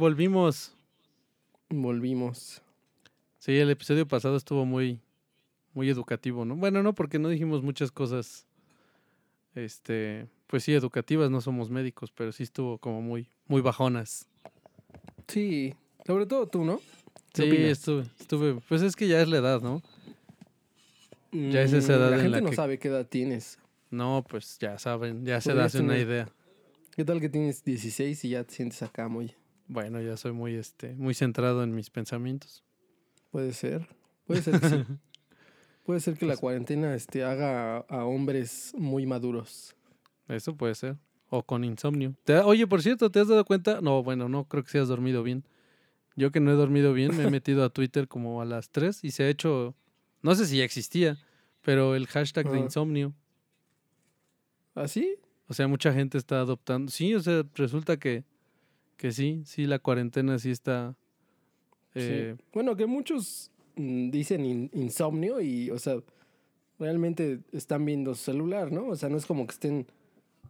volvimos. 0.00 0.74
Volvimos. 1.68 2.60
Sí, 3.38 3.56
el 3.56 3.70
episodio 3.70 4.08
pasado 4.08 4.36
estuvo 4.36 4.64
muy, 4.66 4.98
muy 5.74 5.88
educativo, 5.88 6.44
¿no? 6.44 6.56
Bueno, 6.56 6.82
no, 6.82 6.94
porque 6.94 7.18
no 7.18 7.28
dijimos 7.28 7.62
muchas 7.62 7.92
cosas, 7.92 8.46
este, 9.54 10.26
pues 10.48 10.64
sí, 10.64 10.72
educativas, 10.72 11.30
no 11.30 11.40
somos 11.40 11.70
médicos, 11.70 12.10
pero 12.10 12.32
sí 12.32 12.42
estuvo 12.42 12.78
como 12.78 13.00
muy, 13.02 13.28
muy 13.46 13.60
bajonas. 13.60 14.26
Sí, 15.28 15.74
sobre 16.06 16.26
todo 16.26 16.48
tú, 16.48 16.64
¿no? 16.64 16.80
Sí, 17.32 17.44
estuve, 17.44 18.04
estuve, 18.18 18.60
pues 18.68 18.82
es 18.82 18.96
que 18.96 19.06
ya 19.06 19.20
es 19.22 19.28
la 19.28 19.36
edad, 19.38 19.60
¿no? 19.60 19.80
Ya 21.30 21.62
es 21.62 21.72
esa 21.72 21.92
Mm, 21.92 21.96
edad 21.96 22.10
La 22.10 22.16
en 22.16 22.22
gente 22.22 22.36
la 22.38 22.40
no 22.40 22.50
que... 22.50 22.56
sabe 22.56 22.78
qué 22.78 22.88
edad 22.88 23.06
tienes. 23.06 23.58
No, 23.90 24.24
pues 24.28 24.58
ya 24.58 24.78
saben, 24.78 25.24
ya 25.24 25.40
se 25.40 25.54
da 25.54 25.68
una 25.78 25.98
idea. 25.98 26.28
¿Qué 26.96 27.04
tal 27.04 27.20
que 27.20 27.28
tienes 27.28 27.62
16 27.64 28.24
y 28.24 28.30
ya 28.30 28.42
te 28.44 28.54
sientes 28.54 28.82
acá 28.82 29.06
muy... 29.06 29.32
Bueno, 29.72 30.00
ya 30.00 30.16
soy 30.16 30.32
muy, 30.32 30.56
este, 30.56 30.94
muy 30.96 31.14
centrado 31.14 31.62
en 31.62 31.72
mis 31.72 31.90
pensamientos. 31.90 32.64
Puede 33.30 33.52
ser. 33.52 33.86
Puede 34.26 34.42
ser 34.42 34.60
que 34.60 34.68
sí. 34.68 34.84
Puede 35.84 36.00
ser 36.00 36.14
que 36.18 36.26
la 36.26 36.32
Pues- 36.32 36.40
cuarentena 36.40 36.92
este, 36.96 37.22
haga 37.22 37.78
a, 37.78 38.04
hombres 38.04 38.72
muy 38.76 39.06
maduros. 39.06 39.76
Eso 40.26 40.56
puede 40.56 40.74
ser. 40.74 40.96
O 41.28 41.44
con 41.44 41.62
insomnio. 41.62 42.16
Te- 42.24 42.40
Oye, 42.40 42.66
por 42.66 42.82
cierto, 42.82 43.10
¿te 43.10 43.20
has 43.20 43.28
dado 43.28 43.44
cuenta? 43.44 43.80
No, 43.80 44.02
bueno, 44.02 44.28
no 44.28 44.44
creo 44.48 44.64
que 44.64 44.70
si 44.70 44.78
has 44.78 44.88
dormido 44.88 45.22
bien. 45.22 45.44
Yo 46.16 46.32
que 46.32 46.40
no 46.40 46.50
he 46.50 46.54
dormido 46.54 46.92
bien, 46.92 47.16
me 47.16 47.22
he 47.24 47.30
metido 47.30 47.62
a 47.64 47.70
Twitter 47.70 48.08
como 48.08 48.42
a 48.42 48.44
las 48.44 48.70
3 48.70 49.04
y 49.04 49.12
se 49.12 49.22
ha 49.22 49.28
hecho, 49.28 49.76
no 50.22 50.34
sé 50.34 50.46
si 50.46 50.58
ya 50.58 50.64
existía, 50.64 51.16
pero 51.62 51.94
el 51.94 52.08
hashtag 52.08 52.50
de 52.50 52.58
insomnio. 52.58 53.14
¿Así? 54.74 55.14
O 55.46 55.54
sea, 55.54 55.68
mucha 55.68 55.92
gente 55.92 56.18
está 56.18 56.40
adoptando. 56.40 56.90
Sí, 56.90 57.14
o 57.14 57.20
sea, 57.20 57.44
resulta 57.54 57.96
que, 57.98 58.24
que 59.00 59.12
sí, 59.12 59.40
sí, 59.46 59.64
la 59.64 59.78
cuarentena 59.78 60.38
sí 60.38 60.50
está... 60.50 60.94
eh, 61.94 62.34
sí. 62.36 62.44
Bueno, 62.52 62.76
que 62.76 62.84
muchos 62.84 63.50
mm, 63.76 64.10
dicen 64.10 64.44
in- 64.44 64.70
insomnio 64.74 65.40
y, 65.40 65.70
o 65.70 65.78
sea, 65.78 65.96
realmente 66.78 67.40
están 67.52 67.86
viendo 67.86 68.14
su 68.14 68.24
celular, 68.24 68.70
¿no? 68.70 68.88
O 68.88 68.96
sea, 68.96 69.08
no 69.08 69.16
es 69.16 69.24
como 69.24 69.46
que 69.46 69.52
estén 69.52 69.86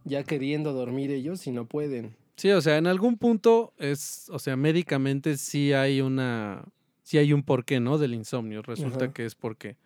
ya 0.03 0.23
queriendo 0.23 0.73
dormir 0.73 1.11
ellos 1.11 1.47
y 1.47 1.51
no 1.51 1.65
pueden. 1.65 2.13
Sí, 2.35 2.51
o 2.51 2.59
sea, 2.59 2.77
en 2.77 2.87
algún 2.87 3.17
punto 3.17 3.71
es, 3.77 4.27
o 4.29 4.37
sea, 4.37 4.57
médicamente 4.57 5.37
sí 5.37 5.71
hay 5.71 6.01
una, 6.01 6.65
sí 7.03 7.19
hay 7.19 7.31
un 7.31 7.43
porqué, 7.43 7.79
¿no? 7.79 7.97
Del 7.97 8.13
insomnio. 8.13 8.63
Resulta 8.63 9.05
Ajá. 9.05 9.13
que 9.13 9.25
es 9.25 9.35
porque, 9.35 9.77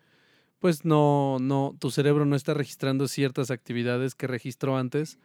pues 0.58 0.84
no, 0.84 1.36
no, 1.40 1.76
tu 1.78 1.92
cerebro 1.92 2.24
no 2.26 2.34
está 2.34 2.52
registrando 2.52 3.06
ciertas 3.06 3.52
actividades 3.52 4.16
que 4.16 4.26
registró 4.26 4.76
antes 4.76 5.20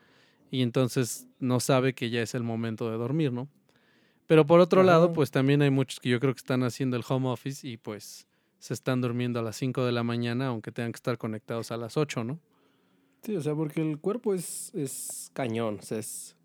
y 0.51 0.61
entonces 0.61 1.27
no 1.39 1.61
sabe 1.61 1.93
que 1.93 2.09
ya 2.09 2.21
es 2.21 2.35
el 2.35 2.43
momento 2.43 2.91
de 2.91 2.97
dormir, 2.97 3.31
¿no? 3.31 3.47
Pero 4.27 4.45
por 4.45 4.59
otro 4.59 4.83
lado, 4.83 5.13
pues 5.13 5.31
también 5.31 5.61
hay 5.61 5.71
muchos 5.71 5.99
que 5.99 6.09
yo 6.09 6.19
creo 6.19 6.33
que 6.33 6.39
están 6.39 6.63
haciendo 6.63 6.97
el 6.97 7.03
home 7.07 7.29
office 7.29 7.67
y 7.67 7.77
pues 7.77 8.27
se 8.59 8.73
están 8.73 9.01
durmiendo 9.01 9.39
a 9.39 9.43
las 9.43 9.55
5 9.55 9.85
de 9.85 9.93
la 9.93 10.03
mañana, 10.03 10.47
aunque 10.47 10.71
tengan 10.71 10.91
que 10.91 10.97
estar 10.97 11.17
conectados 11.17 11.71
a 11.71 11.77
las 11.77 11.97
8, 11.97 12.23
¿no? 12.23 12.39
Sí, 13.23 13.35
o 13.35 13.41
sea, 13.41 13.55
porque 13.55 13.81
el 13.81 13.97
cuerpo 13.99 14.33
es, 14.33 14.73
es 14.75 15.31
cañón, 15.33 15.79
o 15.79 15.81
sea, 15.81 15.99
es, 15.99 16.35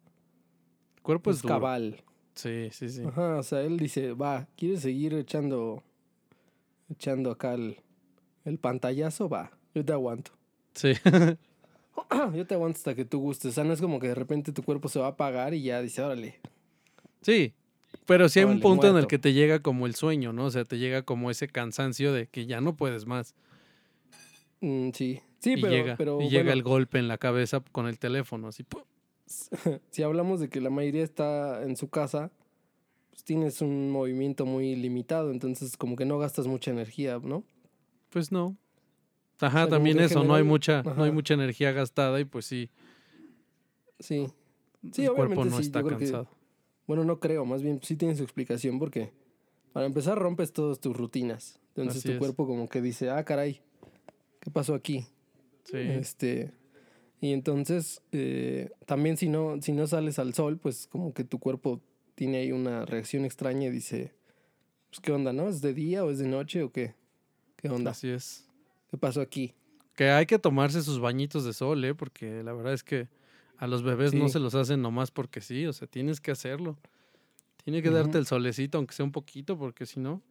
El 0.96 1.02
cuerpo 1.02 1.30
es, 1.30 1.42
cabal. 1.42 2.02
Sí, 2.34 2.68
sí, 2.70 2.88
sí. 2.88 3.02
Ajá, 3.04 3.36
o 3.38 3.42
sea, 3.42 3.62
él 3.62 3.76
dice, 3.76 4.12
va, 4.12 4.46
¿quieres 4.56 4.80
seguir 4.80 5.14
echando, 5.14 5.82
echando 6.90 7.30
acá 7.30 7.54
el, 7.54 7.78
el 8.44 8.58
pantallazo? 8.58 9.28
Va, 9.28 9.50
yo 9.74 9.84
te 9.84 9.92
aguanto. 9.92 10.32
Sí. 10.74 10.92
yo 12.34 12.46
te 12.46 12.54
aguanto 12.54 12.78
hasta 12.78 12.94
que 12.94 13.04
tú 13.04 13.20
gustes. 13.20 13.50
O 13.50 13.54
sea, 13.54 13.64
no 13.64 13.72
es 13.72 13.80
como 13.80 13.98
que 14.00 14.08
de 14.08 14.14
repente 14.14 14.52
tu 14.52 14.62
cuerpo 14.62 14.88
se 14.88 14.98
va 14.98 15.06
a 15.06 15.10
apagar 15.10 15.54
y 15.54 15.62
ya 15.62 15.80
dice, 15.82 16.02
órale. 16.02 16.40
Sí, 17.22 17.54
pero 18.04 18.28
sí 18.28 18.40
hay 18.40 18.44
un 18.44 18.60
punto 18.60 18.88
en 18.88 18.96
el 18.96 19.06
que 19.06 19.18
te 19.18 19.32
llega 19.32 19.60
como 19.60 19.86
el 19.86 19.94
sueño, 19.94 20.32
¿no? 20.32 20.46
O 20.46 20.50
sea, 20.50 20.64
te 20.64 20.78
llega 20.78 21.02
como 21.02 21.30
ese 21.30 21.48
cansancio 21.48 22.12
de 22.12 22.26
que 22.28 22.46
ya 22.46 22.60
no 22.60 22.76
puedes 22.76 23.06
más. 23.06 23.34
Mm, 24.60 24.90
sí, 24.92 25.20
sí, 25.38 25.54
y 25.54 25.60
pero, 25.60 25.72
llega, 25.72 25.96
pero 25.96 26.20
y 26.20 26.28
llega 26.28 26.52
el 26.52 26.62
golpe 26.62 26.98
en 26.98 27.08
la 27.08 27.18
cabeza 27.18 27.62
con 27.72 27.86
el 27.86 27.98
teléfono, 27.98 28.48
así. 28.48 28.62
¡pum! 28.62 28.82
si 29.90 30.02
hablamos 30.02 30.40
de 30.40 30.48
que 30.48 30.60
la 30.60 30.70
mayoría 30.70 31.02
está 31.02 31.62
en 31.62 31.76
su 31.76 31.88
casa, 31.88 32.30
pues 33.10 33.24
tienes 33.24 33.60
un 33.60 33.90
movimiento 33.90 34.46
muy 34.46 34.76
limitado, 34.76 35.30
entonces 35.30 35.76
como 35.76 35.96
que 35.96 36.04
no 36.04 36.18
gastas 36.18 36.46
mucha 36.46 36.70
energía, 36.70 37.18
¿no? 37.22 37.44
Pues 38.10 38.30
no. 38.30 38.56
Ajá, 39.40 39.68
también 39.68 39.98
eso, 40.00 40.24
no 40.24 40.34
hay 40.34 40.42
mucha, 40.44 40.82
no 40.82 41.04
hay 41.04 41.10
mucha 41.12 41.34
energía 41.34 41.72
gastada 41.72 42.18
y 42.20 42.24
pues 42.24 42.44
sí, 42.46 42.70
Sí. 43.98 44.26
Sí, 44.92 45.02
el 45.04 45.08
cuerpo 45.12 45.40
obviamente 45.40 45.50
no 45.50 45.56
sí, 45.56 45.62
está 45.66 45.82
que- 45.82 45.88
cansado. 45.88 46.28
Bueno, 46.86 47.02
no 47.04 47.18
creo, 47.18 47.44
más 47.44 47.62
bien 47.62 47.80
sí 47.82 47.96
tiene 47.96 48.14
su 48.14 48.22
explicación 48.22 48.78
porque 48.78 49.10
para 49.72 49.86
empezar 49.86 50.18
rompes 50.18 50.52
todas 50.52 50.78
tus 50.80 50.96
rutinas. 50.96 51.58
Entonces 51.68 51.98
Así 51.98 52.08
tu 52.08 52.12
es. 52.12 52.18
cuerpo 52.18 52.46
como 52.46 52.68
que 52.68 52.80
dice, 52.80 53.10
ah, 53.10 53.24
caray, 53.24 53.60
¿qué 54.40 54.50
pasó 54.50 54.74
aquí? 54.74 55.06
Sí. 55.64 55.78
Este, 55.78 56.52
y 57.20 57.32
entonces 57.32 58.00
eh, 58.12 58.70
también 58.86 59.16
si 59.16 59.28
no, 59.28 59.60
si 59.60 59.72
no 59.72 59.86
sales 59.86 60.18
al 60.20 60.32
sol, 60.34 60.58
pues 60.58 60.86
como 60.86 61.12
que 61.12 61.24
tu 61.24 61.38
cuerpo 61.40 61.80
tiene 62.14 62.38
ahí 62.38 62.52
una 62.52 62.84
reacción 62.86 63.24
extraña 63.24 63.66
y 63.66 63.70
dice, 63.70 64.12
pues 64.90 65.00
qué 65.00 65.10
onda, 65.12 65.32
¿no? 65.32 65.48
¿Es 65.48 65.60
de 65.62 65.74
día 65.74 66.04
o 66.04 66.10
es 66.10 66.18
de 66.18 66.28
noche 66.28 66.62
o 66.62 66.70
qué? 66.70 66.94
¿Qué 67.56 67.68
onda? 67.68 67.90
Así 67.90 68.08
es. 68.10 68.45
¿Qué 68.96 69.00
pasó 69.00 69.20
aquí? 69.20 69.52
Que 69.94 70.08
hay 70.08 70.24
que 70.24 70.38
tomarse 70.38 70.80
sus 70.82 71.00
bañitos 71.00 71.44
de 71.44 71.52
sol, 71.52 71.84
¿eh? 71.84 71.94
Porque 71.94 72.42
la 72.42 72.54
verdad 72.54 72.72
es 72.72 72.82
que 72.82 73.08
a 73.58 73.66
los 73.66 73.82
bebés 73.82 74.14
no 74.14 74.30
se 74.30 74.38
los 74.40 74.54
hacen 74.54 74.80
nomás 74.80 75.10
porque 75.10 75.42
sí, 75.42 75.66
o 75.66 75.74
sea, 75.74 75.86
tienes 75.86 76.18
que 76.18 76.30
hacerlo. 76.30 76.78
Tiene 77.62 77.82
que 77.82 77.90
darte 77.90 78.16
el 78.16 78.24
solecito, 78.26 78.78
aunque 78.78 78.94
sea 78.94 79.04
un 79.04 79.12
poquito, 79.12 79.58
porque 79.58 79.84
si 79.84 80.00
no, 80.00 80.22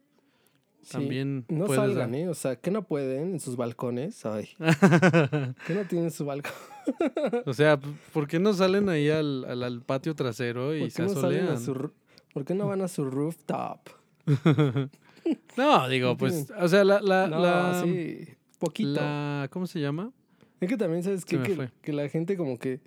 Sí. 0.82 0.92
también 0.92 1.44
No 1.48 1.68
salgan, 1.68 2.10
dar- 2.12 2.20
¿eh? 2.20 2.28
O 2.28 2.34
sea, 2.34 2.56
que 2.56 2.72
no 2.72 2.82
pueden 2.82 3.32
en 3.34 3.40
sus 3.40 3.54
balcones. 3.56 4.26
Ay, 4.26 4.48
que 5.66 5.74
no 5.74 5.84
tienen 5.88 6.10
su 6.10 6.24
balcón. 6.24 6.52
o 7.46 7.52
sea, 7.54 7.78
¿por 8.12 8.26
qué 8.26 8.40
no 8.40 8.52
salen 8.52 8.88
ahí 8.88 9.10
al, 9.10 9.44
al, 9.44 9.62
al 9.62 9.82
patio 9.82 10.14
trasero 10.16 10.74
y 10.74 10.80
¿Por 10.80 10.90
se 10.90 11.02
no 11.04 11.10
asolean? 11.12 11.60
su, 11.60 11.92
¿Por 12.34 12.44
qué 12.44 12.54
no 12.56 12.66
van 12.66 12.82
a 12.82 12.88
su 12.88 13.04
rooftop? 13.04 13.78
no, 15.56 15.88
digo, 15.88 16.16
pues, 16.16 16.50
o 16.58 16.68
sea, 16.68 16.84
la, 16.84 17.00
la, 17.00 17.26
no, 17.28 17.38
la, 17.40 17.82
sí, 17.84 18.26
poquito. 18.58 18.94
la- 19.00 19.48
¿cómo 19.50 19.66
se 19.66 19.80
llama? 19.80 20.12
Es 20.60 20.68
que 20.68 20.76
también 20.76 21.02
sabes 21.02 21.24
que, 21.24 21.68
que 21.82 21.92
la 21.92 22.08
gente 22.08 22.36
como 22.36 22.58
que 22.58 22.80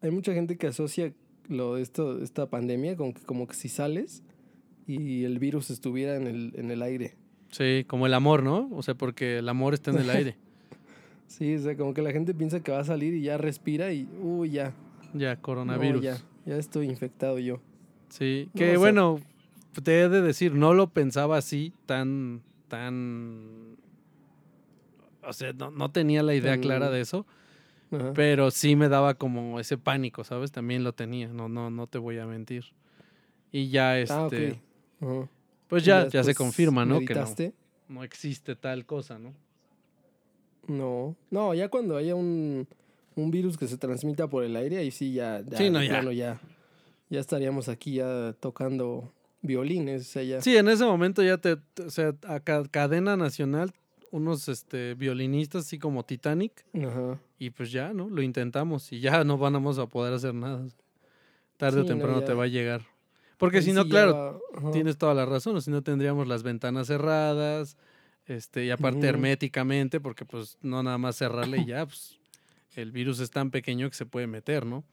hay 0.00 0.10
mucha 0.10 0.32
gente 0.32 0.56
que 0.56 0.66
asocia 0.68 1.12
lo 1.48 1.74
de 1.74 1.82
esto, 1.82 2.22
esta 2.22 2.48
pandemia 2.48 2.96
con 2.96 3.12
que 3.12 3.22
como 3.22 3.46
que 3.46 3.54
si 3.54 3.68
sales 3.68 4.22
y 4.86 5.24
el 5.24 5.38
virus 5.38 5.70
estuviera 5.70 6.16
en 6.16 6.26
el, 6.26 6.52
en 6.56 6.70
el 6.70 6.82
aire. 6.82 7.14
Sí, 7.50 7.84
como 7.86 8.06
el 8.06 8.14
amor, 8.14 8.42
¿no? 8.42 8.68
O 8.72 8.82
sea, 8.82 8.94
porque 8.94 9.38
el 9.38 9.48
amor 9.48 9.74
está 9.74 9.90
en 9.90 9.98
el 9.98 10.10
aire. 10.10 10.36
Sí, 11.28 11.54
o 11.54 11.62
sea, 11.62 11.74
como 11.78 11.94
que 11.94 12.02
la 12.02 12.12
gente 12.12 12.34
piensa 12.34 12.60
que 12.60 12.72
va 12.72 12.80
a 12.80 12.84
salir 12.84 13.14
y 13.14 13.22
ya 13.22 13.38
respira 13.38 13.90
y 13.90 14.06
uy, 14.20 14.50
ya. 14.50 14.74
Ya, 15.14 15.34
no, 15.36 15.40
coronavirus. 15.40 16.02
ya, 16.02 16.18
ya 16.44 16.56
estoy 16.58 16.90
infectado 16.90 17.38
yo. 17.38 17.58
Sí, 18.10 18.50
No, 18.52 18.58
que 18.58 18.64
o 18.66 18.70
sea- 18.72 18.78
bueno, 18.80 19.20
te 19.82 20.02
he 20.02 20.08
de 20.10 20.20
decir, 20.20 20.54
no 20.54 20.74
lo 20.74 20.90
pensaba 20.90 21.38
así, 21.38 21.72
tan, 21.86 22.42
tan... 22.68 23.71
O 25.24 25.32
sea, 25.32 25.52
no, 25.52 25.70
no 25.70 25.90
tenía 25.90 26.22
la 26.22 26.34
idea 26.34 26.58
clara 26.58 26.90
de 26.90 27.00
eso, 27.00 27.26
Ajá. 27.90 28.12
pero 28.14 28.50
sí 28.50 28.74
me 28.76 28.88
daba 28.88 29.14
como 29.14 29.60
ese 29.60 29.78
pánico, 29.78 30.24
¿sabes? 30.24 30.50
También 30.52 30.82
lo 30.84 30.92
tenía, 30.94 31.28
no, 31.28 31.48
no, 31.48 31.70
no 31.70 31.86
te 31.86 31.98
voy 31.98 32.18
a 32.18 32.26
mentir. 32.26 32.64
Y 33.52 33.68
ya, 33.68 33.98
este, 33.98 34.60
Ah. 35.00 35.06
Ajá. 35.06 35.28
pues 35.68 35.84
ya, 35.84 36.08
ya 36.08 36.24
se 36.24 36.34
confirma, 36.34 36.84
¿no? 36.84 37.00
Que 37.00 37.14
no, 37.14 37.20
meditaste. 37.20 37.52
no 37.88 38.02
existe 38.04 38.56
tal 38.56 38.84
cosa, 38.86 39.18
¿no? 39.18 39.32
No, 40.68 41.16
no, 41.30 41.54
ya 41.54 41.68
cuando 41.68 41.96
haya 41.96 42.14
un, 42.14 42.68
un 43.16 43.30
virus 43.30 43.56
que 43.58 43.66
se 43.66 43.76
transmita 43.78 44.28
por 44.28 44.44
el 44.44 44.54
aire, 44.56 44.78
ahí 44.78 44.90
sí 44.90 45.12
ya, 45.12 45.42
ya, 45.46 45.58
Sí, 45.58 45.70
no, 45.70 45.82
ya. 45.82 45.88
plano 45.90 46.12
ya, 46.12 46.40
ya 47.10 47.20
estaríamos 47.20 47.68
aquí 47.68 47.94
ya 47.94 48.32
tocando 48.38 49.12
violines, 49.42 50.02
o 50.02 50.04
sea, 50.04 50.22
ya. 50.22 50.40
Sí, 50.40 50.56
en 50.56 50.68
ese 50.68 50.84
momento 50.84 51.22
ya 51.22 51.36
te, 51.38 51.58
o 51.84 51.90
sea, 51.90 52.14
a 52.28 52.38
ca- 52.40 52.64
cadena 52.70 53.16
nacional, 53.16 53.72
unos 54.12 54.48
este, 54.48 54.94
violinistas 54.94 55.66
así 55.66 55.78
como 55.80 56.04
Titanic, 56.04 56.64
Ajá. 56.74 57.18
y 57.38 57.50
pues 57.50 57.72
ya, 57.72 57.92
¿no? 57.92 58.08
Lo 58.08 58.22
intentamos 58.22 58.92
y 58.92 59.00
ya 59.00 59.24
no 59.24 59.38
vamos 59.38 59.78
a 59.78 59.86
poder 59.86 60.14
hacer 60.14 60.34
nada. 60.34 60.64
Tarde 61.56 61.80
o 61.80 61.82
Sí, 61.82 61.88
no, 61.88 61.94
temprano 61.96 62.20
ya. 62.20 62.26
te 62.26 62.34
va 62.34 62.44
a 62.44 62.48
llegar. 62.48 62.82
Porque 63.38 63.60
si 63.62 63.72
no, 63.72 63.82
sí 63.82 63.88
claro, 63.90 64.40
va- 64.54 64.70
tienes 64.70 64.96
toda 64.98 65.14
la 65.14 65.26
razón, 65.26 65.60
si 65.60 65.70
no 65.72 65.82
tendríamos 65.82 66.28
las 66.28 66.42
ventanas 66.44 66.86
cerradas, 66.86 67.76
este, 68.26 68.64
y 68.66 68.70
aparte 68.70 69.06
herméticamente, 69.08 69.98
porque 69.98 70.24
pues 70.24 70.56
no 70.62 70.82
nada 70.82 70.98
más 70.98 71.16
cerrarle 71.16 71.58
y 71.58 71.64
ya, 71.66 71.84
pues 71.86 72.18
el 72.76 72.92
virus 72.92 73.18
es 73.18 73.30
tan 73.30 73.50
pequeño 73.50 73.88
que 73.90 73.96
se 73.96 74.06
puede 74.06 74.26
meter, 74.28 74.64
¿no? 74.64 74.84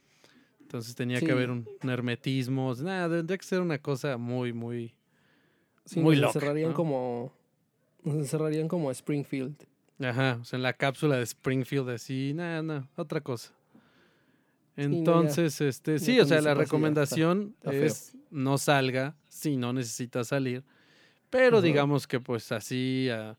Entonces 0.62 0.96
tenía 0.96 1.20
Sí. 1.20 1.26
que 1.26 1.32
haber 1.34 1.52
un, 1.52 1.68
un 1.84 1.90
hermetismo, 1.90 2.74
nada, 2.76 3.18
tendría 3.18 3.38
que 3.38 3.46
ser 3.46 3.60
una 3.62 3.78
cosa 3.80 4.18
muy, 4.18 4.54
muy, 4.54 4.94
Sí, 5.86 6.00
muy 6.00 6.16
loca, 6.16 6.38
encerrarían 6.38 6.70
¿no? 6.70 6.76
como 6.76 7.34
nos 8.04 8.16
encerrarían 8.16 8.68
como 8.68 8.90
a 8.90 8.92
Springfield. 8.92 9.56
Ajá, 10.02 10.38
o 10.42 10.46
sea, 10.46 10.58
en 10.58 10.64
la 10.64 10.74
cápsula 10.74 11.18
de 11.18 11.24
Springfield 11.24 11.90
así, 11.90 12.34
nada, 12.34 12.62
nada, 12.64 12.90
otra 12.96 13.20
cosa. 13.22 13.52
Entonces, 14.78 15.60
este, 15.62 15.98
ya 15.98 16.06
sí, 16.06 16.20
o 16.20 16.26
sea, 16.26 16.42
la 16.42 16.52
está- 16.52 16.62
recomendación 16.64 17.56
está 17.60 17.74
es 17.74 18.16
no 18.32 18.58
salga 18.58 19.16
si 19.28 19.58
no 19.58 19.74
necesitas 19.74 20.28
salir. 20.30 20.64
Pero 21.30 21.62
digamos 21.62 22.08
que 22.08 22.20
pues 22.20 22.52
así 22.52 23.10
a, 23.10 23.38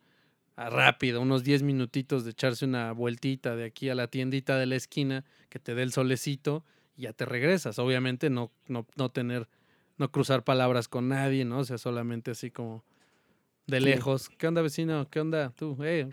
a 0.56 0.70
rápido, 0.70 1.20
unos 1.22 1.42
10 1.42 1.62
minutitos 1.62 2.24
de 2.24 2.30
echarse 2.32 2.64
una 2.66 2.92
vueltita 2.92 3.56
de 3.56 3.64
aquí 3.64 3.88
a 3.88 3.94
la 3.94 4.06
tiendita 4.08 4.58
de 4.58 4.66
la 4.66 4.76
esquina, 4.76 5.24
que 5.48 5.58
te 5.58 5.74
dé 5.74 5.82
el 5.82 5.92
solecito 5.92 6.62
y 6.96 7.02
ya 7.02 7.12
te 7.14 7.24
regresas. 7.24 7.78
Obviamente 7.78 8.28
no, 8.30 8.52
no, 8.68 8.86
no 8.96 9.08
tener, 9.08 9.48
no 9.96 10.12
cruzar 10.12 10.44
palabras 10.44 10.88
con 10.88 11.08
nadie, 11.08 11.44
¿no? 11.44 11.60
O 11.60 11.64
sea, 11.64 11.78
solamente 11.78 12.32
así 12.32 12.50
como 12.50 12.84
de 13.66 13.78
Sí. 13.78 13.84
lejos. 13.84 14.28
¿Qué 14.30 14.46
onda, 14.48 14.62
vecino? 14.62 15.08
¿Qué 15.10 15.20
onda? 15.20 15.52
Tú, 15.56 15.76
eh, 15.82 16.08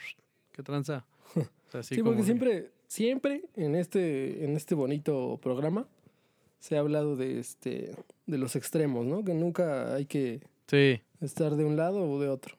¿qué 0.51 0.63
tranza? 0.63 1.05
O 1.67 1.69
sea, 1.71 1.81
así 1.81 1.95
Sí, 1.95 2.01
porque 2.01 2.15
como 2.15 2.25
siempre, 2.25 2.71
siempre 2.88 3.41
en 3.57 3.75
este, 3.75 4.45
en 4.45 4.55
este 4.55 4.73
bonito 4.73 5.38
programa 5.44 5.85
se 6.59 6.77
ha 6.77 6.79
hablado 6.79 7.17
de 7.17 7.39
este, 7.39 7.91
de 8.25 8.38
los 8.38 8.55
extremos, 8.55 9.05
¿no? 9.05 9.23
Que 9.25 9.33
nunca 9.33 9.94
hay 9.94 10.05
que 10.05 10.39
Sí, 10.67 11.01
estar 11.19 11.55
de 11.57 11.65
un 11.65 11.75
lado 11.75 12.09
o 12.09 12.21
de 12.21 12.29
otro. 12.29 12.55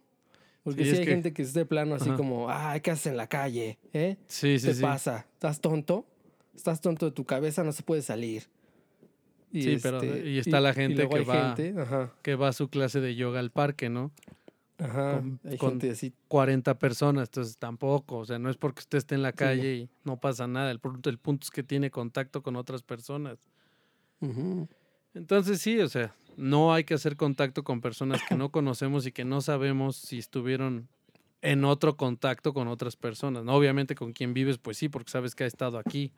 Porque 0.62 0.84
Sí, 0.84 0.90
si 0.90 0.96
hay 0.98 1.04
que- 1.06 1.10
gente 1.10 1.32
que 1.32 1.40
es 1.40 1.54
de 1.54 1.64
plano 1.64 1.94
así 1.94 2.08
Ajá. 2.10 2.16
como, 2.18 2.50
ah, 2.50 2.78
¿qué 2.80 2.90
haces 2.90 3.06
en 3.06 3.16
la 3.16 3.26
calle? 3.28 3.78
¿Eh? 3.94 4.16
sí, 4.26 4.58
sí, 4.58 4.66
¿Te 4.66 4.74
sí. 4.74 4.82
pasa? 4.82 5.26
¿Estás 5.32 5.60
tonto? 5.62 6.04
¿Estás 6.54 6.82
tonto 6.82 7.06
de 7.06 7.12
tu 7.12 7.24
cabeza? 7.24 7.64
No 7.64 7.72
se 7.72 7.82
puede 7.82 8.02
salir. 8.02 8.42
Y 9.50 9.62
Sí, 9.62 9.76
pero- 9.82 10.02
este, 10.02 10.28
y 10.28 10.38
está 10.38 10.60
la 10.60 10.74
gente 10.74 11.08
que 11.08 11.20
va- 11.24 11.54
gente, 11.56 11.74
Que 12.20 12.34
va 12.34 12.48
a 12.48 12.52
su 12.52 12.68
clase 12.68 13.00
de 13.00 13.14
yoga 13.14 13.40
al 13.40 13.50
parque, 13.50 13.88
¿no? 13.88 14.10
Ajá, 14.78 15.20
con- 15.20 15.40
hay 15.44 15.58
con- 15.58 15.70
gente 15.70 15.90
así. 15.90 16.12
40 16.28 16.78
personas, 16.78 17.28
entonces 17.28 17.56
tampoco, 17.58 18.18
o 18.18 18.24
sea, 18.24 18.38
no 18.38 18.48
es 18.50 18.56
porque 18.56 18.80
usted 18.80 18.98
esté 18.98 19.14
en 19.14 19.22
la 19.22 19.30
Sí. 19.30 19.36
calle 19.36 19.74
y 19.74 19.88
no 20.04 20.16
pasa 20.18 20.46
nada, 20.46 20.70
el 20.70 20.78
punto, 20.80 21.10
el 21.10 21.18
punto 21.18 21.44
es 21.44 21.50
que 21.50 21.62
tiene 21.62 21.90
contacto 21.90 22.42
con 22.42 22.56
otras 22.56 22.82
personas. 22.82 23.38
Entonces 25.14 25.60
sí, 25.60 25.78
o 25.80 25.88
sea, 25.88 26.14
no 26.36 26.72
hay 26.72 26.84
que 26.84 26.94
hacer 26.94 27.16
contacto 27.16 27.64
con 27.64 27.80
personas 27.80 28.20
que 28.28 28.36
no 28.36 28.50
conocemos 28.52 29.06
y 29.06 29.12
que 29.12 29.24
no 29.24 29.40
sabemos 29.40 29.96
si 29.96 30.18
estuvieron 30.18 30.88
en 31.40 31.64
otro 31.64 31.96
contacto 31.96 32.52
con 32.52 32.68
otras 32.68 32.96
personas. 32.96 33.44
¿no? 33.44 33.54
Obviamente 33.54 33.94
con 33.94 34.12
quien 34.12 34.34
vives, 34.34 34.58
pues 34.58 34.76
sí, 34.76 34.88
porque 34.88 35.10
sabes 35.10 35.34
que 35.34 35.44
ha 35.44 35.46
estado 35.46 35.78
aquí, 35.78 36.12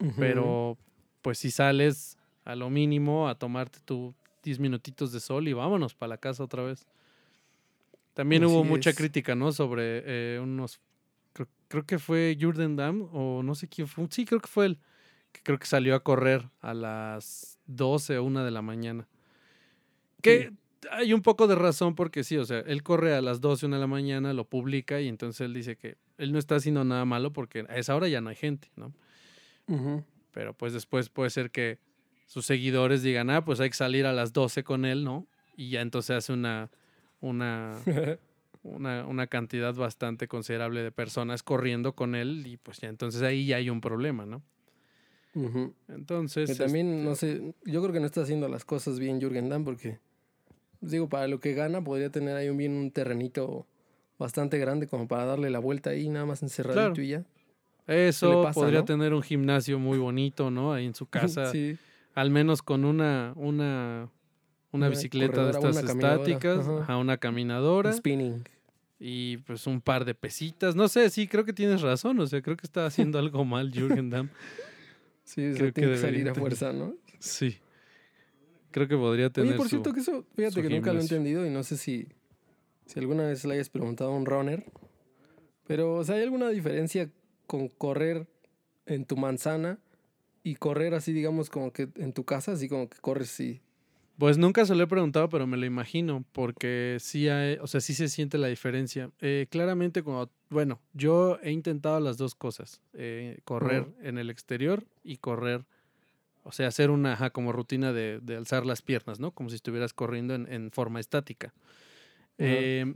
Ujú. 0.00 0.12
pero 0.18 0.78
pues 1.22 1.38
si 1.38 1.50
sales 1.50 2.18
a 2.44 2.54
lo 2.54 2.68
mínimo 2.70 3.28
a 3.28 3.34
tomarte 3.38 3.80
tu 3.84 4.14
10 4.42 4.58
minutitos 4.58 5.12
de 5.12 5.20
sol 5.20 5.48
y 5.48 5.54
vámonos 5.54 5.94
para 5.94 6.08
la 6.10 6.18
casa 6.18 6.44
otra 6.44 6.62
vez. 6.62 6.86
También 8.14 8.44
hubo 8.44 8.64
mucha 8.64 8.90
es. 8.90 8.96
crítica, 8.96 9.34
¿no? 9.34 9.52
Sobre 9.52 10.02
eh, 10.06 10.40
unos, 10.40 10.80
creo, 11.32 11.48
creo 11.68 11.84
que 11.84 11.98
fue 11.98 12.36
Jordan 12.40 12.76
Dam 12.76 13.08
o 13.12 13.42
no 13.42 13.54
sé 13.54 13.68
quién 13.68 13.88
fue, 13.88 14.06
sí, 14.10 14.24
creo 14.24 14.40
que 14.40 14.48
fue 14.48 14.66
él, 14.66 14.78
que 15.32 15.42
creo 15.42 15.58
que 15.58 15.66
salió 15.66 15.94
a 15.94 16.02
correr 16.02 16.48
a 16.60 16.74
las 16.74 17.58
12 17.66 18.18
o 18.18 18.24
1 18.24 18.44
de 18.44 18.50
la 18.50 18.62
mañana. 18.62 19.08
Que 20.22 20.52
hay 20.90 21.12
un 21.12 21.22
poco 21.22 21.46
de 21.46 21.54
razón 21.54 21.94
porque 21.94 22.24
sí, 22.24 22.36
o 22.36 22.44
sea, 22.44 22.60
él 22.60 22.82
corre 22.82 23.14
a 23.14 23.20
las 23.20 23.40
12, 23.40 23.66
1 23.66 23.76
de 23.76 23.80
la 23.80 23.86
mañana, 23.86 24.32
lo 24.32 24.44
publica 24.44 25.00
y 25.00 25.08
entonces 25.08 25.42
él 25.42 25.52
dice 25.52 25.76
que 25.76 25.96
él 26.18 26.32
no 26.32 26.38
está 26.38 26.56
haciendo 26.56 26.84
nada 26.84 27.04
malo 27.04 27.32
porque 27.32 27.66
a 27.68 27.76
esa 27.76 27.94
hora 27.94 28.08
ya 28.08 28.20
no 28.20 28.30
hay 28.30 28.36
gente, 28.36 28.70
¿no? 28.76 28.92
Pero 30.30 30.54
pues 30.54 30.72
después 30.72 31.08
puede 31.08 31.30
ser 31.30 31.50
que 31.50 31.78
sus 32.26 32.46
seguidores 32.46 33.02
digan, 33.02 33.30
ah, 33.30 33.44
pues 33.44 33.60
hay 33.60 33.70
que 33.70 33.76
salir 33.76 34.06
a 34.06 34.12
las 34.12 34.32
12 34.32 34.64
con 34.64 34.84
él, 34.84 35.04
¿no? 35.04 35.26
Y 35.56 35.70
ya 35.70 35.80
entonces 35.80 36.16
hace 36.16 36.32
una, 36.32 36.70
una, 37.24 37.78
una, 38.62 39.06
una 39.06 39.26
cantidad 39.26 39.74
bastante 39.74 40.28
considerable 40.28 40.82
de 40.82 40.92
personas 40.92 41.42
corriendo 41.42 41.94
con 41.94 42.14
él 42.14 42.46
y 42.46 42.56
pues 42.56 42.80
ya 42.80 42.88
entonces 42.88 43.22
ahí 43.22 43.46
ya 43.46 43.56
hay 43.56 43.70
un 43.70 43.80
problema, 43.80 44.26
¿no? 44.26 44.42
Entonces... 45.88 46.48
Que 46.50 46.54
también, 46.56 46.92
este, 46.94 47.04
no 47.04 47.14
sé, 47.16 47.54
yo 47.64 47.80
creo 47.82 47.92
que 47.92 48.00
no 48.00 48.06
está 48.06 48.22
haciendo 48.22 48.48
las 48.48 48.64
cosas 48.64 49.00
bien 49.00 49.20
Jürgen 49.20 49.48
Damm 49.48 49.64
porque, 49.64 49.98
pues, 50.78 50.92
digo, 50.92 51.08
para 51.08 51.26
lo 51.26 51.40
que 51.40 51.54
gana 51.54 51.82
podría 51.82 52.10
tener 52.10 52.36
ahí 52.36 52.48
un 52.48 52.56
bien 52.56 52.72
un 52.72 52.90
terrenito 52.92 53.66
bastante 54.16 54.58
grande 54.58 54.86
como 54.86 55.08
para 55.08 55.24
darle 55.24 55.50
la 55.50 55.58
vuelta 55.58 55.90
ahí 55.90 56.08
nada 56.08 56.24
más 56.24 56.42
encerradito 56.42 56.94
Claro. 56.94 57.02
y 57.02 57.08
ya. 57.08 57.24
Eso 57.86 58.44
pasa, 58.44 58.60
podría 58.60 58.78
no? 58.80 58.84
tener 58.84 59.12
un 59.12 59.22
gimnasio 59.22 59.78
muy 59.78 59.98
bonito, 59.98 60.50
¿no? 60.50 60.72
Ahí 60.72 60.86
en 60.86 60.94
su 60.94 61.06
casa, 61.10 61.50
sí, 61.50 61.76
al 62.14 62.30
menos 62.30 62.62
con 62.62 62.84
una, 62.84 63.32
una, 63.34 64.08
una 64.74 64.86
Una 64.86 64.88
bicicleta 64.88 65.44
de 65.44 65.50
estas 65.52 65.76
estáticas, 65.84 66.60
ajá. 66.66 66.78
ajá, 66.82 66.96
una 66.98 67.16
caminadora. 67.16 67.92
spinning. 67.92 68.44
y 68.98 69.36
pues 69.38 69.66
un 69.66 69.80
par 69.80 70.04
de 70.04 70.14
pesitas. 70.14 70.74
No 70.76 70.88
sé, 70.88 71.10
sí, 71.10 71.26
creo 71.28 71.44
que 71.44 71.52
tienes 71.52 71.80
razón. 71.82 72.18
O 72.20 72.26
sea, 72.26 72.40
creo 72.42 72.56
que 72.56 72.66
está 72.66 72.86
haciendo 72.86 73.18
algo 73.18 73.44
mal 73.44 73.70
Jürgen 73.72 74.10
Damm. 74.10 74.28
Sí, 75.24 75.40
o 75.46 75.50
sea, 75.52 75.56
Creo 75.58 75.66
que 75.72 75.80
tiene 75.80 75.92
que 75.94 75.98
salir 75.98 76.28
a 76.28 76.34
fuerza, 76.34 76.72
¿no? 76.74 76.94
Sí. 77.18 77.56
Creo 78.70 78.86
que 78.88 78.96
podría 78.96 79.30
tener 79.30 79.50
Oye, 79.52 79.56
por 79.56 79.66
su- 79.66 79.70
cierto, 79.70 79.94
que 79.94 80.00
eso, 80.00 80.24
fíjate 80.36 80.60
que 80.60 80.68
nunca 80.68 80.92
lo 80.92 80.98
he 80.98 81.02
entendido 81.02 81.46
y 81.46 81.50
no 81.50 81.62
sé 81.62 81.78
si, 81.78 82.08
si 82.84 82.98
alguna 82.98 83.28
vez 83.28 83.42
le 83.46 83.54
hayas 83.54 83.70
preguntado 83.70 84.10
a 84.12 84.16
un 84.16 84.26
runner. 84.26 84.64
Pero, 85.66 85.94
o 85.94 86.04
sea, 86.04 86.16
¿hay 86.16 86.22
alguna 86.24 86.50
diferencia 86.50 87.08
con 87.46 87.68
correr 87.68 88.26
en 88.84 89.06
tu 89.06 89.16
manzana 89.16 89.78
y 90.42 90.56
correr 90.56 90.92
así, 90.92 91.12
digamos, 91.14 91.48
como 91.48 91.72
que 91.72 91.88
en 91.96 92.12
tu 92.12 92.24
casa, 92.24 92.52
así 92.52 92.68
como 92.68 92.88
que 92.90 92.98
corres 92.98 93.30
así? 93.32 93.62
Pues 94.18 94.38
nunca 94.38 94.64
se 94.64 94.76
lo 94.76 94.84
he 94.84 94.86
preguntado, 94.86 95.28
pero 95.28 95.46
me 95.46 95.56
lo 95.56 95.66
imagino, 95.66 96.24
porque 96.32 96.98
sí 97.00 97.28
hay, 97.28 97.58
o 97.60 97.66
sea, 97.66 97.80
sí 97.80 97.94
se 97.94 98.08
siente 98.08 98.38
la 98.38 98.46
diferencia. 98.46 99.10
Eh, 99.20 99.46
claramente, 99.50 100.02
cuando, 100.02 100.30
bueno, 100.50 100.80
yo 100.92 101.38
he 101.42 101.50
intentado 101.50 101.98
las 101.98 102.16
dos 102.16 102.36
cosas, 102.36 102.80
eh, 102.92 103.38
correr 103.44 103.88
en 104.02 104.18
el 104.18 104.30
exterior 104.30 104.84
y 105.02 105.16
correr, 105.16 105.64
o 106.44 106.52
sea, 106.52 106.68
hacer 106.68 106.90
una 106.90 107.14
ajá, 107.14 107.30
como 107.30 107.50
rutina 107.50 107.92
de, 107.92 108.20
de 108.20 108.36
alzar 108.36 108.64
las 108.66 108.82
piernas, 108.82 109.18
¿no? 109.18 109.32
Como 109.32 109.48
si 109.48 109.56
estuvieras 109.56 109.92
corriendo 109.92 110.34
en, 110.34 110.50
en 110.52 110.70
forma 110.70 111.00
estática. 111.00 111.52
Eh, 112.38 112.94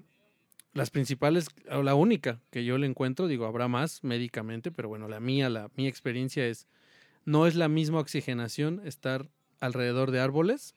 las 0.73 0.91
principales, 0.91 1.49
o 1.71 1.83
la 1.83 1.97
única 1.97 2.41
que 2.51 2.65
yo 2.65 2.79
le 2.79 2.87
encuentro, 2.87 3.27
digo, 3.27 3.47
habrá 3.47 3.67
más 3.67 4.05
médicamente, 4.05 4.71
pero 4.71 4.89
bueno, 4.89 5.09
la 5.09 5.19
mía, 5.19 5.49
la 5.49 5.69
mi 5.75 5.89
experiencia 5.89 6.47
es, 6.47 6.69
no 7.25 7.49
es 7.49 7.57
la 7.57 7.69
misma 7.69 7.99
oxigenación 7.99 8.83
estar 8.85 9.29
alrededor 9.59 10.13
de 10.13 10.21
árboles 10.21 10.77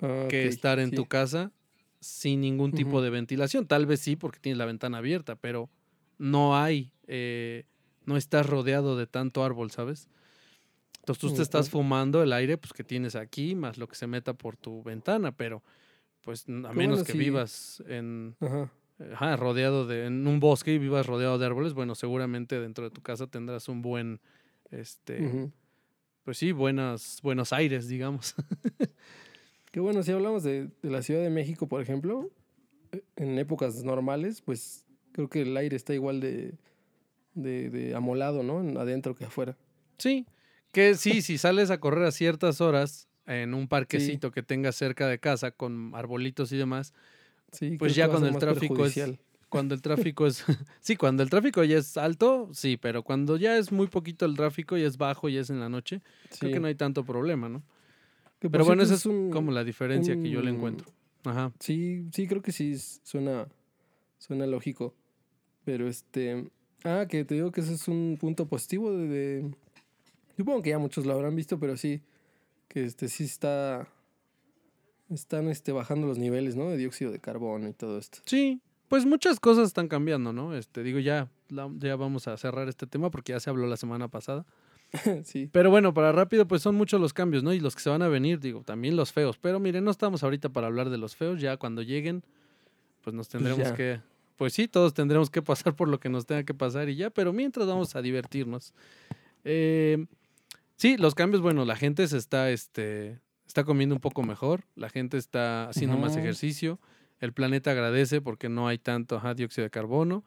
Ah, 0.00 0.28
que 0.30 0.46
estar 0.46 0.78
en 0.78 0.90
sí. 0.90 0.96
tu 0.96 1.06
casa 1.06 1.52
sin 2.00 2.40
ningún 2.40 2.72
tipo 2.72 3.02
de 3.02 3.10
ventilación. 3.10 3.66
Tal 3.66 3.86
vez 3.86 4.00
sí, 4.00 4.16
porque 4.16 4.38
tienes 4.40 4.58
la 4.58 4.66
ventana 4.66 4.98
abierta, 4.98 5.36
pero 5.36 5.70
no 6.18 6.56
hay, 6.56 6.92
eh, 7.06 7.64
no 8.04 8.16
estás 8.16 8.46
rodeado 8.46 8.96
de 8.96 9.06
tanto 9.06 9.44
árbol, 9.44 9.70
¿sabes? 9.70 10.08
Entonces 11.00 11.20
tú 11.20 11.36
te 11.36 11.42
estás 11.42 11.70
fumando 11.70 12.22
el 12.22 12.32
aire 12.32 12.58
pues, 12.58 12.72
que 12.72 12.82
tienes 12.84 13.14
aquí, 13.14 13.54
más 13.54 13.78
lo 13.78 13.86
que 13.88 13.94
se 13.94 14.06
meta 14.06 14.34
por 14.34 14.56
tu 14.56 14.82
ventana, 14.82 15.32
pero 15.32 15.62
pues 16.22 16.48
a 16.48 16.52
Pero 16.52 16.74
menos 16.74 16.74
bueno, 16.74 17.04
que 17.04 17.12
sí. 17.12 17.18
vivas 17.18 17.82
en, 17.86 18.36
Ajá. 18.40 18.70
ajá, 19.12 19.36
rodeado 19.36 19.86
de, 19.86 20.06
en 20.06 20.26
un 20.26 20.40
bosque 20.40 20.74
y 20.74 20.78
vivas 20.78 21.06
rodeado 21.06 21.38
de 21.38 21.46
árboles, 21.46 21.74
bueno, 21.74 21.94
seguramente 21.94 22.60
dentro 22.60 22.84
de 22.84 22.90
tu 22.90 23.02
casa 23.02 23.28
tendrás 23.28 23.68
un 23.68 23.82
buen, 23.82 24.20
este, 24.70 25.50
pues 26.24 26.38
sí, 26.38 26.52
buenas, 26.52 27.20
buenos 27.22 27.52
aires, 27.52 27.88
digamos. 27.88 28.34
Que 29.76 29.80
bueno, 29.80 30.02
si 30.02 30.10
hablamos 30.10 30.42
de, 30.42 30.70
de 30.82 30.90
la 30.90 31.02
Ciudad 31.02 31.20
de 31.20 31.28
México, 31.28 31.68
por 31.68 31.82
ejemplo, 31.82 32.30
eh, 32.92 33.02
en 33.16 33.38
épocas 33.38 33.84
normales, 33.84 34.40
pues 34.40 34.86
creo 35.12 35.28
que 35.28 35.42
el 35.42 35.54
aire 35.54 35.76
está 35.76 35.92
igual 35.92 36.18
de, 36.18 36.54
de, 37.34 37.68
de 37.68 37.94
amolado, 37.94 38.42
¿no? 38.42 38.62
En- 38.62 38.78
Adentro 38.78 39.14
que 39.14 39.26
afuera. 39.26 39.54
Sí, 39.98 40.24
que 40.72 40.94
sí, 40.94 41.20
si 41.20 41.36
sales 41.36 41.70
a 41.70 41.78
correr 41.78 42.04
a 42.04 42.10
ciertas 42.10 42.62
horas 42.62 43.06
en 43.26 43.52
un 43.52 43.68
parquecito 43.68 44.30
que 44.30 44.42
tengas 44.42 44.76
cerca 44.76 45.08
de 45.08 45.18
casa 45.18 45.50
con 45.50 45.92
arbolitos 45.94 46.52
y 46.52 46.56
demás, 46.56 46.94
Sí, 47.52 47.76
Pues 47.78 47.94
ya 47.94 48.08
cuando 48.08 48.28
el 48.28 48.38
tráfico 48.38 48.86
es- 48.86 48.94
cuando 49.50 49.74
el 49.74 49.82
tráfico 49.82 50.26
es, 50.26 50.42
sí, 50.80 50.96
cuando 50.96 51.22
el 51.22 51.28
tráfico 51.28 51.62
ya 51.64 51.76
es 51.76 51.98
alto, 51.98 52.48
sí, 52.54 52.78
pero 52.78 53.02
cuando 53.02 53.36
ya 53.36 53.58
es 53.58 53.72
muy 53.72 53.88
poquito 53.88 54.24
el 54.24 54.36
tráfico 54.36 54.78
y 54.78 54.84
es 54.84 54.96
bajo 54.96 55.28
y 55.28 55.36
es 55.36 55.50
en 55.50 55.60
la 55.60 55.68
noche, 55.68 56.00
creo 56.38 56.50
que 56.50 56.60
no 56.60 56.66
hay 56.66 56.76
tanto 56.76 57.04
problema, 57.04 57.50
¿no? 57.50 57.62
Que 58.38 58.50
Pero 58.50 58.64
bueno, 58.64 58.82
esa 58.82 58.94
es 58.94 59.06
un- 59.06 59.30
como 59.30 59.50
la 59.50 59.64
diferencia 59.64 60.14
que 60.20 60.28
yo 60.30 60.40
le 60.42 60.50
encuentro. 60.50 60.86
Ajá. 61.24 61.52
Sí, 61.58 62.06
sí, 62.12 62.26
creo 62.26 62.42
que 62.42 62.52
sí 62.52 62.76
suena, 62.78 63.48
suena 64.18 64.46
lógico. 64.46 64.94
Pero 65.64 65.88
este. 65.88 66.50
Ah, 66.84 67.06
que 67.08 67.24
te 67.24 67.34
digo 67.34 67.50
que 67.50 67.62
ese 67.62 67.74
es 67.74 67.88
un 67.88 68.16
punto 68.20 68.46
positivo 68.46 68.92
de, 68.92 69.08
de- 69.08 69.50
Supongo 70.36 70.62
que 70.62 70.70
ya 70.70 70.78
muchos 70.78 71.06
lo 71.06 71.14
habrán 71.14 71.34
visto, 71.34 71.58
pero 71.58 71.76
sí. 71.76 72.02
Que 72.68 72.84
este 72.84 73.08
sí 73.08 73.24
está. 73.24 73.88
Están 75.08 75.48
este, 75.48 75.72
bajando 75.72 76.06
los 76.06 76.18
niveles, 76.18 76.56
¿no? 76.56 76.68
De 76.68 76.76
dióxido 76.76 77.12
de 77.12 77.20
carbono 77.20 77.68
y 77.68 77.72
todo 77.72 77.96
esto. 77.98 78.18
Sí, 78.26 78.60
pues 78.88 79.06
muchas 79.06 79.38
cosas 79.40 79.68
están 79.68 79.88
cambiando, 79.88 80.32
¿no? 80.32 80.54
Este, 80.56 80.82
digo, 80.82 80.98
ya, 80.98 81.30
ya 81.78 81.96
vamos 81.96 82.26
a 82.28 82.36
cerrar 82.36 82.68
este 82.68 82.86
tema 82.88 83.10
porque 83.10 83.32
ya 83.32 83.40
se 83.40 83.48
habló 83.50 83.66
la 83.66 83.76
semana 83.76 84.08
pasada. 84.08 84.44
sí. 85.24 85.48
Pero 85.52 85.70
bueno, 85.70 85.94
para 85.94 86.12
rápido, 86.12 86.46
pues 86.46 86.62
son 86.62 86.74
muchos 86.74 87.00
los 87.00 87.12
cambios, 87.12 87.42
¿no? 87.42 87.52
Y 87.52 87.60
los 87.60 87.74
que 87.74 87.82
se 87.82 87.90
van 87.90 88.02
a 88.02 88.08
venir, 88.08 88.40
digo, 88.40 88.62
también 88.62 88.96
los 88.96 89.12
feos. 89.12 89.38
Pero 89.38 89.60
miren, 89.60 89.84
no 89.84 89.90
estamos 89.90 90.22
ahorita 90.22 90.50
para 90.50 90.66
hablar 90.66 90.90
de 90.90 90.98
los 90.98 91.16
feos. 91.16 91.40
Ya 91.40 91.56
cuando 91.56 91.82
lleguen, 91.82 92.22
pues 93.02 93.14
nos 93.14 93.28
tendremos 93.28 93.68
ya. 93.68 93.74
que. 93.74 94.00
Pues 94.36 94.52
sí, 94.52 94.68
todos 94.68 94.94
tendremos 94.94 95.30
que 95.30 95.42
pasar 95.42 95.74
por 95.74 95.88
lo 95.88 95.98
que 95.98 96.08
nos 96.08 96.26
tenga 96.26 96.44
que 96.44 96.54
pasar 96.54 96.88
y 96.88 96.96
ya, 96.96 97.10
pero 97.10 97.32
mientras 97.32 97.66
vamos 97.66 97.96
a 97.96 98.02
divertirnos. 98.02 98.74
Eh, 99.44 100.06
sí, 100.76 100.96
los 100.96 101.14
cambios, 101.14 101.42
bueno, 101.42 101.64
la 101.64 101.76
gente 101.76 102.06
se 102.08 102.18
está, 102.18 102.50
este, 102.50 103.20
está 103.46 103.64
comiendo 103.64 103.94
un 103.94 104.00
poco 104.00 104.22
mejor, 104.22 104.64
la 104.74 104.90
gente 104.90 105.16
está 105.16 105.68
haciendo 105.68 105.96
más 105.96 106.16
ejercicio, 106.16 106.80
el 107.20 107.32
planeta 107.32 107.70
agradece 107.70 108.20
porque 108.20 108.48
no 108.48 108.68
hay 108.68 108.78
tanto 108.78 109.16
ajá, 109.16 109.34
dióxido 109.34 109.64
de 109.64 109.70
carbono. 109.70 110.24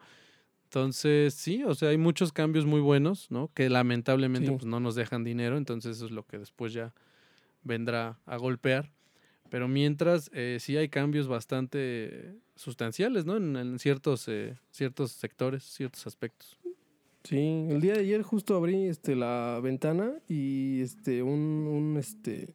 Entonces, 0.70 1.34
sí, 1.34 1.64
o 1.64 1.74
sea, 1.74 1.88
hay 1.88 1.98
muchos 1.98 2.32
cambios 2.32 2.64
muy 2.64 2.80
buenos, 2.80 3.28
¿no? 3.32 3.50
Que 3.54 3.68
lamentablemente 3.68 4.50
Sí. 4.50 4.54
pues, 4.54 4.66
no 4.66 4.78
nos 4.78 4.94
dejan 4.94 5.24
dinero, 5.24 5.56
entonces 5.56 5.96
eso 5.96 6.06
es 6.06 6.12
lo 6.12 6.22
que 6.24 6.38
después 6.38 6.72
ya 6.72 6.94
vendrá 7.64 8.20
a 8.24 8.36
golpear. 8.36 8.92
Pero 9.48 9.66
mientras, 9.66 10.30
eh, 10.32 10.58
sí 10.60 10.76
hay 10.76 10.88
cambios 10.88 11.26
bastante 11.26 12.36
sustanciales, 12.54 13.26
¿no? 13.26 13.36
En, 13.36 13.56
en 13.56 13.80
ciertos, 13.80 14.28
eh, 14.28 14.54
ciertos 14.70 15.10
sectores, 15.10 15.64
ciertos 15.64 16.06
aspectos. 16.06 16.56
Sí, 17.24 17.66
el 17.68 17.80
día 17.80 17.94
de 17.94 18.00
ayer 18.02 18.22
justo 18.22 18.54
abrí 18.54 18.84
este 18.84 19.16
la 19.16 19.58
ventana 19.60 20.12
y 20.28 20.82
este 20.82 21.24
un, 21.24 21.66
un 21.66 21.96
este 21.96 22.54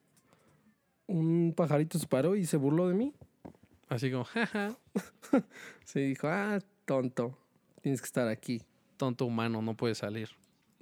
un 1.08 1.54
pajarito 1.54 2.00
se 2.00 2.08
paró 2.08 2.38
y 2.38 2.46
se 2.46 2.56
burló 2.56 2.88
de 2.88 2.94
mí. 2.96 3.14
Así 3.90 4.10
como, 4.10 4.24
jaja, 4.24 4.78
Se 5.84 6.00
dijo, 6.08 6.28
"Ah, 6.30 6.60
tonto, 6.86 7.38
tienes 7.86 8.02
que 8.02 8.06
estar 8.08 8.28
aquí." 8.28 8.64
tonto 8.98 9.26
humano, 9.28 9.62
no 9.62 9.76
puede 9.78 9.94
salir. 9.94 10.30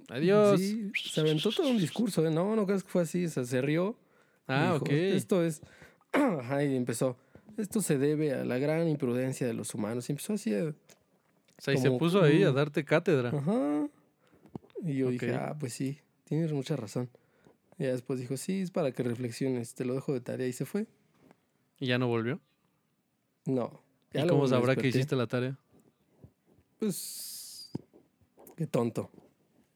Adiós. 0.08 0.58
Sí, 0.60 0.90
se 0.94 1.20
aventó 1.20 1.50
todo 1.50 1.68
un 1.68 1.76
discurso, 1.78 2.24
¿eh? 2.26 2.30
No, 2.30 2.56
no 2.56 2.64
crees 2.64 2.82
que 2.82 2.88
fue 2.88 3.02
así, 3.02 3.26
o 3.26 3.28
sea, 3.28 3.44
se 3.44 3.60
rió. 3.60 3.94
ah, 4.46 4.70
dijo, 4.72 4.84
ok. 4.84 4.90
Esto 4.90 5.42
es 5.44 5.60
Ajá, 6.12 6.64
y 6.64 6.74
empezó. 6.76 7.16
Esto 7.58 7.82
se 7.82 7.98
debe 7.98 8.32
a 8.32 8.44
la 8.44 8.58
gran 8.58 8.88
imprudencia 8.88 9.46
de 9.46 9.52
los 9.52 9.74
humanos. 9.74 10.08
Y 10.08 10.12
empezó 10.12 10.32
así 10.32 10.54
a- 10.54 10.64
O 10.66 10.74
sea, 11.58 11.74
y 11.74 11.78
se 11.78 11.90
puso 11.90 12.22
ahí 12.22 12.42
a 12.42 12.52
darte 12.52 12.84
cátedra. 12.84 13.30
Ajá. 13.30 13.88
Y 14.82 14.94
yo 14.96 15.10
dije, 15.10 15.34
ah, 15.34 15.56
pues 15.58 15.72
sí, 15.74 15.98
tienes 16.24 16.52
mucha 16.52 16.76
razón. 16.76 17.10
Y 17.78 17.84
después 17.84 18.18
dijo, 18.20 18.36
sí, 18.36 18.60
es 18.60 18.70
para 18.70 18.92
que 18.92 19.02
reflexiones, 19.02 19.74
te 19.74 19.84
lo 19.84 19.94
dejo 19.94 20.12
de 20.14 20.20
tarea. 20.20 20.46
Y 20.46 20.52
se 20.52 20.64
fue. 20.64 20.86
Y 21.80 21.86
ya 21.88 21.98
no 21.98 22.06
volvió. 22.06 22.40
No. 23.46 23.82
ya 24.12 24.24
¿Y 24.24 24.28
cómo 24.28 24.46
sabrá 24.46 24.76
que 24.76 24.88
hiciste 24.88 25.16
la 25.16 25.26
tarea? 25.26 25.58
Pues. 26.78 27.70
Qué 28.56 28.66
tonto. 28.66 29.10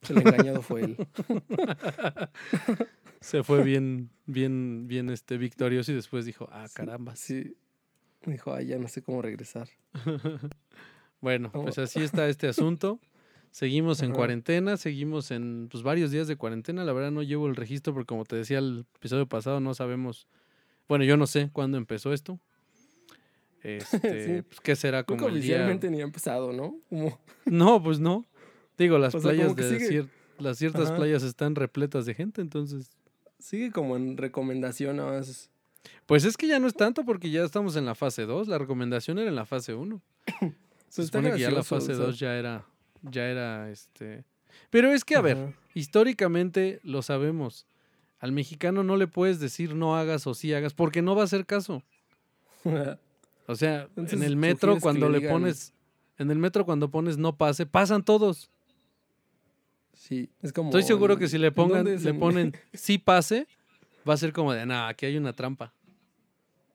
El 0.08 0.18
engañado 0.18 0.62
fue 0.62 0.82
él. 0.82 0.96
Se 3.20 3.42
fue 3.42 3.64
bien, 3.64 4.10
bien, 4.26 4.86
bien 4.86 5.10
este 5.10 5.38
victorioso 5.38 5.90
y 5.90 5.96
después 5.96 6.24
dijo, 6.24 6.48
ah, 6.52 6.66
caramba. 6.72 7.16
Sí. 7.16 7.56
Dijo, 8.24 8.52
ah, 8.52 8.62
ya 8.62 8.78
no 8.78 8.88
sé 8.88 9.02
cómo 9.02 9.22
regresar. 9.22 9.68
Bueno, 11.20 11.50
Oh. 11.52 11.64
pues 11.64 11.76
así 11.78 12.00
está 12.00 12.28
este 12.28 12.46
asunto. 12.46 13.00
Seguimos 13.50 14.02
en 14.02 14.10
Ajá. 14.10 14.18
cuarentena, 14.18 14.76
seguimos 14.76 15.32
en 15.32 15.66
pues, 15.68 15.82
varios 15.82 16.12
días 16.12 16.28
de 16.28 16.36
cuarentena. 16.36 16.84
La 16.84 16.92
verdad 16.92 17.10
no 17.10 17.24
llevo 17.24 17.48
el 17.48 17.56
registro 17.56 17.92
porque 17.92 18.06
como 18.06 18.24
te 18.24 18.36
decía 18.36 18.58
el 18.58 18.86
episodio 18.94 19.26
pasado, 19.26 19.58
no 19.58 19.74
sabemos, 19.74 20.28
bueno, 20.86 21.04
yo 21.04 21.16
no 21.16 21.26
sé 21.26 21.50
cuándo 21.52 21.76
empezó 21.76 22.12
esto. 22.12 22.38
Este, 23.62 23.98
Sí. 24.36 24.42
pues, 24.42 24.60
¿qué 24.60 24.76
será 24.76 25.02
como 25.04 25.26
el 25.28 25.34
día? 25.34 25.40
oficialmente 25.56 25.90
ni 25.90 26.00
ha 26.00 26.04
empezado, 26.04 26.52
¿no? 26.52 26.76
Como, 26.88 27.18
No, 27.44 27.82
pues 27.82 27.98
no. 28.00 28.24
Digo, 28.76 28.98
las 28.98 29.14
O 29.16 29.20
sea, 29.20 29.30
playas 29.32 29.56
de 29.56 29.78
cier- 29.80 30.08
las 30.38 30.58
ciertas 30.58 30.88
Ajá. 30.88 30.96
playas 30.96 31.22
están 31.24 31.54
repletas 31.56 32.06
de 32.06 32.14
gente, 32.14 32.40
entonces. 32.40 32.90
sigue 33.40 33.72
como 33.72 33.96
en 33.96 34.16
recomendación 34.16 34.96
nada 34.98 35.12
más. 35.18 35.50
Pues 36.06 36.24
es 36.24 36.36
que 36.36 36.46
ya 36.46 36.58
no 36.58 36.66
es 36.66 36.74
tanto 36.74 37.04
porque 37.04 37.30
ya 37.30 37.42
estamos 37.44 37.76
en 37.76 37.84
la 37.86 37.94
fase 37.94 38.26
2. 38.26 38.46
La 38.48 38.58
recomendación 38.58 39.18
era 39.18 39.28
en 39.28 39.34
la 39.36 39.46
fase 39.46 39.74
1. 39.74 40.00
Se 40.26 40.32
Pues 40.38 40.98
está 40.98 41.18
supone 41.18 41.32
que 41.32 41.40
ya 41.40 41.50
la 41.50 41.62
fase 41.64 41.92
o 41.92 41.96
sea. 41.96 42.04
2 42.06 42.18
ya 42.18 42.36
era, 42.36 42.64
ya 43.02 43.24
era 43.28 43.70
este. 43.70 44.24
Pero 44.70 44.92
es 44.92 45.04
que, 45.04 45.16
a 45.16 45.20
ver, 45.20 45.54
históricamente 45.74 46.80
lo 46.82 47.02
sabemos. 47.02 47.66
Al 48.20 48.32
mexicano 48.32 48.82
no 48.82 48.96
le 48.96 49.06
puedes 49.06 49.38
decir 49.40 49.74
no 49.74 49.96
hagas 49.96 50.26
o 50.26 50.34
sí 50.34 50.52
hagas, 50.54 50.74
porque 50.74 51.02
no 51.02 51.14
va 51.14 51.22
a 51.22 51.24
hacer 51.26 51.46
caso. 51.46 51.82
O 53.50 53.56
sea, 53.56 53.82
Entonces, 53.88 54.12
en 54.12 54.22
el 54.22 54.36
metro 54.36 54.78
cuando 54.78 55.08
le 55.08 55.28
pones, 55.28 55.72
en 56.18 56.30
el 56.30 56.38
metro 56.38 56.64
cuando 56.64 56.90
pones 56.90 57.16
no 57.18 57.36
pase, 57.36 57.66
pasan 57.66 58.04
todos. 58.04 58.50
sí, 59.92 60.28
es 60.42 60.52
como. 60.52 60.68
Estoy 60.70 60.82
seguro 60.82 61.16
que 61.16 61.28
si 61.28 61.38
le 61.38 61.48
¿en 61.48 61.54
pongan, 61.54 61.84
le 61.84 61.94
En- 62.10 62.18
ponen 62.20 62.52
sí 62.72 62.98
pase, 62.98 63.46
va 64.08 64.14
a 64.14 64.16
ser 64.16 64.32
como 64.32 64.52
de, 64.52 64.66
nah, 64.66 64.88
aquí 64.88 65.06
hay 65.06 65.16
una 65.16 65.32
trampa. 65.32 65.72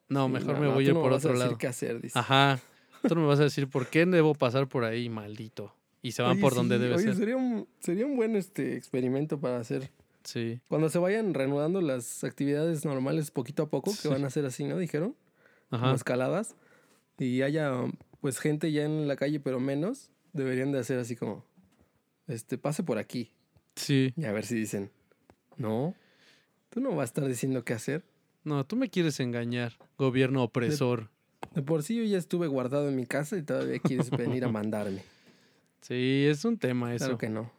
No, 0.09 0.25
Sí, 0.27 0.33
mejor 0.33 0.55
no, 0.55 0.59
me 0.59 0.67
no, 0.67 0.73
voy 0.73 0.85
a 0.85 0.87
ir 0.89 0.93
por 0.93 1.03
me 1.05 1.09
vas 1.11 1.13
a 1.13 1.27
otro 1.27 1.31
decir 1.33 1.45
lado. 1.45 1.57
qué 1.57 1.67
hacer, 1.67 2.01
dice. 2.01 2.19
Ajá. 2.19 2.59
Tú 3.07 3.15
no 3.15 3.21
me 3.21 3.27
vas 3.27 3.39
a 3.39 3.43
decir 3.43 3.67
por 3.67 3.87
qué 3.87 4.05
debo 4.05 4.33
pasar 4.33 4.67
por 4.67 4.83
ahí, 4.83 5.09
maldito. 5.09 5.73
Y 6.01 6.11
se 6.11 6.21
van 6.21 6.31
Oye, 6.33 6.41
por 6.41 6.53
donde 6.55 6.75
sí, 6.77 6.81
debe 6.81 6.95
oye, 6.95 7.03
ser. 7.05 7.15
Sería 7.15 7.37
un, 7.37 7.67
sería 7.79 8.05
un 8.05 8.15
buen 8.15 8.35
este 8.35 8.75
experimento 8.75 9.39
para 9.39 9.59
hacer. 9.59 9.89
Sí. 10.23 10.59
Cuando 10.67 10.89
se 10.89 10.99
vayan 10.99 11.33
reanudando 11.33 11.81
las 11.81 12.23
actividades 12.23 12.83
normales 12.85 13.31
poquito 13.31 13.63
a 13.63 13.69
poco, 13.69 13.91
que 14.01 14.07
van 14.07 14.23
a 14.25 14.29
ser 14.29 14.45
así, 14.45 14.63
¿no? 14.65 14.77
Dijeron. 14.77 15.15
Como 15.69 15.85
Ajá. 15.85 15.95
escaladas. 15.95 16.55
Y 17.19 17.41
haya, 17.41 17.73
pues, 18.21 18.39
gente 18.39 18.71
ya 18.71 18.83
en 18.83 19.07
la 19.07 19.15
calle, 19.15 19.39
pero 19.39 19.59
menos. 19.59 20.11
Deberían 20.33 20.71
de 20.71 20.79
hacer 20.79 20.99
así 20.99 21.15
como. 21.15 21.45
Este, 22.27 22.57
pase 22.57 22.83
por 22.83 22.97
aquí. 22.97 23.31
Sí. 23.75 24.13
Y 24.15 24.25
a 24.25 24.31
ver 24.31 24.45
si 24.45 24.55
dicen. 24.55 24.91
No. 25.57 25.95
Tú 26.69 26.79
no 26.79 26.89
vas 26.91 27.01
a 27.01 27.03
estar 27.05 27.27
diciendo 27.27 27.63
qué 27.63 27.73
hacer. 27.73 28.03
No, 28.43 28.65
tú 28.65 28.75
me 28.75 28.89
quieres 28.89 29.19
engañar, 29.19 29.73
gobierno 29.97 30.43
opresor. 30.43 31.09
De 31.53 31.61
por 31.61 31.83
sí 31.83 31.95
yo 31.95 32.03
ya 32.03 32.17
estuve 32.17 32.47
guardado 32.47 32.89
en 32.89 32.95
mi 32.95 33.05
casa 33.05 33.37
y 33.37 33.43
todavía 33.43 33.79
quieres 33.79 34.09
venir 34.09 34.43
a 34.43 34.47
mandarme. 34.51 35.03
Sí, 35.81 36.25
es 36.27 36.43
un 36.45 36.57
tema 36.57 36.93
eso. 36.93 37.05
Claro 37.05 37.17
que 37.17 37.29
no. 37.29 37.51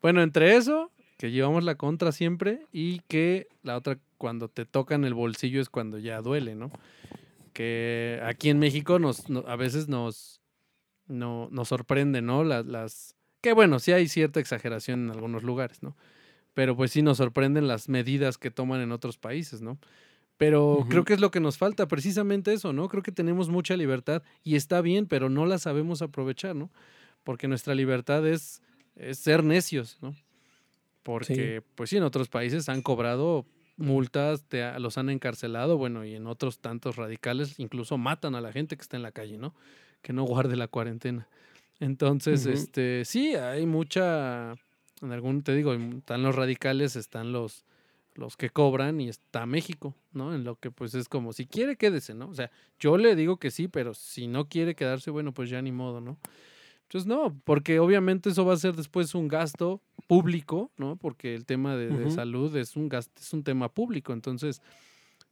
Bueno, 0.00 0.22
entre 0.22 0.56
eso, 0.56 0.90
que 1.16 1.30
llevamos 1.30 1.64
la 1.64 1.76
contra 1.76 2.12
siempre, 2.12 2.66
y 2.72 3.00
que 3.08 3.48
la 3.62 3.76
otra, 3.76 3.98
cuando 4.18 4.48
te 4.48 4.64
tocan 4.64 5.04
el 5.04 5.14
bolsillo 5.14 5.60
es 5.60 5.68
cuando 5.68 5.98
ya 5.98 6.20
duele, 6.20 6.54
¿no? 6.54 6.70
Que 7.52 8.20
aquí 8.24 8.48
en 8.50 8.58
México 8.58 8.98
nos, 8.98 9.28
no- 9.28 9.44
a 9.46 9.56
veces 9.56 9.88
nos, 9.88 10.40
no, 11.06 11.48
nos 11.50 11.68
sorprende, 11.68 12.22
¿no? 12.22 12.44
Las, 12.44 12.66
las, 12.66 13.14
que 13.40 13.52
bueno, 13.52 13.78
sí 13.78 13.92
hay 13.92 14.08
cierta 14.08 14.40
exageración 14.40 15.04
en 15.04 15.10
algunos 15.10 15.42
lugares, 15.42 15.82
¿no? 15.82 15.96
Pero 16.54 16.76
pues 16.76 16.90
sí 16.92 17.02
nos 17.02 17.16
sorprenden 17.18 17.66
las 17.68 17.88
medidas 17.88 18.38
que 18.38 18.50
toman 18.50 18.80
en 18.80 18.92
otros 18.92 19.16
países, 19.18 19.62
¿no? 19.62 19.78
Pero 20.38 20.86
creo 20.88 21.04
que 21.04 21.12
es 21.12 21.20
lo 21.20 21.30
que 21.30 21.40
nos 21.40 21.56
falta, 21.58 21.86
precisamente 21.86 22.52
eso, 22.52 22.72
¿no? 22.72 22.88
Creo 22.88 23.02
que 23.02 23.12
tenemos 23.12 23.48
mucha 23.48 23.76
libertad 23.76 24.22
y 24.42 24.56
está 24.56 24.80
bien, 24.80 25.06
pero 25.06 25.28
no 25.28 25.46
la 25.46 25.58
sabemos 25.58 26.02
aprovechar, 26.02 26.56
¿no? 26.56 26.70
Porque 27.22 27.46
nuestra 27.48 27.74
libertad 27.74 28.26
es, 28.26 28.60
es 28.96 29.18
ser 29.18 29.44
necios, 29.44 29.98
¿no? 30.02 30.16
Porque, 31.02 31.62
pues 31.74 31.90
sí, 31.90 31.96
en 31.96 32.02
otros 32.04 32.28
países 32.28 32.68
han 32.68 32.82
cobrado 32.82 33.44
multas, 33.76 34.44
te 34.44 34.78
los 34.78 34.98
han 34.98 35.10
encarcelado, 35.10 35.76
bueno, 35.76 36.04
y 36.04 36.14
en 36.14 36.26
otros 36.26 36.58
tantos 36.58 36.96
radicales 36.96 37.58
incluso 37.58 37.98
matan 37.98 38.34
a 38.34 38.40
la 38.40 38.52
gente 38.52 38.76
que 38.76 38.82
está 38.82 38.96
en 38.96 39.02
la 39.02 39.12
calle, 39.12 39.38
¿no? 39.38 39.54
Que 40.02 40.12
no 40.12 40.24
guarde 40.24 40.56
la 40.56 40.68
cuarentena. 40.68 41.28
Entonces, 41.80 42.46
este, 42.46 43.04
sí, 43.04 43.34
hay 43.34 43.66
mucha, 43.66 44.54
en 45.00 45.12
algún, 45.12 45.42
te 45.42 45.54
digo, 45.54 45.72
están 45.72 46.22
los 46.22 46.36
radicales, 46.36 46.94
están 46.94 47.32
los, 47.32 47.64
los 48.14 48.36
que 48.36 48.50
cobran 48.50 49.00
y 49.00 49.08
está 49.08 49.46
México, 49.46 49.94
¿no? 50.12 50.34
En 50.34 50.44
lo 50.44 50.56
que 50.56 50.70
pues 50.70 50.94
es 50.94 51.08
como, 51.08 51.32
si 51.32 51.46
quiere, 51.46 51.76
quédese, 51.76 52.14
¿no? 52.14 52.28
O 52.28 52.34
sea, 52.34 52.50
yo 52.78 52.96
le 52.98 53.16
digo 53.16 53.38
que 53.38 53.50
sí, 53.50 53.68
pero 53.68 53.94
si 53.94 54.28
no 54.28 54.48
quiere 54.48 54.74
quedarse, 54.74 55.10
bueno, 55.10 55.32
pues 55.32 55.50
ya 55.50 55.60
ni 55.60 55.72
modo, 55.72 56.00
¿no? 56.00 56.18
Entonces, 56.92 57.08
no, 57.08 57.40
porque 57.44 57.80
obviamente 57.80 58.28
eso 58.28 58.44
va 58.44 58.52
a 58.52 58.58
ser 58.58 58.76
después 58.76 59.14
un 59.14 59.26
gasto 59.26 59.80
público, 60.06 60.70
¿no? 60.76 60.96
Porque 60.96 61.34
el 61.34 61.46
tema 61.46 61.74
de, 61.74 62.10
salud 62.10 62.54
es 62.54 62.76
un 62.76 62.90
gasto, 62.90 63.18
es 63.18 63.32
un 63.32 63.42
tema 63.42 63.70
público. 63.70 64.12
Entonces, 64.12 64.60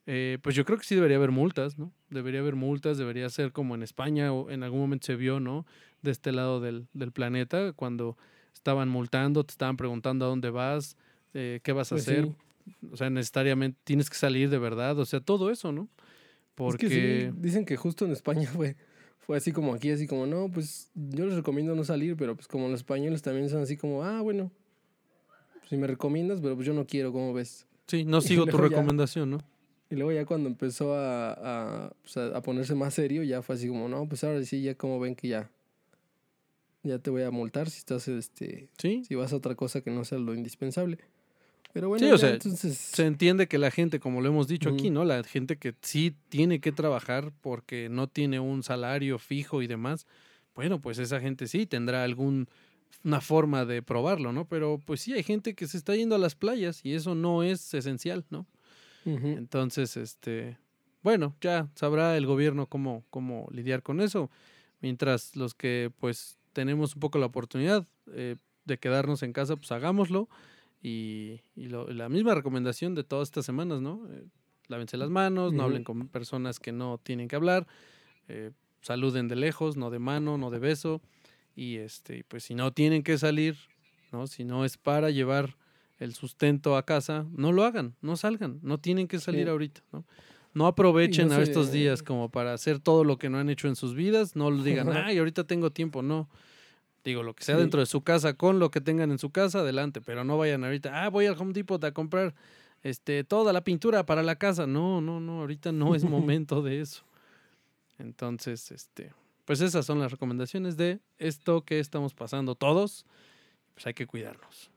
eh, 0.07 0.39
pues 0.41 0.57
yo 0.57 0.65
creo 0.65 0.79
que 0.79 0.87
sí 0.87 0.95
debería 0.95 1.19
haber 1.19 1.33
multas, 1.33 1.77
¿no? 1.77 1.93
Debería 2.09 2.41
haber 2.41 2.57
multas, 2.57 2.97
debería 2.97 3.29
ser 3.29 3.53
como 3.53 3.75
en 3.75 3.83
España 3.83 4.33
o 4.33 4.49
en 4.49 4.63
algún 4.63 4.81
momento 4.81 5.05
se 5.05 5.17
vio, 5.17 5.39
¿no? 5.39 5.67
De 6.01 6.11
este 6.13 6.33
lado 6.33 6.61
del, 6.61 6.87
del 6.95 7.13
planeta, 7.13 7.75
cuando 7.75 8.17
estaban 8.55 8.89
multando, 8.89 9.45
te 9.45 9.53
estaban 9.53 9.77
preguntando 9.77 10.25
a 10.25 10.29
dónde 10.29 10.49
vas, 10.49 10.97
eh, 11.35 11.61
qué 11.63 11.73
vas 11.73 11.93
a 11.93 11.97
Pues 11.97 12.09
hacer. 12.09 12.25
sí. 12.25 12.89
O 12.91 12.97
sea, 12.97 13.11
necesariamente 13.11 13.79
tienes 13.85 14.09
que 14.09 14.17
salir 14.17 14.49
de 14.49 14.59
verdad, 14.59 14.99
o 14.99 15.05
sea, 15.05 15.21
todo 15.21 15.51
eso, 15.51 15.73
¿no? 15.73 15.83
Es 15.83 15.89
Porque... 16.55 16.89
que 16.89 17.31
sí, 17.31 17.37
dicen 17.39 17.67
que 17.67 17.77
justo 17.77 18.07
en 18.07 18.13
España 18.13 18.49
fue, 18.51 18.77
fue 19.31 19.37
así 19.37 19.53
como 19.53 19.75
aquí, 19.75 19.93
así 19.93 20.09
como, 20.09 20.27
no, 20.27 20.51
pues 20.51 20.91
yo 20.97 21.25
les 21.25 21.37
recomiendo 21.37 21.77
no 21.77 21.85
salir, 21.85 22.17
pero 22.17 22.35
pues 22.35 22.49
como 22.49 22.67
los 22.69 22.81
españoles 22.81 23.23
también 23.23 23.49
son 23.49 23.63
así 23.63 23.77
como, 23.77 24.03
ah, 24.03 24.21
bueno, 24.23 24.51
si 25.69 25.77
me 25.77 25.87
recomiendas, 25.87 26.41
pero 26.41 26.57
pues 26.57 26.67
yo 26.67 26.75
no 26.75 26.85
quiero, 26.85 27.13
¿cómo 27.13 27.33
ves? 27.33 27.65
Sí, 27.87 28.05
no 28.05 28.21
sigo 28.23 28.45
tu 28.47 28.57
ya- 28.57 28.63
recomendación, 28.65 29.31
¿no? 29.31 29.39
Y 29.89 29.95
luego 29.95 30.11
ya 30.11 30.27
cuando 30.27 30.49
empezó 30.49 30.95
a, 30.97 31.85
a, 31.87 31.93
pues, 32.03 32.17
a- 32.17 32.37
a 32.37 32.43
ponerse 32.43 32.75
más 32.75 32.93
serio, 32.95 33.23
ya 33.23 33.41
fue 33.41 33.55
así 33.55 33.69
como, 33.69 33.89
no, 33.89 34.05
pues 34.09 34.25
ahora 34.25 34.43
sí, 34.43 34.63
ya 34.63 34.75
como 34.75 34.99
ven 34.99 35.15
que 35.15 35.29
ya, 35.29 35.49
ya 36.83 36.99
te 36.99 37.11
voy 37.11 37.23
a 37.23 37.31
multar 37.31 37.71
si 37.71 37.79
estás, 37.79 38.09
este, 38.09 38.69
Sí, 38.79 39.05
si 39.05 39.15
vas 39.15 39.33
a 39.33 39.37
otra 39.37 39.55
cosa 39.55 39.81
que 39.81 39.93
no 39.93 40.05
sea 40.05 40.19
lo 40.19 40.35
indispensable. 40.35 40.99
Pero 41.73 41.89
bueno, 41.89 42.05
Sí, 42.05 42.13
o 42.13 42.17
ya, 42.17 42.19
sea, 42.19 42.31
entonces, 42.31 42.77
se 42.77 43.07
entiende 43.07 43.47
que 43.47 43.59
la 43.59 43.71
gente, 43.71 44.01
como 44.01 44.21
lo 44.21 44.29
hemos 44.29 44.49
dicho 44.49 44.71
aquí. 44.71 44.91
¿no? 44.91 45.05
La 45.05 45.23
gente 45.23 45.57
que 45.57 45.75
sí 45.83 46.15
tiene 46.29 46.61
que 46.61 46.73
trabajar 46.73 47.33
porque 47.41 47.89
no 47.89 48.09
tiene 48.09 48.41
un 48.41 48.63
salario 48.63 49.19
fijo 49.19 49.63
y 49.63 49.67
demás, 49.67 50.07
bueno, 50.55 50.81
pues 50.81 50.99
esa 50.99 51.21
gente 51.21 51.47
sí 51.47 51.67
tendrá 51.67 52.05
algún 52.05 52.49
una 53.05 53.21
forma 53.21 53.65
de 53.65 53.83
probarlo, 53.83 54.33
¿no? 54.33 54.47
Pero 54.47 54.79
pues 54.85 55.01
sí 55.01 55.13
hay 55.13 55.23
gente 55.23 55.55
que 55.55 55.67
se 55.67 55.77
está 55.79 55.95
yendo 55.95 56.15
a 56.15 56.19
las 56.19 56.35
playas 56.35 56.85
y 56.85 56.95
eso 56.95 57.15
no 57.15 57.43
es 57.43 57.73
esencial, 57.73 58.25
¿no? 58.31 58.47
Entonces, 59.07 59.97
este, 59.97 60.59
bueno, 61.03 61.35
ya 61.41 61.69
sabrá 61.75 62.17
el 62.17 62.27
gobierno 62.27 62.67
cómo, 62.67 63.05
cómo 63.09 63.49
lidiar 63.51 63.83
con 63.83 64.01
eso. 64.01 64.31
Mientras 64.83 65.35
los 65.37 65.55
que 65.55 65.91
pues 65.99 66.39
tenemos 66.53 66.95
un 66.95 67.01
poco 67.01 67.19
la 67.19 67.27
oportunidad 67.27 67.87
eh, 68.13 68.37
de 68.67 68.79
quedarnos 68.79 69.23
en 69.23 69.33
casa, 69.33 69.57
pues 69.57 69.73
hagámoslo. 69.73 70.29
Y, 70.83 71.41
y 71.55 71.67
lo- 71.67 71.89
la 71.93 72.09
misma 72.09 72.35
recomendación 72.35 72.95
de 72.95 73.05
todas 73.05 73.29
estas 73.29 73.45
semanas, 73.45 73.81
¿no? 73.83 74.07
Eh, 74.11 74.25
lávense 74.69 74.97
las 74.97 75.11
manos, 75.11 75.53
no 75.53 75.63
hablen 75.65 75.85
con 75.85 76.09
personas 76.09 76.59
que 76.59 76.73
no 76.73 76.99
tienen 77.03 77.29
que 77.29 77.37
hablar, 77.37 77.67
eh, 78.29 78.53
saluden 78.81 79.29
de 79.29 79.37
lejos, 79.37 79.77
no 79.77 79.91
de 79.91 79.99
mano, 79.99 80.39
no 80.39 80.51
de 80.51 80.59
beso. 80.59 81.03
Y 81.55 81.77
este, 81.77 82.25
pues 82.29 82.45
si 82.45 82.55
no 82.55 82.73
tienen 82.73 83.03
que 83.03 83.19
salir, 83.19 83.57
¿no? 84.13 84.27
Si 84.27 84.45
no 84.45 84.65
es 84.65 84.79
para 84.79 85.11
llevar 85.11 85.57
el 85.99 86.15
sustento 86.15 86.77
a 86.77 86.87
casa, 86.87 87.27
no 87.33 87.53
lo 87.53 87.65
hagan, 87.65 87.95
no 88.01 88.17
salgan, 88.17 88.59
no 88.63 88.79
tienen 88.79 89.07
que 89.07 89.19
salir 89.19 89.45
Sí. 89.47 89.51
ahorita, 89.51 89.83
¿no? 89.93 90.07
No 90.55 90.67
aprovechen 90.67 91.31
a 91.31 91.43
estos 91.43 91.71
días 91.73 92.03
como 92.03 92.29
para 92.31 92.55
hacer 92.55 92.81
todo 92.81 93.05
lo 93.05 93.19
que 93.19 93.29
no 93.29 93.39
han 93.39 93.51
hecho 93.51 93.69
en 93.69 93.77
sus 93.77 93.95
vidas, 93.95 94.35
no 94.35 94.51
lo 94.51 94.63
digan, 94.65 94.89
ay, 95.13 95.19
ahorita 95.19 95.45
tengo 95.45 95.71
tiempo, 95.71 96.03
no. 96.03 96.29
Digo, 97.05 97.23
lo 97.23 97.35
que 97.35 97.45
sea 97.45 97.55
Sí. 97.57 97.61
dentro 97.63 97.81
de 97.81 97.87
su 97.87 98.03
casa, 98.03 98.35
con 98.35 98.59
lo 98.59 98.71
que 98.71 98.81
tengan 98.81 99.11
en 99.11 99.19
su 99.19 99.31
casa, 99.31 99.61
adelante, 99.61 100.01
pero 100.01 100.23
no 100.25 100.37
vayan 100.37 100.65
ahorita, 100.65 101.05
ah, 101.05 101.09
voy 101.09 101.27
al 101.27 101.37
Home 101.41 101.53
Depot 101.55 101.83
a 101.85 101.93
comprar 101.93 102.35
este, 102.83 103.25
toda 103.25 103.53
la 103.53 103.63
pintura 103.65 104.05
para 104.07 104.23
la 104.23 104.37
casa. 104.37 104.67
No, 104.67 105.01
no, 105.01 105.21
no, 105.21 105.41
ahorita 105.41 105.73
no 105.73 105.95
es 105.95 106.05
momento 106.05 106.63
de 106.63 106.81
eso. 106.81 107.05
Entonces, 107.99 108.71
este, 108.71 109.13
pues 109.45 109.61
esas 109.61 109.85
son 109.87 109.99
las 109.99 110.11
recomendaciones 110.13 110.77
de 110.77 111.01
esto 111.19 111.63
que 111.65 111.81
estamos 111.81 112.15
pasando 112.15 112.55
todos. 112.55 113.05
Pues 113.75 113.87
hay 113.87 113.95
que 113.95 114.07
cuidarnos. 114.07 114.71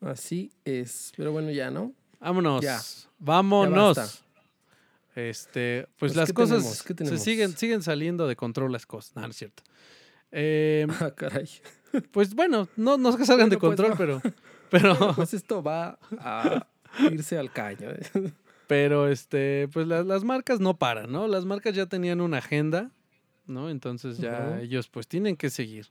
Así 0.00 0.50
es. 0.64 1.12
Pero 1.16 1.32
bueno, 1.32 1.50
ya, 1.50 1.70
¿no? 1.70 1.92
Vámonos. 2.20 2.62
Ya. 2.62 2.80
Vámonos. 3.18 3.96
Ya. 3.96 5.20
Este, 5.22 5.82
pues, 5.98 6.12
Pues, 6.12 6.16
las 6.16 6.28
¿qué 6.28 6.34
cosas 6.34 6.58
tenemos? 6.58 6.82
¿Qué 6.84 7.04
se 7.06 7.18
siguen, 7.18 7.56
siguen 7.56 7.82
saliendo 7.82 8.26
de 8.26 8.36
control 8.36 8.72
las 8.72 8.86
cosas. 8.86 9.14
No, 9.16 9.22
no 9.22 9.28
es 9.28 9.36
cierto. 9.36 9.62
Eh, 10.32 10.86
Ah, 11.00 11.10
caray. 11.14 11.48
pues 12.12 12.34
bueno, 12.34 12.68
no, 12.76 12.96
no 12.98 13.08
es 13.10 13.16
que 13.16 13.24
salgan 13.26 13.48
de 13.50 13.58
pues, 13.58 13.70
control, 13.76 13.90
no. 13.90 13.96
pero, 13.96 14.22
pero, 14.70 15.14
Pues 15.14 15.34
esto 15.34 15.62
va 15.62 15.98
a 16.18 16.66
irse 17.10 17.36
al 17.38 17.52
caño. 17.52 17.90
¿eh? 17.90 18.32
pero 18.66 19.08
este, 19.08 19.68
pues 19.72 19.86
la- 19.88 20.04
las 20.04 20.22
marcas 20.22 20.60
no 20.60 20.78
paran, 20.78 21.10
¿no? 21.10 21.26
Las 21.26 21.44
marcas 21.44 21.74
ya 21.74 21.86
tenían 21.86 22.20
una 22.20 22.38
agenda, 22.38 22.92
¿no? 23.46 23.68
Entonces 23.70 24.18
ya 24.18 24.60
ellos 24.60 24.88
pues 24.88 25.08
tienen 25.08 25.36
que 25.36 25.50
seguir. 25.50 25.88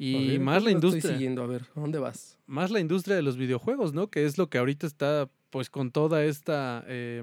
Y 0.00 0.30
ver, 0.32 0.40
más 0.40 0.62
la 0.64 0.70
¿cómo 0.70 0.80
lo 0.82 0.88
estoy 0.88 0.88
industria. 0.90 1.12
siguiendo? 1.14 1.42
A 1.42 1.46
ver, 1.46 1.62
¿a 1.76 1.80
dónde 1.80 1.98
vas? 2.00 2.36
más 2.46 2.70
la 2.72 2.80
industria 2.80 3.14
de 3.14 3.22
los 3.22 3.36
videojuegos, 3.36 3.92
¿no? 3.92 4.10
Que 4.10 4.24
es 4.24 4.38
lo 4.38 4.48
que 4.48 4.58
ahorita 4.58 4.86
está, 4.86 5.28
pues 5.50 5.70
con 5.70 5.90
toda 5.92 6.24
esta, 6.24 6.82
eh, 6.88 7.22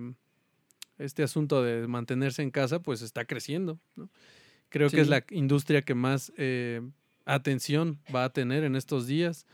este 0.97 1.23
asunto 1.23 1.61
de 1.63 1.87
mantenerse 1.87 2.41
en 2.41 2.51
casa, 2.51 2.79
pues 2.81 3.01
está 3.01 3.25
creciendo, 3.25 3.79
¿no? 3.97 4.09
Creo 4.75 4.89
que 4.89 4.99
es 4.99 5.07
la 5.07 5.23
industria 5.29 5.83
que 5.83 5.95
más 5.95 6.33
eh, 6.35 6.81
atención 7.23 7.97
va 8.13 8.25
a 8.25 8.29
tener 8.33 8.65
en 8.65 8.75
estos 8.75 9.07
días 9.07 9.47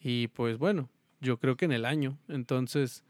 y 0.00 0.28
pues 0.28 0.58
bueno, 0.58 0.90
yo 1.22 1.38
creo 1.38 1.56
que 1.56 1.64
en 1.64 1.72
el 1.72 1.86
año. 1.86 2.18
Entonces, 2.28 3.02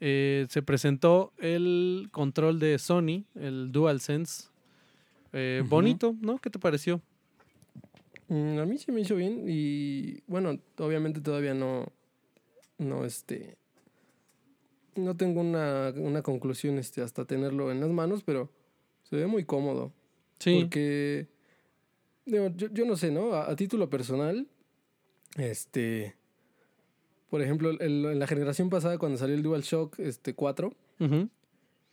eh, 0.00 0.46
se 0.48 0.62
presentó 0.62 1.34
el 1.36 2.08
control 2.12 2.58
de 2.60 2.78
Sony, 2.78 3.26
el 3.34 3.72
DualSense. 3.72 4.48
Eh. 5.34 5.62
Bonito, 5.68 6.16
¿no? 6.22 6.38
¿Qué 6.38 6.48
te 6.48 6.58
pareció? 6.58 7.02
Mm, 8.28 8.58
a 8.58 8.64
mí 8.64 8.78
se 8.78 8.90
me 8.90 9.02
hizo 9.02 9.16
bien 9.16 9.44
y 9.46 10.22
bueno, 10.26 10.58
obviamente 10.78 11.20
todavía 11.20 11.52
no, 11.52 11.92
no 12.78 13.04
este, 13.04 13.58
no 14.94 15.14
tengo 15.14 15.42
una, 15.42 15.92
una 15.94 16.22
conclusión 16.22 16.78
este, 16.78 17.02
hasta 17.02 17.26
tenerlo 17.26 17.70
en 17.70 17.80
las 17.80 17.90
manos, 17.90 18.22
pero 18.22 18.50
se 19.02 19.16
ve 19.16 19.26
muy 19.26 19.44
cómodo. 19.44 19.92
Sí. 20.38 20.58
Porque, 20.60 21.28
digo, 22.24 22.48
yo, 22.56 22.68
yo 22.72 22.84
no 22.84 22.96
sé, 22.96 23.10
¿no? 23.10 23.32
A, 23.34 23.50
a 23.50 23.56
título 23.56 23.88
personal, 23.90 24.46
este, 25.36 26.14
por 27.30 27.42
ejemplo, 27.42 27.70
el- 27.70 28.04
en 28.06 28.18
la 28.18 28.26
generación 28.26 28.68
pasada 28.70 28.98
cuando 28.98 29.18
salió 29.18 29.34
el 29.34 29.42
DualShock 29.42 29.98
este, 29.98 30.34
4 30.34 30.72
Ujú. 31.00 31.28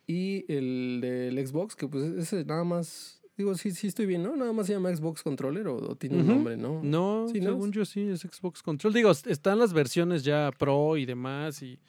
y 0.07 0.45
el 0.51 0.99
del 1.01 1.47
Xbox, 1.47 1.75
que 1.75 1.87
pues 1.87 2.03
ese 2.17 2.45
nada 2.45 2.63
más, 2.63 3.21
digo, 3.37 3.55
sí, 3.55 3.71
sí 3.71 3.87
estoy 3.87 4.05
bien, 4.05 4.23
¿no? 4.23 4.35
Nada 4.35 4.53
más 4.53 4.67
se 4.67 4.73
llama 4.73 4.95
Xbox 4.95 5.23
Controller 5.23 5.67
o, 5.67 5.75
o 5.77 5.95
tiene 5.95 6.17
un 6.17 6.27
nombre, 6.27 6.55
¿no? 6.57 6.81
No, 6.83 7.27
Sí, 7.31 7.39
¿no? 7.39 7.51
según 7.51 7.71
yo 7.71 7.83
sí, 7.85 8.01
es 8.09 8.21
Xbox 8.21 8.61
Control. 8.61 8.93
Digo, 8.93 9.11
est- 9.11 9.27
están 9.27 9.59
las 9.59 9.73
versiones 9.73 10.23
ya 10.23 10.51
Pro 10.57 10.97
y 10.97 11.05
demás, 11.05 11.61
y 11.61 11.79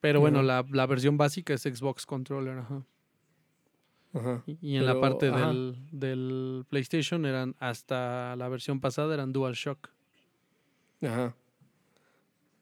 pero 0.00 0.20
bueno, 0.20 0.42
la, 0.42 0.64
la 0.70 0.86
versión 0.86 1.16
básica 1.16 1.54
es 1.54 1.62
Xbox 1.62 2.04
Controller, 2.06 2.58
ajá. 2.58 2.84
Ajá. 4.14 4.42
Y, 4.46 4.76
en 4.76 4.86
la 4.86 4.98
parte 5.00 5.30
del, 5.30 5.76
del 5.90 6.64
PlayStation 6.68 7.26
eran, 7.26 7.54
hasta 7.58 8.34
la 8.36 8.48
versión 8.48 8.80
pasada 8.80 9.12
eran 9.14 9.32
DualShock. 9.32 9.90
Ajá. 11.02 11.34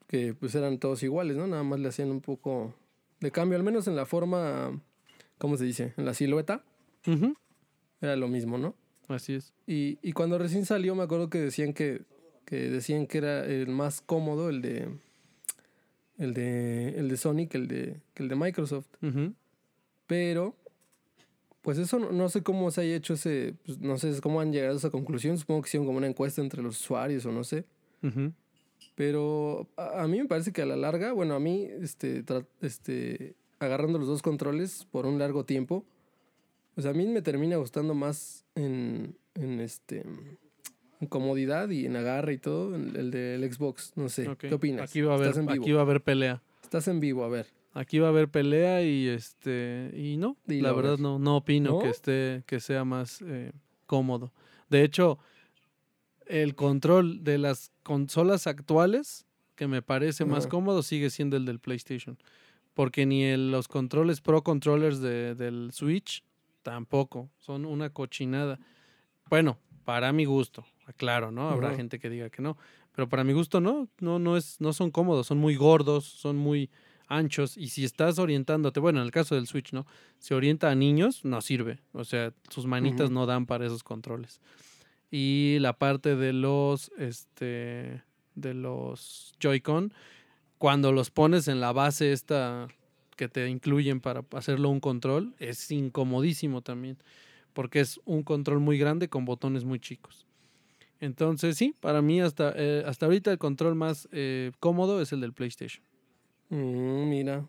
Que 0.09 0.35
pues 0.35 0.55
eran 0.55 0.79
todos 0.79 1.03
iguales, 1.03 1.37
¿no? 1.37 1.47
Nada 1.47 1.63
más 1.63 1.79
le 1.79 1.89
hacían 1.89 2.11
un 2.11 2.21
poco 2.21 2.75
de 3.21 3.31
cambio, 3.31 3.57
al 3.57 3.65
menos 3.65 3.87
en 3.89 3.97
la 3.97 4.07
forma, 4.07 4.81
¿cómo 5.39 5.57
se 5.57 5.65
dice? 5.65 5.95
En 5.97 6.05
la 6.05 6.15
silueta, 6.15 6.63
era 8.01 8.17
lo 8.17 8.29
mismo, 8.29 8.59
¿no? 8.59 8.75
Así 9.09 9.35
es. 9.35 9.53
Y, 9.67 9.99
y 10.03 10.13
cuando 10.13 10.39
recién 10.39 10.67
salió 10.67 10.95
me 10.95 11.03
acuerdo 11.03 11.31
que 11.31 11.39
decían 11.39 11.73
que, 11.73 12.03
que 12.45 12.71
decían 12.71 13.07
que 13.07 13.19
era 13.19 13.45
el 13.47 13.69
más 13.69 14.01
cómodo 14.01 14.49
el 14.49 14.63
de 14.63 14.89
el 16.19 16.33
de 16.33 16.99
el 16.99 17.09
de 17.09 17.17
Sony 17.17 17.49
que 17.49 17.59
el 17.59 17.69
de 17.69 18.01
que 18.15 18.23
el 18.23 18.29
de 18.29 18.37
Microsoft, 18.37 18.87
pero 20.07 20.55
pues 21.64 21.79
eso 21.79 21.98
no, 21.98 22.12
no 22.12 22.29
sé 22.29 22.42
cómo 22.42 22.70
se 22.70 22.83
haya 22.83 22.94
hecho 22.94 23.14
ese, 23.14 23.55
pues, 23.64 23.79
no 23.81 23.96
sé 23.96 24.20
cómo 24.20 24.42
han 24.42 24.53
llegado 24.53 24.74
a 24.74 24.77
esa 24.77 24.90
conclusión, 24.90 25.38
supongo 25.38 25.62
que 25.62 25.68
hicieron 25.68 25.87
como 25.87 25.96
una 25.96 26.07
encuesta 26.07 26.42
entre 26.42 26.62
los 26.62 26.79
usuarios 26.79 27.24
o 27.24 27.33
no 27.33 27.42
sé. 27.42 27.64
Pero 28.94 29.66
a, 29.77 30.03
a 30.03 30.07
mí 30.09 30.18
me 30.18 30.27
parece 30.27 30.53
que 30.53 30.61
a 30.61 30.66
la 30.66 30.77
larga, 30.77 31.12
bueno, 31.12 31.35
a 31.35 31.40
mí, 31.40 31.66
este, 31.81 32.22
este, 32.61 33.35
agarrando 33.59 33.98
los 33.98 34.07
dos 34.07 34.20
controles 34.20 34.87
por 34.90 35.07
un 35.07 35.18
largo 35.18 35.44
tiempo, 35.44 35.87
pues 36.74 36.87
a 36.87 36.92
mí 36.92 37.07
me 37.07 37.22
termina 37.22 37.57
gustando 37.57 37.94
más 37.94 38.44
en, 38.55 39.16
en 39.35 39.61
este, 39.61 40.05
en 41.00 41.07
comodidad 41.09 41.70
y 41.70 41.87
en 41.87 41.96
agarre 41.96 42.35
y 42.35 42.38
todo, 42.38 42.77
el, 42.77 42.94
el 42.94 43.11
del 43.11 43.50
Xbox. 43.50 43.94
No 43.96 44.11
sé. 44.11 44.29
¿qué 44.38 44.53
opinas? 44.53 44.90
Aquí 44.90 45.00
va 45.00 45.12
a 45.12 45.16
haber, 45.16 45.29
Estás 45.29 45.40
en 45.40 45.46
vivo. 45.46 45.62
aquí 45.64 45.72
va 45.72 45.81
a 45.81 45.85
haber 45.85 46.03
pelea. 46.03 46.42
Estás 46.62 46.88
en 46.88 47.00
vivo, 47.00 47.24
a 47.24 47.29
ver. 47.29 47.46
Aquí 47.77 47.99
va 47.99 48.07
a 48.07 48.11
haber 48.11 48.29
pelea 48.31 48.83
y 48.83 49.09
este 49.09 49.91
y 49.97 50.17
no, 50.17 50.37
la 50.47 50.73
verdad 50.73 50.93
ver. 50.93 51.01
no, 51.01 51.19
no 51.19 51.37
opino 51.39 51.73
¿No? 51.73 51.79
que 51.81 51.91
esté 51.91 52.45
que 52.47 52.61
sea 52.61 52.85
más 52.85 53.21
eh, 53.23 53.53
cómodo. 53.87 54.33
De 54.71 54.83
hecho, 54.85 55.19
el 56.27 56.55
control 56.55 57.23
de 57.25 57.39
las 57.39 57.71
consolas 57.83 58.47
actuales 58.47 59.27
que 59.57 59.67
me 59.69 59.83
parece 59.83 60.25
más 60.25 60.47
cómodo 60.47 60.83
sigue 60.83 61.11
siendo 61.11 61.37
el 61.37 61.45
del 61.45 61.61
PlayStation, 61.61 62.19
porque 62.75 63.07
ni 63.07 63.25
el- 63.25 63.51
los 63.51 63.69
controles 63.69 64.21
Pro 64.21 64.43
Controllers 64.43 65.01
de- 65.01 65.35
del 65.35 65.71
Switch 65.73 66.25
tampoco 66.63 67.31
son 67.39 67.65
una 67.67 67.91
cochinada. 67.91 68.59
Bueno, 69.29 69.59
para 69.85 70.13
mi 70.13 70.25
gusto, 70.25 70.65
aclaro, 70.87 71.31
¿no? 71.31 71.51
Habrá 71.51 71.69
gente 71.77 71.99
que 71.99 72.09
diga 72.11 72.31
que 72.31 72.41
no, 72.43 72.57
pero 72.93 73.09
para 73.09 73.23
mi 73.23 73.33
gusto 73.33 73.61
no, 73.61 73.89
no, 74.01 74.19
no 74.19 74.37
es, 74.37 74.61
no 74.61 74.73
son 74.73 74.91
cómodos, 74.91 75.27
son 75.27 75.39
muy 75.39 75.55
gordos, 75.57 76.05
son 76.05 76.37
muy 76.37 76.71
anchos 77.09 77.57
y 77.57 77.69
si 77.69 77.85
estás 77.85 78.19
orientándote, 78.19 78.81
bueno, 78.81 79.01
en 79.01 79.07
el 79.07 79.12
caso 79.12 79.35
del 79.35 79.47
Switch, 79.47 79.73
¿no? 79.73 79.87
Se 80.19 80.35
orienta 80.35 80.71
a 80.71 80.75
niños, 80.75 81.25
no 81.25 81.40
sirve, 81.40 81.79
o 81.93 82.05
sea, 82.05 82.33
sus 82.49 82.67
manitas 82.67 83.11
no 83.11 83.27
dan 83.27 83.47
para 83.47 83.67
esos 83.67 83.83
controles. 83.83 84.40
Y 85.11 85.59
la 85.61 85.75
parte 85.75 86.17
de 86.17 86.33
los, 86.33 86.90
este, 86.99 88.03
de 88.35 88.55
los 88.55 89.35
Joy-Con, 89.40 89.93
cuando 90.59 90.93
los 90.93 91.11
pones 91.11 91.49
en 91.49 91.61
la 91.61 91.73
base 91.73 92.12
esta 92.12 92.69
que 93.17 93.29
te 93.29 93.49
incluyen 93.49 94.01
para 94.01 94.25
hacerlo 94.33 94.71
un 94.71 94.81
control, 94.81 95.35
es 95.38 95.71
incomodísimo 95.71 96.62
también, 96.62 96.99
porque 97.53 97.81
es 97.81 98.01
un 98.05 98.23
control 98.23 98.61
muy 98.61 98.79
grande 98.79 99.09
con 99.09 99.25
botones 99.25 99.64
muy 99.64 99.79
chicos. 99.79 100.27
Entonces, 101.01 101.57
sí, 101.57 101.75
para 101.81 102.03
mí 102.03 102.21
hasta, 102.21 102.53
eh, 102.57 102.83
hasta 102.87 103.07
ahorita 103.07 103.31
el 103.31 103.38
control 103.38 103.75
más 103.75 104.09
eh, 104.11 104.53
cómodo 104.59 105.01
es 105.01 105.12
el 105.12 105.21
del 105.21 105.33
PlayStation. 105.33 105.85
Mm, 106.55 107.09
mira, 107.09 107.47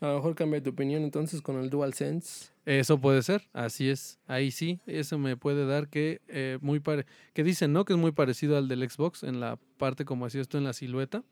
a 0.00 0.06
lo 0.08 0.16
mejor 0.16 0.34
cambia 0.34 0.62
tu 0.62 0.70
opinión 0.70 1.02
entonces 1.02 1.40
con 1.40 1.56
el 1.56 1.70
DualSense. 1.70 2.50
Eso 2.66 2.98
puede 2.98 3.22
ser, 3.22 3.42
así 3.52 3.88
es. 3.88 4.18
Ahí 4.26 4.50
sí, 4.50 4.80
eso 4.86 5.18
me 5.18 5.36
puede 5.36 5.66
dar 5.66 5.88
que 5.88 6.20
eh, 6.28 6.58
muy 6.60 6.80
pare 6.80 7.06
que 7.32 7.42
dicen, 7.44 7.72
¿no? 7.72 7.84
Que 7.84 7.92
es 7.94 7.98
muy 7.98 8.12
parecido 8.12 8.56
al 8.56 8.68
del 8.68 8.88
Xbox 8.88 9.22
en 9.22 9.40
la 9.40 9.58
parte 9.78 10.04
como 10.04 10.26
hacía 10.26 10.40
esto 10.42 10.58
en 10.58 10.64
la 10.64 10.72
silueta. 10.72 11.22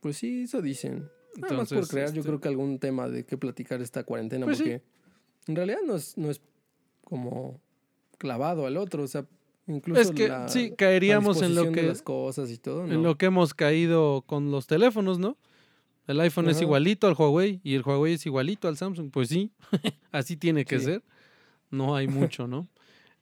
Pues 0.00 0.16
sí, 0.18 0.42
eso 0.44 0.60
dicen. 0.60 1.08
Nada 1.36 1.54
más 1.54 1.68
por 1.68 1.78
Entonces, 1.78 1.88
crear, 1.90 2.08
yo 2.12 2.20
este- 2.20 2.28
creo 2.28 2.40
que 2.40 2.48
algún 2.48 2.78
tema 2.78 3.08
de 3.08 3.24
qué 3.24 3.36
platicar 3.36 3.80
esta 3.82 4.04
cuarentena, 4.04 4.44
Pues 4.46 4.58
sí. 4.58 4.64
porque 4.64 4.82
en 5.48 5.56
realidad 5.56 5.78
no 5.86 5.96
es, 5.96 6.16
no 6.18 6.30
es 6.30 6.40
como 7.02 7.60
clavado 8.18 8.66
al 8.66 8.76
otro, 8.76 9.02
o 9.02 9.06
sea, 9.08 9.26
incluso 9.66 10.00
es 10.00 10.10
que 10.12 10.28
la, 10.28 10.48
sí, 10.48 10.72
caeríamos 10.76 11.42
en 11.42 11.54
lo 11.54 11.72
que 11.72 11.82
las 11.82 12.02
cosas 12.02 12.50
y 12.50 12.56
todo, 12.58 12.84
en 12.84 12.90
¿no? 12.94 13.00
lo 13.00 13.18
que 13.18 13.26
hemos 13.26 13.52
caído 13.52 14.22
con 14.26 14.50
los 14.50 14.66
teléfonos, 14.66 15.18
¿no? 15.18 15.36
El 16.06 16.20
iPhone 16.20 16.48
es 16.50 16.60
igualito 16.60 17.06
al 17.06 17.14
Huawei 17.14 17.60
y 17.64 17.74
el 17.74 17.82
Huawei 17.82 18.14
es 18.14 18.26
igualito 18.26 18.68
al 18.68 18.76
Samsung. 18.76 19.10
Pues 19.10 19.28
sí, 19.28 19.50
así 20.12 20.36
tiene 20.36 20.64
que 20.64 20.78
Sí. 20.78 20.84
ser. 20.86 21.02
No 21.70 21.96
hay 21.96 22.06
mucho, 22.08 22.46
¿no? 22.46 22.68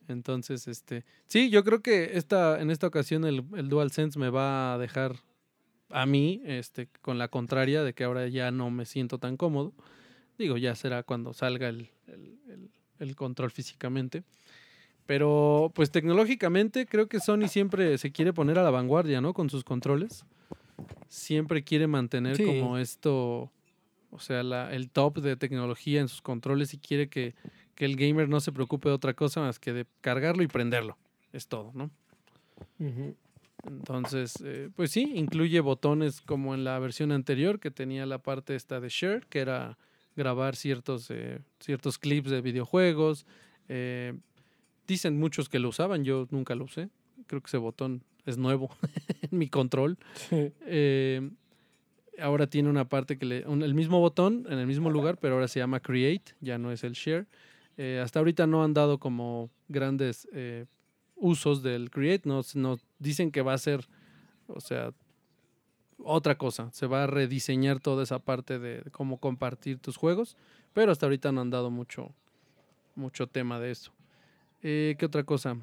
Entonces, 0.09 0.67
este, 0.69 1.05
sí, 1.27 1.49
yo 1.49 1.63
creo 1.65 1.81
que 1.81 2.17
esta, 2.19 2.61
en 2.61 2.71
esta 2.71 2.87
ocasión 2.89 3.25
el, 3.25 3.45
el 3.57 3.69
DualSense 3.69 4.19
me 4.19 4.31
va 4.31 4.75
a 4.75 4.79
dejar 4.79 5.17
a 5.91 6.07
mí, 6.07 6.43
este, 6.45 6.89
con 7.03 7.19
la 7.19 7.29
contraria 7.29 7.83
de 7.85 7.95
que 7.95 8.05
ahora 8.05 8.27
ya 8.29 8.51
no 8.51 8.71
me 8.71 8.85
siento 8.85 9.19
tan 9.19 9.37
cómodo. 9.37 9.73
Digo, 10.39 10.57
ya 10.57 10.75
será 10.75 11.03
cuando 11.05 11.33
salga 11.35 11.69
el, 11.69 11.91
el- 12.09 12.39
el- 12.49 12.71
el 12.99 13.17
control 13.17 13.51
físicamente. 13.51 14.25
Pero, 15.07 15.73
pues 15.75 15.91
tecnológicamente, 15.91 16.87
creo 16.87 17.09
que 17.09 17.21
Sony 17.21 17.49
siempre 17.49 17.99
se 17.99 18.13
quiere 18.13 18.33
poner 18.33 18.59
a 18.59 18.63
la 18.63 18.71
vanguardia, 18.71 19.21
¿no? 19.21 19.35
Con 19.35 19.51
sus 19.51 19.65
controles. 19.65 20.25
Siempre 21.09 21.63
quiere 21.63 21.87
mantener 21.87 22.37
Sí. 22.37 22.45
como 22.45 22.79
esto, 22.79 23.51
o 24.11 24.19
sea, 24.19 24.43
la- 24.43 24.73
el 24.73 24.91
top 24.91 25.19
de 25.19 25.37
tecnología 25.37 26.01
en 26.01 26.09
sus 26.09 26.23
controles 26.23 26.75
y 26.75 26.79
quiere 26.79 27.09
que, 27.09 27.35
que 27.75 27.85
el 27.85 27.97
gamer 27.97 28.29
no 28.29 28.41
se 28.41 28.53
preocupe 28.53 28.89
de 28.89 28.95
otra 28.95 29.15
cosa 29.15 29.41
más 29.41 29.59
que 29.59 29.73
de 29.73 29.87
cargarlo 30.01 30.43
y 30.43 30.47
prenderlo. 30.49 30.97
Es 31.33 31.47
todo, 31.49 31.73
¿no? 31.75 31.91
Entonces, 33.65 34.35
eh, 34.45 34.71
pues 34.75 34.91
sí, 34.91 35.13
incluye 35.15 35.61
botones 35.61 36.21
como 36.21 36.55
en 36.55 36.65
la 36.65 36.79
versión 36.79 37.13
anterior 37.13 37.61
que 37.61 37.71
tenía 37.71 38.07
la 38.07 38.19
parte 38.19 38.55
esta 38.57 38.81
de 38.81 38.89
share, 38.89 39.27
que 39.29 39.39
era 39.39 39.79
grabar 40.17 40.57
ciertos, 40.57 41.11
eh, 41.11 41.41
ciertos 41.61 41.99
clips 41.99 42.31
de 42.31 42.41
videojuegos. 42.41 43.27
eh, 43.69 44.13
dicen 44.89 45.19
muchos 45.19 45.49
que 45.49 45.59
lo 45.61 45.69
usaban, 45.69 46.05
yo 46.05 46.27
nunca 46.31 46.55
lo 46.57 46.65
usé. 46.65 46.91
Creo 47.29 47.41
que 47.41 47.47
ese 47.47 47.57
botón 47.57 48.03
es 48.27 48.39
nuevo 48.39 48.71
en 49.31 49.39
mi 49.39 49.49
control. 49.49 49.99
Sí. 50.15 50.53
Eh, 50.67 51.31
ahora 52.21 52.47
tiene 52.47 52.69
una 52.69 52.89
parte 52.89 53.19
que 53.19 53.27
le. 53.27 53.47
un- 53.47 53.63
el 53.63 53.75
mismo 53.75 54.01
botón 54.01 54.47
en 54.49 54.59
el 54.59 54.67
mismo 54.67 54.91
lugar, 54.91 55.19
pero 55.19 55.35
ahora 55.35 55.49
se 55.49 55.59
llama 55.61 55.81
Create, 55.81 56.35
ya 56.41 56.59
no 56.59 56.71
es 56.73 56.85
el 56.85 56.93
Share. 56.93 57.27
Eh, 57.79 58.01
hasta 58.05 58.19
ahorita 58.19 58.47
no 58.47 58.63
han 58.65 58.75
dado 58.75 58.99
como 58.99 59.51
grandes 59.69 60.29
eh, 60.33 60.67
usos 61.17 61.63
del 61.63 61.91
Create, 61.91 62.29
no, 62.29 62.43
no 62.55 62.79
dicen 62.99 63.31
que 63.31 63.41
va 63.43 63.55
a 63.55 63.59
ser, 63.59 63.89
o 64.47 64.61
sea, 64.61 64.93
otra 65.99 66.37
cosa. 66.37 66.71
Se 66.73 66.87
va 66.87 67.05
a 67.05 67.07
rediseñar 67.07 67.81
toda 67.81 68.03
esa 68.03 68.19
parte 68.19 68.59
de 68.59 68.83
cómo 68.91 69.19
compartir 69.19 69.79
tus 69.79 69.97
juegos, 69.97 70.37
pero 70.73 70.93
hasta 70.93 71.07
ahorita 71.07 71.33
no 71.33 71.41
han 71.41 71.51
dado 71.51 71.71
mucho, 71.71 72.13
mucho 72.95 73.27
tema 73.27 73.59
de 73.61 73.71
eso. 73.71 73.93
Eh, 74.63 74.97
¿Qué 74.99 75.07
otra 75.07 75.25
cosa? 75.25 75.57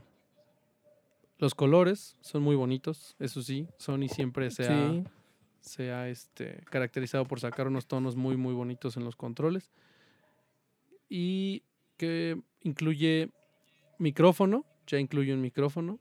Los 1.40 1.56
colores 1.56 2.18
son 2.22 2.44
muy 2.44 2.56
bonitos, 2.56 3.16
eso 3.18 3.42
sí. 3.42 3.68
Sony 3.78 4.08
siempre 4.10 4.52
se 4.52 4.68
ha 4.68 4.92
Sí. 4.92 5.04
se 5.62 5.92
ha 5.92 6.10
este, 6.10 6.62
caracterizado 6.70 7.26
por 7.26 7.40
sacar 7.40 7.68
unos 7.68 7.88
tonos 7.88 8.16
muy, 8.16 8.38
muy 8.38 8.54
bonitos 8.54 8.98
en 8.98 9.04
los 9.06 9.16
controles. 9.16 9.72
Y 11.10 11.64
que 11.98 12.40
incluye 12.62 13.30
micrófono, 13.98 14.66
ya 14.88 15.00
incluye 15.00 15.34
un 15.34 15.42
micrófono. 15.42 16.00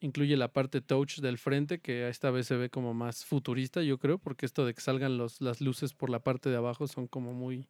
Incluye 0.00 0.36
la 0.36 0.48
parte 0.52 0.82
touch 0.82 1.20
del 1.20 1.38
frente, 1.38 1.78
que 1.80 2.08
esta 2.08 2.30
vez 2.30 2.46
se 2.46 2.56
ve 2.56 2.68
como 2.68 2.92
más 2.92 3.24
futurista, 3.24 3.82
yo 3.82 3.96
creo, 3.98 4.18
porque 4.18 4.44
esto 4.44 4.66
de 4.66 4.74
que 4.74 4.82
salgan 4.82 5.16
los, 5.16 5.40
las 5.40 5.62
luces 5.62 5.94
por 5.94 6.10
la 6.10 6.18
parte 6.18 6.50
de 6.50 6.56
abajo 6.56 6.86
son 6.86 7.06
como 7.06 7.32
muy, 7.32 7.66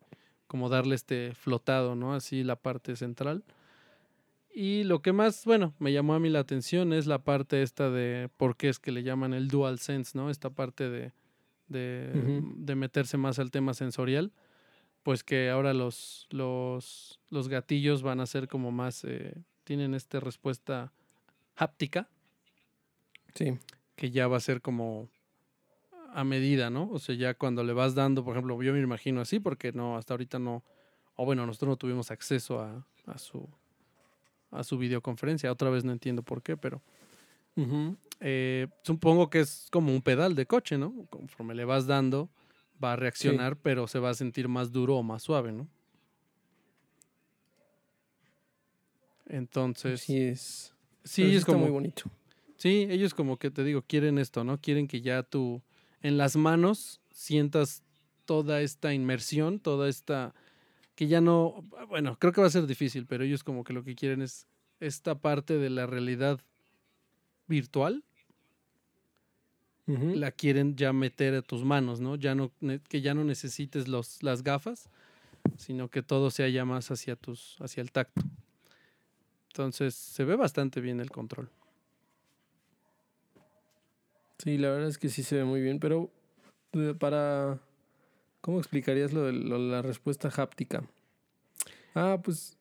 como 0.48 0.68
darle 0.68 0.96
este 0.96 1.32
flotado, 1.34 1.94
¿no? 1.94 2.12
Así 2.12 2.42
la 2.42 2.56
parte 2.56 2.96
central. 2.96 3.44
Y 4.52 4.82
lo 4.84 5.00
que 5.00 5.12
más, 5.12 5.44
bueno, 5.44 5.74
me 5.78 5.92
llamó 5.92 6.14
a 6.14 6.18
mí 6.20 6.28
la 6.28 6.40
atención 6.40 6.92
es 6.92 7.06
la 7.06 7.22
parte 7.22 7.62
esta 7.62 7.88
de 7.90 8.28
por 8.36 8.56
qué 8.56 8.68
es 8.68 8.78
que 8.78 8.90
le 8.90 9.02
llaman 9.02 9.32
el 9.32 9.48
dual 9.48 9.78
sense, 9.78 10.18
¿no? 10.18 10.28
Esta 10.28 10.50
parte 10.50 10.90
de, 10.90 11.12
de, 11.68 12.74
meterse 12.74 13.16
más 13.16 13.38
al 13.38 13.50
tema 13.50 13.74
sensorial. 13.74 14.32
Pues 15.02 15.24
que 15.24 15.48
ahora 15.48 15.72
los, 15.72 16.26
los, 16.30 17.20
los 17.30 17.48
gatillos 17.48 18.02
van 18.02 18.20
a 18.20 18.26
ser 18.26 18.48
como 18.48 18.70
más, 18.70 19.04
eh, 19.04 19.34
tienen 19.64 19.94
esta 19.94 20.20
respuesta 20.20 20.92
háptica, 21.56 22.08
Sí. 23.34 23.56
que 23.94 24.10
ya 24.10 24.26
va 24.26 24.36
a 24.36 24.40
ser 24.40 24.60
como 24.60 25.08
a 26.12 26.24
medida, 26.24 26.70
¿no? 26.70 26.90
O 26.90 26.98
sea, 26.98 27.14
ya 27.14 27.34
cuando 27.34 27.62
le 27.62 27.72
vas 27.72 27.94
dando, 27.94 28.24
por 28.24 28.34
ejemplo, 28.34 28.60
yo 28.62 28.72
me 28.72 28.80
imagino 28.80 29.20
así, 29.20 29.38
porque 29.38 29.72
no, 29.72 29.96
hasta 29.96 30.12
ahorita 30.14 30.38
no, 30.40 30.64
o 31.14 31.24
bueno, 31.24 31.46
nosotros 31.46 31.68
no 31.68 31.76
tuvimos 31.76 32.10
acceso 32.10 32.60
a, 32.60 32.84
a 33.06 33.18
su 33.18 33.48
a 34.50 34.64
su 34.64 34.78
videoconferencia. 34.78 35.52
Otra 35.52 35.70
vez 35.70 35.84
no 35.84 35.92
entiendo 35.92 36.22
por 36.22 36.42
qué, 36.42 36.56
pero 36.56 36.82
eh, 38.20 38.66
supongo 38.82 39.30
que 39.30 39.40
es 39.40 39.68
como 39.70 39.92
un 39.94 40.02
pedal 40.02 40.34
de 40.34 40.46
coche, 40.46 40.78
¿no? 40.78 41.06
Conforme 41.10 41.54
le 41.54 41.64
vas 41.64 41.86
dando, 41.86 42.30
va 42.82 42.94
a 42.94 42.96
reaccionar, 42.96 43.56
pero 43.56 43.86
se 43.86 43.98
va 43.98 44.10
a 44.10 44.14
sentir 44.14 44.48
más 44.48 44.72
duro 44.72 44.96
o 44.96 45.02
más 45.02 45.22
suave, 45.22 45.52
¿no? 45.52 45.68
Entonces, 49.26 50.00
Sí 50.02 50.18
es. 50.18 50.74
sí, 51.04 51.22
es 51.22 51.36
está 51.36 51.46
como 51.52 51.60
muy 51.60 51.70
bonito. 51.70 52.04
Sí, 52.56 52.86
ellos 52.90 53.14
como 53.14 53.38
que 53.38 53.50
te 53.50 53.64
digo, 53.64 53.82
quieren 53.82 54.18
esto, 54.18 54.44
¿no? 54.44 54.60
Quieren 54.60 54.86
que 54.86 55.00
ya 55.00 55.22
tú 55.22 55.62
en 56.02 56.18
las 56.18 56.36
manos 56.36 57.00
sientas 57.10 57.82
toda 58.26 58.60
esta 58.60 58.92
inmersión, 58.92 59.60
toda 59.60 59.88
esta 59.88 60.34
que 61.00 61.08
ya 61.08 61.22
no, 61.22 61.64
bueno, 61.88 62.18
creo 62.18 62.30
que 62.30 62.42
va 62.42 62.48
a 62.48 62.50
ser 62.50 62.66
difícil, 62.66 63.06
pero 63.06 63.24
ellos 63.24 63.42
como 63.42 63.64
que 63.64 63.72
lo 63.72 63.82
que 63.84 63.94
quieren 63.94 64.20
es 64.20 64.46
esta 64.80 65.14
parte 65.14 65.56
de 65.56 65.70
la 65.70 65.86
realidad 65.86 66.38
virtual, 67.46 68.04
la 69.86 70.30
quieren 70.30 70.76
ya 70.76 70.92
meter 70.92 71.34
a 71.36 71.40
tus 71.40 71.64
manos, 71.64 72.00
¿no? 72.00 72.16
Ya 72.16 72.34
no 72.34 72.52
que 72.86 73.00
ya 73.00 73.14
no 73.14 73.24
necesites 73.24 73.88
los 73.88 74.22
las 74.22 74.42
gafas, 74.42 74.90
sino 75.56 75.88
que 75.88 76.02
todo 76.02 76.30
sea 76.30 76.50
ya 76.50 76.66
más 76.66 76.90
hacia 76.90 77.16
tus 77.16 77.56
hacia 77.62 77.80
el 77.80 77.92
tacto. 77.92 78.20
Entonces, 79.48 79.94
se 79.94 80.26
ve 80.26 80.36
bastante 80.36 80.82
bien 80.82 81.00
el 81.00 81.10
control. 81.10 81.48
Sí, 84.36 84.58
la 84.58 84.68
verdad 84.68 84.90
es 84.90 84.98
que 84.98 85.08
sí 85.08 85.22
se 85.22 85.36
ve 85.36 85.44
muy 85.44 85.62
bien, 85.62 85.80
pero 85.80 86.10
eh, 86.74 86.94
para... 87.00 87.58
¿Cómo 88.40 88.58
explicarías 88.58 89.12
lo 89.12 89.24
de 89.24 89.32
lo 89.32 89.58
la 89.58 89.82
respuesta 89.82 90.28
háptica? 90.36 90.84
Ah, 91.94 92.20
pues, 92.22 92.56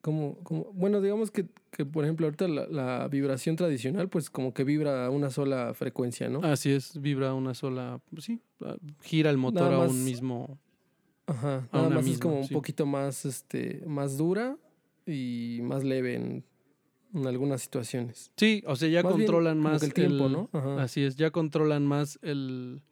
como, 0.00 0.36
como 0.44 0.64
bueno, 0.74 1.00
digamos 1.00 1.30
que, 1.30 1.46
que, 1.70 1.84
por 1.86 2.04
ejemplo, 2.04 2.26
ahorita 2.26 2.46
la, 2.48 2.66
la 2.68 3.08
vibración 3.08 3.56
tradicional, 3.56 4.08
pues 4.08 4.30
como 4.30 4.52
que 4.52 4.62
vibra 4.64 5.06
a 5.06 5.10
una 5.10 5.30
sola 5.30 5.72
frecuencia, 5.74 6.28
¿no? 6.28 6.40
Así 6.44 6.70
es, 6.70 7.00
vibra 7.00 7.34
una 7.34 7.54
sola, 7.54 8.00
pues 8.10 8.24
sí, 8.24 8.40
gira 9.02 9.30
el 9.30 9.38
motor 9.38 9.72
a 9.72 9.78
un 9.80 10.04
mismo. 10.04 10.58
Ajá, 11.26 11.66
a 11.72 11.76
nada 11.76 11.86
una 11.86 11.96
más 11.96 12.04
es 12.04 12.10
misma, 12.10 12.22
como 12.22 12.40
un 12.40 12.48
poquito 12.48 12.84
más, 12.86 13.24
este, 13.24 13.82
más 13.86 14.18
dura 14.18 14.58
y 15.06 15.60
más 15.62 15.82
leve 15.82 16.14
en, 16.16 16.44
en 17.14 17.26
algunas 17.26 17.62
situaciones. 17.62 18.30
Sí, 18.36 18.62
o 18.66 18.76
sea, 18.76 18.88
ya 18.90 19.02
Más 19.02 19.16
bien 19.16 19.26
controlan 19.26 19.56
como 19.56 19.68
más 19.70 19.82
el 19.82 19.94
tiempo, 19.94 20.26
el- 20.26 20.32
¿no? 20.32 20.50
Ajá. 20.52 20.82
Así 20.82 21.02
es, 21.02 21.16
ya 21.16 21.30
controlan 21.30 21.86
más 21.86 22.18
el 22.20 22.82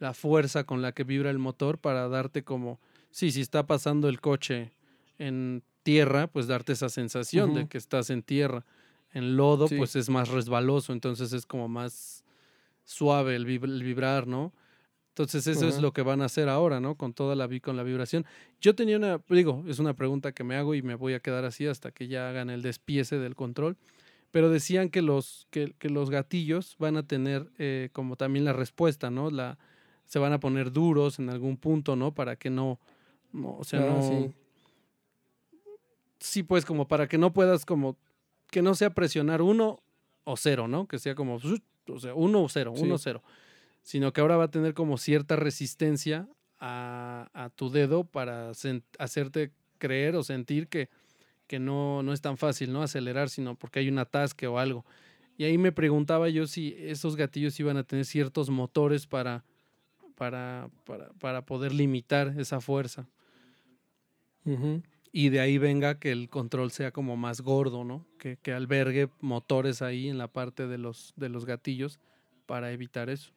la 0.00 0.12
fuerza 0.14 0.64
con 0.64 0.82
la 0.82 0.90
que 0.92 1.04
vibra 1.04 1.30
el 1.30 1.38
motor 1.38 1.78
para 1.78 2.08
darte 2.08 2.42
como, 2.42 2.80
sí, 3.12 3.30
si 3.30 3.40
está 3.40 3.66
pasando 3.66 4.08
el 4.08 4.20
coche 4.20 4.72
en 5.18 5.62
tierra, 5.84 6.26
pues 6.26 6.46
darte 6.48 6.72
esa 6.72 6.88
sensación 6.88 7.54
de 7.54 7.68
que 7.68 7.78
estás 7.78 8.10
en 8.10 8.22
tierra. 8.22 8.64
En 9.12 9.36
lodo, 9.36 9.68
Sí. 9.68 9.76
pues 9.76 9.94
es 9.96 10.08
más 10.08 10.28
resbaloso, 10.28 10.92
entonces 10.92 11.32
es 11.32 11.46
como 11.46 11.68
más 11.68 12.24
suave 12.84 13.36
el, 13.36 13.46
vib- 13.46 13.64
el 13.64 13.82
vibrar, 13.82 14.26
¿no? 14.26 14.52
Entonces 15.08 15.46
eso 15.48 15.68
es 15.68 15.80
lo 15.82 15.92
que 15.92 16.02
van 16.02 16.22
a 16.22 16.26
hacer 16.26 16.48
ahora, 16.48 16.80
¿no? 16.80 16.94
Con 16.94 17.12
toda 17.12 17.34
la 17.34 17.48
con 17.60 17.76
la 17.76 17.82
vibración. 17.82 18.24
Yo 18.60 18.74
tenía 18.74 18.96
una, 18.96 19.20
digo, 19.28 19.64
es 19.66 19.78
una 19.80 19.92
pregunta 19.94 20.32
que 20.32 20.44
me 20.44 20.56
hago 20.56 20.74
y 20.74 20.82
me 20.82 20.94
voy 20.94 21.12
a 21.14 21.20
quedar 21.20 21.44
así 21.44 21.66
hasta 21.66 21.90
que 21.90 22.06
ya 22.08 22.28
hagan 22.30 22.48
el 22.48 22.62
despiece 22.62 23.18
del 23.18 23.34
control. 23.34 23.76
Pero 24.30 24.48
decían 24.48 24.88
que 24.88 25.02
los, 25.02 25.48
que, 25.50 25.74
que 25.78 25.90
los 25.90 26.08
gatillos 26.08 26.76
van 26.78 26.96
a 26.96 27.02
tener 27.02 27.50
eh, 27.58 27.90
como 27.92 28.14
también 28.16 28.44
la 28.44 28.52
respuesta, 28.52 29.10
¿no? 29.10 29.28
La, 29.30 29.58
se 30.10 30.18
van 30.18 30.32
a 30.32 30.40
poner 30.40 30.72
duros 30.72 31.20
en 31.20 31.30
algún 31.30 31.56
punto, 31.56 31.94
¿no? 31.94 32.12
Para 32.12 32.34
que 32.34 32.50
no, 32.50 32.80
no 33.32 33.54
o 33.58 33.62
sea, 33.62 33.78
Ah, 33.80 33.86
no, 33.86 34.02
sí. 34.02 34.34
sí, 36.18 36.42
pues 36.42 36.64
como 36.64 36.88
para 36.88 37.06
que 37.06 37.16
no 37.16 37.32
puedas 37.32 37.64
como 37.64 37.96
que 38.50 38.60
no 38.60 38.74
sea 38.74 38.90
presionar 38.90 39.40
uno 39.40 39.80
o 40.24 40.36
cero, 40.36 40.66
¿no? 40.66 40.88
Que 40.88 40.98
sea 40.98 41.14
como, 41.14 41.36
o 41.36 41.98
sea, 42.00 42.12
uno 42.14 42.42
o 42.42 42.48
cero, 42.48 42.72
Sí. 42.74 42.82
uno 42.82 42.96
o 42.96 42.98
cero. 42.98 43.22
Sino 43.82 44.12
que 44.12 44.20
ahora 44.20 44.36
va 44.36 44.44
a 44.44 44.50
tener 44.50 44.74
como 44.74 44.98
cierta 44.98 45.36
resistencia 45.36 46.28
a, 46.58 47.30
a 47.32 47.48
tu 47.50 47.70
dedo 47.70 48.02
para 48.02 48.50
hacerte 48.98 49.52
creer 49.78 50.16
o 50.16 50.24
sentir 50.24 50.66
que, 50.66 50.88
que 51.46 51.60
no, 51.60 52.02
no 52.02 52.12
es 52.12 52.20
tan 52.20 52.36
fácil, 52.36 52.72
¿no? 52.72 52.82
Acelerar, 52.82 53.30
sino 53.30 53.54
porque 53.54 53.78
hay 53.78 53.88
un 53.88 54.00
atasque 54.00 54.48
o 54.48 54.58
algo. 54.58 54.84
Y 55.38 55.44
ahí 55.44 55.56
me 55.56 55.70
preguntaba 55.70 56.28
yo 56.28 56.48
si 56.48 56.74
esos 56.76 57.14
gatillos 57.14 57.58
iban 57.60 57.76
a 57.76 57.84
tener 57.84 58.04
ciertos 58.04 58.50
motores 58.50 59.06
para, 59.06 59.44
para, 60.20 60.68
para, 60.84 61.08
para 61.14 61.46
poder 61.46 61.72
limitar 61.72 62.34
esa 62.36 62.60
fuerza 62.60 63.08
y 65.12 65.30
de 65.30 65.40
ahí 65.40 65.56
venga 65.56 65.98
que 65.98 66.12
el 66.12 66.28
control 66.28 66.72
sea 66.72 66.90
como 66.90 67.16
más 67.16 67.40
gordo, 67.40 67.84
¿no? 67.84 68.04
Que, 68.18 68.36
que 68.36 68.52
albergue 68.52 69.08
motores 69.20 69.80
ahí 69.80 70.10
en 70.10 70.18
la 70.18 70.28
parte 70.28 70.66
de 70.66 70.76
los, 70.76 71.14
de 71.16 71.30
los 71.30 71.46
gatillos 71.46 72.00
para 72.44 72.70
evitar 72.70 73.08
eso. 73.08 73.32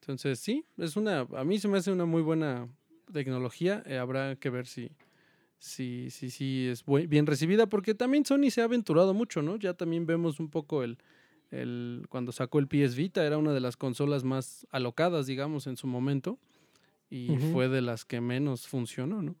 Entonces, 0.00 0.38
sí, 0.38 0.64
es 0.78 0.94
una, 0.94 1.26
a 1.34 1.42
mí 1.42 1.58
se 1.58 1.66
me 1.66 1.78
hace 1.78 1.90
una 1.90 2.04
muy 2.04 2.22
buena 2.22 2.68
tecnología. 3.12 3.82
eh, 3.84 3.98
habrá 3.98 4.36
que 4.36 4.48
ver 4.48 4.68
si, 4.68 4.92
si, 5.58 6.08
si, 6.10 6.30
si 6.30 6.68
es 6.68 6.84
bien 7.08 7.26
recibida, 7.26 7.66
porque 7.66 7.96
también 7.96 8.24
Sony 8.24 8.50
se 8.50 8.60
ha 8.60 8.64
aventurado 8.66 9.12
mucho, 9.12 9.42
¿no? 9.42 9.56
Ya 9.56 9.74
también 9.74 10.06
vemos 10.06 10.38
un 10.38 10.50
poco 10.50 10.84
el, 10.84 10.98
el, 11.50 12.06
cuando 12.08 12.32
sacó 12.32 12.58
el 12.58 12.68
PS 12.68 12.94
Vita, 12.94 13.24
era 13.24 13.38
una 13.38 13.52
de 13.52 13.60
las 13.60 13.76
consolas 13.76 14.24
más 14.24 14.66
alocadas, 14.70 15.26
digamos, 15.26 15.66
en 15.66 15.76
su 15.76 15.86
momento, 15.86 16.38
y 17.08 17.36
fue 17.52 17.68
de 17.68 17.82
las 17.82 18.04
que 18.04 18.20
menos 18.20 18.68
funcionó, 18.68 19.20
¿no? 19.22 19.34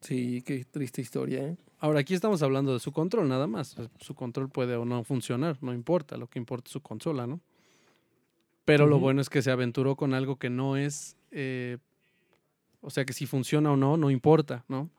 Sí, 0.00 0.42
qué 0.42 0.64
triste 0.64 1.00
historia, 1.00 1.42
¿eh? 1.44 1.56
Ahora, 1.78 2.00
aquí 2.00 2.14
estamos 2.14 2.42
hablando 2.42 2.72
de 2.72 2.80
su 2.80 2.92
control, 2.92 3.28
nada 3.28 3.46
más. 3.46 3.78
Eh, 3.78 3.88
Su 4.00 4.14
control 4.14 4.48
puede 4.50 4.76
o 4.76 4.84
no 4.84 5.04
funcionar, 5.04 5.58
no 5.62 5.72
importa, 5.74 6.16
lo 6.16 6.28
que 6.28 6.38
importa 6.38 6.68
es 6.68 6.72
su 6.72 6.80
consola, 6.80 7.26
¿no? 7.26 7.40
Pero 8.64 8.86
lo 8.86 8.98
bueno 8.98 9.20
es 9.20 9.28
que 9.28 9.42
se 9.42 9.50
aventuró 9.50 9.94
con 9.94 10.14
algo 10.14 10.36
que 10.36 10.48
no 10.48 10.76
es. 10.78 11.16
eh, 11.30 11.78
o 12.80 12.90
sea, 12.90 13.04
que 13.06 13.14
si 13.14 13.26
funciona 13.26 13.72
o 13.72 13.76
no, 13.76 13.96
no 13.96 14.10
importa, 14.10 14.64
¿no? 14.68 14.90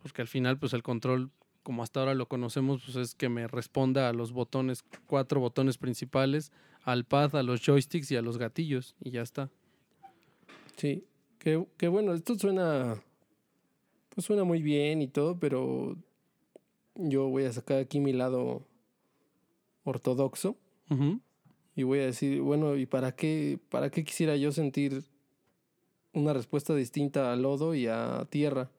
Porque 0.00 0.22
al 0.22 0.28
final, 0.28 0.58
pues 0.58 0.72
el 0.72 0.84
control, 0.84 1.30
como 1.66 1.82
hasta 1.82 1.98
ahora 1.98 2.14
lo 2.14 2.28
conocemos, 2.28 2.84
pues 2.84 2.94
es 2.94 3.16
que 3.16 3.28
me 3.28 3.48
responda 3.48 4.08
a 4.08 4.12
los 4.12 4.30
botones, 4.30 4.84
cuatro 5.08 5.40
botones 5.40 5.78
principales, 5.78 6.52
al 6.84 7.04
pad, 7.04 7.34
a 7.34 7.42
los 7.42 7.60
joysticks 7.60 8.12
y 8.12 8.16
a 8.16 8.22
los 8.22 8.38
gatillos, 8.38 8.94
y 9.02 9.10
ya 9.10 9.22
está. 9.22 9.50
Sí, 10.76 11.02
qué, 11.40 11.66
qué 11.76 11.88
bueno, 11.88 12.14
esto 12.14 12.38
suena, 12.38 13.02
pues 14.10 14.24
suena 14.24 14.44
muy 14.44 14.62
bien 14.62 15.02
y 15.02 15.08
todo, 15.08 15.40
pero 15.40 15.96
yo 16.94 17.26
voy 17.30 17.46
a 17.46 17.52
sacar 17.52 17.78
aquí 17.78 17.98
mi 17.98 18.12
lado 18.12 18.64
ortodoxo 19.82 20.56
y 21.74 21.82
voy 21.82 21.98
a 21.98 22.06
decir, 22.06 22.42
bueno, 22.42 22.76
¿y 22.76 22.86
para 22.86 23.16
qué, 23.16 23.58
para 23.70 23.90
qué 23.90 24.04
quisiera 24.04 24.36
yo 24.36 24.52
sentir 24.52 25.02
una 26.12 26.32
respuesta 26.32 26.76
distinta 26.76 27.32
a 27.32 27.34
lodo 27.34 27.74
y 27.74 27.88
a 27.88 28.24
tierra? 28.30 28.70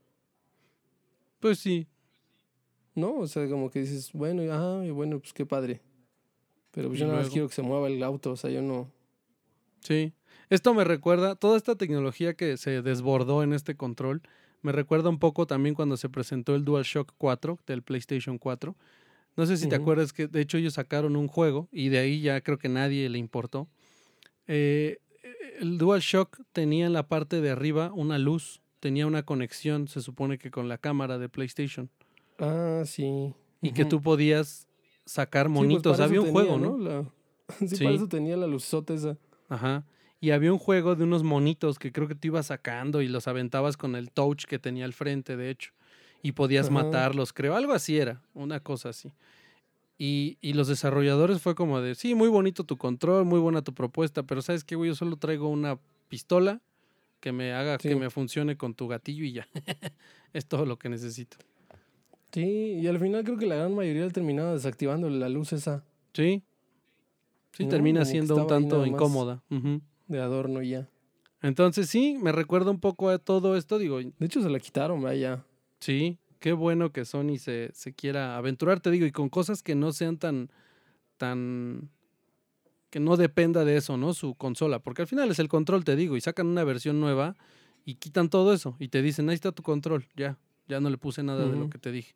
Pues 1.41 1.59
sí, 1.59 1.85
¿No? 2.97 3.13
O 3.13 3.27
sea, 3.27 3.47
como 3.47 3.69
que 3.69 3.81
dices, 3.81 4.11
bueno, 4.11 4.43
y, 4.43 4.49
ajá, 4.49 4.83
y 4.83 4.89
bueno, 4.89 5.19
pues 5.19 5.31
qué 5.31 5.45
padre. 5.45 5.81
Pero 6.71 6.87
pues 6.87 6.99
yo 6.99 7.05
nada 7.05 7.19
más 7.19 7.29
quiero 7.29 7.47
que 7.47 7.53
se 7.53 7.61
mueva 7.61 7.87
el 7.87 8.01
auto, 8.01 8.31
o 8.31 8.35
sea, 8.35 8.49
yo 8.49 8.63
no... 8.63 8.91
Sí, 9.81 10.13
esto 10.49 10.73
me 10.73 10.83
recuerda, 10.83 11.35
toda 11.35 11.57
esta 11.57 11.75
tecnología 11.75 12.33
que 12.33 12.57
se 12.57 12.81
desbordó 12.81 13.43
en 13.43 13.53
este 13.53 13.75
control, 13.75 14.23
me 14.63 14.71
recuerda 14.71 15.09
un 15.09 15.19
poco 15.19 15.45
también 15.45 15.75
cuando 15.75 15.95
se 15.95 16.09
presentó 16.09 16.55
el 16.55 16.65
DualShock 16.65 17.13
4 17.19 17.59
del 17.67 17.83
PlayStation 17.83 18.39
4. 18.39 18.75
No 19.35 19.45
sé 19.45 19.57
si 19.57 19.69
te 19.69 19.75
acuerdas 19.75 20.11
que 20.11 20.27
de 20.27 20.41
hecho 20.41 20.57
ellos 20.57 20.73
sacaron 20.73 21.15
un 21.15 21.27
juego 21.27 21.69
y 21.71 21.89
de 21.89 21.99
ahí 21.99 22.21
ya 22.21 22.41
creo 22.41 22.57
que 22.57 22.67
nadie 22.67 23.07
le 23.09 23.19
importó. 23.19 23.67
Eh, 24.47 24.97
el 25.59 25.77
DualShock 25.77 26.41
tenía 26.51 26.87
en 26.87 26.93
la 26.93 27.07
parte 27.07 27.41
de 27.41 27.51
arriba 27.51 27.91
una 27.93 28.17
luz, 28.17 28.61
tenía 28.79 29.05
una 29.05 29.21
conexión, 29.21 29.87
se 29.87 30.01
supone 30.01 30.39
que 30.39 30.49
con 30.49 30.67
la 30.67 30.79
cámara 30.79 31.19
de 31.19 31.29
PlayStation, 31.29 31.91
Ah, 32.39 32.83
sí. 32.85 33.33
y 33.61 33.71
que 33.71 33.85
tú 33.85 34.01
podías 34.01 34.67
sacar 35.05 35.47
Sí, 35.47 35.53
pues, 35.53 35.61
monitos. 35.67 35.99
Había 35.99 36.19
un 36.21 36.27
tenía, 36.27 36.41
juego, 36.41 36.57
¿no? 36.57 36.77
La- 36.77 37.03
Sí, 37.59 37.67
Sí. 37.77 37.83
para 37.83 37.95
eso 37.95 38.07
tenía 38.07 38.35
la 38.37 38.45
luzota 38.47 38.93
esa. 38.93 39.17
Ajá. 39.49 39.85
Y 40.19 40.31
había 40.31 40.51
un 40.51 40.59
juego 40.59 40.95
de 40.95 41.03
unos 41.03 41.23
monitos 41.23 41.79
que 41.79 41.91
creo 41.91 42.07
que 42.07 42.15
tú 42.15 42.27
ibas 42.27 42.47
sacando 42.47 43.01
y 43.01 43.07
los 43.07 43.27
aventabas 43.27 43.77
con 43.77 43.95
el 43.95 44.11
touch 44.11 44.45
que 44.45 44.59
tenía 44.59 44.83
al 44.85 44.93
frente, 44.93 45.37
de 45.37 45.49
hecho. 45.49 45.71
Y 46.23 46.33
podías 46.33 46.65
Ajá. 46.67 46.73
matarlos, 46.83 47.31
creo. 47.33 47.55
Algo 47.55 47.73
así 47.73 47.97
era, 47.97 48.21
una 48.33 48.59
cosa 48.59 48.89
así. 48.89 49.13
Y, 49.99 50.37
y 50.41 50.53
los 50.53 50.67
desarrolladores 50.67 51.41
fue 51.41 51.55
como 51.55 51.79
de, 51.81 51.95
sí, 51.95 52.13
muy 52.15 52.29
bonito 52.29 52.63
tu 52.63 52.77
control, 52.77 53.25
muy 53.25 53.39
buena 53.39 53.61
tu 53.63 53.73
propuesta, 53.73 54.23
pero 54.23 54.41
¿sabes 54.41 54.63
qué, 54.63 54.75
güey? 54.75 54.89
Yo 54.89 54.95
solo 54.95 55.17
traigo 55.17 55.47
una 55.47 55.79
pistola 56.09 56.61
que 57.19 57.31
me 57.31 57.53
haga 57.53 57.77
que 57.77 57.95
me 57.95 58.09
funcione 58.09 58.57
con 58.57 58.73
tu 58.75 58.87
gatillo 58.87 59.23
y 59.23 59.31
ya. 59.33 59.47
es 60.33 60.45
todo 60.45 60.65
lo 60.65 60.77
que 60.77 60.89
necesito. 60.89 61.37
Sí, 62.31 62.77
y 62.81 62.87
al 62.87 62.99
final 62.99 63.23
creo 63.23 63.37
que 63.37 63.45
la 63.45 63.55
gran 63.55 63.73
mayoría 63.73 64.07
terminaba 64.09 64.53
desactivando 64.53 65.09
la 65.09 65.29
luz 65.29 65.53
esa 65.53 65.83
Sí. 66.13 66.43
Sí, 67.51 67.63
No, 67.63 67.69
termina 67.69 68.05
siendo 68.05 68.35
un 68.35 68.47
tanto 68.47 68.85
incómoda. 68.85 69.43
De 70.07 70.19
adorno 70.19 70.61
y 70.61 70.69
ya. 70.69 70.89
Entonces 71.41 71.89
sí, 71.89 72.17
me 72.21 72.31
recuerda 72.31 72.71
un 72.71 72.79
poco 72.79 73.09
a 73.09 73.19
todo 73.19 73.55
esto, 73.55 73.77
digo, 73.77 73.99
De 73.99 74.25
hecho, 74.25 74.41
se 74.41 74.49
la 74.49 74.59
quitaron, 74.59 75.01
vaya. 75.01 75.43
Sí, 75.79 76.17
qué 76.39 76.53
bueno 76.53 76.91
que 76.91 77.05
Sony 77.05 77.37
se, 77.37 77.69
se 77.73 77.93
quiera 77.93 78.37
aventurar, 78.37 78.79
te 78.79 78.89
digo, 78.89 79.05
y 79.05 79.11
con 79.11 79.29
cosas 79.29 79.61
que 79.61 79.75
no 79.75 79.91
sean 79.91 80.17
tan, 80.17 80.49
tan, 81.17 81.89
que 82.89 82.99
no 82.99 83.17
dependa 83.17 83.63
de 83.65 83.77
eso, 83.77 83.97
¿no? 83.97 84.13
Su 84.13 84.33
consola, 84.35 84.79
porque 84.79 85.03
al 85.03 85.07
final 85.07 85.29
es 85.29 85.39
el 85.39 85.47
control, 85.47 85.83
te 85.83 85.95
digo, 85.95 86.17
y 86.17 86.21
sacan 86.21 86.47
una 86.47 86.63
versión 86.63 86.99
nueva 86.99 87.35
y 87.85 87.95
quitan 87.95 88.29
todo 88.29 88.53
eso 88.53 88.75
y 88.79 88.87
te 88.87 89.01
dicen, 89.03 89.29
ahí 89.29 89.35
está 89.35 89.51
tu 89.51 89.61
control, 89.61 90.07
ya, 90.15 90.37
ya 90.67 90.79
no 90.79 90.89
le 90.89 90.97
puse 90.97 91.23
nada 91.23 91.49
de 91.49 91.57
lo 91.57 91.69
que 91.69 91.77
te 91.79 91.91
dije. 91.91 92.13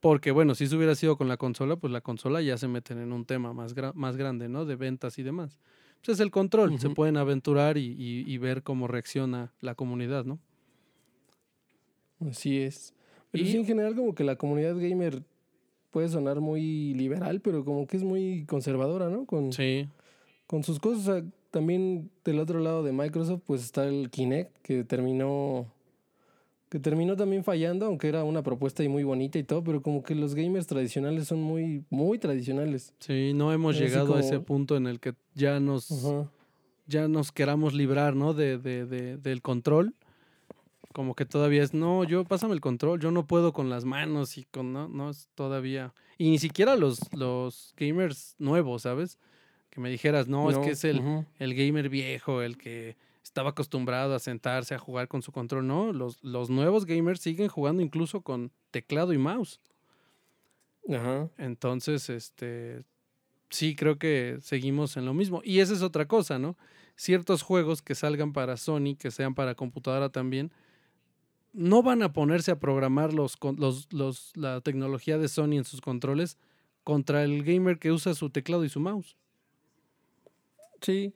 Porque 0.00 0.30
bueno, 0.30 0.54
si 0.54 0.64
eso 0.64 0.76
hubiera 0.76 0.94
sido 0.94 1.16
con 1.16 1.26
la 1.28 1.36
consola, 1.36 1.76
pues 1.76 1.92
la 1.92 2.00
consola 2.00 2.40
ya 2.42 2.56
se 2.58 2.68
meten 2.68 2.98
en 2.98 3.12
un 3.12 3.24
tema 3.24 3.52
más, 3.52 3.74
gra- 3.74 3.92
más 3.94 4.16
grande, 4.16 4.48
¿no? 4.48 4.64
De 4.64 4.76
ventas 4.76 5.18
y 5.18 5.22
demás. 5.22 5.58
Pues 6.04 6.18
es 6.18 6.20
el 6.20 6.30
control, 6.30 6.78
se 6.78 6.90
pueden 6.90 7.16
aventurar 7.16 7.78
y, 7.78 7.86
y- 7.98 8.24
y 8.26 8.38
ver 8.38 8.62
cómo 8.62 8.86
reacciona 8.86 9.52
la 9.60 9.74
comunidad, 9.74 10.24
¿no? 10.24 10.38
Así 12.20 12.58
es. 12.58 12.94
Pero 13.30 13.44
Y- 13.44 13.48
sí, 13.50 13.56
en 13.58 13.66
general, 13.66 13.94
como 13.94 14.14
que 14.14 14.24
la 14.24 14.36
comunidad 14.36 14.76
gamer 14.76 15.22
puede 15.90 16.08
sonar 16.08 16.40
muy 16.40 16.94
liberal, 16.94 17.40
pero 17.40 17.64
como 17.64 17.86
que 17.86 17.96
es 17.96 18.02
muy 18.04 18.44
conservadora, 18.46 19.08
¿no? 19.08 19.24
Con, 19.26 19.52
Sí, 19.52 19.88
con 20.46 20.62
sus 20.62 20.78
cosas. 20.78 21.08
O 21.08 21.12
sea, 21.20 21.24
también 21.50 22.10
del 22.24 22.38
otro 22.38 22.60
lado 22.60 22.82
de 22.82 22.92
Microsoft, 22.92 23.42
pues 23.46 23.62
está 23.64 23.86
el 23.88 24.10
Kinect, 24.10 24.56
que 24.62 24.84
terminó. 24.84 25.72
Que 26.76 26.80
terminó 26.80 27.16
también 27.16 27.42
fallando, 27.42 27.86
aunque 27.86 28.06
era 28.06 28.22
una 28.22 28.42
propuesta 28.42 28.84
y 28.84 28.88
muy 28.88 29.02
bonita 29.02 29.38
y 29.38 29.44
todo, 29.44 29.64
pero 29.64 29.80
como 29.80 30.02
que 30.02 30.14
los 30.14 30.34
gamers 30.34 30.66
tradicionales 30.66 31.26
son 31.26 31.40
muy, 31.40 31.86
muy 31.88 32.18
tradicionales. 32.18 32.92
Sí, 32.98 33.32
no 33.34 33.50
hemos 33.50 33.76
Así 33.76 33.84
llegado 33.84 34.14
a 34.14 34.20
ese 34.20 34.40
punto 34.40 34.76
en 34.76 34.86
el 34.86 35.00
que 35.00 35.14
ya 35.34 35.58
nos, 35.58 35.90
Ajá. 35.90 36.30
ya 36.86 37.08
nos 37.08 37.32
queramos 37.32 37.72
librar, 37.72 38.14
¿no? 38.14 38.34
De, 38.34 38.58
de, 38.58 38.84
de- 38.84 39.16
del 39.16 39.40
control. 39.40 39.94
Como 40.92 41.14
que 41.14 41.24
todavía 41.24 41.62
es, 41.62 41.72
no, 41.72 42.04
yo 42.04 42.24
pásame 42.24 42.52
el 42.52 42.60
control, 42.60 43.00
yo 43.00 43.10
no 43.10 43.26
puedo 43.26 43.54
con 43.54 43.70
las 43.70 43.86
manos 43.86 44.36
y 44.36 44.44
con, 44.44 44.74
no, 44.74 44.86
no 44.86 45.08
es 45.08 45.30
todavía. 45.34 45.94
Y 46.18 46.28
ni 46.28 46.38
siquiera 46.38 46.76
los, 46.76 47.00
los 47.14 47.72
gamers 47.78 48.34
nuevos, 48.38 48.82
¿sabes? 48.82 49.18
Que 49.70 49.80
me 49.80 49.88
dijeras, 49.88 50.28
no, 50.28 50.50
es 50.50 50.58
que 50.58 50.72
es 50.72 50.84
el, 50.84 51.00
el 51.38 51.54
gamer 51.54 51.88
viejo, 51.88 52.42
el 52.42 52.58
que 52.58 52.98
estaba 53.36 53.50
acostumbrado 53.50 54.14
a 54.14 54.18
sentarse 54.18 54.74
a 54.74 54.78
jugar 54.78 55.08
con 55.08 55.20
su 55.20 55.30
control. 55.30 55.66
No, 55.66 55.92
los, 55.92 56.24
los 56.24 56.48
nuevos 56.48 56.86
gamers 56.86 57.20
siguen 57.20 57.48
jugando 57.48 57.82
incluso 57.82 58.22
con 58.22 58.50
teclado 58.70 59.12
y 59.12 59.18
mouse. 59.18 59.60
Ajá. 60.88 61.28
Entonces, 61.36 62.08
este, 62.08 62.82
sí 63.50 63.76
creo 63.76 63.98
que 63.98 64.38
seguimos 64.40 64.96
en 64.96 65.04
lo 65.04 65.12
mismo. 65.12 65.42
Y 65.44 65.58
esa 65.58 65.74
es 65.74 65.82
otra 65.82 66.08
cosa, 66.08 66.38
¿no? 66.38 66.56
Ciertos 66.94 67.42
juegos 67.42 67.82
que 67.82 67.94
salgan 67.94 68.32
para 68.32 68.56
Sony, 68.56 68.96
que 68.98 69.10
sean 69.10 69.34
para 69.34 69.54
computadora 69.54 70.08
también, 70.08 70.50
no 71.52 71.82
van 71.82 72.02
a 72.02 72.14
ponerse 72.14 72.52
a 72.52 72.58
programar 72.58 73.12
los, 73.12 73.36
con- 73.36 73.56
los, 73.56 73.92
los, 73.92 74.32
la 74.34 74.62
tecnología 74.62 75.18
de 75.18 75.28
Sony 75.28 75.58
en 75.58 75.64
sus 75.64 75.82
controles 75.82 76.38
contra 76.84 77.22
el 77.22 77.44
gamer 77.44 77.78
que 77.78 77.92
usa 77.92 78.14
su 78.14 78.30
teclado 78.30 78.64
y 78.64 78.70
su 78.70 78.80
mouse. 78.80 79.14
Sí. 80.80 81.12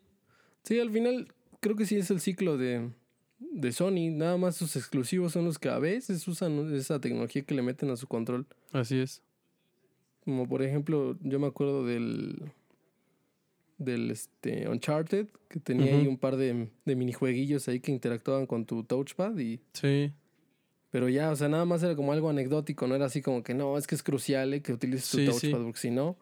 Sí, 0.64 0.78
al 0.78 0.90
final 0.90 1.32
creo 1.60 1.76
que 1.76 1.86
sí 1.86 1.96
es 1.96 2.10
el 2.10 2.20
ciclo 2.20 2.56
de, 2.58 2.90
de 3.38 3.72
Sony. 3.72 4.10
Nada 4.10 4.36
más 4.36 4.56
sus 4.56 4.76
exclusivos 4.76 5.32
son 5.32 5.44
los 5.44 5.58
que 5.58 5.68
a 5.68 5.78
veces 5.78 6.26
usan 6.28 6.74
esa 6.74 7.00
tecnología 7.00 7.42
que 7.42 7.54
le 7.54 7.62
meten 7.62 7.90
a 7.90 7.96
su 7.96 8.06
control. 8.06 8.46
Así 8.72 8.98
es. 8.98 9.22
Como 10.24 10.46
por 10.48 10.62
ejemplo, 10.62 11.16
yo 11.22 11.38
me 11.38 11.46
acuerdo 11.46 11.84
del 11.86 12.42
del 13.78 14.10
este 14.10 14.68
Uncharted, 14.68 15.28
que 15.48 15.58
tenía 15.58 15.94
ahí 15.94 16.06
un 16.06 16.18
par 16.18 16.36
de, 16.36 16.68
de 16.84 16.96
minijueguillos 16.96 17.66
ahí 17.68 17.80
que 17.80 17.90
interactuaban 17.90 18.44
con 18.46 18.66
tu 18.66 18.84
touchpad 18.84 19.38
y 19.38 19.58
Sí, 19.72 20.12
pero 20.90 21.08
ya, 21.08 21.30
o 21.30 21.36
sea, 21.36 21.48
nada 21.48 21.64
más 21.64 21.82
era 21.82 21.96
como 21.96 22.12
algo 22.12 22.28
anecdótico, 22.28 22.86
no 22.86 22.94
era 22.94 23.06
así 23.06 23.22
como 23.22 23.42
que 23.42 23.54
no, 23.54 23.78
es 23.78 23.86
que 23.86 23.94
es 23.94 24.02
crucial 24.02 24.52
eh, 24.52 24.60
que 24.60 24.74
utilices 24.74 25.08
tu 25.10 25.16
Sí, 25.16 25.24
sí. 25.26 25.30
touchpad 25.50 25.62
porque 25.64 25.78
si 25.80 25.90
no 25.90 26.18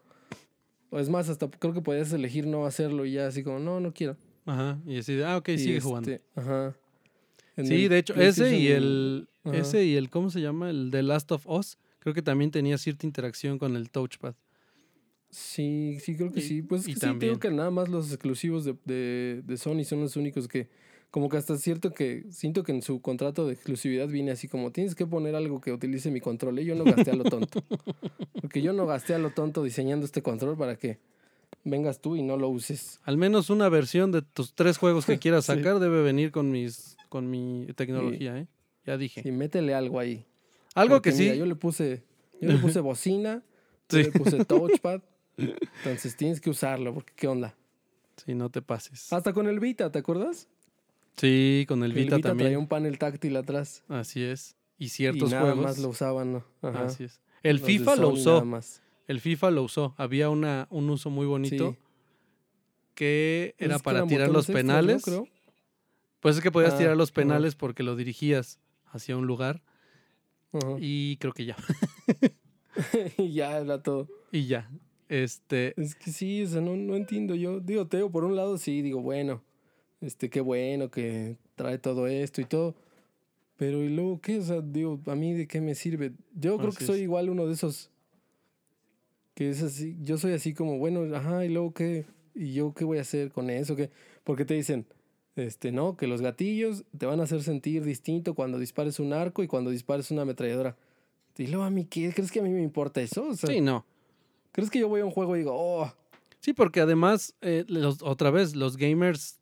o 0.91 0.99
es 1.01 1.09
más, 1.11 1.29
hasta 1.29 1.51
creo 1.51 1.75
que 1.75 1.83
podías 1.83 2.13
elegir 2.13 2.47
no 2.47 2.65
hacerlo 2.65 3.05
y 3.05 3.13
ya 3.15 3.27
así 3.27 3.43
como, 3.43 3.59
no, 3.59 3.79
no 3.81 3.93
quiero. 3.93 4.17
Ajá. 4.49 4.79
Y 4.87 4.99
así 4.99 5.21
ah, 5.23 5.37
ok, 5.37 5.49
Y, 5.51 5.59
sigue 5.59 5.81
jugando. 5.81 6.11
este, 6.11 6.25
Ajá. 6.35 6.75
En 7.57 7.67
Sí, 7.67 7.89
de 7.89 7.99
hecho, 7.99 8.15
ese 8.15 8.57
y 8.57 8.69
el, 8.69 9.29
Ajá. 9.45 9.57
ese 9.57 9.85
y 9.85 9.97
el, 9.97 10.11
¿cómo 10.11 10.31
se 10.31 10.41
llama? 10.41 10.71
El 10.71 10.91
The 10.93 11.03
Last 11.03 11.31
of 11.33 11.47
Us, 11.47 11.77
creo 11.99 12.15
que 12.15 12.23
también 12.23 12.51
tenía 12.51 12.79
cierta 12.79 13.05
interacción 13.07 13.59
con 13.59 13.77
el 13.77 13.91
touchpad. 13.91 14.35
Sí, 15.31 15.99
sí, 16.01 16.17
creo 16.17 16.33
que 16.33 16.41
Y- 16.41 16.43
sí. 16.43 16.63
Pues 16.63 16.89
y 16.89 16.95
sí, 16.95 17.01
también. 17.01 17.35
creo 17.35 17.39
que 17.41 17.51
nada 17.57 17.71
más 17.71 17.89
los 17.89 18.09
exclusivos 18.13 18.65
de, 18.65 18.75
de, 18.85 19.43
de 19.45 19.57
Sony 19.59 19.85
son 19.85 20.01
los 20.01 20.17
únicos 20.17 20.49
que, 20.49 20.69
como 21.11 21.29
que 21.29 21.37
hasta 21.37 21.55
es 21.55 21.61
cierto 21.61 21.93
que 21.93 22.25
siento 22.31 22.63
que 22.63 22.73
en 22.73 22.81
su 22.83 23.03
contrato 23.03 23.47
de 23.47 23.53
exclusividad 23.55 24.09
viene 24.09 24.31
así 24.31 24.49
como 24.49 24.71
tienes 24.73 24.95
que 24.95 25.07
poner 25.07 25.35
algo 25.35 25.61
que 25.61 25.73
utilice 25.73 26.11
mi 26.11 26.21
control. 26.21 26.59
¿eh? 26.61 26.65
Yo 26.65 26.75
no 26.75 26.85
gasté 26.85 27.11
a 27.11 27.15
lo 27.17 27.25
tonto. 27.25 27.63
Porque 28.41 28.63
yo 28.63 28.73
no 28.73 28.87
gasté 28.87 29.15
a 29.15 29.19
lo 29.19 29.31
tonto 29.31 29.63
diseñando 29.63 30.07
este 30.07 30.23
control 30.23 30.57
para 30.57 30.77
que 30.77 30.99
vengas 31.65 32.01
tú 32.01 32.17
y 32.17 32.23
no 32.23 32.37
lo 32.37 32.49
uses. 32.49 33.01
Al 33.05 33.17
menos 33.17 33.51
una 33.51 33.69
versión 33.69 34.13
de 34.13 34.23
tus 34.23 34.55
tres 34.55 34.79
juegos 34.79 35.05
que 35.07 35.19
quieras 35.19 35.45
Sí. 35.47 35.53
sacar 35.55 35.79
debe 35.81 36.03
venir 36.03 36.31
con 36.33 36.51
mis 36.51 36.97
con 37.09 37.31
mi 37.31 37.67
tecnología, 37.77 38.37
¿eh? 38.39 38.47
Ya 38.87 38.97
dije. 38.99 39.23
Sí, 39.23 39.31
métele 39.33 39.75
algo 39.75 39.99
ahí. 39.99 40.27
Algo 40.75 40.97
Porque 40.97 41.11
que 41.11 41.17
sí. 41.17 41.37
yo 41.39 41.47
le 41.47 41.55
puse, 41.55 42.03
yo 42.41 42.49
le 42.53 42.59
puse 42.59 42.81
bocina, 42.81 43.43
yo 43.89 43.99
Sí. 43.99 44.05
le 44.05 44.13
puse 44.13 44.45
touchpad. 44.45 45.01
Entonces 45.39 46.17
tienes 46.17 46.41
que 46.41 46.51
usarlo, 46.51 46.93
porque 46.95 47.13
qué 47.17 47.27
onda. 47.29 47.55
Sí, 48.25 48.35
no 48.35 48.51
te 48.51 48.61
pases. 48.63 49.13
Hasta 49.13 49.33
con 49.33 49.47
el 49.49 49.61
Vita, 49.61 49.91
¿te 49.93 50.01
acuerdas? 50.01 50.49
Sí, 51.17 51.65
con 51.69 51.83
el 51.85 51.93
Vita, 51.93 52.19
también. 52.19 52.39
traía 52.47 52.59
un 52.59 52.67
panel 52.69 52.99
táctil 52.99 53.37
atrás. 53.37 53.83
Así 53.89 54.23
es. 54.23 54.57
Y 54.79 54.85
Y 54.87 54.89
ciertos 54.91 55.31
nada 55.31 55.43
juegos. 55.45 55.63
más 55.65 55.79
lo 55.79 55.89
usaban, 55.89 56.33
¿no? 56.33 56.45
Ajá. 56.63 56.85
Así 56.87 57.05
es. 57.05 57.21
El 57.43 57.57
Los 57.59 57.67
FIFA 57.67 57.97
lo 57.97 58.09
usó. 58.11 58.33
nada 58.35 58.45
más. 58.45 58.83
El 59.09 59.21
FIFA 59.21 59.51
lo 59.51 59.65
usó. 59.65 59.95
Había 59.97 60.31
una, 60.31 60.69
un 60.71 60.89
uso 60.91 61.11
muy 61.11 61.27
bonito 61.27 61.73
Sí. 61.73 61.77
que 62.95 63.55
Pues 63.59 63.67
era 63.67 63.77
es 63.77 63.83
para 63.83 64.07
tirar 64.07 64.29
los 64.31 64.47
penales. 64.47 65.03
Creo. 65.05 65.27
Pues 66.21 66.37
es 66.37 66.43
que 66.43 66.51
podías 66.53 66.75
Ah, 66.75 66.79
tirar 66.79 66.97
los 66.97 67.11
penales 67.11 67.55
porque 67.57 67.83
lo 67.83 67.97
dirigías 67.97 68.61
hacia 68.87 69.17
un 69.17 69.27
lugar. 69.27 69.63
Y 70.79 71.17
creo 71.19 71.33
que 71.33 71.45
ya. 71.45 71.57
y 73.19 73.33
ya 73.33 73.59
era 73.59 73.83
todo. 73.83 74.09
y 74.33 74.47
ya. 74.47 74.71
Este. 75.09 75.73
Es 75.81 75.95
que 75.95 76.11
sí, 76.13 76.43
o 76.43 76.47
sea, 76.49 76.61
no, 76.61 76.77
no 76.77 76.95
entiendo 76.97 77.35
yo. 77.35 77.61
Digo, 77.61 77.87
Teo, 77.87 78.11
por 78.11 78.25
un 78.25 78.37
lado 78.37 78.59
sí, 78.59 78.83
digo, 78.83 79.01
bueno, 79.01 79.43
este, 80.01 80.29
qué 80.29 80.41
bueno 80.41 80.91
que 80.91 81.37
trae 81.55 81.79
todo 81.79 82.07
esto 82.07 82.41
y 82.41 82.45
todo. 82.45 82.75
Pero 83.57 83.83
¿y 83.83 83.89
luego 83.89 84.21
qué? 84.21 84.39
O 84.39 84.43
sea, 84.43 84.61
digo, 84.61 85.01
¿a 85.07 85.15
mí 85.15 85.33
de 85.33 85.47
qué 85.47 85.61
me 85.61 85.75
sirve? 85.75 86.13
Yo 86.35 86.59
creo 86.59 86.73
que 86.73 86.85
soy 86.85 86.99
es. 86.99 87.03
igual 87.05 87.31
uno 87.31 87.47
de 87.47 87.55
esos 87.55 87.91
que 89.39 89.51
es 89.51 89.63
así, 89.63 89.97
yo 90.03 90.19
soy 90.19 90.33
así 90.33 90.53
como, 90.53 90.79
bueno, 90.79 91.15
ajá, 91.15 91.45
¿y 91.45 91.49
luego 91.49 91.73
qué? 91.73 92.07
¿Y 92.35 92.55
yo 92.55 92.75
qué 92.75 92.85
voy 92.85 92.99
a 92.99 93.03
hacer 93.03 93.31
con 93.31 93.51
eso? 93.51 93.77
¿Qué? 93.77 93.89
Porque 94.25 94.45
te 94.45 94.55
dicen, 94.55 94.85
este, 95.37 95.71
no, 95.71 95.97
que 95.97 96.09
los 96.09 96.21
gatillos 96.21 96.83
te 96.99 97.07
van 97.07 97.21
a 97.21 97.23
hacer 97.23 97.45
sentir 97.45 97.85
distinto 97.85 98.35
cuando 98.35 98.59
dispares 98.59 98.99
un 98.99 99.13
arco 99.13 99.45
y 99.45 99.47
cuando 99.47 99.71
dispares 99.71 100.11
una 100.11 100.23
ametralladora. 100.23 100.77
Y 101.37 101.47
luego 101.47 101.63
a 101.63 101.71
mí, 101.71 101.85
¿qué? 101.85 102.13
¿Crees 102.13 102.33
que 102.33 102.41
a 102.41 102.43
mí 102.43 102.49
me 102.49 102.65
importa 102.65 103.01
eso? 103.01 103.29
O 103.29 103.37
sea, 103.37 103.49
Sí, 103.49 103.61
no. 103.61 103.87
¿crees 104.51 104.71
que 104.71 104.81
yo 104.81 104.89
voy 104.89 105.03
a 105.03 105.05
un 105.05 105.13
juego 105.13 105.37
y 105.37 105.39
digo, 105.39 105.53
oh, 105.55 105.95
Sí, 106.41 106.53
porque 106.53 106.81
además, 106.81 107.33
eh, 107.41 107.65
los- 107.69 108.03
otra 108.03 108.33
vez, 108.33 108.57
los 108.57 108.77
gamers 108.77 109.39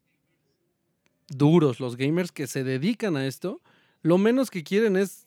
duros, 1.29 1.81
los 1.81 1.97
gamers 1.97 2.33
que 2.33 2.47
se 2.47 2.65
dedican 2.65 3.17
a 3.17 3.27
esto, 3.27 3.63
lo 4.03 4.19
menos 4.19 4.51
que 4.51 4.63
quieren 4.63 4.97
es 4.99 5.26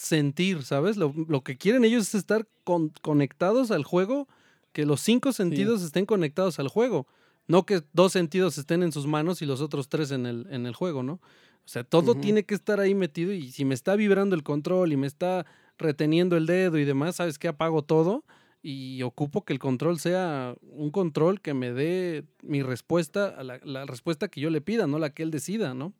sentir, 0.00 0.62
¿sabes? 0.62 0.96
Lo, 0.96 1.12
lo 1.28 1.42
que 1.42 1.58
quieren 1.58 1.84
ellos 1.84 2.08
es 2.08 2.14
estar 2.14 2.48
con- 2.64 2.92
conectados 3.02 3.70
al 3.70 3.84
juego, 3.84 4.28
que 4.72 4.86
los 4.86 5.00
cinco 5.02 5.32
sentidos 5.32 5.82
estén 5.82 6.06
conectados 6.06 6.58
al 6.58 6.68
juego, 6.68 7.06
no 7.46 7.66
que 7.66 7.82
dos 7.92 8.12
sentidos 8.12 8.56
estén 8.56 8.82
en 8.82 8.92
sus 8.92 9.06
manos 9.06 9.42
y 9.42 9.46
los 9.46 9.60
otros 9.60 9.88
tres 9.90 10.10
en 10.10 10.24
el, 10.24 10.46
en 10.50 10.64
el 10.64 10.74
juego, 10.74 11.02
¿no? 11.02 11.14
O 11.14 11.68
sea, 11.68 11.84
todo 11.84 12.14
tiene 12.14 12.44
que 12.44 12.54
estar 12.54 12.80
ahí 12.80 12.94
metido 12.94 13.32
y 13.32 13.50
si 13.52 13.66
me 13.66 13.74
está 13.74 13.94
vibrando 13.94 14.34
el 14.34 14.42
control 14.42 14.92
y 14.92 14.96
me 14.96 15.06
está 15.06 15.44
reteniendo 15.76 16.36
el 16.38 16.46
dedo 16.46 16.78
y 16.78 16.84
demás, 16.86 17.16
¿sabes 17.16 17.38
qué? 17.38 17.48
Apago 17.48 17.82
todo 17.82 18.24
y 18.62 19.02
ocupo 19.02 19.44
que 19.44 19.52
el 19.52 19.58
control 19.58 19.98
sea 19.98 20.54
un 20.62 20.90
control 20.90 21.42
que 21.42 21.52
me 21.52 21.72
dé 21.72 22.24
mi 22.42 22.62
respuesta, 22.62 23.28
a 23.28 23.42
la, 23.44 23.60
la 23.64 23.84
respuesta 23.84 24.28
que 24.28 24.40
yo 24.40 24.48
le 24.48 24.62
pida, 24.62 24.86
no 24.86 24.98
la 24.98 25.10
que 25.10 25.22
él 25.22 25.30
decida, 25.30 25.74
¿no? 25.74 25.92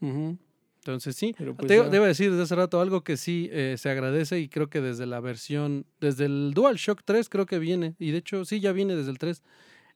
ujú". 0.00 0.36
Entonces 0.86 1.16
sí, 1.16 1.34
Pero 1.38 1.54
pues 1.56 1.66
te, 1.68 1.76
ya. 1.78 1.88
debo 1.88 2.04
decir 2.04 2.30
desde 2.30 2.42
hace 2.42 2.54
rato 2.56 2.78
algo 2.78 3.02
que 3.04 3.16
sí 3.16 3.48
eh, 3.52 3.76
se 3.78 3.88
agradece 3.88 4.38
y 4.38 4.50
creo 4.50 4.68
que 4.68 4.82
desde 4.82 5.06
la 5.06 5.18
versión, 5.20 5.86
desde 5.98 6.26
el 6.26 6.52
DualShock 6.52 7.00
3 7.06 7.30
creo 7.30 7.46
que 7.46 7.58
viene, 7.58 7.94
y 7.98 8.10
de 8.10 8.18
hecho 8.18 8.44
sí 8.44 8.60
ya 8.60 8.72
viene 8.72 8.94
desde 8.94 9.10
el 9.10 9.16
3, 9.16 9.42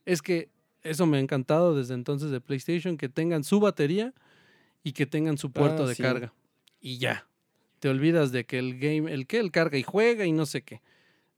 es 0.06 0.22
que 0.22 0.48
eso 0.82 1.04
me 1.04 1.18
ha 1.18 1.20
encantado 1.20 1.74
desde 1.76 1.92
entonces 1.92 2.30
de 2.30 2.40
PlayStation, 2.40 2.96
que 2.96 3.10
tengan 3.10 3.44
su 3.44 3.60
batería 3.60 4.14
y 4.82 4.92
que 4.92 5.04
tengan 5.04 5.36
su 5.36 5.52
puerto 5.52 5.84
Ah, 5.84 5.88
de 5.88 5.94
sí. 5.94 6.02
carga. 6.02 6.32
Y 6.80 6.96
ya, 6.96 7.28
te 7.80 7.90
olvidas 7.90 8.32
de 8.32 8.46
que 8.46 8.58
el 8.58 8.78
game, 8.78 9.12
el 9.12 9.26
que 9.26 9.40
él 9.40 9.50
carga 9.50 9.76
y 9.76 9.82
juega 9.82 10.24
y 10.24 10.32
no 10.32 10.46
sé 10.46 10.62
qué. 10.62 10.80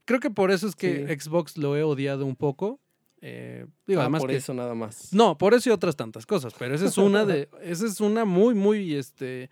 Creo 0.05 0.21
que 0.21 0.31
por 0.31 0.53
eso 0.53 0.69
es 0.69 0.77
que 0.77 1.09
Sí. 1.09 1.19
Xbox 1.29 1.57
lo 1.57 1.77
he 1.77 1.83
odiado 1.83 2.25
un 2.25 2.37
poco. 2.37 2.79
Eh, 3.23 3.67
digo, 3.87 4.01
Ah, 4.01 4.05
además 4.05 4.23
por 4.23 4.31
que- 4.31 4.37
eso 4.37 4.55
nada 4.55 4.75
más. 4.75 5.13
no, 5.13 5.37
por 5.37 5.55
eso 5.55 5.69
y 5.69 5.73
otras 5.73 5.97
tantas 5.97 6.25
cosas, 6.27 6.55
pero 6.59 6.75
esa 6.75 6.87
es 6.87 6.97
una 6.99 7.25
de, 7.25 7.49
esa 7.63 7.87
es 7.87 8.01
una 8.01 8.25
muy, 8.25 8.55
muy, 8.55 8.95
este, 8.95 9.51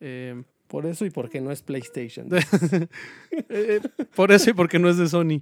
eh, 0.00 0.42
Por 0.68 0.86
eso 0.86 1.04
y 1.06 1.10
porque 1.10 1.40
no 1.40 1.50
es 1.50 1.62
PlayStation. 1.62 2.28
eh, 3.48 3.80
por 4.14 4.32
eso 4.32 4.50
y 4.50 4.52
porque 4.52 4.78
no 4.78 4.88
es 4.88 4.96
de 4.98 5.08
Sony. 5.08 5.40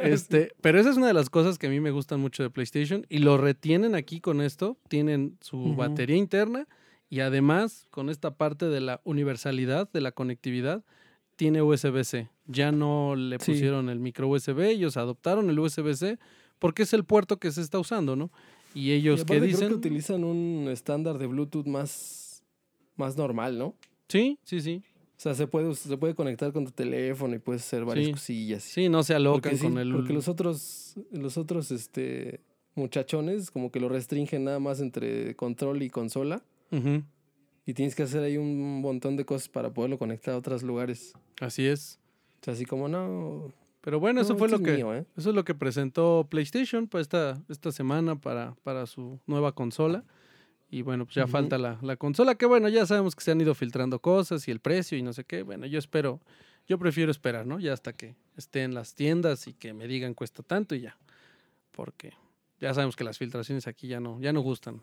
Este, 0.00 0.52
pero 0.62 0.80
esa 0.80 0.90
es 0.90 0.96
una 0.96 1.06
de 1.08 1.12
las 1.12 1.28
cosas 1.28 1.58
que 1.58 1.66
a 1.66 1.70
mí 1.70 1.78
me 1.80 1.90
gustan 1.90 2.18
mucho 2.20 2.42
de 2.42 2.50
PlayStation 2.50 3.04
y 3.10 3.18
lo 3.18 3.36
retienen 3.36 3.94
aquí 3.94 4.20
con 4.20 4.40
esto, 4.40 4.78
tienen 4.88 5.36
su 5.42 5.74
batería 5.76 6.16
interna 6.16 6.66
y 7.10 7.20
además 7.20 7.86
con 7.90 8.08
esta 8.08 8.36
parte 8.36 8.66
de 8.66 8.80
la 8.80 9.00
universalidad, 9.04 9.90
de 9.92 10.00
la 10.00 10.12
conectividad, 10.12 10.82
tiene 11.36 11.60
USB-C. 11.62 12.30
Ya 12.46 12.72
no 12.72 13.14
le 13.16 13.38
Sí. 13.38 13.52
pusieron 13.52 13.90
el 13.90 13.98
micro 14.00 14.28
USB, 14.28 14.60
ellos 14.70 14.96
adoptaron 14.96 15.50
el 15.50 15.58
USB-C 15.58 16.18
porque 16.58 16.82
es 16.84 16.92
el 16.92 17.04
puerto 17.04 17.38
que 17.38 17.50
se 17.52 17.60
está 17.60 17.78
usando, 17.78 18.16
¿no? 18.16 18.30
Y 18.74 18.88
Y 18.88 18.92
ellos 18.92 19.20
aparte 19.22 19.34
que 19.34 19.38
creo 19.40 19.48
dicen... 19.56 19.68
que 19.68 19.74
utilizan 19.74 20.24
un 20.24 20.68
estándar 20.70 21.18
de 21.18 21.26
Bluetooth 21.26 21.66
más, 21.66 22.42
más 22.96 23.16
normal, 23.16 23.58
¿no? 23.58 23.74
Sí, 24.08 24.38
sí, 24.44 24.60
sí. 24.60 24.82
O 25.16 25.20
sea, 25.24 25.34
se 25.34 25.46
puede, 25.46 25.74
se 25.74 25.96
puede 25.96 26.14
conectar 26.14 26.52
con 26.52 26.64
tu 26.64 26.72
teléfono 26.72 27.34
y 27.36 27.38
puedes 27.38 27.62
hacer 27.62 27.84
varias 27.84 28.06
Sí. 28.06 28.12
cosillas. 28.12 28.62
Sí, 28.64 28.88
no 28.88 29.02
se 29.04 29.14
alocan 29.14 29.40
porque, 29.42 29.56
sí, 29.56 29.62
con 29.64 29.78
el... 29.78 29.92
porque 29.92 30.12
los 30.12 30.28
otros, 30.28 30.94
los 31.12 31.38
otros 31.38 31.70
este, 31.70 32.40
muchachones 32.74 33.50
como 33.50 33.70
que 33.70 33.78
lo 33.80 33.88
restringen 33.88 34.44
nada 34.44 34.58
más 34.58 34.80
entre 34.80 35.34
control 35.36 35.82
y 35.82 35.90
consola. 35.90 36.42
Y 37.66 37.72
tienes 37.74 37.94
que 37.94 38.02
hacer 38.02 38.22
ahí 38.24 38.36
un 38.36 38.80
montón 38.82 39.16
de 39.16 39.24
cosas 39.24 39.48
para 39.48 39.72
poderlo 39.72 39.96
conectar 39.98 40.34
a 40.34 40.38
otros 40.38 40.62
lugares. 40.64 41.12
Así 41.40 41.64
es. 41.64 41.98
O 42.40 42.44
sea, 42.44 42.54
así 42.54 42.64
como, 42.66 42.88
no... 42.88 43.52
Pero 43.84 44.00
bueno, 44.00 44.22
eso 44.22 44.32
no, 44.32 44.38
fue 44.38 44.46
esto 44.48 44.56
lo 44.58 44.64
es 44.64 44.70
que... 44.70 44.76
mío, 44.78 44.94
¿eh? 44.94 45.04
Eso 45.14 45.28
es 45.28 45.36
lo 45.36 45.44
que 45.44 45.54
presentó 45.54 46.26
PlayStation 46.30 46.88
pues, 46.88 47.02
esta, 47.02 47.38
esta 47.50 47.70
semana 47.70 48.16
para, 48.16 48.54
para 48.62 48.86
su 48.86 49.20
nueva 49.26 49.52
consola. 49.52 50.04
Y 50.70 50.80
bueno, 50.80 51.04
pues 51.04 51.16
ya 51.16 51.24
Ujú. 51.24 51.32
falta 51.32 51.58
la, 51.58 51.78
la 51.82 51.96
consola, 51.96 52.34
que 52.34 52.46
bueno, 52.46 52.70
ya 52.70 52.86
sabemos 52.86 53.14
que 53.14 53.22
se 53.22 53.30
han 53.30 53.40
ido 53.42 53.54
filtrando 53.54 53.98
cosas 54.00 54.48
y 54.48 54.50
el 54.50 54.58
precio 54.60 54.96
y 54.96 55.02
no 55.02 55.12
sé 55.12 55.24
qué. 55.24 55.42
Bueno, 55.42 55.66
yo 55.66 55.78
espero, 55.78 56.20
yo 56.66 56.78
prefiero 56.78 57.10
esperar, 57.10 57.46
¿no? 57.46 57.60
Ya 57.60 57.74
hasta 57.74 57.92
que 57.92 58.16
esté 58.36 58.62
en 58.62 58.72
las 58.72 58.94
tiendas 58.94 59.46
y 59.46 59.52
que 59.52 59.74
me 59.74 59.86
digan 59.86 60.14
cuesta 60.14 60.42
tanto 60.42 60.74
y 60.74 60.80
ya. 60.80 60.96
Porque 61.70 62.14
ya 62.60 62.72
sabemos 62.72 62.96
que 62.96 63.04
las 63.04 63.18
filtraciones 63.18 63.66
aquí 63.66 63.86
ya 63.86 64.00
no, 64.00 64.18
ya 64.20 64.32
no 64.32 64.40
gustan. 64.40 64.80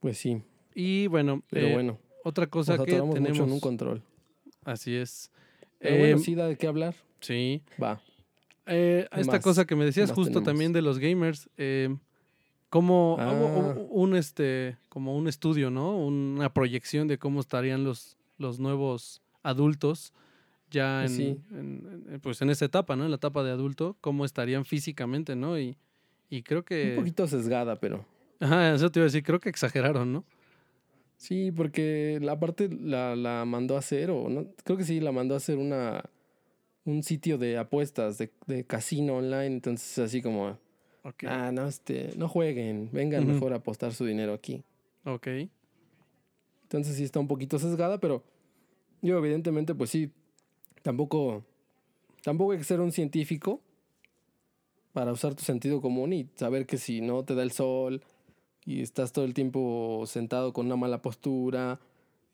Pues 0.00 0.18
sí, 0.18 0.40
Y 0.74 1.08
bueno, 1.08 1.42
pero 1.50 1.66
eh, 1.66 1.72
bueno. 1.74 1.98
otra 2.22 2.46
cosa 2.46 2.76
que 2.76 2.82
atoramos 2.82 3.18
mucho 3.18 3.18
en 3.18 3.26
un 3.26 3.34
tenemos. 3.34 3.60
control. 3.60 4.02
Así 4.64 4.94
es. 4.94 5.32
Pero 5.78 5.96
bueno, 5.98 6.16
Em, 6.16 6.18
sí 6.22 6.34
da 6.34 6.46
de 6.48 6.56
qué 6.56 6.66
hablar. 6.66 6.94
sí. 7.20 7.62
Va. 7.82 8.00
Eh, 8.66 9.06
¿Qué 9.12 9.20
esta 9.20 9.34
más? 9.34 9.42
cosa 9.44 9.64
que 9.64 9.76
me 9.76 9.84
decías 9.84 10.10
justo 10.10 10.30
tenemos? 10.40 10.44
también 10.44 10.72
de 10.72 10.82
los 10.82 10.98
gamers, 10.98 11.48
eh, 11.56 11.94
como 12.68 13.16
Ah. 13.20 13.74
un 13.90 14.16
este, 14.16 14.76
como 14.88 15.16
un 15.16 15.28
estudio, 15.28 15.70
¿no? 15.70 15.96
Una 15.96 16.52
proyección 16.52 17.06
de 17.06 17.16
cómo 17.18 17.40
estarían 17.40 17.84
los, 17.84 18.16
los 18.38 18.58
nuevos 18.58 19.22
adultos 19.44 20.12
ya 20.70 21.02
en, 21.04 21.08
Sí. 21.08 21.40
en- 21.52 22.06
en- 22.10 22.20
pues 22.20 22.42
en 22.42 22.50
esa 22.50 22.64
etapa, 22.64 22.96
¿no? 22.96 23.04
En 23.04 23.10
la 23.10 23.16
etapa 23.16 23.44
de 23.44 23.52
adulto, 23.52 23.96
cómo 24.00 24.24
estarían 24.24 24.64
físicamente, 24.64 25.36
¿no? 25.36 25.56
Y, 25.60 25.76
y 26.28 26.42
creo 26.42 26.58
Un 26.60 26.64
que, 26.64 26.94
poquito 26.98 27.28
sesgada, 27.28 27.76
pero... 27.76 28.04
ajá, 28.40 28.74
eso 28.74 28.90
te 28.90 28.98
iba 28.98 29.04
a 29.04 29.06
decir, 29.08 29.22
creo 29.22 29.38
que 29.38 29.48
exageraron, 29.48 30.12
¿no? 30.12 30.24
Sí, 31.16 31.50
porque 31.50 32.18
la 32.20 32.38
parte 32.38 32.68
la, 32.68 33.16
la 33.16 33.44
mandó 33.44 33.76
a 33.76 33.78
hacer, 33.78 34.10
o 34.10 34.28
no, 34.28 34.46
creo 34.64 34.76
que 34.76 34.84
sí, 34.84 35.00
la 35.00 35.12
mandó 35.12 35.34
a 35.34 35.38
hacer 35.38 35.58
una 35.58 36.04
un 36.86 37.02
sitio 37.02 37.36
de 37.36 37.58
apuestas, 37.58 38.16
de, 38.16 38.30
de 38.46 38.64
casino 38.64 39.16
online. 39.16 39.46
Entonces, 39.46 39.98
así 39.98 40.22
como, 40.22 40.56
ah, 41.26 41.50
no, 41.52 41.66
este, 41.66 42.12
no 42.16 42.28
jueguen, 42.28 42.88
vengan 42.92 43.26
mejor 43.26 43.52
a 43.52 43.56
apostar 43.56 43.92
su 43.92 44.06
dinero 44.06 44.32
aquí. 44.32 44.62
Ok. 45.04 45.26
Entonces 46.62 46.96
sí 46.96 47.04
está 47.04 47.20
un 47.20 47.28
poquito 47.28 47.58
sesgada, 47.58 47.98
pero 47.98 48.24
yo 49.02 49.18
evidentemente, 49.18 49.74
pues 49.74 49.90
sí, 49.90 50.10
tampoco, 50.82 51.44
tampoco 52.22 52.52
hay 52.52 52.58
que 52.58 52.64
ser 52.64 52.80
un 52.80 52.92
científico 52.92 53.60
para 54.92 55.12
usar 55.12 55.34
tu 55.34 55.44
sentido 55.44 55.80
común 55.80 56.12
y 56.12 56.28
saber 56.36 56.66
que 56.66 56.78
si 56.78 57.00
no 57.00 57.24
te 57.24 57.34
da 57.34 57.42
el 57.42 57.52
sol 57.52 58.02
y 58.66 58.82
estás 58.82 59.12
todo 59.12 59.24
el 59.24 59.32
tiempo 59.32 60.04
sentado 60.06 60.52
con 60.52 60.66
una 60.66 60.76
mala 60.76 61.00
postura 61.00 61.80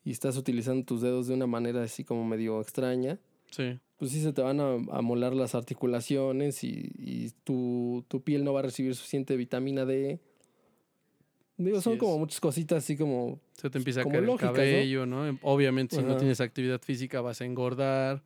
y 0.05 0.11
estás 0.11 0.37
utilizando 0.37 0.85
tus 0.85 1.01
dedos 1.03 1.27
de 1.29 1.35
una 1.35 1.47
manera 1.47 1.83
así 1.83 2.03
como 2.05 2.25
medio 2.25 2.61
extraña, 2.61 3.19
Sí. 3.51 3.79
pues 3.99 4.11
sí 4.13 4.21
se 4.23 4.33
te 4.33 4.41
van 4.43 4.59
a, 4.59 4.73
a 4.91 5.03
molar 5.03 5.35
las 5.35 5.55
articulaciones 5.55 6.65
y, 6.65 6.91
y 6.97 7.31
tu, 7.45 8.05
tu 8.09 8.23
piel 8.23 8.43
no 8.45 8.53
va 8.55 8.61
a 8.61 8.63
recibir 8.65 8.95
suficiente 8.97 9.37
vitamina 9.37 9.85
D. 9.85 10.19
Digo, 11.59 11.77
Así 11.77 11.85
son 11.85 11.93
es. 11.95 11.99
como 12.01 12.19
muchas 12.19 12.41
cositas 12.41 12.83
así 12.83 12.97
como... 12.97 13.39
Se 13.53 13.69
te 13.71 13.79
empieza 13.79 14.01
a 14.01 14.05
caer 14.09 14.25
lógicas, 14.25 14.49
el 14.49 14.57
¿no? 14.57 14.57
cabello, 14.57 15.07
¿no? 15.07 15.27
Em, 15.27 15.39
Obviamente, 15.43 15.95
si 15.97 16.03
no 16.03 16.09
Ajá. 16.11 16.17
tienes 16.19 16.41
actividad 16.41 16.81
física, 16.81 17.21
vas 17.21 17.41
a 17.41 17.45
engordar. 17.45 18.23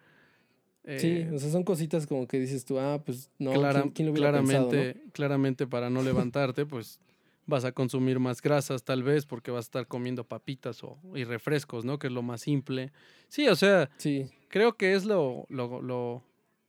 sí, 0.84 1.06
Eh, 1.24 1.30
o 1.34 1.38
sea, 1.38 1.50
son 1.50 1.64
cositas 1.64 2.06
como 2.06 2.26
que 2.28 2.38
dices 2.38 2.64
tú, 2.64 2.78
ah, 2.78 3.02
pues 3.04 3.30
no, 3.38 3.50
¿quién- 3.50 3.60
clara- 3.60 3.90
¿quién, 3.92 4.06
lo 4.06 4.12
hubiera 4.12 4.30
claramente, 4.30 4.94
pensado, 4.94 5.04
no? 5.06 5.12
claramente 5.12 5.66
para 5.66 5.90
no 5.90 6.02
levantarte, 6.02 6.64
pues 6.64 7.00
vas 7.46 7.64
a 7.64 7.72
consumir 7.72 8.18
más 8.18 8.42
grasas 8.42 8.82
tal 8.82 9.02
vez 9.02 9.24
porque 9.26 9.50
vas 9.50 9.66
a 9.66 9.68
estar 9.68 9.86
comiendo 9.86 10.24
papitas 10.24 10.82
o, 10.84 10.98
y 11.14 11.24
refrescos, 11.24 11.84
¿no? 11.84 11.98
Que 11.98 12.08
es 12.08 12.12
lo 12.12 12.22
más 12.22 12.40
simple. 12.40 12.92
Sí, 13.28 13.46
o 13.48 13.56
sea, 13.56 13.88
Sí, 13.98 14.26
creo 14.48 14.76
que 14.76 14.94
es 14.94 15.04
lo, 15.04 15.46
lo, 15.48 15.80
lo- 15.80 16.22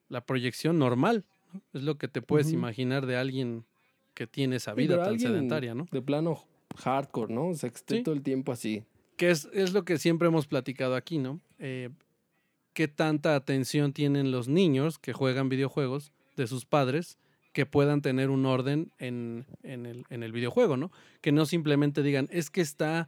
la 0.09 0.21
proyección 0.25 0.77
normal. 0.79 1.25
¿no? 1.53 1.61
Es 1.73 1.83
lo 1.83 1.97
que 1.97 2.07
te 2.07 2.21
puedes 2.21 2.51
imaginar 2.51 3.05
de 3.05 3.17
alguien 3.17 3.65
que 4.13 4.27
tiene 4.27 4.57
esa 4.57 4.73
vida 4.73 4.95
pero 4.95 5.03
tan 5.09 5.19
sedentaria, 5.19 5.73
¿no? 5.75 5.87
De 5.91 6.01
plano 6.01 6.43
hardcore, 6.77 7.33
¿no? 7.33 7.47
O 7.49 7.53
sea, 7.55 7.69
que 7.69 7.75
esté 7.77 7.97
Sí. 7.97 8.03
todo 8.03 8.15
el 8.15 8.21
tiempo 8.21 8.51
así. 8.51 8.83
Que 9.15 9.31
es, 9.31 9.47
es 9.53 9.73
lo 9.73 9.83
que 9.83 9.97
siempre 9.97 10.27
hemos 10.27 10.45
platicado 10.47 10.95
aquí, 10.95 11.17
¿no? 11.17 11.39
Eh, 11.59 11.89
¿Qué 12.73 12.87
tanta 12.87 13.35
atención 13.35 13.93
tienen 13.93 14.29
los 14.31 14.47
niños 14.47 14.99
que 14.99 15.11
juegan 15.13 15.49
videojuegos 15.49 16.11
de 16.35 16.45
sus 16.45 16.65
padres 16.65 17.17
que 17.57 17.65
puedan 17.65 18.03
tener 18.03 18.29
un 18.29 18.45
orden 18.45 18.91
en, 18.99 19.47
en 19.63 19.87
el, 19.87 20.05
en 20.11 20.21
el 20.21 20.31
videojuego, 20.31 20.77
¿no? 20.77 20.91
Que 21.21 21.31
no 21.31 21.47
simplemente 21.47 22.03
digan, 22.03 22.27
es 22.31 22.51
que 22.51 22.61
está 22.61 23.07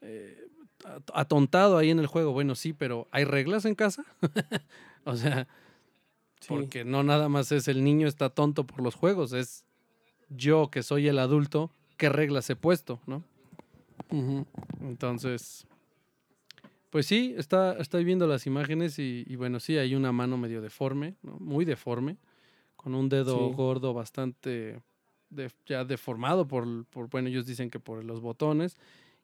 eh, 0.00 0.42
at- 0.86 1.10
atontado 1.12 1.76
ahí 1.76 1.90
en 1.90 1.98
el 1.98 2.06
juego. 2.06 2.32
Bueno, 2.32 2.54
sí, 2.54 2.72
pero 2.72 3.08
¿hay 3.10 3.24
reglas 3.24 3.66
en 3.66 3.74
casa? 3.74 4.06
o 5.04 5.16
sea, 5.16 5.46
Sí. 6.40 6.46
porque 6.48 6.82
no 6.86 7.02
nada 7.02 7.28
más 7.28 7.52
es 7.52 7.68
el 7.68 7.84
niño 7.84 8.08
está 8.08 8.30
tonto 8.30 8.66
por 8.66 8.80
los 8.82 8.94
juegos, 8.94 9.34
es 9.34 9.66
yo 10.30 10.70
que 10.70 10.82
soy 10.82 11.06
el 11.06 11.18
adulto, 11.18 11.70
qué 11.98 12.08
reglas 12.08 12.48
he 12.48 12.56
puesto, 12.56 13.02
¿no? 13.06 13.22
Entonces, 14.80 15.66
pues 16.88 17.04
sí, 17.04 17.34
está, 17.36 17.76
estoy 17.78 18.04
viendo 18.04 18.26
las 18.26 18.46
imágenes 18.46 18.98
y, 18.98 19.24
y 19.26 19.36
bueno, 19.36 19.60
sí, 19.60 19.76
hay 19.76 19.94
una 19.94 20.12
mano 20.12 20.38
medio 20.38 20.62
deforme, 20.62 21.16
¿no? 21.22 21.36
muy 21.38 21.66
deforme, 21.66 22.16
con 22.80 22.94
un 22.94 23.08
dedo 23.10 23.48
Sí. 23.50 23.54
gordo 23.56 23.92
bastante 23.92 24.80
de- 25.28 25.50
ya 25.66 25.84
deformado 25.84 26.48
por, 26.48 26.86
por, 26.86 27.08
bueno, 27.10 27.28
ellos 27.28 27.44
dicen 27.46 27.68
que 27.70 27.78
por 27.78 28.02
los 28.04 28.20
botones, 28.20 28.78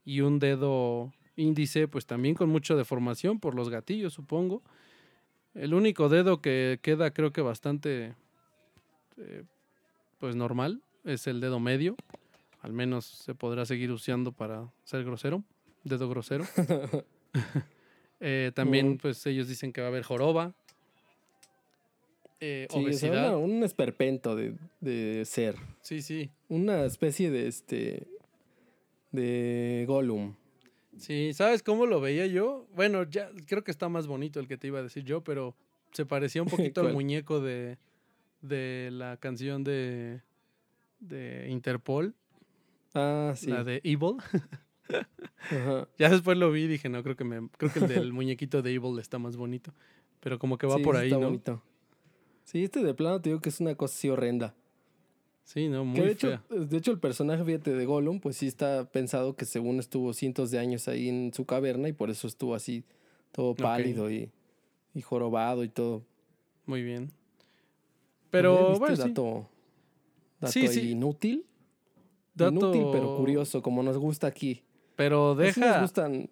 y 0.05 0.21
un 0.21 0.39
dedo 0.39 1.13
índice, 1.37 1.89
pues 1.89 2.05
también 2.07 2.35
con 2.35 2.49
mucha 2.51 2.75
deformación 2.75 3.41
por 3.41 3.55
los 3.55 3.71
gatillos, 3.71 4.13
supongo. 4.13 4.63
El 5.55 5.73
único 5.75 6.09
dedo 6.11 6.41
que 6.43 6.79
queda 6.83 7.11
creo 7.13 7.33
que 7.33 7.41
bastante, 7.41 8.15
eh, 9.17 9.43
pues 10.19 10.37
normal, 10.37 10.83
es 11.05 11.27
el 11.27 11.41
dedo 11.41 11.59
medio. 11.59 11.97
Al 12.61 12.73
menos 12.73 13.05
se 13.07 13.35
podrá 13.35 13.65
seguir 13.65 13.91
usando 13.91 14.33
para 14.33 14.71
ser 14.85 15.03
grosero, 15.05 15.43
dedo 15.85 16.09
grosero. 16.09 16.45
Eh, 18.19 18.51
también, 18.55 18.93
Ujú. 18.93 18.99
pues 19.03 19.27
ellos 19.27 19.47
dicen 19.47 19.75
que 19.75 19.83
va 19.83 19.89
a 19.89 19.91
haber 19.91 20.03
joroba, 20.03 20.55
eh, 22.41 22.67
Sí, 22.71 22.77
o 22.77 22.81
sea, 22.81 22.87
obesidad. 23.11 23.29
una- 23.29 23.37
un 23.39 23.63
esperpento 23.65 24.37
de, 24.37 24.55
de 24.81 25.25
ser. 25.25 25.57
Sí, 25.81 26.03
sí. 26.03 26.31
Una 26.49 26.85
especie 26.85 27.31
de 27.31 27.47
este. 27.49 28.07
de 29.13 29.85
Gollum. 29.87 30.35
Sí, 30.99 31.33
¿sabes 31.35 31.63
cómo 31.63 31.87
lo 31.87 32.01
veía 32.01 32.27
yo? 32.27 32.67
Bueno, 32.75 33.05
ya 33.05 33.31
creo 33.47 33.63
que 33.65 33.71
está 33.71 33.89
más 33.89 34.07
bonito 34.07 34.41
el 34.41 34.49
que 34.49 34.57
te 34.57 34.67
iba 34.69 34.79
a 34.79 34.83
decir 34.83 35.05
yo, 35.05 35.23
pero 35.23 35.55
se 35.93 36.07
parecía 36.07 36.43
un 36.43 36.49
poquito 36.75 36.81
al 36.81 36.93
muñeco 36.93 37.41
de, 37.41 37.77
de 38.43 38.91
la 38.93 39.17
canción 39.19 39.63
de, 39.65 40.21
de 41.01 41.49
Interpol, 41.51 42.15
Ah, 42.95 43.35
sí. 43.37 43.49
la 43.51 43.63
de 43.63 43.81
Evil. 43.85 44.17
Ajá. 45.51 45.89
Ya 45.99 46.09
después 46.09 46.39
lo 46.39 46.51
vi 46.51 46.63
y 46.63 46.67
dije, 46.69 46.89
no, 46.89 47.03
creo 47.03 47.17
que 47.17 47.25
me, 47.25 47.49
creo 47.59 47.71
que 47.73 47.81
el 47.81 47.89
del 47.89 48.13
muñequito 48.15 48.63
de 48.63 48.73
Evil 48.73 48.99
está 48.99 49.19
más 49.19 49.37
bonito. 49.37 49.75
Pero 50.21 50.39
como 50.39 50.57
que 50.59 50.67
va 50.67 50.77
Sí, 50.77 50.83
por 50.83 50.97
ahí, 50.97 51.09
está 51.09 51.19
¿no? 51.21 51.27
bonito. 51.27 51.63
Sí, 52.47 52.63
este 52.65 52.83
de 52.83 52.95
plano 52.95 53.21
te 53.21 53.29
digo 53.31 53.41
que 53.41 53.49
es 53.49 53.61
una 53.61 53.75
cosa 53.75 53.93
así 53.95 54.09
horrenda. 54.09 54.55
Sí, 55.43 55.69
no, 55.69 55.81
Que 55.81 55.85
muy 55.85 56.01
de 56.01 56.11
hecho, 56.13 56.29
fea. 56.29 56.43
de 56.49 56.77
hecho, 56.77 56.93
el 56.93 56.99
personaje, 57.01 57.45
fíjate, 57.45 57.73
de 57.73 57.85
Gollum, 57.87 58.21
pues 58.21 58.37
sí 58.37 58.47
está 58.47 58.85
pensado 58.91 59.35
que 59.37 59.45
según 59.45 59.79
estuvo 59.81 60.13
cientos 60.13 60.51
de 60.53 60.59
años 60.61 60.87
ahí 60.89 61.09
en 61.09 61.33
su 61.35 61.45
caverna 61.45 61.89
y 61.89 61.93
por 61.93 62.09
eso 62.11 62.27
estuvo 62.29 62.55
así 62.55 62.85
todo 63.33 63.55
pálido 63.55 64.11
y, 64.11 64.31
y 64.95 65.03
jorobado 65.03 65.63
y 65.65 65.69
todo. 65.69 66.03
Muy 66.67 66.83
bien. 66.83 67.11
Pero 68.31 68.71
¿Viste 68.71 68.79
bueno, 68.79 68.97
dato, 68.97 69.49
dato 70.41 70.53
Sí, 70.53 70.61
ahí 70.63 70.69
sí. 70.69 70.91
inútil. 70.93 71.45
Dato- 72.35 72.53
Inútil, 72.53 72.87
pero 72.93 73.17
curioso, 73.17 73.63
como 73.63 73.83
nos 73.83 73.99
gusta 73.99 74.27
aquí. 74.27 74.63
Pero 74.95 75.35
deja, 75.35 75.81
gustan. 75.83 76.31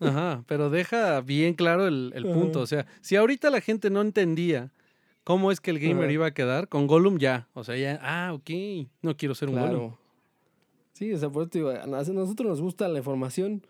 ajá, 0.00 0.44
pero 0.46 0.70
deja 0.70 1.20
bien 1.20 1.54
claro 1.54 1.86
el, 1.88 2.12
el 2.14 2.24
punto. 2.24 2.60
O 2.60 2.66
sea, 2.66 2.86
si 3.00 3.16
ahorita 3.16 3.50
la 3.50 3.60
gente 3.60 3.90
no 3.90 4.00
entendía 4.02 4.72
cómo 5.24 5.50
es 5.50 5.60
que 5.60 5.70
el 5.70 5.78
gamer 5.80 6.10
iba 6.10 6.26
a 6.26 6.34
quedar, 6.34 6.68
con 6.68 6.86
Gollum 6.86 7.18
ya. 7.18 7.48
O 7.54 7.64
sea, 7.64 7.76
ya, 7.76 7.98
ah, 8.02 8.32
ok, 8.34 8.50
no 9.02 9.16
quiero 9.16 9.34
ser 9.34 9.48
un 9.48 9.56
Gollum. 9.58 9.92
Sí, 10.92 11.12
o 11.12 11.18
sea, 11.18 11.28
por 11.30 11.42
eso 11.42 11.50
te 11.50 11.58
digo, 11.58 11.70
a 11.70 11.86
nos- 11.86 12.08
a 12.08 12.12
nosotros 12.12 12.48
nos 12.48 12.60
gusta 12.60 12.86
la 12.88 12.98
información 12.98 13.62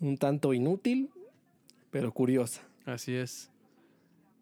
un 0.00 0.18
tanto 0.18 0.52
inútil, 0.52 1.08
pero 1.90 2.12
curiosa. 2.12 2.60
Así 2.84 3.14
es. 3.14 3.50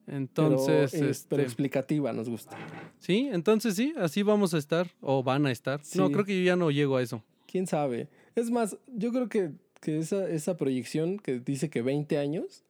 Pero, 0.06 0.16
Entonces, 0.18 0.94
eh, 0.94 1.10
este, 1.10 1.26
pero 1.28 1.42
explicativa 1.44 2.12
nos 2.12 2.28
gusta. 2.28 2.56
sí, 2.98 3.28
entonces 3.30 3.76
sí, 3.76 3.94
así 3.96 4.22
vamos 4.24 4.52
a 4.54 4.58
estar, 4.58 4.88
o 5.00 5.22
van 5.22 5.46
a 5.46 5.52
estar. 5.52 5.80
No, 5.94 6.10
creo 6.10 6.24
que 6.24 6.36
yo 6.38 6.44
ya 6.44 6.56
no 6.56 6.70
llego 6.72 6.96
a 6.96 7.02
eso. 7.02 7.22
¿Quién 7.46 7.68
sabe? 7.68 8.08
Es 8.34 8.50
más, 8.50 8.76
yo 8.88 9.12
creo 9.12 9.28
que, 9.28 9.52
que 9.80 9.98
esa, 9.98 10.28
esa 10.28 10.56
proyección 10.56 11.18
que 11.18 11.38
dice 11.38 11.70
que 11.70 11.82
20 11.82 12.18
años. 12.18 12.64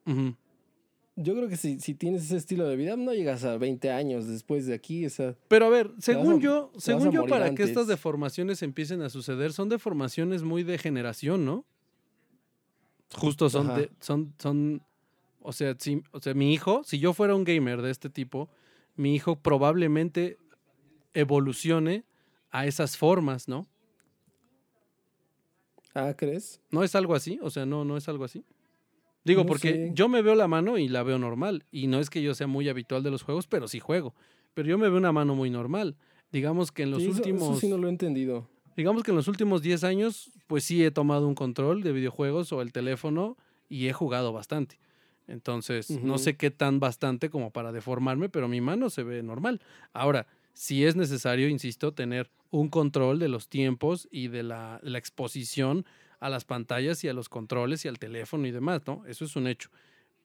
Yo 1.15 1.35
creo 1.35 1.47
que 1.47 1.57
si, 1.57 1.79
si 1.79 1.93
tienes 1.93 2.23
ese 2.23 2.37
estilo 2.37 2.67
de 2.67 2.75
vida, 2.75 2.95
no 2.95 3.13
llegas 3.13 3.43
a 3.43 3.57
20 3.57 3.91
años 3.91 4.27
después 4.27 4.65
de 4.65 4.73
aquí. 4.73 5.05
Esa, 5.05 5.35
Pero 5.47 5.65
a 5.67 5.69
ver, 5.69 5.91
según 5.99 6.37
a- 6.37 6.39
yo, 6.39 6.71
según 6.77 7.11
yo, 7.11 7.25
para 7.27 7.53
que 7.53 7.63
estas 7.63 7.87
deformaciones 7.87 8.61
empiecen 8.63 9.01
a 9.01 9.09
suceder, 9.09 9.53
son 9.53 9.69
deformaciones 9.69 10.43
muy 10.43 10.63
de 10.63 10.77
generación, 10.77 11.45
¿no? 11.45 11.65
Justo 13.15 13.49
son 13.49 13.67
de, 13.75 13.91
son, 13.99 14.33
son, 14.39 14.81
o 15.39 15.53
sea, 15.53 15.75
si, 15.77 16.01
o 16.11 16.19
sea, 16.19 16.33
mi 16.33 16.51
hijo, 16.53 16.83
si 16.83 16.97
yo 16.97 17.13
fuera 17.13 17.35
un 17.35 17.43
gamer 17.43 17.81
de 17.83 17.91
este 17.91 18.09
tipo, 18.09 18.49
mi 18.95 19.13
hijo 19.13 19.35
probablemente 19.35 20.37
evolucione 21.13 22.05
a 22.49 22.65
esas 22.65 22.97
formas, 22.97 23.47
¿no? 23.47 23.67
ah, 25.93 26.13
¿crees? 26.17 26.59
¿No 26.71 26.83
es 26.83 26.95
algo 26.95 27.13
así? 27.13 27.39
O 27.43 27.49
sea, 27.51 27.65
no, 27.67 27.85
no 27.85 27.97
es 27.97 28.07
algo 28.09 28.23
así. 28.23 28.43
Digo, 29.25 29.41
No 29.43 29.47
porque 29.47 29.69
sé. 29.71 29.91
yo 29.93 30.09
me 30.09 30.21
veo 30.21 30.35
la 30.35 30.47
mano 30.47 30.77
y 30.77 30.87
la 30.89 31.03
veo 31.03 31.17
normal. 31.19 31.63
Y 31.71 31.87
no 31.87 31.99
es 31.99 32.09
que 32.09 32.21
yo 32.21 32.35
sea 32.35 32.47
muy 32.47 32.67
habitual 32.69 33.03
de 33.03 33.11
los 33.11 33.23
juegos, 33.23 33.47
pero 33.47 33.67
sí 33.67 33.79
juego. 33.79 34.13
Pero 34.53 34.67
yo 34.67 34.77
me 34.77 34.89
veo 34.89 34.97
una 34.97 35.11
mano 35.11 35.33
muy 35.35 35.49
normal. 35.49 35.95
Digamos 36.31 36.71
que 36.71 36.83
en 36.83 36.91
los 36.91 37.01
Sí, 37.01 37.09
eso- 37.09 37.17
últimos. 37.17 37.43
Eso 37.51 37.59
sí 37.59 37.67
no 37.69 37.77
lo 37.77 37.87
he 37.87 37.89
entendido. 37.91 38.47
Digamos 38.75 39.03
que 39.03 39.11
en 39.11 39.17
los 39.17 39.27
últimos 39.27 39.61
10 39.61 39.83
años, 39.83 40.31
pues 40.47 40.63
sí 40.63 40.83
he 40.83 40.91
tomado 40.91 41.27
un 41.27 41.35
control 41.35 41.83
de 41.83 41.91
videojuegos 41.91 42.51
o 42.51 42.61
el 42.61 42.71
teléfono 42.71 43.37
y 43.69 43.87
he 43.87 43.93
jugado 43.93 44.33
bastante. 44.33 44.79
Entonces, 45.27 45.89
no 46.03 46.17
sé 46.17 46.35
qué 46.35 46.51
tan 46.51 46.79
bastante 46.79 47.29
como 47.29 47.51
para 47.51 47.71
deformarme, 47.71 48.29
pero 48.29 48.47
mi 48.49 48.59
mano 48.61 48.89
se 48.89 49.03
ve 49.03 49.23
normal. 49.23 49.61
Ahora, 49.93 50.27
sí 50.53 50.83
es 50.85 50.95
necesario, 50.95 51.47
insisto, 51.47 51.93
tener 51.93 52.29
un 52.51 52.67
control 52.69 53.19
de 53.19 53.29
los 53.29 53.47
tiempos 53.47 54.07
y 54.11 54.27
de 54.27 54.43
la, 54.43 54.79
la 54.83 54.97
exposición 54.97 55.85
a 56.23 56.29
las 56.29 56.45
pantallas 56.45 57.03
y 57.03 57.09
a 57.09 57.13
los 57.13 57.27
controles 57.27 57.83
y 57.83 57.89
al 57.89 57.99
teléfono 57.99 58.47
y 58.47 58.51
demás, 58.51 58.81
¿no? 58.87 59.03
Eso 59.05 59.25
es 59.25 59.35
un 59.35 59.45
hecho. 59.45 59.69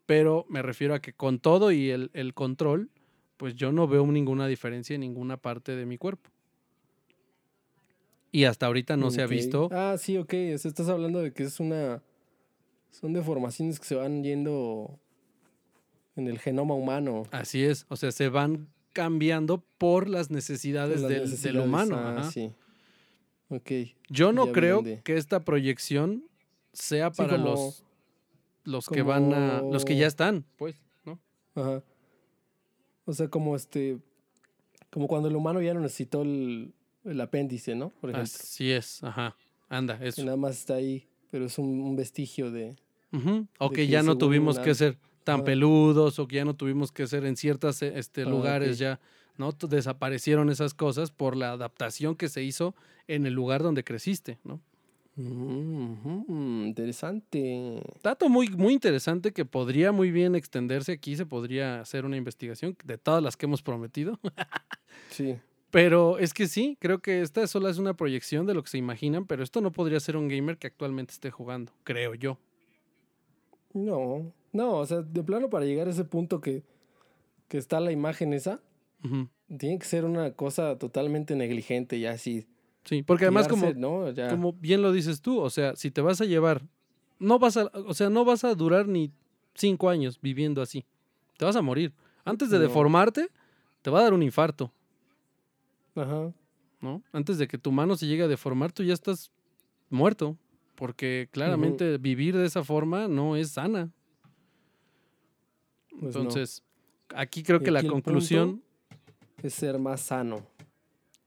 Pero 0.07 0.47
me 0.49 0.63
refiero 0.63 0.95
a 0.95 1.01
que 1.01 1.13
con 1.13 1.41
todo 1.41 1.73
y 1.73 1.91
el, 1.91 2.13
el 2.15 2.35
control, 2.35 2.89
pues 3.37 3.57
yo 3.57 3.73
no 3.73 3.89
veo 3.89 4.07
ninguna 4.07 4.47
diferencia 4.47 4.95
en 4.95 5.01
ninguna 5.01 5.39
parte 5.39 5.75
de 5.75 5.87
mi 5.87 5.99
cuerpo. 5.99 6.31
Y 8.31 8.45
hasta 8.45 8.67
ahorita 8.67 8.97
no 8.97 9.11
se 9.11 9.23
ha 9.23 9.27
visto. 9.27 9.69
Ah, 9.73 9.97
sí, 9.99 10.17
ok. 10.19 10.35
estás 10.35 10.89
hablando 10.89 11.21
de 11.21 11.33
que 11.33 11.43
es 11.43 11.59
una. 11.59 12.01
Son 12.93 13.13
deformaciones 13.13 13.81
que 13.81 13.87
se 13.87 13.97
van 13.97 14.23
yendo 14.23 15.01
en 16.15 16.29
el 16.29 16.39
genoma 16.39 16.75
humano. 16.75 17.25
Así 17.33 17.65
es. 17.65 17.87
O 17.89 17.97
sea, 17.97 18.13
se 18.13 18.29
van 18.29 18.69
cambiando 18.93 19.65
por 19.79 20.09
las 20.09 20.31
necesidades, 20.31 21.01
las 21.01 21.43
del, 21.43 21.59
humano. 21.59 21.97
Ah, 21.97 22.19
ajá. 22.19 22.31
sí. 22.31 22.53
Ok. 23.51 23.71
Yo 24.09 24.33
no 24.33 24.53
creo 24.53 24.83
que 25.05 25.17
esta 25.17 25.41
proyección 25.45 26.25
sea 26.73 27.11
Sí, 27.11 27.17
para 27.17 27.37
como- 27.37 27.45
los, 27.51 27.85
los 28.65 28.87
que 28.89 29.03
van 29.03 29.33
a. 29.33 29.63
los 29.63 29.85
que 29.85 29.97
ya 29.97 30.07
están, 30.07 30.45
pues, 30.57 30.77
¿no? 31.05 31.19
Ajá. 31.55 31.83
O 33.05 33.13
sea, 33.13 33.29
como 33.29 33.57
este. 33.57 33.99
Como 34.91 35.07
cuando 35.07 35.29
el 35.29 35.37
humano 35.37 35.61
ya 35.61 35.75
no 35.75 35.81
necesitó 35.81 36.23
el, 36.23 36.73
el 37.05 37.21
apéndice, 37.21 37.75
¿no? 37.75 37.91
Por 38.01 38.11
ejemplo. 38.11 38.23
Así 38.33 38.71
es, 38.73 39.03
ajá. 39.05 39.37
Anda, 39.69 39.99
Que 39.99 40.09
eso. 40.09 40.25
nada 40.25 40.37
más 40.39 40.57
está 40.59 40.75
ahí, 40.75 41.07
pero 41.31 41.45
es 41.47 41.59
un, 41.59 41.81
un 41.81 41.95
vestigio 41.97 42.51
de. 42.51 42.77
Ujú. 43.13 43.47
O 43.59 43.71
que 43.71 43.77
que 43.77 43.87
ya 43.89 44.03
no 44.03 44.17
tuvimos 44.19 44.57
una- 44.57 44.65
que 44.65 44.75
ser 44.75 44.99
tan 45.25 45.45
peludos, 45.45 46.19
o 46.19 46.27
que 46.27 46.37
ya 46.37 46.45
no 46.47 46.55
tuvimos 46.57 46.91
que 46.91 47.07
ser 47.07 47.25
en 47.27 47.37
ciertos 47.37 47.83
este, 47.83 48.23
Ah, 48.23 48.25
lugares 48.27 48.79
ya, 48.79 48.99
¿no? 49.39 49.53
Desaparecieron 49.53 50.51
esas 50.51 50.75
cosas 50.75 51.11
por 51.11 51.37
la 51.37 51.53
adaptación 51.53 52.17
que 52.17 52.29
se 52.29 52.43
hizo 52.43 52.75
en 53.07 53.27
el 53.27 53.35
lugar 53.35 53.63
donde 53.63 53.85
creciste, 53.85 54.39
¿no? 54.45 54.61
Mm, 55.19 56.67
interesante. 56.67 57.83
Dato 58.05 58.29
muy, 58.29 58.49
muy 58.51 58.73
interesante 58.73 59.33
que 59.33 59.45
podría 59.45 59.91
muy 59.91 60.13
bien 60.13 60.37
extenderse 60.37 60.93
aquí, 60.93 61.17
se 61.17 61.27
podría 61.27 61.81
hacer 61.81 62.05
una 62.05 62.17
investigación 62.17 62.77
de 62.85 62.99
todas 62.99 63.23
las 63.23 63.37
que 63.37 63.47
hemos 63.47 63.63
prometido. 63.63 64.19
Sí. 65.11 65.37
Pero 65.71 66.19
es 66.19 66.35
que 66.35 66.49
sí, 66.49 66.77
creo 66.81 67.01
que 67.01 67.23
esta 67.23 67.47
solo 67.47 67.69
es 67.69 67.79
una 67.79 67.95
proyección 67.95 68.47
de 68.47 68.55
lo 68.55 68.63
que 68.63 68.71
se 68.71 68.79
imaginan, 68.79 69.27
pero 69.27 69.43
esto 69.43 69.61
no 69.61 69.71
podría 69.71 70.01
ser 70.01 70.17
un 70.17 70.29
gamer 70.29 70.59
que 70.59 70.67
actualmente 70.67 71.13
esté 71.13 71.31
jugando, 71.31 71.73
creo 71.85 72.15
yo. 72.15 72.39
No, 73.73 74.33
no, 74.53 74.77
o 74.77 74.87
sea, 74.87 75.03
de 75.03 75.23
plano 75.23 75.49
para 75.51 75.67
llegar 75.67 75.87
a 75.87 75.91
ese 75.91 76.05
punto 76.05 76.41
que, 76.41 76.63
que 77.49 77.59
está 77.59 77.81
la 77.81 77.93
imagen 77.93 78.33
esa, 78.33 78.61
Ujú. 79.05 79.29
tiene 79.57 79.79
que 79.79 79.85
ser 79.87 80.05
una 80.05 80.33
cosa 80.33 80.77
totalmente 80.79 81.35
negligente 81.37 81.99
ya 82.01 82.13
así. 82.13 82.47
Sí, 82.85 83.03
porque 83.03 83.25
además 83.27 83.49
como, 83.49 83.73
¿no? 83.75 84.11
Ya. 84.11 84.29
como 84.31 84.53
bien 84.55 84.83
lo 84.83 84.93
dices 84.93 85.21
tú, 85.21 85.41
o 85.41 85.51
sea, 85.51 85.77
si 85.77 85.91
te 85.91 86.01
vas 86.01 86.21
a 86.21 86.25
llevar, 86.25 86.67
no 87.19 87.39
vas 87.39 87.57
a, 87.57 87.67
o 87.75 87.95
sea, 87.95 88.09
no 88.11 88.25
vas 88.25 88.45
a 88.45 88.55
durar 88.55 88.89
ni 88.89 89.13
cinco 89.55 89.89
años 89.91 90.19
viviendo 90.21 90.63
así. 90.63 90.85
Te 91.37 91.45
vas 91.45 91.57
a 91.57 91.63
morir. 91.63 91.93
Antes 92.25 92.51
de 92.51 92.57
No. 92.57 92.63
deformarte, 92.65 93.29
te 93.83 93.91
va 93.91 94.01
a 94.01 94.03
dar 94.03 94.13
un 94.15 94.23
infarto, 94.23 94.73
Ajá. 95.95 96.33
¿no? 96.81 97.03
Antes 97.13 97.39
de 97.39 97.47
que 97.49 97.59
tu 97.59 97.73
mano 97.73 97.97
se 97.97 98.07
llegue 98.07 98.23
a 98.25 98.29
deformar, 98.29 98.73
tú 98.73 98.83
ya 98.83 98.95
estás 98.95 99.31
muerto. 99.91 100.37
Porque 100.75 101.29
claramente 101.33 101.99
vivir 101.99 102.37
de 102.37 102.47
esa 102.47 102.63
forma 102.63 103.09
no 103.09 103.35
es 103.35 103.51
sana. 103.51 103.91
Pues 105.99 106.15
no. 106.15 106.21
Entonces, 106.23 106.63
aquí 107.15 107.43
creo 107.43 107.61
que 107.61 107.71
la 107.73 107.81
aquí 107.81 107.89
conclusión, 107.89 108.63
Es 109.43 109.55
ser 109.55 109.79
más 109.79 110.01
sano. 110.01 110.47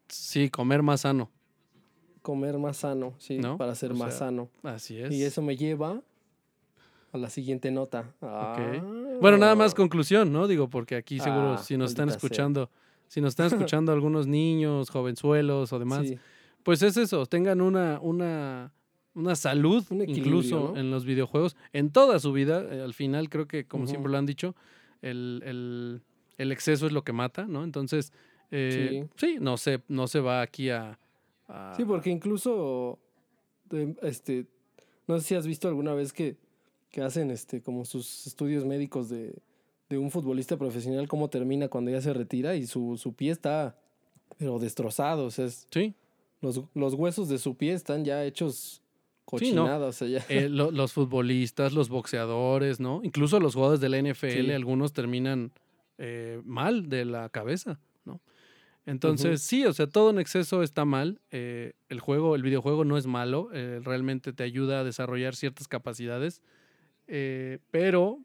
sí, 0.08 0.50
comer 0.50 0.82
más 0.84 1.02
sano. 1.02 1.30
Comer 2.22 2.58
más 2.58 2.78
sano, 2.78 3.14
sí, 3.18 3.38
¿No? 3.40 3.58
para 3.58 3.74
ser 3.74 3.92
O 3.94 3.96
más 3.96 4.10
sea, 4.10 4.28
sano. 4.28 4.50
Así 4.64 5.00
es. 5.00 5.12
Y 5.12 5.24
eso 5.24 5.42
me 5.42 5.56
lleva 5.58 6.02
a 7.14 7.18
la 7.18 7.30
siguiente 7.30 7.72
nota. 7.72 8.14
Bueno, 9.22 9.38
nada 9.38 9.56
más 9.56 9.74
Ah. 9.74 9.76
conclusión, 9.76 10.32
¿no? 10.32 10.48
Digo, 10.48 10.70
porque 10.70 10.96
aquí 10.96 11.20
seguro 11.20 11.54
Ah, 11.54 11.58
si 11.58 11.78
nos 11.78 11.92
están 11.92 12.10
sea. 12.10 12.16
escuchando, 12.18 12.70
si 13.08 13.22
nos 13.22 13.30
están 13.30 13.48
escuchando 13.48 13.92
algunos 13.94 14.28
niños, 14.28 14.90
jovenzuelos 14.90 15.72
o 15.74 15.80
demás, 15.80 16.08
Sí, 16.08 16.20
pues 16.64 16.82
es 16.84 16.98
eso, 16.98 17.26
tengan 17.26 17.60
una, 17.62 18.00
una, 18.02 18.72
una 19.16 19.36
salud 19.36 19.84
Un 19.90 20.08
incluso 20.08 20.74
¿no? 20.74 20.78
en 20.80 20.92
los 20.92 21.06
videojuegos, 21.06 21.56
en 21.74 21.90
toda 21.92 22.20
su 22.20 22.32
vida. 22.34 22.64
eh, 22.72 22.82
al 22.82 22.94
final 22.94 23.30
creo 23.30 23.48
que, 23.48 23.66
como 23.66 23.88
siempre 23.88 24.12
lo 24.12 24.18
han 24.18 24.26
dicho, 24.28 24.56
el, 25.02 25.42
el- 25.46 26.02
el 26.42 26.52
exceso 26.52 26.86
es 26.88 26.92
lo 26.92 27.04
que 27.04 27.14
mata, 27.14 27.46
¿no? 27.46 27.64
Entonces, 27.64 28.12
eh, 28.52 29.08
sí. 29.16 29.38
no 29.40 29.58
se, 29.58 29.82
no 29.88 30.08
se 30.08 30.20
va 30.20 30.42
aquí 30.42 30.70
a... 30.70 31.00
a- 31.48 31.74
Sí, 31.78 31.86
porque 31.86 32.10
incluso, 32.10 33.00
este, 34.02 34.46
no 35.08 35.20
sé 35.20 35.26
si 35.28 35.36
has 35.36 35.48
visto 35.48 35.68
alguna 35.68 35.94
vez 35.94 36.14
que, 36.14 36.36
que 36.90 37.02
hacen 37.02 37.32
este, 37.32 37.62
como 37.62 37.86
sus 37.86 38.28
estudios 38.28 38.66
médicos 38.66 39.10
de, 39.10 39.34
de 39.90 39.98
un 39.98 40.12
futbolista 40.12 40.58
profesional, 40.58 41.08
cómo 41.08 41.30
termina 41.30 41.68
cuando 41.68 41.92
ya 41.92 42.02
se 42.02 42.14
retira 42.14 42.56
y 42.56 42.66
su, 42.68 42.98
su 42.98 43.14
pie 43.14 43.32
está, 43.32 43.78
pero 44.38 44.60
destrozado, 44.60 45.26
o 45.26 45.32
sea, 45.32 45.46
es- 45.46 45.68
Sí, 45.72 45.94
los, 46.42 46.62
los 46.74 46.94
huesos 46.96 47.30
de 47.30 47.38
su 47.38 47.56
pie 47.56 47.74
están 47.74 48.04
ya 48.04 48.24
hechos 48.26 48.82
Sí, 49.38 49.54
no. 49.54 49.62
cochinadas, 49.64 49.96
o 50.02 50.06
sea, 50.06 50.08
ya. 50.10 50.26
eh, 50.28 50.50
lo- 50.50 50.72
los 50.72 50.92
futbolistas, 50.92 51.72
los 51.72 51.88
boxeadores, 51.88 52.82
¿no? 52.82 53.00
Incluso 53.04 53.40
los 53.40 53.54
jugadores 53.54 53.80
de 53.80 53.88
la 53.88 53.98
NFL, 54.00 54.46
Sí. 54.48 54.52
algunos 54.52 54.92
terminan 54.92 55.52
eh, 56.04 56.42
mal 56.46 56.90
de 56.90 57.06
la 57.06 57.30
cabeza, 57.30 57.80
¿no? 58.06 58.22
Entonces, 58.88 59.44
sí, 59.44 59.68
o 59.68 59.74
sea, 59.74 59.86
todo 59.86 60.10
en 60.10 60.18
exceso 60.18 60.64
está 60.64 60.84
mal. 60.84 61.22
eh, 61.30 61.74
el 61.90 62.00
juego, 62.00 62.36
el 62.36 62.42
videojuego 62.42 62.86
no 62.86 62.98
es 62.98 63.06
malo, 63.06 63.50
eh, 63.54 63.80
realmente 63.84 64.34
te 64.34 64.42
ayuda 64.42 64.80
a 64.80 64.84
desarrollar 64.84 65.36
ciertas 65.36 65.68
capacidades, 65.68 66.42
pero 67.70 68.18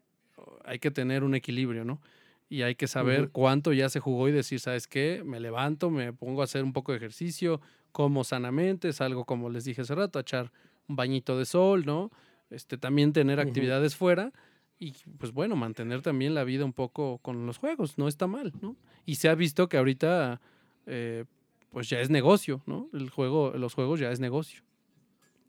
hay 0.65 0.79
que 0.79 0.89
tener 0.89 1.23
un 1.23 1.35
equilibrio, 1.35 1.85
¿no? 1.85 2.01
Y 2.49 2.63
hay 2.63 2.73
que 2.73 2.87
saber 2.87 3.29
cuánto 3.29 3.73
ya 3.73 3.89
se 3.89 3.99
jugó 3.99 4.27
y 4.27 4.31
decir, 4.31 4.59
¿sabes 4.59 4.87
qué? 4.87 5.21
Me 5.23 5.39
levanto, 5.39 5.91
me 5.91 6.13
pongo 6.13 6.41
a 6.41 6.45
hacer 6.45 6.63
un 6.63 6.73
poco 6.73 6.93
de 6.93 6.97
ejercicio, 6.97 7.61
como 7.91 8.23
sanamente, 8.23 8.91
salgo, 8.91 9.25
como 9.25 9.51
les 9.51 9.65
dije 9.65 9.81
hace 9.81 9.93
rato, 9.93 10.17
a 10.17 10.23
echar 10.23 10.51
un 10.87 10.95
bañito 10.95 11.37
de 11.37 11.45
sol, 11.45 11.85
¿no? 11.85 12.09
Este, 12.49 12.79
también 12.79 13.13
tener 13.13 13.39
actividades 13.39 13.95
fuera 13.95 14.33
y, 14.79 14.93
pues 15.17 15.31
bueno, 15.31 15.55
mantener 15.55 16.01
también 16.01 16.33
la 16.35 16.43
vida 16.43 16.63
un 16.65 16.73
poco 16.73 17.17
con 17.19 17.45
los 17.45 17.57
juegos, 17.57 17.97
no 17.97 18.07
está 18.07 18.27
mal, 18.27 18.53
¿no? 18.61 18.75
Y 19.05 19.15
se 19.15 19.29
ha 19.29 19.35
visto 19.35 19.67
que 19.69 19.77
ahorita, 19.77 20.39
eh, 20.85 21.25
pues 21.71 21.89
ya 21.89 21.99
es 21.99 22.09
negocio, 22.09 22.61
¿no? 22.65 22.89
El 22.93 23.09
juego, 23.09 23.51
los 23.57 23.73
juegos 23.73 23.99
ya 23.99 24.11
es 24.11 24.19
negocio. 24.19 24.61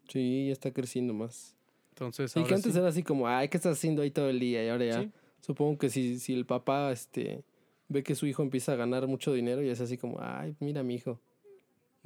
Sí, 0.08 0.46
ya 0.46 0.52
está 0.52 0.72
creciendo 0.72 1.12
más. 1.12 1.54
Entonces, 1.90 2.34
ahora 2.36 2.48
que 2.48 2.54
antes 2.54 2.72
sí. 2.72 2.78
era 2.78 2.88
así 2.88 3.02
como, 3.02 3.28
ay, 3.28 3.48
¿qué 3.48 3.56
estás 3.56 3.76
haciendo 3.76 4.02
ahí 4.02 4.10
todo 4.10 4.30
el 4.30 4.38
día? 4.40 4.64
Y 4.64 4.68
ahora 4.68 4.84
ya, 4.86 5.02
Sí. 5.02 5.10
supongo 5.40 5.78
que 5.78 5.90
si, 5.90 6.18
si 6.18 6.32
el 6.32 6.46
papá 6.46 6.92
este, 6.92 7.44
ve 7.88 8.02
que 8.02 8.14
su 8.14 8.26
hijo 8.26 8.42
empieza 8.42 8.72
a 8.72 8.76
ganar 8.76 9.06
mucho 9.08 9.32
dinero 9.32 9.62
y 9.62 9.68
es 9.68 9.80
así 9.80 9.98
como, 9.98 10.18
ay, 10.20 10.56
mira 10.60 10.82
mi 10.82 10.94
hijo, 10.94 11.20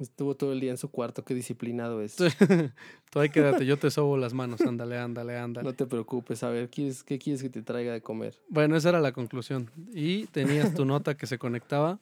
estuvo 0.03 0.35
todo 0.35 0.53
el 0.53 0.59
día 0.59 0.71
en 0.71 0.77
su 0.77 0.89
cuarto, 0.89 1.23
qué 1.23 1.33
disciplinado 1.33 2.01
es. 2.01 2.15
Tú 3.11 3.19
ahí 3.19 3.29
quédate, 3.29 3.65
yo 3.65 3.77
te 3.77 3.91
sobo 3.91 4.17
las 4.17 4.33
manos, 4.33 4.61
ándale, 4.61 4.97
ándale, 4.97 5.37
ándale. 5.37 5.65
No 5.65 5.73
te 5.73 5.85
preocupes, 5.85 6.43
a 6.43 6.49
ver, 6.49 6.69
¿quieres, 6.69 7.03
¿qué 7.03 7.19
quieres 7.19 7.41
que 7.41 7.49
te 7.49 7.61
traiga 7.61 7.93
de 7.93 8.01
comer? 8.01 8.35
Bueno, 8.49 8.75
esa 8.75 8.89
era 8.89 8.99
la 8.99 9.11
conclusión. 9.11 9.69
Y 9.93 10.25
tenías 10.27 10.73
tu 10.73 10.85
nota 10.85 11.15
que 11.15 11.27
se 11.27 11.37
conectaba. 11.37 11.99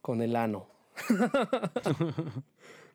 Con 0.00 0.22
el 0.22 0.36
ano. 0.36 0.68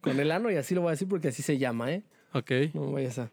Con 0.02 0.20
el 0.20 0.32
ano, 0.32 0.52
y 0.52 0.56
así 0.56 0.74
lo 0.74 0.82
voy 0.82 0.90
a 0.90 0.92
decir 0.92 1.08
porque 1.08 1.28
así 1.28 1.44
se 1.44 1.58
llama, 1.58 1.92
¿eh? 1.92 2.04
Ok. 2.34 2.52
No 2.74 2.92
vayas 2.92 3.20
a. 3.20 3.32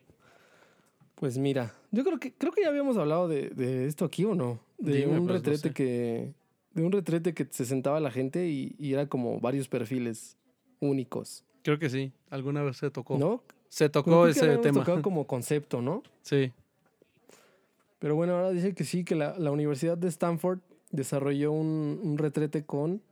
Pues 1.15 1.39
mira, 1.39 1.75
yo 1.91 2.05
creo 2.05 2.19
que 2.19 2.33
creo 2.33 2.53
que 2.53 2.63
ya 2.63 2.69
habíamos 2.69 2.97
hablado 2.97 3.27
de, 3.27 3.51
de 3.51 3.87
esto 3.87 4.05
aquí 4.05 4.25
o 4.25 4.35
no. 4.35 4.61
De 4.79 4.99
Dime, 4.99 5.19
un 5.19 5.19
pues, 5.19 5.27
no 5.27 5.33
retrete 5.35 5.69
sé. 5.69 5.75
que. 5.75 6.33
De 6.75 6.83
un 6.83 6.93
retrete 6.93 7.35
que 7.35 7.47
se 7.51 7.65
sentaba 7.65 7.99
la 8.01 8.11
gente 8.11 8.49
y, 8.49 8.77
y 8.79 8.93
era 8.93 9.09
como 9.09 9.41
varios 9.41 9.69
perfiles 9.69 10.37
únicos. 10.81 11.45
Creo 11.63 11.79
que 11.79 11.91
sí. 11.91 12.13
Alguna 12.31 12.63
vez 12.63 12.77
se 12.77 12.91
tocó. 12.91 13.19
¿No? 13.19 13.43
Se 13.69 13.89
tocó 13.89 14.27
ese 14.27 14.59
tema. 14.59 14.81
tocado 14.81 15.03
como 15.03 15.27
concepto, 15.27 15.83
¿no? 15.83 16.03
Sí. 16.23 16.53
Pero 17.99 18.15
bueno, 18.15 18.35
ahora 18.37 18.51
dice 18.51 18.75
que 18.75 18.85
sí, 18.85 19.05
que 19.05 19.15
la, 19.15 19.39
la 19.39 19.51
Universidad 19.51 19.99
de 19.99 20.09
Stanford 20.09 20.61
desarrolló 20.91 21.53
un, 21.53 22.01
un 22.03 22.19
retrete 22.19 22.65
con. 22.65 23.03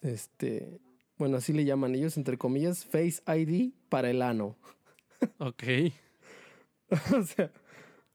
Este. 0.00 0.80
Bueno, 1.18 1.36
así 1.36 1.52
le 1.52 1.64
llaman 1.64 1.94
ellos, 1.94 2.16
entre 2.16 2.38
comillas, 2.38 2.86
Face 2.86 3.20
ID 3.26 3.72
para 3.88 4.10
el 4.10 4.22
ano. 4.22 4.56
Ok. 5.38 5.64
o 7.14 7.22
sea, 7.22 7.52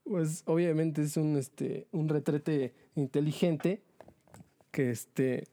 pues 0.04 0.42
obviamente 0.48 1.04
es 1.04 1.18
un, 1.18 1.38
este, 1.38 1.88
un 1.92 2.10
retrete 2.10 2.74
inteligente 2.96 3.84
que, 4.72 4.90
este, 4.90 5.48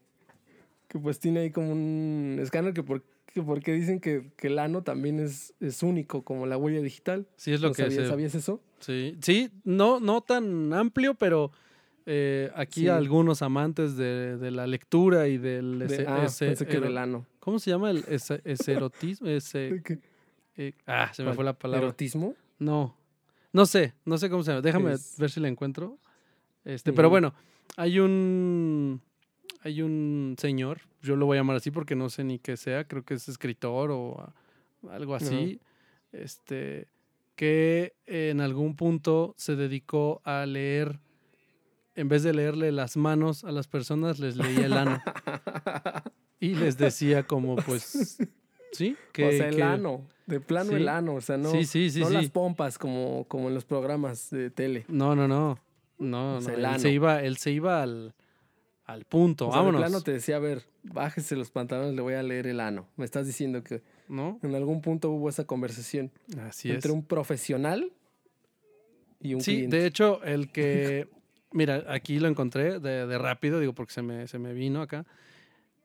que 0.93 0.99
pues 0.99 1.19
tiene 1.19 1.41
ahí 1.41 1.51
como 1.51 1.71
un 1.73 2.37
escáner 2.41 2.73
que, 2.73 2.83
por, 2.83 3.03
que 3.25 3.41
porque 3.41 3.73
dicen 3.73 3.99
que, 3.99 4.31
que 4.37 4.47
el 4.47 4.59
ano 4.59 4.83
también 4.83 5.19
es, 5.19 5.53
es 5.59 5.83
único, 5.83 6.23
como 6.23 6.45
la 6.45 6.55
huella 6.57 6.81
digital. 6.81 7.27
Sí, 7.35 7.51
es 7.51 7.59
lo 7.61 7.69
¿No 7.69 7.73
que 7.73 7.81
sabías, 7.83 8.03
se- 8.03 8.09
¿Sabías 8.09 8.35
eso? 8.35 8.61
Sí, 8.79 9.17
sí, 9.21 9.49
no, 9.65 9.99
no 9.99 10.21
tan 10.21 10.71
amplio, 10.71 11.15
pero 11.15 11.51
eh, 12.05 12.51
aquí 12.55 12.81
Sí. 12.81 12.87
algunos 12.89 13.41
amantes 13.41 13.95
de, 13.97 14.37
de 14.37 14.51
la 14.51 14.67
lectura 14.67 15.27
y 15.27 15.37
del 15.37 15.79
De- 15.79 15.85
ese- 15.85 16.05
ah, 16.07 16.23
ese- 16.25 16.45
pensé 16.47 16.65
que 16.67 16.77
ero- 16.77 16.85
del 16.87 16.97
ano. 16.97 17.25
¿Cómo 17.39 17.59
se 17.59 17.71
llama 17.71 17.89
el 17.91 18.03
ese- 18.07 18.41
eserotismo? 18.45 19.27
Ese, 19.27 19.81
eh, 20.57 20.73
ah, 20.85 21.11
se 21.13 21.23
me 21.23 21.33
fue 21.33 21.43
la 21.43 21.53
palabra. 21.57 21.87
¿Erotismo? 21.87 22.35
No, 22.59 22.95
no 23.51 23.65
sé, 23.65 23.93
no 24.05 24.17
sé 24.17 24.29
cómo 24.29 24.43
se 24.43 24.51
llama. 24.51 24.61
Déjame 24.61 24.93
Es- 24.93 25.17
ver 25.17 25.31
si 25.31 25.39
la 25.39 25.47
encuentro. 25.47 25.97
Este, 26.65 26.93
pero 26.93 27.09
bueno, 27.09 27.33
hay 27.77 27.99
un 27.99 29.01
hay 29.63 29.81
un 29.81 30.35
señor, 30.37 30.81
yo 31.01 31.15
lo 31.15 31.25
voy 31.25 31.37
a 31.37 31.39
llamar 31.41 31.55
así 31.57 31.71
porque 31.71 31.95
no 31.95 32.09
sé 32.09 32.23
ni 32.23 32.39
qué 32.39 32.57
sea, 32.57 32.85
creo 32.87 33.03
que 33.03 33.13
es 33.15 33.27
escritor 33.29 33.91
o 33.91 34.33
algo 34.89 35.15
así, 35.15 35.59
este, 36.11 36.87
que 37.35 37.93
en 38.05 38.41
algún 38.41 38.75
punto 38.75 39.33
se 39.37 39.55
dedicó 39.55 40.21
a 40.25 40.45
leer, 40.45 40.99
en 41.95 42.07
vez 42.09 42.23
de 42.23 42.33
leerle 42.33 42.71
las 42.71 42.97
manos 42.97 43.43
a 43.43 43.51
las 43.51 43.67
personas, 43.67 44.19
les 44.19 44.35
leía 44.35 44.65
el 44.65 44.73
ano 44.73 45.01
y 46.39 46.55
les 46.55 46.77
decía 46.77 47.23
como, 47.23 47.55
pues, 47.55 48.17
sí, 48.73 48.95
que, 49.11 49.25
o 49.27 49.31
sea, 49.31 49.49
el 49.49 49.55
que- 49.57 49.63
ano. 49.63 50.07
De 50.25 50.39
plano 50.39 50.69
Sí. 50.69 50.75
el 50.77 50.87
ano. 50.87 51.15
O 51.15 51.21
sea, 51.21 51.35
no, 51.35 51.51
sí, 51.51 51.65
sí, 51.65 51.89
sí, 51.89 51.99
no 51.99 52.09
las 52.09 52.29
pompas 52.29 52.77
como, 52.77 53.25
como 53.27 53.49
en 53.49 53.53
los 53.55 53.65
programas 53.65 54.29
de 54.29 54.49
tele. 54.49 54.85
No, 54.87 55.17
no, 55.17 55.27
no. 55.27 55.59
No, 55.99 56.37
O 56.37 56.41
sea, 56.41 56.53
no, 56.53 56.59
el 56.59 56.65
él 56.75 56.79
se 56.79 56.91
iba, 56.91 57.21
él 57.21 57.35
se 57.37 57.51
iba 57.51 57.83
al, 57.83 58.13
al 58.85 59.05
punto. 59.05 59.47
O 59.47 59.51
sea, 59.51 59.59
de 59.61 59.65
Vámonos. 59.65 59.81
plano 59.81 60.01
te 60.01 60.11
decía, 60.11 60.35
a 60.35 60.39
ver, 60.39 60.63
bájese 60.83 61.35
los 61.35 61.51
pantalones, 61.51 61.95
le 61.95 62.01
voy 62.01 62.13
a 62.15 62.23
leer 62.23 62.47
el 62.47 62.59
ano. 62.59 62.87
Me 62.97 63.05
estás 63.05 63.25
diciendo 63.25 63.63
que 63.63 63.81
¿No? 64.09 64.39
en 64.43 64.53
algún 64.55 64.81
punto 64.81 65.09
hubo 65.11 65.29
esa 65.29 65.45
conversación 65.45 66.11
Así 66.41 66.69
es. 66.69 66.75
entre 66.75 66.91
un 66.91 67.03
profesional 67.05 67.91
y 69.21 69.35
un 69.35 69.41
Sí, 69.41 69.53
cliente. 69.55 69.77
de 69.77 69.85
hecho, 69.87 70.21
el 70.23 70.51
que. 70.51 71.07
Mira, 71.53 71.85
aquí 71.87 72.19
lo 72.19 72.27
encontré 72.27 72.79
de, 72.79 73.05
de 73.07 73.17
rápido, 73.19 73.59
digo, 73.59 73.73
porque 73.73 73.93
se 73.93 74.01
me, 74.01 74.27
se 74.27 74.39
me 74.39 74.53
vino 74.53 74.81
acá. 74.81 75.05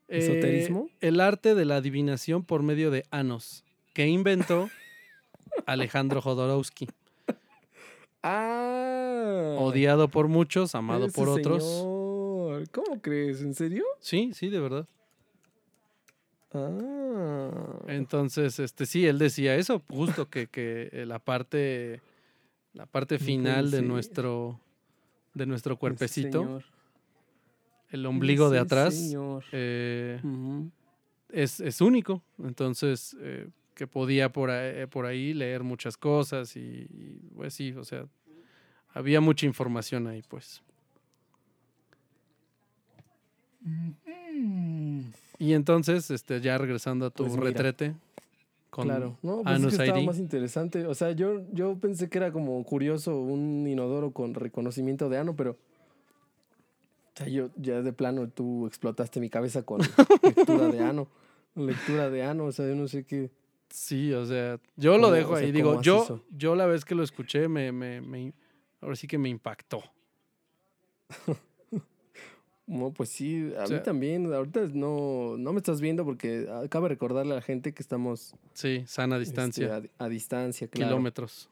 Eh, 0.08 0.18
¿Esoterismo? 0.18 0.88
el 1.00 1.20
arte 1.20 1.54
de 1.54 1.66
la 1.66 1.76
adivinación 1.76 2.42
por 2.42 2.62
medio 2.62 2.90
de 2.90 3.04
anos, 3.10 3.64
que 3.92 4.06
inventó 4.08 4.70
Alejandro 5.66 6.22
Jodorowsky. 6.22 6.88
Ah. 8.22 9.56
Odiado 9.58 10.08
por 10.08 10.28
muchos, 10.28 10.74
amado 10.74 11.08
por 11.08 11.28
otros. 11.28 11.62
señor. 11.64 11.97
¿Cómo 12.66 13.00
crees? 13.00 13.42
¿En 13.42 13.54
serio? 13.54 13.84
Sí, 14.00 14.32
sí, 14.34 14.48
de 14.48 14.60
verdad. 14.60 14.86
Ah. 16.52 17.82
Entonces, 17.88 18.58
este 18.58 18.86
sí, 18.86 19.06
él 19.06 19.18
decía 19.18 19.56
eso, 19.56 19.82
justo 19.88 20.28
que, 20.28 20.46
que 20.46 20.88
eh, 20.92 21.06
la 21.06 21.18
parte 21.18 22.00
la 22.72 22.86
parte 22.86 23.18
final 23.18 23.70
de 23.70 23.82
nuestro 23.82 24.60
de 25.34 25.46
nuestro 25.46 25.74
Ese 25.74 25.80
cuerpecito, 25.80 26.62
el 27.90 28.06
ombligo 28.06 28.50
de 28.50 28.58
atrás, 28.58 29.14
eh, 29.52 30.20
Ujú. 30.22 30.70
es, 31.30 31.60
es 31.60 31.80
único. 31.80 32.22
Entonces, 32.38 33.16
eh, 33.20 33.48
que 33.74 33.86
podía 33.86 34.30
por 34.32 34.50
ahí, 34.50 34.86
por 34.86 35.06
ahí 35.06 35.32
leer 35.34 35.62
muchas 35.62 35.96
cosas 35.96 36.56
y, 36.56 36.60
y, 36.60 37.30
pues 37.34 37.54
sí, 37.54 37.72
o 37.72 37.84
sea, 37.84 38.06
había 38.92 39.20
mucha 39.20 39.46
información 39.46 40.06
ahí, 40.06 40.22
pues. 40.28 40.62
Y 45.38 45.52
entonces, 45.52 46.10
este, 46.10 46.40
ya 46.40 46.58
regresando 46.58 47.06
a 47.06 47.10
tu 47.10 47.24
Pues 47.26 47.36
retrete 47.36 47.94
con 48.70 48.84
Claro, 48.86 49.16
no, 49.22 49.42
pues 49.42 49.46
es 49.56 49.60
Anus 49.62 49.72
estaba 49.78 50.00
ID. 50.00 50.06
más 50.06 50.18
interesante. 50.18 50.86
O 50.86 50.94
sea, 50.94 51.12
yo, 51.12 51.42
yo 51.52 51.76
pensé 51.78 52.08
que 52.08 52.18
era 52.18 52.32
como 52.32 52.62
curioso 52.64 53.16
un 53.20 53.66
inodoro 53.66 54.10
con 54.12 54.34
reconocimiento 54.34 55.08
de 55.08 55.18
ano, 55.18 55.34
pero. 55.36 55.52
O 55.52 57.18
sea, 57.18 57.28
yo 57.28 57.50
ya 57.56 57.82
de 57.82 57.92
plano 57.92 58.28
tú 58.28 58.66
explotaste 58.66 59.18
mi 59.20 59.28
cabeza 59.30 59.62
con 59.62 59.80
lectura 60.22 60.68
de 60.68 60.80
ano. 60.80 61.08
Lectura 61.56 62.10
de 62.10 62.22
ano, 62.22 62.44
o 62.44 62.52
sea, 62.52 62.66
yo 62.68 62.74
no 62.76 62.86
sé 62.86 63.04
qué. 63.04 63.30
Sí, 63.70 64.12
o 64.12 64.24
sea, 64.24 64.58
yo 64.76 64.96
lo 64.96 65.04
¿Cómo- 65.04 65.12
dejo 65.14 65.32
o 65.32 65.36
sea, 65.36 65.44
ahí. 65.46 65.52
Digo, 65.52 65.80
yo, 65.82 66.02
eso? 66.04 66.22
yo 66.30 66.54
la 66.54 66.66
vez 66.66 66.84
que 66.84 66.94
lo 66.94 67.02
escuché, 67.02 67.48
me, 67.48 67.72
me, 67.72 68.00
me- 68.00 68.32
ahora 68.80 68.94
sí 68.96 69.06
que 69.06 69.18
me 69.18 69.28
impactó. 69.28 69.82
No, 72.68 72.92
pues 72.92 73.08
sí, 73.08 73.50
a 73.58 73.64
O 73.64 73.66
sea- 73.66 73.78
mí 73.78 73.82
también. 73.82 74.32
Ahorita 74.32 74.68
no, 74.74 75.36
no 75.38 75.52
me 75.52 75.58
estás 75.58 75.80
viendo 75.80 76.04
porque 76.04 76.46
acaba 76.64 76.84
de 76.84 76.90
recordarle 76.90 77.32
a 77.32 77.36
la 77.36 77.42
gente 77.42 77.72
que 77.72 77.82
estamos 77.82 78.34
Sí, 78.52 78.84
sana 78.86 79.18
distancia, 79.18 79.78
este, 79.78 79.90
a, 79.98 80.04
a 80.04 80.08
distancia, 80.10 80.68
claro. 80.68 80.90
kilómetros. 80.92 81.48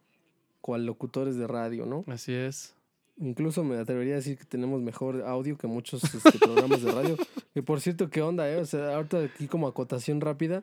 Cual 0.61 0.85
locutores 0.85 1.37
de 1.37 1.47
radio, 1.47 1.87
¿no? 1.87 2.05
Así 2.07 2.33
es. 2.35 2.75
Incluso 3.19 3.65
me 3.65 3.79
atrevería 3.79 4.13
a 4.13 4.17
decir 4.17 4.37
que 4.37 4.45
tenemos 4.45 4.83
mejor 4.83 5.23
audio 5.23 5.57
que 5.57 5.67
muchos 5.67 6.05
este, 6.05 6.39
programas 6.39 6.83
de 6.83 6.93
radio. 6.93 7.17
Y 7.55 7.63
por 7.63 7.81
cierto, 7.81 8.11
¿qué 8.11 8.21
onda, 8.21 8.47
eh? 8.51 8.59
O 8.59 8.67
sea, 8.67 8.95
ahorita 8.97 9.25
aquí 9.25 9.49
como 9.49 9.67
acotación 9.67 10.21
rápida, 10.21 10.63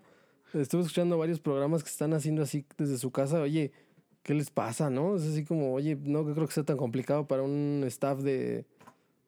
estuve 0.54 0.82
escuchando 0.84 1.18
varios 1.18 1.40
programas 1.40 1.82
que 1.84 1.90
están 1.90 2.14
haciendo 2.14 2.44
así 2.44 2.64
desde 2.78 3.00
su 3.00 3.10
casa. 3.10 3.42
Oye, 3.42 3.72
¿qué 4.22 4.36
les 4.36 4.52
pasa, 4.52 4.92
no? 4.92 5.16
Es 5.16 5.24
así 5.24 5.44
como, 5.44 5.74
oye, 5.74 5.96
no 5.96 6.24
creo 6.36 6.46
que 6.46 6.54
sea 6.54 6.64
tan 6.64 6.78
complicado 6.78 7.26
para 7.28 7.42
un 7.42 7.84
staff 7.88 8.20
de, 8.20 8.66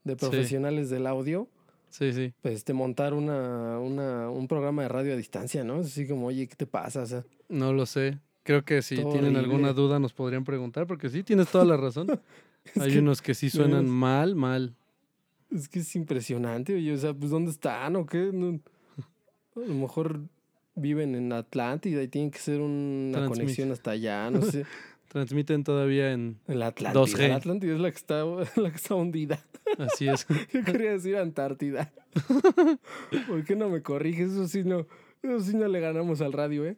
de 0.06 0.16
profesionales 0.16 0.90
del 0.90 1.06
audio, 1.08 1.48
Sí, 1.90 2.14
sí. 2.14 2.34
pues, 2.42 2.56
este, 2.56 2.74
montar 2.74 3.14
una, 3.14 3.80
una, 3.80 4.30
un 4.30 4.48
programa 4.48 4.84
de 4.84 4.88
radio 4.90 5.14
a 5.14 5.18
distancia, 5.18 5.64
¿no? 5.64 5.82
Es 5.82 5.88
así 5.88 6.08
como, 6.08 6.28
oye, 6.28 6.48
¿qué 6.48 6.56
te 6.56 6.66
pasa? 6.66 7.02
O 7.02 7.06
sea, 7.06 7.24
No 7.50 7.74
lo 7.74 7.86
sé. 7.86 8.20
Creo 8.44 8.64
que 8.64 8.82
si 8.82 8.96
Todo 8.96 9.12
tienen 9.14 9.36
alguna 9.38 9.74
duda 9.74 9.98
nos 10.00 10.14
podrían 10.14 10.44
preguntar, 10.44 10.86
porque 10.88 11.10
sí, 11.10 11.24
tienes 11.24 11.48
toda 11.50 11.66
la 11.66 11.78
razón. 11.78 12.08
Hay 12.80 12.92
que- 12.94 13.00
unos 13.00 13.22
que 13.22 13.34
sí 13.34 13.50
suenan 13.50 13.90
mal, 13.90 14.36
mal. 14.36 14.76
Es 15.52 15.68
que 15.70 15.80
es 15.80 15.96
impresionante, 15.96 16.76
oye, 16.76 16.94
o 16.94 16.98
sea, 16.98 17.14
pues 17.14 17.32
¿dónde 17.32 17.52
están 17.52 17.96
o 17.96 18.06
qué? 18.06 18.30
No- 18.34 18.60
a 19.56 19.60
lo 19.68 19.74
mejor 19.74 20.20
viven 20.76 21.16
en 21.16 21.32
Atlántida 21.32 22.04
y 22.04 22.08
tienen 22.10 22.30
que 22.30 22.40
ser 22.40 22.60
una 22.60 23.26
conexión 23.28 23.72
hasta 23.72 23.92
allá, 23.92 24.30
no 24.30 24.42
sé. 24.42 24.66
Transmiten 25.16 25.64
todavía 25.64 26.12
en... 26.12 26.42
La 26.46 26.68
Atlántida. 26.68 27.02
2G. 27.02 27.30
La 27.30 27.36
Atlántida 27.38 27.74
es 27.74 27.80
la 27.80 27.90
que 27.90 27.96
está, 27.96 28.26
la 28.58 28.70
que 28.70 28.76
está 28.76 28.96
hundida. 28.96 29.40
Así 29.78 30.10
es. 30.10 30.28
Yo 30.52 30.62
quería 30.66 30.92
decir 30.92 31.16
Antártida. 31.16 31.94
¿Por 33.28 33.46
qué 33.46 33.56
no 33.56 33.70
me 33.70 33.82
corriges? 33.82 34.34
Eso 34.34 34.46
sí 34.50 34.66
no, 34.66 34.86
eso 35.24 35.40
sí 35.40 35.56
no 35.56 35.70
le 35.70 35.80
ganamos 35.80 36.20
al 36.20 36.34
radio, 36.34 36.66
¿eh? 36.66 36.76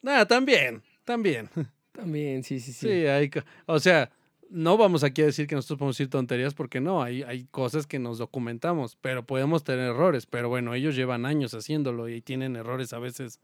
Nada, 0.00 0.26
también, 0.26 0.82
también. 1.04 1.50
También, 1.92 2.42
sí, 2.42 2.58
sí, 2.58 2.72
sí. 2.72 2.88
Sí, 2.88 3.06
hay... 3.06 3.30
O 3.66 3.80
sea, 3.80 4.10
no 4.48 4.78
vamos 4.78 5.04
aquí 5.04 5.20
a 5.20 5.26
decir 5.26 5.46
que 5.46 5.56
nosotros 5.56 5.78
podemos 5.78 5.98
decir 5.98 6.08
tonterías 6.08 6.54
porque 6.54 6.80
no, 6.80 7.02
hay, 7.02 7.22
hay 7.22 7.44
cosas 7.50 7.86
que 7.86 7.98
nos 7.98 8.16
documentamos, 8.16 8.96
pero 9.02 9.26
podemos 9.26 9.62
tener 9.62 9.90
errores. 9.90 10.24
Pero 10.24 10.48
bueno, 10.48 10.72
ellos 10.72 10.96
llevan 10.96 11.26
años 11.26 11.52
haciéndolo 11.52 12.08
y 12.08 12.22
tienen 12.22 12.56
errores 12.56 12.94
a 12.94 12.98
veces 12.98 13.40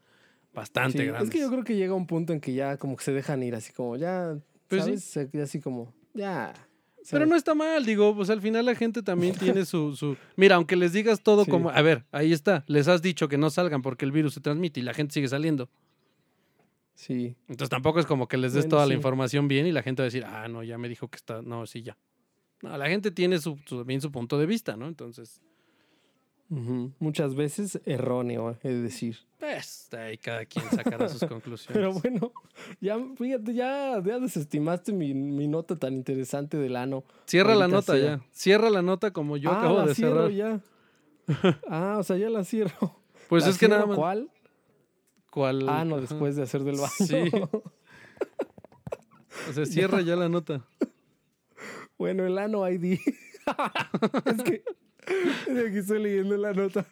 bastante 0.53 0.99
Sí, 0.99 1.05
grandes. 1.05 1.29
Es 1.29 1.33
que 1.33 1.39
yo 1.41 1.49
creo 1.49 1.63
que 1.63 1.75
llega 1.75 1.93
un 1.93 2.07
punto 2.07 2.33
en 2.33 2.39
que 2.39 2.53
ya 2.53 2.77
como 2.77 2.95
que 2.95 3.03
se 3.03 3.11
dejan 3.11 3.41
ir, 3.43 3.55
así 3.55 3.73
como 3.73 3.95
ya, 3.97 4.37
Pues 4.67 5.01
sí. 5.03 5.19
Así 5.39 5.59
como, 5.59 5.93
ya. 6.13 6.53
Pero 7.11 7.25
no 7.25 7.35
está 7.35 7.53
mal, 7.53 7.85
digo, 7.85 8.15
pues 8.15 8.29
al 8.29 8.39
final 8.41 8.65
la 8.65 8.75
gente 8.75 9.03
también 9.03 9.35
tiene 9.35 9.65
su, 9.65 9.93
su... 9.95 10.15
Mira, 10.37 10.55
aunque 10.55 10.77
les 10.77 10.93
digas 10.93 11.21
todo 11.21 11.43
Sí. 11.43 11.51
como... 11.51 11.69
A 11.69 11.81
ver, 11.81 12.05
ahí 12.13 12.31
está, 12.31 12.63
les 12.67 12.87
has 12.87 13.01
dicho 13.01 13.27
que 13.27 13.37
no 13.37 13.49
salgan 13.49 13.81
porque 13.81 14.05
el 14.05 14.13
virus 14.13 14.35
se 14.35 14.39
transmite 14.39 14.79
y 14.79 14.83
la 14.83 14.93
gente 14.93 15.13
sigue 15.13 15.27
saliendo. 15.27 15.69
Sí. 16.95 17.35
Entonces 17.49 17.69
tampoco 17.69 17.99
es 17.99 18.05
como 18.05 18.27
que 18.27 18.37
les 18.37 18.53
des 18.53 18.63
Bueno, 18.65 18.69
toda 18.77 18.85
la 18.85 18.93
información 18.93 19.47
bien 19.47 19.65
y 19.67 19.71
la 19.71 19.83
gente 19.83 20.01
va 20.01 20.05
a 20.05 20.07
decir, 20.07 20.23
ah, 20.25 20.47
no, 20.47 20.63
ya 20.63 20.77
me 20.77 20.87
dijo 20.87 21.09
que 21.09 21.17
está... 21.17 21.41
No, 21.41 21.65
sí, 21.65 21.81
ya. 21.83 21.97
No, 22.61 22.77
la 22.77 22.87
gente 22.87 23.11
tiene 23.11 23.39
su, 23.39 23.57
su- 23.65 23.83
bien 23.83 23.99
su 23.99 24.11
punto 24.11 24.37
de 24.39 24.45
vista, 24.45 24.77
¿no? 24.77 24.87
Entonces, 24.87 25.41
Muchas 26.99 27.35
veces 27.35 27.81
erróneo, 27.85 28.57
es 28.61 28.81
decir. 28.83 29.17
pues, 29.39 29.87
de 29.91 29.97
ahí 29.97 30.17
cada 30.17 30.45
quien 30.45 30.65
sacará 30.69 31.09
sus 31.09 31.23
conclusiones. 31.27 31.73
Pero 31.73 31.93
bueno, 31.93 32.31
ya, 32.79 32.97
fíjate, 33.17 33.53
ya, 33.53 34.01
ya 34.03 34.19
desestimaste 34.19 34.93
mi, 34.93 35.13
mi 35.13 35.47
nota 35.47 35.75
tan 35.77 35.93
interesante 35.93 36.57
del 36.57 36.75
ano. 36.75 37.03
Cierra 37.25 37.55
la 37.55 37.67
nota 37.67 37.93
sea. 37.93 38.17
ya. 38.17 38.21
Cierra 38.31 38.69
la 38.69 38.81
nota 38.81 39.11
como 39.11 39.37
yo 39.37 39.51
ah, 39.51 39.59
acabo 39.59 39.77
la 39.79 39.85
de 39.87 39.95
cierro 39.95 40.29
cerrar. 40.29 40.31
ya. 40.31 40.61
Ah, 41.69 41.97
o 41.99 42.03
sea, 42.03 42.17
ya 42.17 42.29
la 42.29 42.43
cierro. 42.43 42.99
Pues 43.29 43.45
¿La 43.45 43.51
es 43.51 43.57
que 43.57 43.67
nada 43.67 43.85
más... 43.85 43.97
¿Cuál? 43.97 44.29
¿Cuál? 45.31 45.67
Ah, 45.67 45.85
no, 45.85 45.99
después 45.99 46.35
de 46.35 46.43
hacer 46.43 46.63
del 46.63 46.75
baño. 46.75 46.89
Sí. 46.89 47.31
O 49.49 49.51
sea, 49.51 49.65
cierra 49.65 49.99
ya 50.01 50.15
la 50.15 50.29
nota. 50.29 50.63
bueno, 51.97 52.25
el 52.25 52.37
ano 52.37 52.69
ID. 52.69 52.99
es 54.25 54.43
que 54.43 54.63
de 55.53 55.67
aquí 55.67 55.77
estoy 55.77 56.01
leyendo 56.03 56.37
la 56.37 56.53
nota 56.53 56.85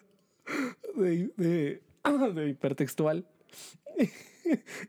de, 0.96 1.30
de, 1.36 1.82
de 2.34 2.48
hipertextual. 2.48 3.26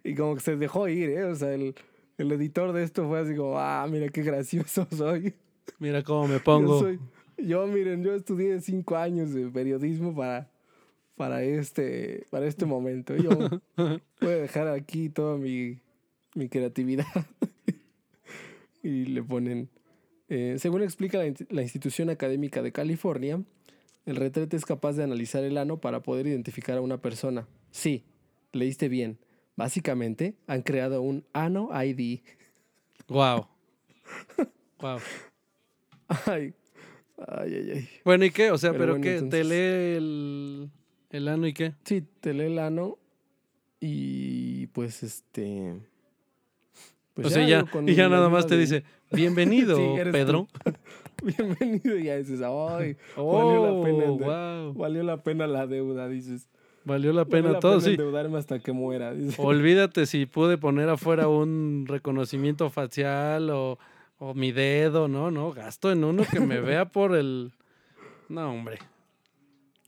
y 0.03 0.15
como 0.15 0.35
que 0.35 0.41
se 0.41 0.55
dejó 0.55 0.87
ir, 0.87 1.09
¿eh? 1.09 1.23
O 1.25 1.35
sea, 1.35 1.53
el, 1.53 1.75
el 2.17 2.31
editor 2.31 2.71
de 2.73 2.83
esto 2.83 3.07
fue 3.07 3.19
así 3.19 3.35
como, 3.35 3.59
ah, 3.59 3.85
mira 3.89 4.09
qué 4.09 4.21
gracioso 4.23 4.87
soy. 4.95 5.33
Mira 5.79 6.03
cómo 6.03 6.27
me 6.27 6.35
Yo, 6.35 6.43
pongo. 6.43 6.79
soy- 6.79 6.99
yo, 7.37 7.65
miren, 7.67 8.03
yo 8.03 8.13
estudié 8.13 8.59
cinco 8.61 8.95
años 8.95 9.33
de 9.33 9.47
periodismo 9.49 10.15
para, 10.15 10.49
para, 11.15 11.43
este, 11.43 12.25
para 12.29 12.45
este 12.45 12.65
momento. 12.65 13.15
Yo 13.15 13.29
voy 13.77 14.29
a 14.31 14.35
dejar 14.37 14.67
aquí 14.67 15.09
toda 15.09 15.37
mi, 15.37 15.79
mi 16.35 16.47
creatividad. 16.49 17.05
y 18.83 19.05
le 19.05 19.23
ponen, 19.23 19.69
eh, 20.29 20.55
según 20.57 20.81
explica 20.83 21.17
la, 21.17 21.27
in- 21.27 21.35
la 21.49 21.61
institución 21.61 22.09
académica 22.09 22.61
de 22.61 22.71
California, 22.71 23.41
el 24.05 24.15
retrete 24.15 24.57
es 24.57 24.65
capaz 24.65 24.93
de 24.93 25.03
analizar 25.03 25.43
el 25.43 25.57
ano 25.57 25.79
para 25.79 26.01
poder 26.03 26.27
identificar 26.27 26.77
a 26.77 26.81
una 26.81 26.97
persona. 27.01 27.47
Sí, 27.71 28.03
leíste 28.51 28.89
bien. 28.89 29.17
Básicamente, 29.55 30.35
han 30.47 30.61
creado 30.63 31.01
un 31.01 31.25
ano 31.33 31.69
ID. 31.73 32.21
Wow. 33.07 33.47
Wow. 34.79 34.99
Ay, 36.25 36.53
ay, 37.17 37.53
ay, 37.55 37.71
ay. 37.75 37.89
Bueno, 38.03 38.25
¿y 38.25 38.31
qué? 38.31 38.51
O 38.51 38.57
sea, 38.57 38.71
Pero 38.71 38.81
¿pero, 38.83 38.97
bueno, 38.99 39.21
qué? 39.21 39.27
¿Te 39.29 39.43
lee 39.43 39.97
el, 39.97 40.69
el 41.11 41.27
ano 41.27 41.47
y 41.47 41.53
qué? 41.53 41.73
Sí, 41.85 42.01
te 42.19 42.33
lee 42.33 42.45
el 42.45 42.59
ano 42.59 42.97
y 43.79 44.67
pues 44.67 45.03
este... 45.03 45.75
pues 47.13 47.27
o 47.27 47.29
sea, 47.29 47.47
ya, 47.47 47.65
y 47.85 47.93
ya 47.95 48.09
nada 48.09 48.29
más 48.29 48.47
te 48.47 48.55
de- 48.55 48.61
dice, 48.61 48.83
bienvenido, 49.11 49.75
Sí, 49.77 49.83
Pedro. 50.11 50.47
Bienvenido 51.23 51.97
y 51.97 52.03
ya 52.05 52.17
dices, 52.17 52.41
ay, 52.41 52.97
Oh, 53.15 53.33
valió 53.37 53.65
la 53.65 53.83
pena 53.85 54.05
wow. 54.65 54.73
valió 54.73 55.03
la 55.03 55.23
pena 55.23 55.47
la 55.47 55.67
deuda, 55.67 56.09
dices. 56.09 56.49
Valió 56.83 57.13
la 57.13 57.23
Valió 57.23 57.31
pena 57.31 57.51
la 57.53 57.59
todo, 57.59 57.73
pena 57.73 57.83
sí. 57.83 57.89
endeudarme 57.91 58.37
hasta 58.39 58.59
que 58.59 58.73
muera. 58.73 59.13
dices. 59.13 59.39
Olvídate 59.39 60.05
si 60.05 60.25
pude 60.25 60.57
poner 60.57 60.89
afuera 60.89 61.29
un 61.29 61.85
reconocimiento 61.87 62.69
facial 62.69 63.49
o, 63.51 63.79
o 64.17 64.33
mi 64.33 64.51
dedo, 64.51 65.07
no, 65.07 65.31
no, 65.31 65.53
gasto 65.53 65.91
en 65.93 66.03
uno 66.03 66.23
que 66.29 66.41
me 66.41 66.59
vea 66.59 66.89
por 66.89 67.15
el... 67.15 67.53
No, 68.27 68.51
hombre. 68.51 68.79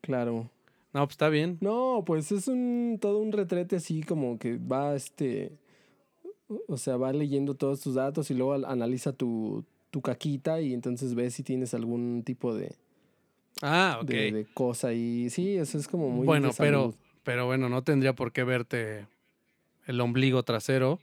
Claro. 0.02 0.50
No, 0.94 1.02
pues 1.06 1.16
está 1.16 1.28
bien. 1.28 1.58
No, 1.60 2.04
pues 2.06 2.32
es 2.32 2.48
un 2.48 2.98
todo 3.02 3.18
un 3.20 3.34
retrete 3.34 3.76
así 3.76 4.04
como 4.04 4.40
que 4.40 4.58
va 4.58 4.96
este 4.96 5.52
o 6.68 6.78
sea, 6.78 6.98
va 6.98 7.12
leyendo 7.14 7.56
todos 7.56 7.82
tus 7.82 7.96
datos 7.96 8.30
y 8.32 8.34
luego 8.34 8.54
al- 8.54 8.66
analiza 8.66 9.14
tu, 9.14 9.64
tu 9.92 10.02
caquita 10.02 10.62
y 10.62 10.74
entonces 10.74 11.16
ves 11.16 11.34
si 11.34 11.44
tienes 11.44 11.74
algún 11.74 12.24
tipo 12.24 12.54
de, 12.56 12.76
Ah, 13.62 14.00
ok. 14.02 14.08
de, 14.10 14.32
de 14.32 14.46
cosa 14.54 14.94
y 14.94 15.30
sí, 15.30 15.56
eso 15.58 15.78
es 15.78 15.88
como 15.88 16.10
muy 16.10 16.26
bueno, 16.28 16.52
pero, 16.58 16.94
pero 17.24 17.46
bueno, 17.46 17.70
no 17.70 17.84
tendría 17.84 18.14
por 18.14 18.32
qué 18.32 18.44
verte 18.44 19.08
el 19.88 20.00
ombligo 20.02 20.44
trasero 20.44 21.00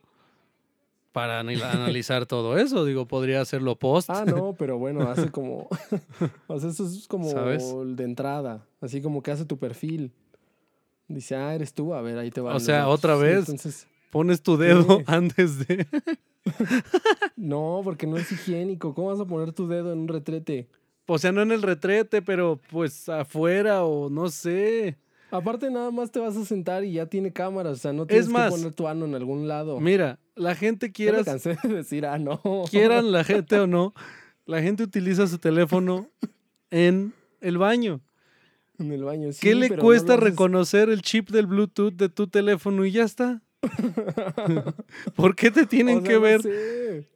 para 1.12 1.40
anal- 1.40 1.62
analizar 1.62 2.26
todo 2.26 2.56
eso. 2.58 2.84
Digo, 2.84 3.06
podría 3.06 3.40
hacerlo 3.40 3.76
post. 3.76 4.10
Ah, 4.10 4.24
no, 4.26 4.54
pero 4.58 4.78
bueno, 4.78 5.08
hace 5.08 5.30
como. 5.30 5.68
o 6.46 6.58
sea, 6.60 6.70
eso 6.70 6.86
es 6.86 7.06
como 7.08 7.84
de 7.84 8.04
entrada. 8.04 8.66
Así 8.80 9.00
como 9.02 9.22
que 9.22 9.30
hace 9.30 9.44
tu 9.44 9.58
perfil. 9.58 10.12
Dice, 11.08 11.36
ah, 11.36 11.54
eres 11.54 11.74
tú, 11.74 11.92
a 11.94 12.00
ver, 12.00 12.16
ahí 12.18 12.30
te 12.30 12.40
va. 12.40 12.54
O 12.54 12.60
sea, 12.60 12.88
otra 12.88 13.16
vez. 13.16 13.40
Entonces, 13.40 13.86
Pones 14.12 14.42
tu 14.42 14.58
dedo 14.58 14.98
Sí. 14.98 15.04
antes 15.06 15.66
de. 15.66 15.86
no, 17.34 17.80
porque 17.82 18.06
no 18.06 18.18
es 18.18 18.30
higiénico. 18.30 18.94
¿Cómo 18.94 19.08
vas 19.08 19.18
a 19.20 19.24
poner 19.24 19.54
tu 19.54 19.66
dedo 19.66 19.90
en 19.90 20.00
un 20.00 20.08
retrete? 20.08 20.68
O 21.06 21.18
sea, 21.18 21.32
no 21.32 21.40
en 21.40 21.50
el 21.50 21.62
retrete, 21.62 22.20
pero 22.20 22.60
pues 22.70 23.08
afuera 23.08 23.84
o 23.84 24.10
no 24.10 24.28
sé. 24.28 24.98
Aparte, 25.30 25.70
nada 25.70 25.90
más 25.90 26.10
te 26.10 26.20
vas 26.20 26.36
a 26.36 26.44
sentar 26.44 26.84
y 26.84 26.92
ya 26.92 27.06
tiene 27.06 27.32
cámaras. 27.32 27.72
O 27.72 27.80
sea, 27.80 27.94
no 27.94 28.06
tienes 28.06 28.28
más, 28.28 28.52
que 28.52 28.58
poner 28.58 28.74
tu 28.74 28.86
ano 28.86 29.06
en 29.06 29.14
algún 29.14 29.48
lado. 29.48 29.80
Mira, 29.80 30.18
la 30.34 30.54
gente 30.54 30.92
quiera, 30.92 31.18
me 31.18 31.24
cansé 31.24 31.56
de 31.62 31.70
decir, 31.70 32.04
ah, 32.04 32.18
no. 32.18 32.38
quieran 32.70 33.12
la 33.12 33.24
gente 33.24 33.58
o 33.58 33.66
no, 33.66 33.94
la 34.44 34.60
gente 34.60 34.82
utiliza 34.82 35.26
su 35.26 35.38
teléfono 35.38 36.10
en 36.70 37.14
el 37.40 37.56
baño. 37.56 38.02
En 38.78 38.92
el 38.92 39.04
baño. 39.04 39.28
¿Qué 39.28 39.52
sí, 39.52 39.54
le 39.54 39.68
pero 39.68 39.76
no 39.76 39.86
cuesta 39.86 40.16
reconocer 40.16 40.90
el 40.90 41.00
chip 41.00 41.30
del 41.30 41.46
Bluetooth 41.46 41.94
de 41.94 42.10
tu 42.10 42.26
teléfono 42.26 42.84
y 42.84 42.90
ya 42.90 43.04
está? 43.04 43.40
¿Por 45.16 45.34
qué 45.34 45.50
te 45.50 45.66
tienen 45.66 45.98
O 45.98 46.00
sea, 46.00 46.08
que 46.08 46.14
no 46.14 46.20
ver? 46.20 46.42
sé. 46.42 47.08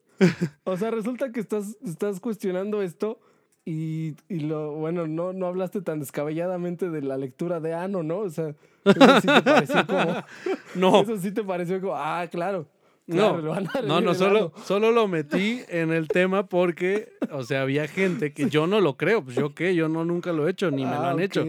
O 0.64 0.76
sea, 0.76 0.90
resulta 0.90 1.30
que 1.32 1.40
estás, 1.40 1.76
estás 1.84 2.20
cuestionando 2.20 2.82
esto 2.82 3.20
y, 3.64 4.14
y 4.28 4.40
lo, 4.40 4.72
bueno, 4.72 5.07
no, 5.07 5.32
no 5.32 5.47
hablaste 5.47 5.82
tan 5.82 5.99
descabelladamente 6.01 6.88
de 6.88 7.03
la 7.03 7.16
lectura 7.18 7.61
de 7.61 7.74
Ano, 7.74 8.03
¿no? 8.03 8.18
O 8.20 8.30
sea, 8.30 8.55
eso 8.84 9.20
sí 9.20 9.26
te 9.26 9.42
pareció 9.42 9.86
como. 9.86 10.14
No, 10.74 11.03
Eso 11.03 11.16
sí 11.18 11.32
te 11.32 11.42
pareció 11.42 11.80
como, 11.80 11.97
ah, 11.97 12.26
claro. 12.30 12.66
no, 13.07 13.40
claro, 13.40 13.86
no, 13.86 14.01
no, 14.01 14.14
solo, 14.14 14.53
solo 14.64 14.90
lo 14.92 15.07
metí 15.09 15.61
en 15.68 15.92
el 15.92 16.09
tema 16.09 16.47
porque, 16.47 17.12
o 17.30 17.42
sea, 17.44 17.62
había 17.62 17.86
gente 17.88 18.32
que 18.32 18.49
yo 18.49 18.66
no 18.66 18.80
lo 18.80 18.97
creo, 18.97 19.22
pues 19.24 19.36
yo 19.36 19.55
qué, 19.55 19.74
yo 19.74 19.88
no 19.88 20.05
nunca 20.05 20.32
lo 20.32 20.47
he 20.47 20.51
hecho, 20.51 20.70
ni 20.70 20.84
me 20.84 20.90
lo 20.92 20.97
Ah, 21.03 21.11
han 21.11 21.20
hecho. 21.20 21.44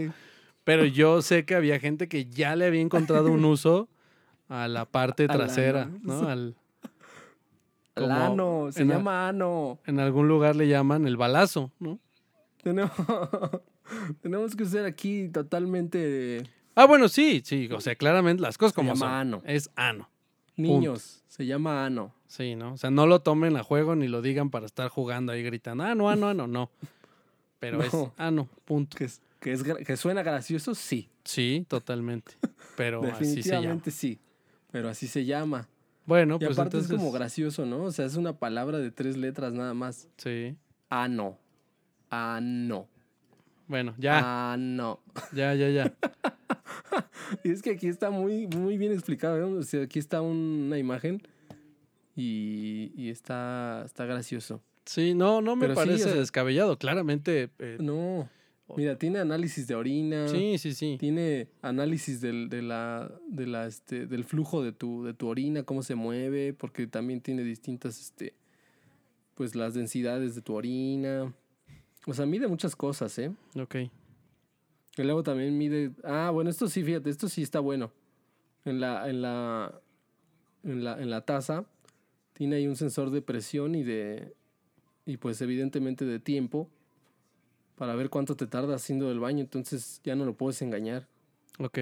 Pero 0.63 0.85
yo 0.85 1.21
sé 1.21 1.45
que 1.45 1.55
había 1.55 1.79
gente 1.79 2.07
que 2.07 2.25
ya 2.25 2.55
le 2.55 2.65
había 2.65 2.81
encontrado 2.81 3.31
un 3.31 3.45
uso 3.45 3.87
a 4.49 4.67
la 4.67 4.85
parte 4.85 5.23
Al 5.29 5.37
trasera, 5.37 5.83
ano. 5.83 5.99
¿no? 6.03 6.19
Al, 6.27 6.55
como 7.95 8.13
ano, 8.13 8.67
se 8.71 8.85
llama 8.85 9.27
ano. 9.27 9.79
en 9.85 9.99
algún 9.99 10.27
lugar 10.27 10.55
le 10.55 10.67
llaman 10.67 11.07
el 11.07 11.17
balazo, 11.17 11.71
¿no? 11.79 11.99
Tenemos, 12.61 12.91
tenemos 14.21 14.55
que 14.55 14.65
ser 14.65 14.85
aquí 14.85 15.29
totalmente 15.29 16.43
Ah, 16.75 16.85
bueno, 16.85 17.09
sí, 17.09 17.41
sí, 17.43 17.67
o 17.71 17.81
sea, 17.81 17.95
claramente 17.95 18.41
las 18.43 18.55
cosas 18.57 18.73
Se 18.73 18.75
como 18.75 18.93
llama 18.93 19.05
son. 19.07 19.09
ano. 19.15 19.41
Es 19.45 19.71
ano, 19.75 20.09
niños. 20.55 21.23
Se 21.27 21.45
llama 21.47 21.85
ano. 21.85 22.13
sí, 22.27 22.55
¿no? 22.55 22.73
O 22.73 22.77
sea, 22.77 22.91
no 22.91 23.07
lo 23.07 23.21
tomen 23.21 23.57
a 23.57 23.63
juego 23.63 23.95
ni 23.95 24.07
lo 24.07 24.21
digan 24.21 24.51
para 24.51 24.67
estar 24.67 24.89
jugando 24.89 25.31
ahí 25.31 25.41
gritando, 25.41 25.83
ah, 25.83 25.95
no, 25.95 26.07
ano, 26.09 26.27
ano, 26.29 26.45
no. 26.45 26.69
Pero 27.59 27.81
es 27.83 27.91
No. 27.93 28.13
ano, 28.17 28.47
punto. 28.65 28.95
Que, 28.95 29.05
es, 29.05 29.21
que, 29.39 29.53
es, 29.53 29.65
gra- 29.65 29.83
que 29.83 29.97
suena 29.97 30.21
gracioso, 30.21 30.75
sí. 30.75 31.09
Sí, 31.23 31.65
totalmente. 31.67 32.33
Pero 32.75 33.01
así 33.01 33.25
se 33.41 33.49
llama. 33.49 33.61
Definitivamente 33.61 33.89
sí. 33.91 34.19
Pero 34.77 34.89
así 34.89 35.07
se 35.07 35.25
llama. 35.25 35.67
Bueno, 36.05 36.35
Y 36.35 36.45
pues 36.45 36.51
aparte 36.57 36.77
entonces. 36.77 36.91
es 36.91 36.97
como 36.97 37.11
gracioso, 37.11 37.65
¿no? 37.65 37.83
O 37.83 37.91
sea, 37.91 38.05
es 38.05 38.15
una 38.15 38.33
palabra 38.37 38.77
de 38.77 38.91
tres 38.91 39.17
letras 39.17 39.53
nada 39.53 39.73
más. 39.73 40.07
Sí. 40.17 40.55
Ano. 40.89 41.37
Ano. 42.09 42.87
Bueno, 43.67 43.93
ya, 43.97 44.53
Ano. 44.53 45.01
ya, 45.33 45.53
ya, 45.55 45.69
ya. 45.69 45.93
Y 47.43 47.51
es 47.51 47.61
que 47.61 47.71
aquí 47.71 47.87
está 47.87 48.09
muy, 48.09 48.47
muy 48.47 48.77
bien 48.77 48.93
explicado. 48.93 49.37
¿no? 49.49 49.57
O 49.57 49.63
sea, 49.63 49.83
aquí 49.83 49.99
está 49.99 50.21
un- 50.21 50.65
una 50.67 50.77
imagen 50.77 51.21
y, 52.15 52.91
y 52.95 53.09
está, 53.09 53.83
está 53.85 54.05
gracioso. 54.05 54.61
Sí, 54.85 55.13
no, 55.13 55.41
no 55.41 55.55
me 55.57 55.67
Pero 55.67 55.73
sí, 55.73 55.85
parece 55.87 56.05
o 56.05 56.07
sea- 56.09 56.17
descabellado. 56.19 56.77
Claramente. 56.77 57.49
eh, 57.59 57.77
No. 57.81 58.29
Mira, 58.75 58.97
tiene 58.97 59.19
análisis 59.19 59.65
de 59.67 59.75
orina. 59.75 60.27
sí, 60.27 60.57
sí, 60.57 60.73
sí. 60.73 60.97
Tiene 60.99 61.47
análisis 61.61 62.19
del, 62.19 62.49
de 62.49 62.61
la, 62.61 63.11
de 63.29 63.47
la, 63.47 63.65
este, 63.65 64.07
del 64.07 64.25
flujo 64.25 64.61
de 64.61 64.73
tu, 64.73 65.03
de 65.03 65.13
tu 65.13 65.27
orina, 65.27 65.63
cómo 65.63 65.83
se 65.83 65.95
mueve, 65.95 66.53
porque 66.53 66.85
también 66.85 67.21
tiene 67.21 67.43
distintas, 67.43 67.99
este, 67.99 68.33
pues 69.35 69.55
las 69.55 69.73
densidades 69.73 70.35
de 70.35 70.41
tu 70.41 70.53
orina. 70.53 71.33
O 72.05 72.13
sea, 72.13 72.25
mide 72.25 72.47
muchas 72.47 72.75
cosas, 72.75 73.17
¿eh? 73.19 73.31
Ok. 73.57 73.75
Y 74.97 75.03
luego 75.03 75.23
también 75.23 75.57
mide. 75.57 75.91
Ah, 76.03 76.31
bueno, 76.33 76.49
esto 76.49 76.67
sí, 76.67 76.83
fíjate, 76.83 77.09
esto 77.09 77.29
sí 77.29 77.43
está 77.43 77.59
bueno. 77.59 77.91
En 78.65 78.79
la, 78.79 79.09
en 79.09 79.21
la, 79.21 79.81
en 80.63 80.83
la, 80.83 81.01
en 81.01 81.09
la 81.09 81.21
taza 81.21 81.65
tiene 82.33 82.57
ahí 82.57 82.67
un 82.67 82.75
sensor 82.75 83.11
de 83.11 83.21
presión 83.21 83.75
y 83.75 83.83
de. 83.83 84.33
Y 85.05 85.17
pues 85.17 85.41
evidentemente 85.41 86.03
de 86.03 86.19
tiempo. 86.19 86.69
Para 87.77 87.95
ver 87.95 88.09
cuánto 88.09 88.35
te 88.35 88.47
tarda 88.47 88.75
haciendo 88.75 89.09
el 89.11 89.19
baño. 89.19 89.41
Entonces 89.41 90.01
ya 90.03 90.15
no 90.15 90.25
lo 90.25 90.35
puedes 90.35 90.61
engañar. 90.61 91.07
Ok. 91.59 91.77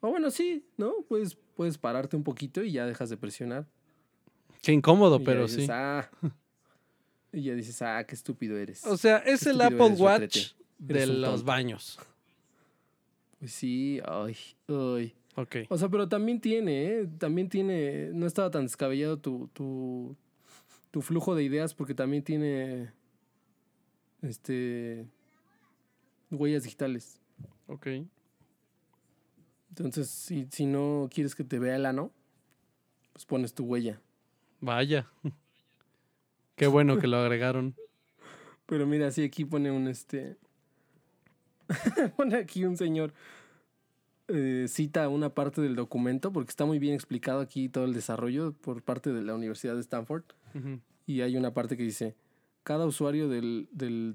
O 0.00 0.10
bueno, 0.10 0.30
sí, 0.30 0.64
¿no? 0.76 0.92
Puedes, 1.08 1.36
puedes 1.56 1.76
pararte 1.76 2.16
un 2.16 2.22
poquito 2.24 2.62
y 2.62 2.72
ya 2.72 2.86
dejas 2.86 3.10
de 3.10 3.16
presionar. 3.16 3.66
Qué 4.62 4.72
incómodo, 4.72 5.18
Y 5.20 5.24
pero 5.24 5.42
dices, 5.42 5.64
sí. 5.66 5.70
"Ah". 5.72 6.08
Y 7.32 7.42
ya 7.42 7.54
dices, 7.54 7.82
ah, 7.82 8.02
qué 8.06 8.14
estúpido 8.14 8.56
eres. 8.56 8.86
O 8.86 8.96
sea, 8.96 9.18
es 9.18 9.46
el 9.46 9.60
Apple 9.60 9.86
eres, 9.86 10.00
Watch 10.00 10.38
de 10.78 11.06
los 11.06 11.44
baños. 11.44 11.98
Pues 13.38 13.52
sí, 13.52 14.00
ay, 14.06 14.36
ay. 14.68 15.14
Ok. 15.36 15.56
O 15.68 15.76
sea, 15.78 15.88
pero 15.88 16.08
también 16.08 16.40
tiene, 16.40 16.86
¿eh? 16.86 17.08
También 17.18 17.48
tiene. 17.48 18.10
No 18.12 18.26
estaba 18.26 18.50
tan 18.50 18.64
descabellado 18.64 19.18
tu, 19.18 19.48
tu, 19.52 20.16
tu 20.90 21.02
flujo 21.02 21.34
de 21.34 21.44
ideas 21.44 21.74
porque 21.74 21.94
también 21.94 22.22
tiene. 22.24 22.90
Este. 24.22 25.06
Huellas 26.30 26.64
digitales. 26.64 27.20
Ok. 27.66 27.86
Entonces, 29.70 30.08
si, 30.10 30.46
si 30.50 30.66
no 30.66 31.08
quieres 31.12 31.34
que 31.34 31.44
te 31.44 31.58
vea 31.58 31.76
el 31.76 31.86
ano, 31.86 32.10
pues 33.12 33.24
pones 33.26 33.54
tu 33.54 33.64
huella. 33.64 34.00
Vaya. 34.60 35.06
Qué 36.56 36.66
bueno 36.66 36.98
que 36.98 37.06
lo 37.06 37.18
agregaron. 37.18 37.74
Pero 38.66 38.86
mira, 38.86 39.10
sí, 39.10 39.22
aquí 39.24 39.44
pone 39.44 39.70
un 39.70 39.86
este. 39.88 40.36
pone 42.16 42.36
aquí 42.36 42.64
un 42.64 42.76
señor. 42.76 43.12
eh, 44.28 44.66
cita 44.68 45.08
una 45.08 45.30
parte 45.30 45.60
del 45.62 45.74
documento 45.76 46.32
porque 46.32 46.50
está 46.50 46.64
muy 46.66 46.78
bien 46.78 46.94
explicado 46.94 47.40
aquí 47.40 47.68
todo 47.68 47.84
el 47.84 47.94
desarrollo 47.94 48.52
por 48.52 48.82
parte 48.82 49.12
de 49.12 49.22
la 49.22 49.34
Universidad 49.34 49.74
de 49.74 49.80
Stanford. 49.80 50.24
Y 51.06 51.20
hay 51.22 51.36
una 51.36 51.54
parte 51.54 51.76
que 51.76 51.82
dice: 51.84 52.14
Cada 52.68 52.84
usuario 52.84 53.30
del, 53.30 53.66
del, 53.72 54.14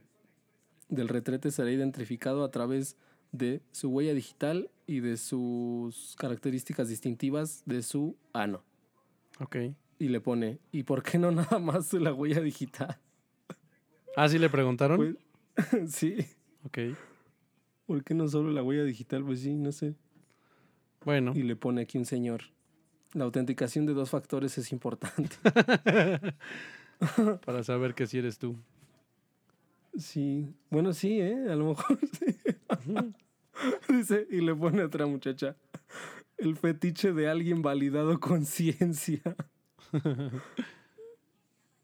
del 0.87 1.07
retrete 1.07 1.49
será 1.49 1.71
identificado 1.71 2.43
a 2.43 2.51
través 2.51 2.97
de 3.31 3.63
su 3.71 3.89
huella 3.89 4.13
digital 4.13 4.69
y 4.85 4.99
de 4.99 5.17
sus 5.17 6.15
características 6.19 6.87
distintivas 6.87 7.63
de 7.65 7.81
su 7.81 8.15
ano. 8.31 8.63
Ok. 9.39 9.55
Y 9.97 10.09
le 10.09 10.21
pone: 10.21 10.59
¿Y 10.71 10.83
por 10.83 11.01
qué 11.01 11.17
no 11.17 11.31
nada 11.31 11.57
más 11.57 11.93
la 11.93 12.13
huella 12.13 12.41
digital? 12.41 12.99
Ah, 14.15 14.29
sí 14.29 14.37
le 14.37 14.51
preguntaron. 14.51 14.97
Pues, 14.97 15.15
sí. 15.91 16.17
ok. 16.63 16.77
¿Por 17.87 18.03
qué 18.03 18.13
no 18.13 18.27
solo 18.27 18.51
la 18.51 18.61
huella 18.61 18.83
digital? 18.83 19.23
Pues 19.23 19.39
sí, 19.39 19.55
no 19.55 19.71
sé. 19.71 19.95
Bueno. 21.03 21.33
Y 21.33 21.41
le 21.41 21.55
pone 21.55 21.81
aquí 21.81 21.97
un 21.97 22.05
señor. 22.05 22.43
La 23.13 23.23
autenticación 23.23 23.87
de 23.87 23.95
dos 23.95 24.11
factores 24.11 24.59
es 24.59 24.71
importante. 24.71 25.37
Para 27.45 27.63
saber 27.63 27.93
que 27.93 28.07
si 28.07 28.17
eres 28.17 28.37
tú. 28.37 28.55
Sí. 29.97 30.53
Bueno, 30.69 30.93
sí, 30.93 31.19
¿eh? 31.19 31.45
A 31.49 31.55
lo 31.55 31.69
mejor 31.69 31.99
sí. 32.19 33.13
Dice, 33.89 34.27
y 34.29 34.41
le 34.41 34.55
pone 34.55 34.83
otra 34.83 35.05
muchacha. 35.05 35.55
El 36.37 36.55
fetiche 36.55 37.13
de 37.13 37.29
alguien 37.29 37.61
validado 37.61 38.19
con 38.19 38.45
ciencia. 38.45 39.21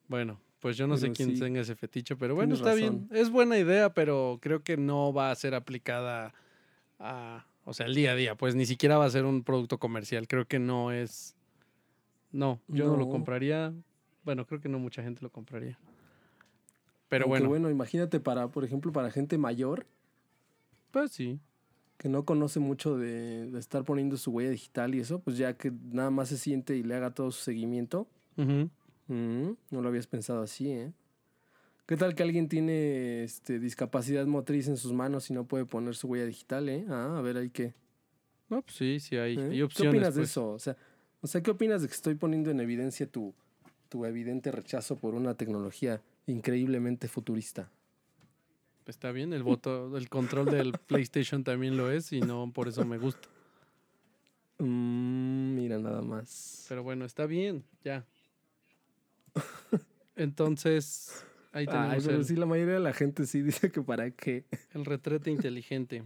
Bueno, 0.08 0.40
pues 0.60 0.76
yo 0.76 0.88
no 0.88 0.98
sé 0.98 1.12
quién 1.12 1.36
sí. 1.36 1.40
tenga 1.40 1.62
ese 1.62 1.76
fetiche, 1.76 2.16
pero 2.16 2.34
bueno, 2.36 2.56
Tienes 2.56 2.68
está 2.68 2.82
razón. 2.82 3.08
bien. 3.08 3.22
Es 3.22 3.30
buena 3.30 3.58
idea, 3.58 3.94
pero 3.94 4.40
creo 4.42 4.64
que 4.64 4.76
no 4.78 5.14
va 5.14 5.30
a 5.32 5.36
ser 5.36 5.54
aplicada 5.54 6.34
a, 6.98 7.46
o 7.64 7.74
sea, 7.74 7.86
el 7.86 7.94
día 7.94 8.14
a 8.14 8.16
día. 8.16 8.36
Pues 8.36 8.56
ni 8.56 8.66
siquiera 8.66 8.98
va 8.98 9.06
a 9.06 9.10
ser 9.12 9.26
un 9.26 9.44
producto 9.44 9.78
comercial. 9.78 10.28
Creo 10.28 10.46
que 10.46 10.58
no 10.58 10.92
es. 10.92 11.36
No, 12.32 12.60
yo 12.68 12.88
no, 12.88 12.98
lo 12.98 13.10
compraría. 13.10 13.74
Bueno, 14.30 14.46
creo 14.46 14.62
que 14.62 14.70
no 14.70 14.78
mucha 14.78 15.02
gente 15.02 15.24
lo 15.24 15.32
compraría. 15.32 15.76
Pero 17.08 17.24
Aunque 17.26 17.40
bueno, 17.40 17.50
bueno, 17.50 17.70
imagínate 17.72 18.20
para, 18.20 18.50
por 18.50 18.64
ejemplo, 18.64 18.92
para 18.92 19.10
gente 19.10 19.40
mayor 19.40 19.88
pues 20.92 21.14
sí. 21.14 21.40
que 21.98 22.10
no 22.10 22.26
conoce 22.26 22.60
mucho 22.60 22.96
de, 22.96 23.50
de 23.50 23.58
estar 23.60 23.84
poniendo 23.84 24.18
su 24.18 24.30
huella 24.30 24.52
digital 24.52 24.94
y 24.94 25.00
eso, 25.00 25.18
pues 25.18 25.36
ya 25.40 25.58
que 25.58 25.72
nada 25.92 26.12
más 26.12 26.30
se 26.30 26.38
siente 26.38 26.78
y 26.78 26.84
le 26.84 26.94
haga 26.94 27.10
todo 27.12 27.32
su 27.32 27.42
seguimiento. 27.42 28.08
Mm, 28.38 28.66
no 29.72 29.82
lo 29.82 29.88
habías 29.90 30.06
pensado 30.06 30.44
así, 30.44 30.70
¿eh? 30.70 30.94
¿Qué 31.88 31.98
tal 31.98 32.14
que 32.14 32.22
alguien 32.22 32.48
tiene 32.50 33.24
este, 33.24 33.58
discapacidad 33.58 34.28
motriz 34.28 34.68
en 34.68 34.78
sus 34.78 34.94
manos 34.94 35.32
y 35.32 35.34
no 35.34 35.46
puede 35.46 35.66
poner 35.66 35.96
su 35.96 36.08
huella 36.08 36.26
digital, 36.28 36.70
eh? 36.70 36.86
Ah, 36.88 37.16
a 37.18 37.22
ver, 37.22 37.36
ahí 37.38 37.50
qué. 37.50 37.74
No, 38.48 38.62
pues 38.62 38.76
sí, 38.76 39.00
sí 39.00 39.18
hay, 39.18 39.40
¿eh? 39.40 39.42
hay 39.42 39.58
¿Qué 39.58 39.64
opciones. 39.64 39.94
opinas 39.96 40.14
de 40.14 40.22
pues. 40.22 40.30
eso? 40.30 40.52
O 40.52 40.60
sea, 40.60 40.78
O 41.22 41.26
sea, 41.26 41.42
¿qué 41.42 41.50
opinas 41.50 41.82
de 41.82 41.88
que 41.88 41.96
estoy 41.96 42.14
poniendo 42.14 42.52
en 42.52 42.60
evidencia 42.60 43.08
tu, 43.08 43.34
tu 43.90 44.06
evidente 44.06 44.52
rechazo 44.52 44.96
por 44.96 45.16
una 45.16 45.34
tecnología 45.34 46.02
increíblemente 46.28 47.08
futurista? 47.08 47.70
Está 48.86 49.12
bien, 49.12 49.34
el 49.34 49.44
voto, 49.44 49.96
el 49.98 50.10
control 50.10 50.46
del 50.48 50.74
PlayStation 50.88 51.44
también 51.44 51.78
lo 51.78 51.92
es 51.92 52.12
y 52.12 52.22
no 52.22 52.52
por 52.52 52.68
eso 52.68 52.86
me 52.86 52.98
gusta. 52.98 53.28
Mm, 54.60 55.56
mira, 55.56 55.78
nada 55.80 56.02
más. 56.02 56.66
Pero 56.70 56.84
bueno, 56.84 57.06
está 57.06 57.26
bien, 57.26 57.64
ya. 57.84 58.06
Entonces, 60.16 61.24
ahí 61.52 61.66
tenemos 61.66 61.94
Ay, 61.94 62.02
pero 62.04 62.18
el, 62.18 62.26
sí, 62.26 62.36
la 62.36 62.46
mayoría 62.46 62.74
de 62.76 62.80
la 62.80 62.94
gente 62.94 63.26
sí 63.26 63.42
dice 63.42 63.72
que 63.72 63.82
para 63.82 64.12
qué. 64.12 64.46
el 64.74 64.86
retrete 64.86 65.32
inteligente. 65.32 66.04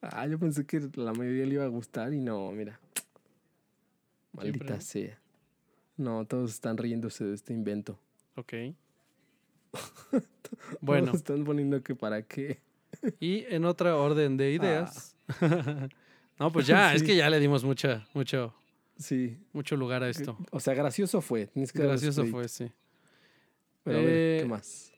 Ah, 0.00 0.26
yo 0.26 0.38
pensé 0.38 0.66
que 0.66 0.80
la 0.94 1.12
mayoría 1.12 1.46
le 1.46 1.54
iba 1.54 1.64
a 1.64 1.68
gustar 1.68 2.12
y 2.12 2.20
no, 2.20 2.52
mira. 2.52 2.78
Maldita 4.32 4.80
Siempre. 4.80 4.80
sea. 4.80 5.21
No, 6.02 6.24
todos 6.26 6.50
están 6.50 6.76
riéndose 6.76 7.24
de 7.24 7.34
este 7.34 7.52
invento. 7.54 7.98
Ok. 8.36 8.52
Bueno, 10.80 11.06
Todos 11.06 11.18
están 11.18 11.44
poniendo 11.44 11.82
que 11.82 11.94
para 11.94 12.22
qué. 12.22 12.60
y 13.20 13.44
en 13.48 13.64
otra 13.64 13.96
orden 13.96 14.36
de 14.36 14.52
ideas. 14.52 15.16
no, 16.38 16.52
pues 16.52 16.66
ya, 16.66 16.92
es 16.94 17.02
que 17.02 17.16
ya 17.16 17.30
le 17.30 17.40
dimos 17.40 17.64
mucha, 17.64 18.06
mucho, 18.12 18.54
Sí. 18.96 19.38
mucho 19.52 19.76
lugar 19.76 20.02
a 20.02 20.10
esto. 20.10 20.36
O 20.50 20.60
sea, 20.60 20.74
gracioso 20.74 21.20
fue. 21.22 21.46
tienes 21.46 21.72
que 21.72 21.78
darles 21.78 22.02
Gracioso 22.02 22.26
fue, 22.30 22.48
sí. 22.48 22.70
Pero 23.84 23.98
a 23.98 24.02
ver, 24.02 24.10
Eh, 24.10 24.38
¿qué 24.42 24.46
más? 24.48 24.92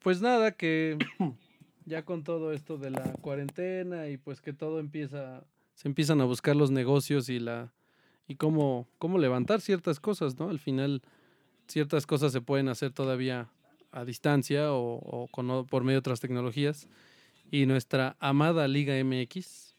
Pues 0.00 0.20
nada, 0.22 0.52
que 0.52 0.96
ya 1.84 2.04
con 2.04 2.24
todo 2.24 2.52
esto 2.52 2.78
de 2.78 2.90
la 2.90 3.12
cuarentena 3.20 4.08
y 4.08 4.16
pues 4.16 4.40
que 4.40 4.52
todo 4.54 4.80
empieza, 4.80 5.44
se 5.74 5.88
empiezan 5.88 6.20
a 6.22 6.24
buscar 6.24 6.56
los 6.56 6.70
negocios 6.70 7.28
y 7.28 7.40
la 7.40 7.72
y 8.28 8.36
cómo, 8.36 8.86
cómo 8.98 9.18
levantar 9.18 9.60
ciertas 9.60 10.00
cosas, 10.00 10.38
¿no? 10.38 10.48
Al 10.48 10.58
final 10.58 11.02
ciertas 11.68 12.06
cosas 12.06 12.32
se 12.32 12.40
pueden 12.40 12.68
hacer 12.68 12.92
todavía 12.92 13.48
a 13.92 14.04
distancia 14.04 14.72
o, 14.72 14.96
o 14.96 15.28
con, 15.28 15.66
por 15.66 15.82
medio 15.84 15.96
de 15.96 16.00
otras 16.00 16.20
tecnologías. 16.20 16.88
Y 17.50 17.66
nuestra 17.66 18.16
amada 18.20 18.66
Liga 18.68 18.94
MX, 19.02 19.74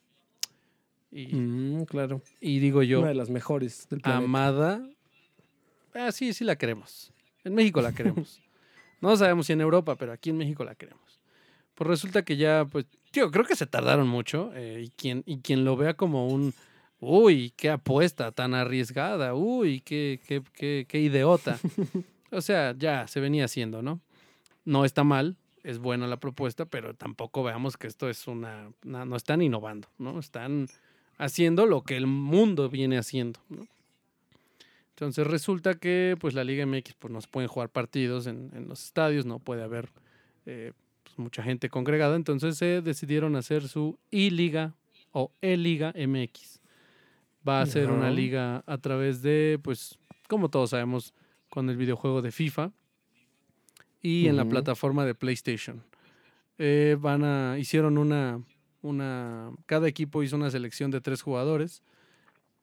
y, 1.11 1.27
Mm, 1.35 1.85
claro. 1.85 2.21
y 2.41 2.59
digo 2.59 2.83
yo, 2.83 2.99
Una 2.99 3.09
de 3.09 3.15
las 3.15 3.29
mejores 3.29 3.87
del 3.89 4.01
planeta. 4.01 4.23
amada. 4.25 4.89
Ah, 5.93 6.11
sí, 6.11 6.33
sí 6.33 6.43
la 6.43 6.57
queremos. 6.57 7.11
En 7.43 7.55
México 7.55 7.81
la 7.81 7.93
queremos. 7.93 8.41
no 9.01 9.15
sabemos 9.17 9.45
si 9.47 9.53
en 9.53 9.61
Europa, 9.61 9.95
pero 9.95 10.11
aquí 10.11 10.29
en 10.29 10.37
México 10.37 10.63
la 10.63 10.75
queremos. 10.75 11.19
Pues 11.73 11.87
resulta 11.87 12.23
que 12.23 12.37
ya, 12.37 12.65
pues, 12.65 12.85
tío, 13.11 13.31
creo 13.31 13.45
que 13.45 13.55
se 13.55 13.65
tardaron 13.65 14.07
mucho. 14.07 14.51
eh, 14.55 14.83
y, 14.85 14.89
quien, 14.89 15.23
y 15.25 15.39
quien 15.39 15.63
lo 15.65 15.75
vea 15.77 15.93
como 15.95 16.27
un, 16.27 16.53
uy, 16.99 17.53
qué 17.55 17.69
apuesta 17.69 18.31
tan 18.31 18.53
arriesgada, 18.53 19.33
uy, 19.35 19.81
qué, 19.81 20.19
qué, 20.27 20.41
qué, 20.53 20.85
qué 20.87 20.99
idiota. 20.99 21.59
o 22.31 22.41
sea, 22.41 22.73
ya 22.77 23.07
se 23.07 23.19
venía 23.19 23.45
haciendo, 23.45 23.81
¿no? 23.81 23.99
No 24.63 24.85
está 24.85 25.03
mal, 25.03 25.37
es 25.63 25.77
buena 25.79 26.07
la 26.07 26.17
propuesta, 26.17 26.65
pero 26.65 26.93
tampoco 26.93 27.43
veamos 27.43 27.77
que 27.77 27.87
esto 27.87 28.09
es 28.09 28.27
una, 28.27 28.69
una- 28.85 29.05
no 29.05 29.15
están 29.15 29.41
innovando, 29.41 29.87
¿no? 29.97 30.19
Están 30.19 30.67
haciendo 31.17 31.65
lo 31.65 31.83
que 31.83 31.95
el 31.97 32.07
mundo 32.07 32.69
viene 32.69 32.97
haciendo, 32.97 33.39
¿no? 33.49 33.67
Entonces 34.89 35.27
resulta 35.27 35.73
que 35.75 36.15
pues 36.19 36.33
la 36.33 36.43
Liga 36.45 36.63
MX 36.65 36.93
pues 36.97 37.11
no 37.11 37.19
se 37.19 37.27
pueden 37.27 37.49
jugar 37.49 37.69
partidos 37.69 38.27
en, 38.27 38.49
en 38.55 38.67
los 38.69 38.83
estadios, 38.85 39.25
no 39.25 39.39
puede 39.39 39.61
haber 39.61 39.89
eh, 40.45 40.71
pues, 41.03 41.19
mucha 41.19 41.43
gente 41.43 41.69
congregada, 41.69 42.15
entonces 42.15 42.57
se 42.57 42.81
decidieron 42.81 43.35
hacer 43.35 43.67
su 43.67 43.99
I-Liga 44.11 44.73
o 45.11 45.31
E-Liga 45.41 45.91
MX. 45.95 46.61
Va 47.47 47.61
a 47.61 47.65
ser 47.65 47.91
una 47.91 48.09
liga 48.09 48.63
a 48.65 48.77
través 48.79 49.21
de, 49.21 49.59
pues, 49.61 49.99
como 50.27 50.49
todos 50.49 50.71
sabemos, 50.71 51.13
con 51.49 51.69
el 51.69 51.77
videojuego 51.77 52.21
de 52.21 52.31
FIFA 52.31 52.71
y 54.01 54.27
en 54.27 54.35
la 54.35 54.45
plataforma 54.45 55.05
de 55.05 55.15
PlayStation. 55.15 55.83
Eh, 56.57 56.97
van 56.99 57.23
a, 57.23 57.59
hicieron 57.59 57.97
una, 57.97 58.41
una, 58.81 59.51
cada 59.65 59.87
equipo 59.87 60.23
hizo 60.23 60.35
una 60.35 60.49
selección 60.49 60.89
de 60.89 61.01
tres 61.01 61.21
jugadores 61.21 61.83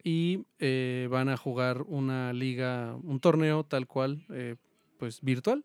y 0.03 0.45
eh, 0.59 1.09
van 1.11 1.29
a 1.29 1.37
jugar 1.37 1.83
una 1.83 2.33
liga, 2.33 2.97
un 3.03 3.21
torneo 3.21 3.65
tal 3.65 3.87
cual, 3.87 4.25
eh, 4.31 4.57
pues 4.99 5.21
virtual. 5.21 5.65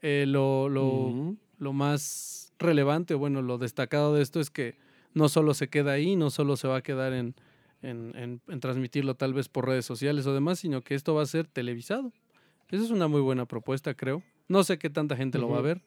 Lo, 0.00 0.68
lo, 0.68 1.36
lo 1.58 1.72
más 1.72 2.52
relevante, 2.58 3.14
bueno, 3.14 3.42
lo 3.42 3.58
destacado 3.58 4.14
de 4.14 4.22
esto 4.22 4.38
es 4.40 4.50
que 4.50 4.76
no 5.12 5.28
solo 5.28 5.54
se 5.54 5.68
queda 5.68 5.92
ahí, 5.92 6.14
no 6.14 6.30
solo 6.30 6.56
se 6.56 6.68
va 6.68 6.76
a 6.76 6.82
quedar 6.82 7.12
en, 7.12 7.34
en, 7.82 8.12
en- 8.16 8.40
en 8.48 8.60
transmitirlo 8.60 9.14
tal 9.14 9.34
vez 9.34 9.48
por 9.48 9.66
redes 9.66 9.84
sociales 9.86 10.26
o 10.26 10.34
demás, 10.34 10.58
sino 10.60 10.82
que 10.82 10.94
esto 10.94 11.14
va 11.14 11.22
a 11.22 11.26
ser 11.26 11.46
televisado. 11.46 12.12
Esa 12.70 12.84
es 12.84 12.90
una 12.90 13.08
muy 13.08 13.20
buena 13.20 13.46
propuesta, 13.46 13.94
creo. 13.94 14.22
No 14.48 14.64
sé 14.64 14.78
qué 14.78 14.90
tanta 14.90 15.16
gente 15.16 15.38
lo 15.38 15.48
va 15.48 15.58
a 15.58 15.62
ver, 15.62 15.82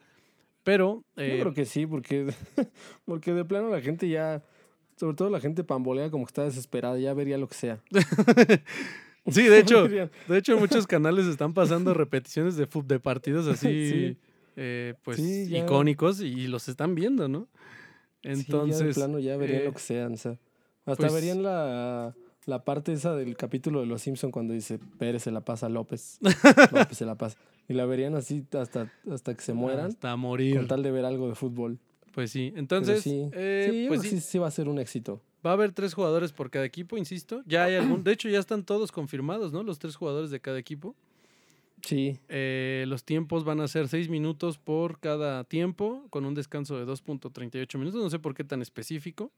pero 0.63 1.03
Yo 1.15 1.23
eh, 1.23 1.37
creo 1.39 1.53
que 1.53 1.65
sí, 1.65 1.85
porque, 1.87 2.27
porque 3.05 3.33
de 3.33 3.43
plano 3.45 3.69
la 3.69 3.81
gente 3.81 4.07
ya, 4.09 4.43
sobre 4.97 5.15
todo 5.15 5.29
la 5.29 5.39
gente 5.39 5.63
pambolea 5.63 6.09
como 6.11 6.25
que 6.25 6.29
está 6.29 6.43
desesperada, 6.43 6.97
ya 6.99 7.13
vería 7.13 7.37
lo 7.37 7.47
que 7.47 7.55
sea. 7.55 7.81
sí, 9.27 9.43
de 9.43 9.59
hecho, 9.59 9.87
de 10.27 10.37
hecho 10.37 10.57
muchos 10.57 10.87
canales 10.87 11.25
están 11.27 11.53
pasando 11.53 11.93
repeticiones 11.93 12.55
de, 12.55 12.67
de 12.85 12.99
partidos 12.99 13.47
así, 13.47 13.89
Sí. 13.89 14.17
eh, 14.55 14.93
pues 15.03 15.17
Sí, 15.17 15.55
icónicos 15.55 16.21
y 16.21 16.47
los 16.47 16.67
están 16.69 16.95
viendo, 16.95 17.27
¿no? 17.27 17.47
Sí, 18.23 18.27
ya 18.27 18.29
de 18.29 18.33
Entonces, 18.33 18.95
plano 18.95 19.19
ya 19.19 19.37
verían 19.37 19.61
eh, 19.61 19.65
lo 19.65 19.73
que 19.73 19.79
sea. 19.79 20.07
o 20.07 20.17
sea, 20.17 20.37
hasta 20.85 21.07
pues- 21.07 21.13
verían 21.13 21.43
la, 21.43 22.15
la 22.45 22.63
parte 22.63 22.93
esa 22.93 23.15
del 23.15 23.35
capítulo 23.37 23.81
de 23.81 23.85
Los 23.85 24.01
Simpson 24.01 24.31
cuando 24.31 24.53
dice 24.53 24.79
Pérez 24.97 25.23
se 25.23 25.31
la 25.31 25.41
pasa 25.41 25.67
a 25.67 25.69
López. 25.69 26.19
López 26.71 26.97
se 26.97 27.05
la 27.05 27.15
pasa. 27.15 27.37
Y 27.69 27.73
la 27.73 27.85
verían 27.85 28.15
así 28.15 28.45
hasta, 28.59 28.91
hasta 29.09 29.33
que 29.35 29.41
se 29.41 29.53
mueran 29.53 29.87
hasta 29.87 30.15
morir. 30.15 30.57
con 30.57 30.67
tal 30.67 30.83
de 30.83 30.91
ver 30.91 31.05
algo 31.05 31.29
de 31.29 31.35
fútbol. 31.35 31.79
Pues 32.13 32.31
sí, 32.31 32.51
entonces, 32.57 33.01
sí, 33.01 33.29
eh, 33.31 33.67
sí, 33.71 33.85
pues 33.87 34.01
sí, 34.01 34.19
sí 34.19 34.37
va 34.37 34.47
a 34.47 34.51
ser 34.51 34.67
un 34.67 34.79
éxito. 34.79 35.21
va 35.45 35.51
a 35.51 35.53
haber 35.53 35.71
tres 35.71 35.93
jugadores 35.93 36.33
por 36.33 36.49
cada 36.49 36.65
equipo, 36.65 36.97
insisto. 36.97 37.41
Ya 37.45 37.63
hay 37.63 37.75
algún, 37.75 38.03
de 38.03 38.11
hecho 38.11 38.27
ya 38.27 38.39
están 38.39 38.65
todos 38.65 38.91
confirmados, 38.91 39.53
¿no? 39.53 39.63
Los 39.63 39.79
tres 39.79 39.95
jugadores 39.95 40.29
de 40.29 40.41
cada 40.41 40.59
equipo. 40.59 40.93
Sí. 41.83 42.19
Eh, 42.27 42.83
los 42.87 43.05
tiempos 43.05 43.43
van 43.45 43.61
a 43.61 43.67
ser 43.67 43.87
seis 43.87 44.09
minutos 44.09 44.57
por 44.57 44.99
cada 44.99 45.43
tiempo, 45.45 46.05
con 46.09 46.25
un 46.25 46.35
descanso 46.35 46.77
de 46.77 46.85
2.38 46.85 47.77
minutos, 47.77 48.03
no 48.03 48.09
sé 48.09 48.19
por 48.19 48.35
qué 48.35 48.43
tan 48.43 48.61
específico. 48.61 49.31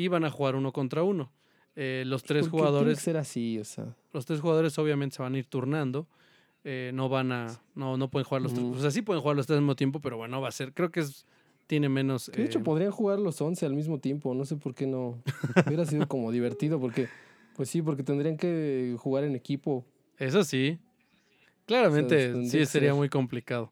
Y 0.00 0.08
van 0.08 0.24
a 0.24 0.30
jugar 0.30 0.56
uno 0.56 0.72
contra 0.72 1.02
uno. 1.02 1.30
Eh, 1.76 2.04
los 2.06 2.22
tres 2.22 2.42
Porque 2.48 2.50
tiene 2.50 2.64
que 2.64 2.68
jugadores, 2.70 2.98
ser 3.00 3.16
así, 3.16 3.58
o 3.58 3.64
sea. 3.64 3.94
los 4.12 4.24
tres 4.26 4.40
jugadores 4.40 4.78
obviamente 4.78 5.16
se 5.16 5.22
van 5.22 5.34
a 5.34 5.38
ir 5.38 5.46
turnando. 5.46 6.06
eh, 6.64 6.90
no 6.94 7.08
van 7.08 7.32
a, 7.32 7.60
no, 7.74 7.96
no 7.96 8.10
pueden 8.10 8.24
jugar 8.26 8.42
los 8.42 8.52
tres, 8.52 8.64
o 8.64 8.80
sea, 8.80 8.90
sí 8.90 9.02
pueden 9.02 9.20
jugar 9.22 9.36
los 9.36 9.46
tres 9.46 9.56
al 9.58 9.62
mismo 9.62 9.76
tiempo, 9.76 10.00
pero 10.00 10.16
bueno, 10.16 10.40
va 10.40 10.48
a 10.48 10.52
ser, 10.52 10.72
creo 10.74 10.90
que 10.90 11.00
es, 11.00 11.24
tiene 11.66 11.88
menos. 11.88 12.30
Que 12.34 12.40
de 12.42 12.46
hecho 12.48 12.58
eh, 12.58 12.62
podrían 12.62 12.90
jugar 12.90 13.18
los 13.18 13.40
11 13.40 13.64
al 13.66 13.74
mismo 13.74 13.98
tiempo, 13.98 14.34
no 14.34 14.44
sé 14.44 14.56
por 14.56 14.74
qué 14.74 14.86
no. 14.86 15.22
Hubiera 15.66 15.84
sido 15.86 16.08
como 16.08 16.32
divertido 16.32 16.80
porque, 16.80 17.08
pues 17.54 17.70
sí, 17.70 17.80
porque 17.80 18.02
tendrían 18.02 18.36
que 18.36 18.96
jugar 18.98 19.24
en 19.24 19.36
equipo. 19.36 19.84
Eso 20.18 20.42
sí. 20.44 20.78
Claramente 21.66 22.34
sí 22.46 22.66
sería 22.66 22.90
ser. 22.90 22.94
muy 22.94 23.08
complicado. 23.08 23.70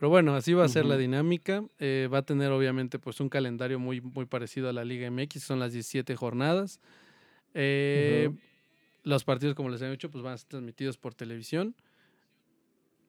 Pero 0.00 0.08
bueno, 0.08 0.34
así 0.34 0.54
va 0.54 0.64
a 0.64 0.68
ser 0.68 0.86
la 0.86 0.96
dinámica. 0.96 1.62
eh, 1.78 2.08
va 2.10 2.18
a 2.18 2.22
tener 2.22 2.50
obviamente 2.52 2.98
pues 2.98 3.20
un 3.20 3.28
calendario 3.28 3.78
muy, 3.78 4.00
muy 4.00 4.24
parecido 4.24 4.70
a 4.70 4.72
la 4.72 4.82
Liga 4.82 5.10
MX. 5.10 5.42
Son 5.42 5.58
las 5.60 5.74
17 5.74 6.16
jornadas. 6.16 6.80
Eh. 7.52 8.30
Los 9.02 9.24
partidos, 9.24 9.54
como 9.54 9.68
les 9.68 9.82
he 9.82 9.90
dicho, 9.90 10.10
pues 10.10 10.24
van 10.24 10.32
a 10.32 10.38
ser 10.38 10.48
transmitidos 10.48 10.96
por 10.96 11.14
televisión. 11.14 11.74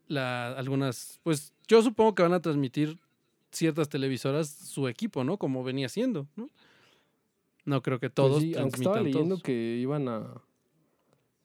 La, 0.09 0.49
algunas, 0.51 1.21
pues 1.23 1.53
yo 1.65 1.81
supongo 1.81 2.13
que 2.13 2.23
van 2.23 2.33
a 2.33 2.41
transmitir 2.41 2.99
ciertas 3.53 3.87
televisoras 3.87 4.49
su 4.49 4.89
equipo, 4.89 5.23
¿no? 5.23 5.37
Como 5.37 5.63
venía 5.63 5.87
siendo, 5.87 6.27
¿no? 6.35 6.49
No 7.63 7.81
creo 7.81 7.99
que 7.99 8.09
Pues 8.09 8.15
todos 8.15 8.41
sí, 8.41 8.53
aunque 8.57 8.77
estaba 8.77 8.99
leyendo 8.99 9.35
todos. 9.35 9.43
que 9.43 9.77
iban 9.77 10.09
a. 10.09 10.41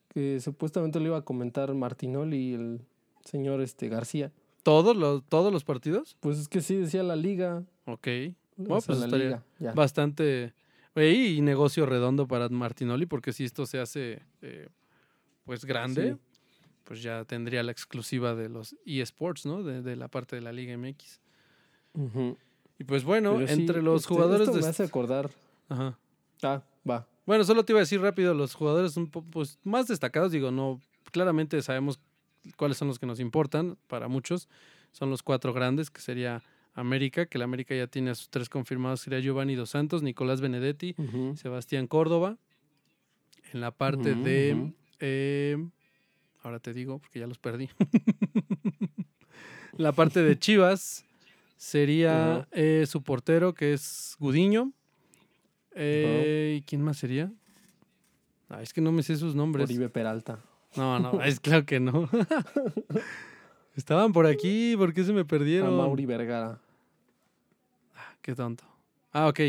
que 0.09 0.41
supuestamente 0.41 0.99
lo 0.99 1.07
iba 1.07 1.19
a 1.19 1.23
comentar 1.23 1.73
Martinoli 1.73 2.37
y 2.37 2.55
el 2.55 2.81
señor 3.25 3.61
este 3.61 3.89
García. 3.89 4.33
¿Todos 4.67 4.97
los, 4.97 5.23
¿Todos 5.29 5.53
los 5.53 5.63
partidos? 5.63 6.17
Pues 6.19 6.39
es 6.39 6.49
que 6.49 6.61
sí 6.61 6.75
decía 6.75 7.05
la 7.05 7.15
liga. 7.15 7.63
Ok. 7.85 8.09
Bueno, 8.57 8.81
pues 8.85 8.99
la 8.99 9.07
liga. 9.07 9.45
Ya. 9.61 9.73
bastante 9.73 10.55
y 10.97 11.41
negocio 11.41 11.87
redondo 11.87 12.27
para 12.27 12.49
Martinoli, 12.49 13.07
porque 13.07 13.33
si 13.33 13.45
esto 13.45 13.65
se 13.65 13.79
hace 13.79 14.23
eh, 14.43 14.69
pues 15.45 15.65
grande, 15.65 16.15
Sí. 16.15 16.61
pues 16.83 17.01
ya 17.01 17.25
tendría 17.25 17.63
la 17.63 17.71
exclusiva 17.71 18.35
de 18.35 18.49
los 18.49 18.75
eSports, 18.85 19.47
¿no? 19.47 19.63
De, 19.63 19.83
de 19.83 19.95
la 19.95 20.09
parte 20.09 20.35
de 20.35 20.43
la 20.43 20.53
Liga 20.53 20.77
MX. 20.77 21.21
Ujú. 21.95 22.37
Y 22.81 22.83
pues 22.83 23.05
bueno, 23.05 23.35
Pero 23.35 23.47
sí, 23.47 23.53
entre 23.61 23.83
los 23.83 24.03
este, 24.03 24.15
jugadores 24.15 24.49
esto 24.49 24.61
me 24.61 24.67
hace 24.67 24.83
acordar. 24.83 25.31
Ajá. 25.69 25.97
Ah, 26.43 26.65
va. 26.89 27.07
Bueno, 27.25 27.45
solo 27.45 27.65
te 27.65 27.73
iba 27.73 27.79
a 27.79 27.87
decir 27.87 28.01
rápido, 28.01 28.35
los 28.35 28.55
jugadores 28.55 28.97
un 28.97 29.09
poco 29.13 29.29
pues, 29.31 29.61
más 29.63 29.87
destacados, 29.87 30.33
digo, 30.33 30.51
no, 30.51 30.81
claramente 31.13 31.63
sabemos 31.63 32.01
cuáles 32.57 32.77
son 32.77 32.89
los 32.89 32.99
que 32.99 33.07
nos 33.07 33.21
importan 33.21 33.77
para 33.87 34.09
muchos. 34.09 34.49
Son 34.93 35.11
los 35.11 35.23
cuatro 35.23 35.53
grandes, 35.53 35.91
que 35.91 36.01
sería 36.01 36.43
América, 36.75 37.27
que 37.27 37.39
la 37.39 37.45
América 37.45 37.75
ya 37.75 37.87
tiene 37.87 38.11
a 38.11 38.15
sus 38.15 38.29
tres 38.29 38.49
confirmados, 38.49 39.01
sería 39.01 39.21
Giovanni 39.21 39.55
Dos 39.55 39.71
Santos, 39.71 40.03
Nicolás 40.03 40.41
Benedetti. 40.41 40.95
Sebastián 41.37 41.87
Córdoba. 41.87 42.39
En 43.53 43.61
la 43.61 43.71
parte 43.71 44.15
de. 44.15 44.73
Eh, 45.01 45.57
ahora 46.43 46.59
te 46.59 46.73
digo, 46.73 46.99
porque 46.99 47.21
ya 47.21 47.27
los 47.27 47.39
perdí. 47.39 47.69
la 49.77 49.93
parte 49.93 50.23
de 50.23 50.39
Chivas 50.39 51.05
sería 51.57 52.47
eh, 52.53 52.85
su 52.87 53.03
portero, 53.03 53.55
que 53.55 53.73
es 53.73 54.17
Gudiño. 54.19 54.73
Eh, 55.75 56.59
¿Y 56.59 56.63
quién 56.63 56.83
más 56.83 56.99
sería? 56.99 57.33
Ah, 58.49 58.63
es 58.63 58.73
que 58.73 58.81
no 58.81 58.93
me 58.93 59.03
sé 59.03 59.17
sus 59.17 59.35
nombres. 59.35 59.65
Oribe 59.65 59.89
Peralta. 59.89 60.41
No, 60.77 60.99
no, 60.99 61.23
es 61.23 61.41
claro 61.41 61.65
que 61.65 61.81
no. 61.81 62.09
Estaban 63.77 64.13
por 64.13 64.27
aquí, 64.27 64.75
¿por 64.77 64.95
qué 64.95 65.05
se 65.05 65.13
me 65.13 65.21
A 65.21 65.25
perdieron? 65.25 65.77
Mauri 65.77 66.07
Vergara. 66.07 66.59
Qué 68.23 68.35
tonto. 68.35 68.65
Ah, 69.13 69.29
ok. 69.29 69.41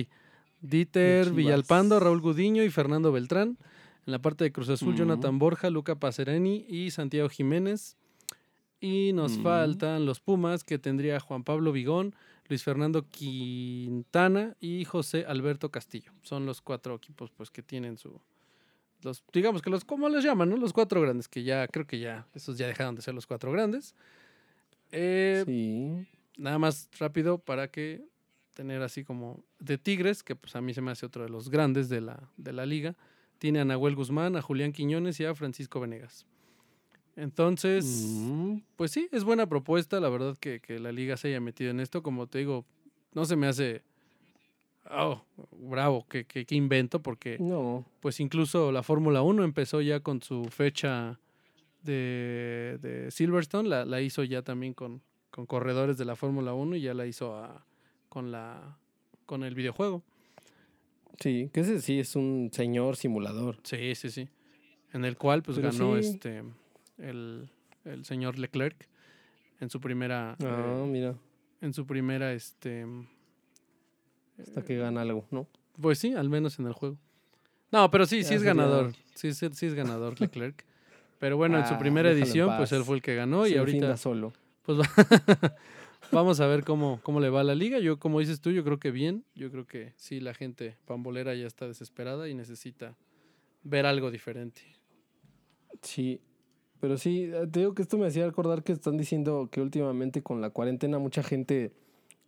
Dieter. 0.61 1.31
Villalpando, 1.31 1.99
Raúl 1.99 2.21
Gudiño 2.21 2.63
y 2.63 2.69
Fernando 2.69 3.11
Beltrán. 3.11 3.57
En 4.05 4.11
la 4.11 4.19
parte 4.19 4.43
de 4.43 4.51
Cruz 4.51 4.69
Azul. 4.69 4.95
Jonathan 4.95 5.39
Borja, 5.39 5.69
Luca 5.69 5.95
Pacereni 5.95 6.65
y 6.67 6.91
Santiago 6.91 7.29
Jiménez. 7.29 7.97
Y 8.79 9.11
nos 9.13 9.39
faltan 9.39 10.05
los 10.05 10.19
Pumas, 10.19 10.63
que 10.63 10.77
tendría 10.77 11.19
Juan 11.19 11.43
Pablo 11.43 11.71
Vigón, 11.71 12.13
Luis 12.47 12.63
Fernando 12.63 13.07
Quintana 13.09 14.55
y 14.59 14.85
José 14.85 15.25
Alberto 15.27 15.71
Castillo. 15.71 16.11
Son 16.21 16.45
los 16.45 16.61
cuatro 16.61 16.95
equipos 16.95 17.31
pues, 17.31 17.49
que 17.49 17.63
tienen 17.63 17.97
su... 17.97 18.21
Los, 19.03 19.23
digamos 19.31 19.61
que 19.61 19.69
los, 19.69 19.85
¿cómo 19.85 20.09
les 20.09 20.23
llaman? 20.23 20.49
no? 20.49 20.57
Los 20.57 20.73
cuatro 20.73 21.01
grandes, 21.01 21.27
que 21.27 21.43
ya 21.43 21.67
creo 21.67 21.85
que 21.85 21.99
ya, 21.99 22.27
esos 22.33 22.57
ya 22.57 22.67
dejaron 22.67 22.95
de 22.95 23.01
ser 23.01 23.13
los 23.13 23.27
cuatro 23.27 23.51
grandes. 23.51 23.93
Eh, 24.91 25.43
Sí. 25.45 26.07
nada 26.37 26.57
más 26.59 26.89
rápido 26.99 27.37
para 27.39 27.69
que 27.69 28.03
tener 28.53 28.81
así 28.81 29.03
como 29.03 29.43
de 29.59 29.77
Tigres, 29.77 30.23
que 30.23 30.35
pues 30.35 30.55
a 30.55 30.61
mí 30.61 30.73
se 30.73 30.81
me 30.81 30.91
hace 30.91 31.05
otro 31.05 31.23
de 31.23 31.29
los 31.29 31.49
grandes 31.49 31.89
de 31.89 32.01
la, 32.01 32.29
de 32.37 32.53
la 32.53 32.65
liga. 32.65 32.95
Tiene 33.37 33.59
a 33.59 33.65
Nahuel 33.65 33.95
Guzmán, 33.95 34.35
a 34.35 34.41
Julián 34.41 34.71
Quiñones 34.73 35.19
y 35.19 35.25
a 35.25 35.35
Francisco 35.35 35.79
Venegas. 35.79 36.25
Entonces, 37.15 37.85
Mm, 37.85 38.57
pues 38.75 38.91
sí, 38.91 39.07
es 39.11 39.23
buena 39.23 39.47
propuesta, 39.47 39.99
la 39.99 40.09
verdad 40.09 40.37
que, 40.39 40.59
que 40.59 40.79
la 40.79 40.91
liga 40.91 41.17
se 41.17 41.29
haya 41.29 41.39
metido 41.39 41.71
en 41.71 41.79
esto. 41.79 42.01
Como 42.03 42.27
te 42.27 42.39
digo, 42.39 42.65
no 43.13 43.25
se 43.25 43.35
me 43.35 43.47
hace, 43.47 43.81
oh, 44.91 45.23
bravo, 45.51 46.05
que, 46.07 46.25
que, 46.25 46.45
que 46.45 46.55
invento, 46.55 47.01
porque 47.01 47.37
No. 47.39 47.85
pues 47.99 48.19
incluso 48.19 48.71
la 48.71 48.83
Fórmula 48.83 49.21
1 49.21 49.43
empezó 49.43 49.81
ya 49.81 49.99
con 50.01 50.21
su 50.21 50.45
fecha 50.45 51.19
de, 51.83 52.77
de 52.81 53.11
Silverstone, 53.11 53.69
la, 53.69 53.85
la 53.85 54.01
hizo 54.01 54.23
ya 54.23 54.41
también 54.41 54.73
con, 54.73 55.01
con 55.31 55.45
corredores 55.45 55.97
de 55.97 56.05
la 56.05 56.15
Fórmula 56.15 56.53
1 56.53 56.75
y 56.75 56.81
ya 56.81 56.93
la 56.93 57.05
hizo 57.05 57.35
a- 57.35 57.65
con, 58.09 58.31
la, 58.31 58.77
con 59.25 59.43
el 59.43 59.55
videojuego. 59.55 60.03
Sí, 61.19 61.49
que 61.53 61.61
ese 61.61 61.81
sí 61.81 61.99
es 61.99 62.15
un 62.15 62.49
señor 62.53 62.95
simulador. 62.95 63.57
Sí, 63.63 63.95
sí, 63.95 64.09
sí. 64.11 64.27
En 64.93 65.03
el 65.05 65.17
cual 65.17 65.43
pues 65.43 65.57
Pero 65.57 65.71
ganó 65.71 66.01
sí. 66.01 66.07
este 66.09 66.43
el, 66.97 67.49
el 67.85 68.05
señor 68.05 68.37
Leclerc 68.39 68.87
en 69.59 69.69
su 69.69 69.79
primera 69.81 70.35
Ah, 70.43 70.83
eh, 70.83 70.87
mira. 70.87 71.15
en 71.61 71.73
su 71.73 71.85
primera 71.87 72.33
este 72.33 72.85
Hasta 74.39 74.63
que 74.63 74.77
gana 74.77 75.01
algo, 75.01 75.25
¿no? 75.31 75.47
pues 75.79 75.99
sí, 75.99 76.13
al 76.13 76.29
menos 76.29 76.57
en 76.59 76.67
el 76.67 76.73
juego. 76.73 76.97
No, 77.71 77.89
pero 77.91 78.05
sí, 78.05 78.23
sí 78.23 78.33
es 78.33 78.43
ganador. 78.43 78.93
Sí, 79.15 79.33
sí, 79.33 79.47
sí 79.53 79.65
es 79.67 79.73
ganador 79.73 80.19
Leclerc. 80.19 80.63
Pero 81.19 81.37
bueno, 81.37 81.57
en 81.59 81.67
su 81.67 81.73
Ah, 81.73 81.79
primera 81.79 82.11
edición, 82.11 82.51
pues 82.57 82.71
él 82.71 82.83
fue 82.83 82.95
el 82.97 83.01
que 83.01 83.15
ganó 83.15 83.45
y 83.47 83.51
Se 83.51 83.59
ahorita 83.59 83.97
solo. 83.97 84.33
pues 84.63 84.79
va- 84.79 84.87
vamos 86.11 86.39
a 86.39 86.47
ver 86.47 86.63
cómo, 86.63 86.99
cómo 87.03 87.19
le 87.19 87.29
va 87.29 87.41
a 87.41 87.43
la 87.43 87.55
liga. 87.55 87.79
Yo, 87.79 87.97
como 87.99 88.19
dices 88.19 88.39
tú, 88.41 88.51
yo 88.51 88.63
creo 88.63 88.79
que 88.79 88.91
bien. 88.91 89.23
Yo 89.35 89.51
creo 89.51 89.65
que 89.65 89.93
sí, 89.97 90.19
la 90.19 90.33
gente 90.33 90.77
pambolera 90.85 91.33
ya 91.35 91.45
está 91.47 91.67
desesperada 91.67 92.29
y 92.29 92.33
necesita 92.35 92.95
ver 93.63 93.85
algo 93.85 94.11
diferente. 94.11 94.61
Sí. 95.81 96.21
Pero 96.79 96.97
sí, 96.97 97.23
eh, 97.33 97.47
te 97.51 97.59
digo 97.59 97.73
que 97.73 97.81
esto 97.81 97.97
me 97.97 98.07
hacía 98.07 98.25
recordar 98.25 98.63
que 98.63 98.71
están 98.71 98.97
diciendo 98.97 99.49
que 99.51 99.61
últimamente 99.61 100.21
con 100.21 100.41
la 100.41 100.51
cuarentena 100.51 100.99
mucha 100.99 101.23
gente 101.23 101.71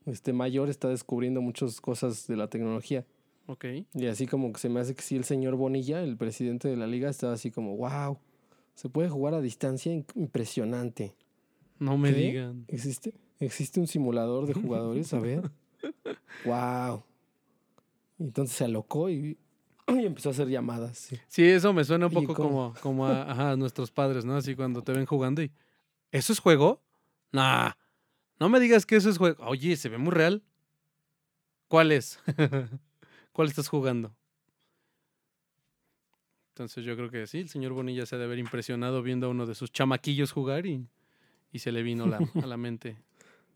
este, 0.09 0.33
mayor 0.33 0.69
está 0.69 0.89
descubriendo 0.89 1.41
muchas 1.41 1.81
cosas 1.81 2.27
de 2.27 2.35
la 2.35 2.47
tecnología. 2.47 3.05
Ok. 3.47 3.65
Y 3.93 4.05
así 4.05 4.27
como 4.27 4.53
que 4.53 4.59
se 4.59 4.69
me 4.69 4.79
hace 4.79 4.93
que 4.93 5.01
sí 5.01 5.15
el 5.15 5.23
señor 5.23 5.55
Bonilla, 5.55 6.03
el 6.03 6.17
presidente 6.17 6.67
de 6.67 6.77
la 6.77 6.87
liga, 6.87 7.09
estaba 7.09 7.33
así 7.33 7.49
como, 7.51 7.75
wow, 7.77 8.17
se 8.75 8.89
puede 8.89 9.09
jugar 9.09 9.33
a 9.33 9.41
distancia 9.41 9.91
impresionante. 10.15 11.15
No 11.79 11.97
me 11.97 12.13
¿Qué? 12.13 12.19
digan. 12.19 12.65
¿Existe? 12.67 13.13
¿Existe 13.39 13.79
un 13.79 13.87
simulador 13.87 14.45
de 14.45 14.53
jugadores? 14.53 15.13
A 15.13 15.19
ver. 15.19 15.49
wow. 16.45 17.03
Y 18.19 18.23
entonces 18.23 18.55
se 18.55 18.65
alocó 18.65 19.09
y, 19.09 19.37
y 19.87 20.05
empezó 20.05 20.29
a 20.29 20.31
hacer 20.33 20.49
llamadas. 20.49 20.97
sí. 20.97 21.17
Sí, 21.27 21.43
eso 21.45 21.73
me 21.73 21.83
suena 21.85 22.07
un 22.07 22.13
poco 22.13 22.33
como, 22.33 22.73
como 22.81 23.07
a, 23.07 23.31
ajá, 23.31 23.51
a 23.51 23.55
nuestros 23.55 23.91
padres, 23.91 24.25
¿no? 24.25 24.35
Así 24.35 24.55
cuando 24.55 24.81
te 24.83 24.91
ven 24.91 25.05
jugando 25.05 25.41
y. 25.41 25.51
¿Eso 26.11 26.33
es 26.33 26.39
juego? 26.39 26.81
Nah. 27.31 27.71
No 28.39 28.49
me 28.49 28.59
digas 28.59 28.85
que 28.85 28.95
eso 28.95 29.09
es 29.09 29.17
juego. 29.17 29.43
Oye, 29.45 29.75
se 29.75 29.89
ve 29.89 29.97
muy 29.97 30.11
real. 30.11 30.43
¿Cuál 31.67 31.91
es? 31.91 32.19
¿Cuál 33.31 33.47
estás 33.49 33.67
jugando? 33.67 34.15
Entonces 36.49 36.83
yo 36.83 36.95
creo 36.95 37.09
que 37.09 37.25
sí, 37.27 37.39
el 37.39 37.49
señor 37.49 37.71
Bonilla 37.73 38.05
se 38.05 38.15
ha 38.15 38.17
de 38.19 38.25
haber 38.25 38.39
impresionado 38.39 39.01
viendo 39.01 39.27
a 39.27 39.29
uno 39.29 39.45
de 39.45 39.55
sus 39.55 39.71
chamaquillos 39.71 40.31
jugar 40.31 40.65
y, 40.65 40.85
y 41.53 41.59
se 41.59 41.71
le 41.71 41.83
vino 41.83 42.05
la- 42.07 42.19
a 42.41 42.45
la 42.47 42.57
mente 42.57 42.97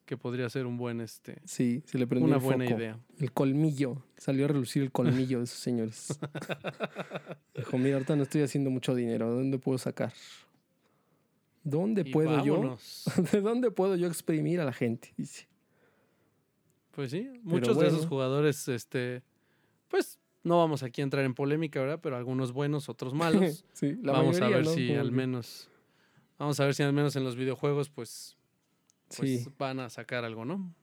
que 0.05 0.15
podría 0.15 0.49
ser 0.49 0.65
un 0.65 0.77
buen, 0.77 1.01
este, 1.01 1.41
Sí, 1.45 1.81
se 1.85 1.97
le 1.97 2.07
prendió 2.07 2.27
una 2.27 2.37
el 2.37 2.41
buena 2.43 2.65
foco. 2.65 2.77
idea. 2.77 2.99
El 3.19 3.31
colmillo. 3.33 4.03
Salió 4.17 4.45
a 4.45 4.47
relucir 4.49 4.83
el 4.83 4.91
colmillo 4.91 5.39
de 5.39 5.45
esos 5.45 5.59
señores. 5.59 6.17
Dijo, 7.55 7.77
mira, 7.77 7.95
ahorita 7.95 8.15
no 8.15 8.23
estoy 8.23 8.41
haciendo 8.41 8.69
mucho 8.69 8.95
dinero. 8.95 9.29
¿De 9.31 9.35
dónde 9.37 9.59
puedo 9.59 9.77
sacar? 9.77 10.13
¿Dónde 11.63 12.03
Y 12.05 12.11
puedo 12.11 12.43
yo? 12.43 12.77
¿De 13.31 13.41
dónde 13.41 13.71
puedo 13.71 13.95
yo 13.95 14.07
exprimir 14.07 14.59
a 14.59 14.65
la 14.65 14.73
gente? 14.73 15.13
Dice. 15.17 15.47
Pues 16.91 17.11
sí, 17.11 17.29
muchos 17.41 17.79
de 17.79 17.87
esos 17.87 18.05
jugadores, 18.05 18.67
este, 18.67 19.23
pues 19.87 20.19
no 20.43 20.59
vamos 20.59 20.83
aquí 20.83 21.01
a 21.01 21.03
entrar 21.03 21.25
en 21.25 21.33
polémica, 21.33 21.79
¿verdad? 21.79 21.99
Pero 22.03 22.17
algunos 22.17 22.51
buenos, 22.51 22.87
otros 22.87 23.13
malos. 23.13 23.65
sí, 23.73 23.97
la 24.03 24.11
vamos 24.11 24.39
a 24.41 24.47
ver 24.47 24.63
¿no? 24.63 24.71
si 24.71 24.93
al 24.93 25.11
menos, 25.11 25.69
vamos 26.37 26.59
a 26.59 26.65
ver 26.65 26.75
si 26.75 26.83
al 26.83 26.93
menos 26.93 27.15
en 27.15 27.23
los 27.23 27.35
videojuegos, 27.35 27.89
pues, 27.89 28.37
pues 29.17 29.43
Sí, 29.43 29.47
van 29.57 29.79
a 29.79 29.89
sacar 29.89 30.23
algo, 30.23 30.45
¿no? 30.45 30.73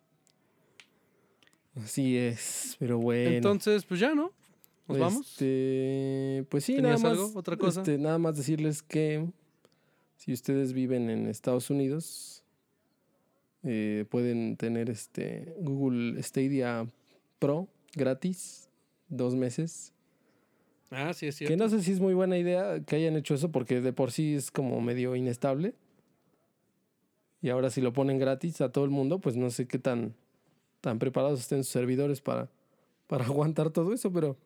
así 1.77 2.17
es. 2.17 2.77
Pero 2.79 2.99
bueno. 2.99 3.31
Entonces, 3.31 3.85
pues 3.85 4.01
ya, 4.01 4.15
¿no? 4.15 4.33
Nos 4.89 4.99
vamos. 4.99 5.31
Este, 5.31 6.45
pues 6.49 6.65
sí, 6.65 6.73
nada 6.75 6.97
¿Tenías 6.97 7.03
más. 7.03 7.13
algo? 7.13 7.39
¿Otra 7.39 7.57
cosa? 7.57 7.81
este, 7.83 7.99
nada 7.99 8.19
más 8.19 8.37
decirles 8.37 8.83
que 8.83 9.31
si 10.21 10.35
ustedes 10.35 10.75
viven 10.75 11.09
en 11.09 11.27
Estados 11.29 11.71
Unidos, 11.71 12.45
eh, 13.63 14.05
pueden 14.11 14.59
tener 14.59 14.91
este 14.91 15.55
Google 15.61 16.23
Stadia 16.23 16.87
Pro 17.39 17.69
gratis, 17.95 18.69
dos 19.09 19.35
meses. 19.35 19.95
Ah, 20.91 21.15
sí, 21.15 21.27
es 21.29 21.39
Que 21.39 21.47
cierto. 21.47 21.65
no 21.65 21.71
sé 21.71 21.83
si 21.83 21.93
es 21.93 22.01
muy 22.01 22.13
buena 22.13 22.37
idea 22.37 22.81
que 22.85 22.97
hayan 22.97 23.17
hecho 23.17 23.33
eso, 23.35 23.51
porque 23.51 23.81
de 23.81 23.95
por 23.95 24.13
sí 24.13 24.35
es 24.35 24.51
como 24.51 24.79
medio 24.83 25.17
inestable. 25.17 25.73
Y 27.41 27.49
ahora 27.49 27.71
si 27.71 27.81
lo 27.81 27.95
ponen 27.95 28.19
gratis 28.19 28.61
a 28.61 28.71
todo 28.71 28.85
el 28.85 28.91
mundo, 28.91 29.21
pues 29.21 29.37
no 29.37 29.49
sé 29.49 29.67
qué 29.67 29.79
tan, 29.79 30.15
tan 30.83 30.99
preparados 30.99 31.41
estén 31.41 31.65
sus 31.65 31.73
servidores 31.73 32.21
para, 32.21 32.51
para 33.07 33.25
aguantar 33.25 33.71
todo 33.71 33.95
eso, 33.95 34.13
pero, 34.13 34.37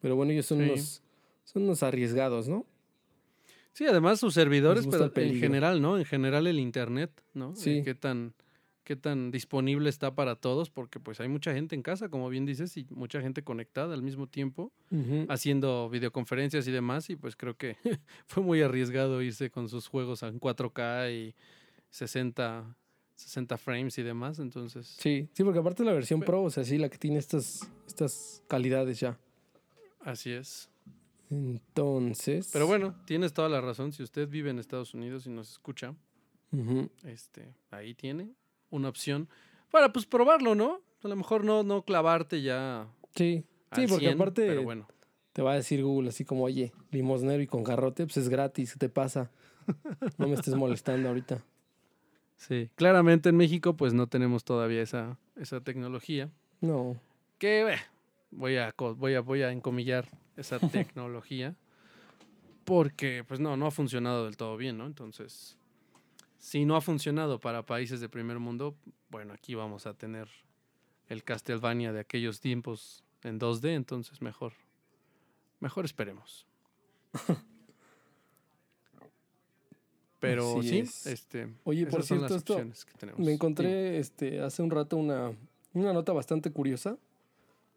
pero 0.00 0.16
bueno, 0.16 0.32
ellos 0.32 0.46
son, 0.46 0.58
Sí. 0.58 0.64
unos, 0.64 1.02
son 1.44 1.62
unos 1.62 1.84
arriesgados, 1.84 2.48
¿no? 2.48 2.66
Sí, 3.74 3.86
además 3.86 4.20
sus 4.20 4.32
servidores, 4.32 4.86
pero 4.86 5.10
en 5.14 5.38
general, 5.38 5.82
¿no? 5.82 5.98
En 5.98 6.04
general 6.04 6.46
el 6.46 6.60
internet, 6.60 7.10
¿no? 7.34 7.54
Sí. 7.54 7.82
qué 7.84 7.94
tan 7.94 8.32
qué 8.84 8.96
tan 8.96 9.30
disponible 9.30 9.88
está 9.88 10.14
para 10.14 10.36
todos, 10.36 10.70
porque 10.70 11.00
pues 11.00 11.18
hay 11.18 11.28
mucha 11.28 11.54
gente 11.54 11.74
en 11.74 11.82
casa, 11.82 12.10
como 12.10 12.28
bien 12.28 12.44
dices, 12.44 12.76
y 12.76 12.86
mucha 12.90 13.20
gente 13.20 13.42
conectada 13.42 13.94
al 13.94 14.02
mismo 14.02 14.28
tiempo. 14.28 14.72
haciendo 15.28 15.88
videoconferencias 15.90 16.68
y 16.68 16.70
demás, 16.70 17.10
y 17.10 17.16
pues 17.16 17.34
creo 17.34 17.56
que 17.56 17.76
fue 18.26 18.42
muy 18.42 18.62
arriesgado 18.62 19.22
irse 19.22 19.50
con 19.50 19.68
sus 19.68 19.88
juegos 19.88 20.22
en 20.22 20.38
4K 20.38 21.12
y 21.12 21.34
60, 21.90 22.76
60 23.16 23.58
frames 23.58 23.98
y 23.98 24.02
demás, 24.02 24.38
entonces... 24.38 24.86
Sí, 24.86 25.28
sí, 25.32 25.42
porque 25.42 25.58
aparte 25.58 25.82
la 25.82 25.92
versión 25.92 26.20
Pro, 26.20 26.42
o 26.42 26.50
sea, 26.50 26.62
sí, 26.62 26.78
la 26.78 26.90
que 26.90 26.98
tiene 26.98 27.18
estas, 27.18 27.68
estas 27.86 28.42
calidades 28.46 29.00
ya. 29.00 29.18
Así 30.00 30.30
es. 30.30 30.68
Entonces. 31.34 32.50
Pero 32.52 32.66
bueno, 32.66 32.94
tienes 33.06 33.32
toda 33.32 33.48
la 33.48 33.60
razón, 33.60 33.92
si 33.92 34.02
usted 34.02 34.28
vive 34.28 34.50
en 34.50 34.58
Estados 34.58 34.94
Unidos 34.94 35.26
y 35.26 35.30
nos 35.30 35.50
escucha, 35.50 35.94
este, 37.04 37.54
ahí 37.70 37.94
tiene 37.94 38.30
una 38.70 38.88
opción 38.88 39.28
para 39.70 39.92
pues 39.92 40.06
probarlo, 40.06 40.54
¿no? 40.54 40.80
A 41.02 41.08
lo 41.08 41.16
mejor 41.16 41.44
no, 41.44 41.64
no 41.64 41.82
clavarte 41.82 42.42
ya 42.42 42.88
Sí, 43.14 43.44
sí, 43.74 43.86
porque 43.88 44.06
100, 44.06 44.14
aparte 44.14 44.46
Pero 44.46 44.62
bueno, 44.62 44.88
te 45.32 45.42
va 45.42 45.52
a 45.52 45.56
decir 45.56 45.82
Google 45.82 46.10
así 46.10 46.24
como, 46.24 46.44
oye, 46.44 46.72
limosnero 46.90 47.42
y 47.42 47.46
con 47.46 47.64
garrote, 47.64 48.04
pues 48.04 48.16
es 48.16 48.28
gratis, 48.28 48.72
¿qué 48.72 48.78
te 48.78 48.88
pasa? 48.88 49.30
No 50.18 50.28
me 50.28 50.34
estés 50.34 50.54
molestando 50.54 51.08
ahorita. 51.08 51.42
sí. 52.36 52.70
Claramente 52.76 53.30
en 53.30 53.36
México 53.36 53.76
pues 53.76 53.92
no 53.94 54.06
tenemos 54.06 54.44
todavía 54.44 54.82
esa, 54.82 55.18
esa 55.36 55.60
tecnología. 55.60 56.30
No. 56.60 56.96
que 57.38 57.72
eh, 57.72 57.76
voy 58.36 58.56
a 58.56 58.74
voy 58.76 59.14
a 59.14 59.20
voy 59.20 59.42
a 59.42 59.52
encomillar 59.52 60.08
esa 60.36 60.58
tecnología 60.70 61.54
Porque, 62.64 63.24
pues 63.26 63.40
no, 63.40 63.56
no 63.56 63.66
ha 63.66 63.70
funcionado 63.70 64.24
del 64.24 64.36
todo 64.36 64.56
bien, 64.56 64.78
¿no? 64.78 64.86
Entonces, 64.86 65.56
si 66.38 66.64
no 66.64 66.76
ha 66.76 66.80
funcionado 66.80 67.40
para 67.40 67.64
países 67.66 68.00
de 68.00 68.08
primer 68.08 68.38
mundo, 68.38 68.74
bueno, 69.10 69.32
aquí 69.34 69.54
vamos 69.54 69.86
a 69.86 69.94
tener 69.94 70.28
el 71.08 71.22
Castlevania 71.24 71.92
de 71.92 72.00
aquellos 72.00 72.40
tiempos 72.40 73.04
en 73.22 73.38
2D, 73.38 73.74
entonces 73.74 74.20
mejor, 74.22 74.54
mejor 75.60 75.84
esperemos. 75.84 76.46
Pero 80.20 80.58
Así 80.58 80.68
sí, 80.68 80.78
es. 80.78 81.06
este, 81.06 81.54
Oye, 81.64 81.86
por 81.86 82.02
son 82.02 82.22
las 82.22 82.28
cierto, 82.30 82.36
esto 82.36 82.52
opciones 82.54 82.84
que 82.86 82.94
tenemos. 82.94 83.20
Me 83.20 83.32
encontré 83.32 83.98
este, 83.98 84.40
hace 84.40 84.62
un 84.62 84.70
rato 84.70 84.96
una, 84.96 85.32
una 85.74 85.92
nota 85.92 86.14
bastante 86.14 86.50
curiosa 86.50 86.96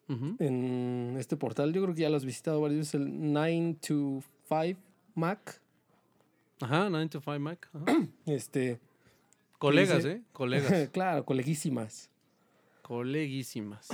En 0.09 1.15
este 1.17 1.35
portal. 1.35 1.73
Yo 1.73 1.81
creo 1.83 1.93
que 1.93 2.01
ya 2.01 2.09
lo 2.09 2.15
has 2.17 2.23
visitado 2.25 2.61
varias 2.61 2.79
veces, 2.79 2.93
el 2.95 3.31
9 3.33 3.75
to 3.85 4.23
5 4.47 4.79
Mac. 5.15 5.61
Ajá, 6.61 6.89
9 6.89 7.09
to 7.09 7.19
5 7.19 7.39
Mac. 7.39 7.69
ajá. 7.73 7.85
Este, 8.25 8.79
Colegas, 9.59 9.97
dice- 9.97 10.11
¿eh? 10.13 10.21
Colegas. 10.33 10.89
claro, 10.93 11.25
coleguísimas. 11.25 12.09
Coleguísimas. 12.83 13.89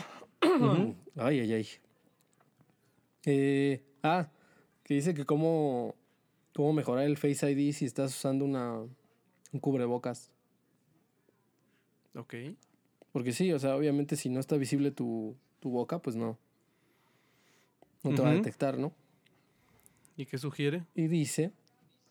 Ay, 1.15 1.39
ay, 1.39 1.53
ay. 1.53 1.67
Eh, 3.25 3.81
ah, 4.03 4.27
que 4.83 4.93
dice 4.95 5.13
que 5.13 5.25
cómo, 5.25 5.95
cómo 6.53 6.73
mejorar 6.73 7.05
el 7.05 7.17
Face 7.17 7.49
ID 7.49 7.73
si 7.73 7.85
estás 7.85 8.11
usando 8.15 8.45
una, 8.45 8.79
un 8.79 9.59
cubrebocas. 9.59 10.29
Ok. 12.15 12.35
Porque 13.11 13.31
sí, 13.31 13.51
o 13.53 13.59
sea, 13.59 13.75
obviamente 13.75 14.15
si 14.15 14.29
no 14.29 14.39
está 14.39 14.57
visible 14.57 14.91
tu, 14.91 15.35
tu 15.63 15.69
boca, 15.69 15.99
pues 15.99 16.17
no. 16.17 16.37
No 18.03 18.13
te 18.13 18.21
va 18.21 18.31
a 18.31 18.33
detectar, 18.33 18.77
¿no? 18.77 18.91
¿Y 20.17 20.25
qué 20.25 20.37
sugiere? 20.37 20.83
Y 20.93 21.07
dice 21.07 21.53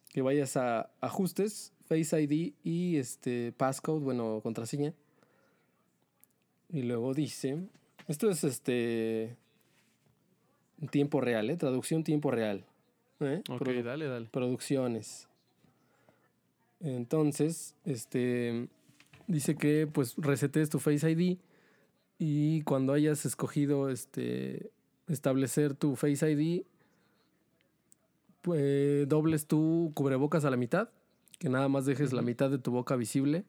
que 0.09 0.23
vayas 0.23 0.57
a 0.57 0.91
ajustes, 1.03 1.75
Face 1.85 2.23
ID 2.23 2.55
y 2.65 2.97
este 2.97 3.53
passcode, 3.53 4.03
bueno, 4.03 4.41
contraseña. 4.43 4.95
Y 6.71 6.83
luego 6.85 7.13
dice, 7.13 7.59
esto 8.09 8.31
es 8.31 8.43
este 8.43 9.37
tiempo 10.91 11.21
real, 11.21 11.51
¿eh? 11.51 11.57
Traducción 11.59 12.05
tiempo 12.05 12.31
real. 12.31 12.65
¿eh? 13.21 13.43
Ok, 13.51 13.69
dale, 13.85 14.07
dale. 14.07 14.29
producciones. 14.31 15.29
Entonces, 16.81 17.75
este 17.85 18.69
dice 19.27 19.57
que 19.57 19.87
pues 19.87 20.15
resetes 20.17 20.71
tu 20.71 20.79
Face 20.79 21.11
ID 21.11 21.37
y 22.25 22.63
cuando 22.63 22.93
hayas 22.93 23.27
escogido 23.27 23.91
este 23.91 24.71
establecer 25.09 25.75
tu 25.75 25.97
Face 25.97 26.31
ID 26.31 26.63
pues 28.43 29.09
dobles 29.09 29.49
tu 29.49 29.91
cubrebocas 29.95 30.45
a 30.45 30.51
la 30.51 30.57
mitad, 30.57 30.91
que 31.41 31.49
nada 31.49 31.69
más 31.69 31.85
dejes 31.85 32.13
la 32.13 32.23
mitad 32.23 32.49
de 32.49 32.61
tu 32.61 32.71
boca 32.71 32.95
visible 32.95 33.45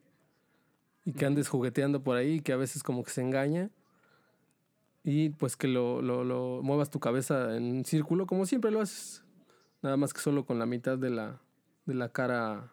y 1.05 1.13
que 1.13 1.27
andes 1.27 1.49
jugueteando 1.49 2.01
por 2.01 2.17
ahí, 2.17 2.39
que 2.39 2.51
a 2.51 2.57
veces 2.57 2.81
como 2.81 3.03
que 3.03 3.11
se 3.11 3.21
engaña. 3.21 3.69
Y 5.03 5.29
pues 5.29 5.55
que 5.55 5.67
lo, 5.67 6.01
lo, 6.01 6.23
lo 6.23 6.61
muevas 6.63 6.89
tu 6.89 6.99
cabeza 6.99 7.55
en 7.55 7.65
un 7.65 7.85
círculo, 7.85 8.25
como 8.25 8.47
siempre 8.47 8.71
lo 8.71 8.81
haces. 8.81 9.23
Nada 9.83 9.97
más 9.97 10.13
que 10.13 10.21
solo 10.21 10.47
con 10.47 10.57
la 10.57 10.65
mitad 10.65 10.97
de 10.97 11.11
la, 11.11 11.39
de 11.85 11.93
la 11.93 12.09
cara. 12.09 12.71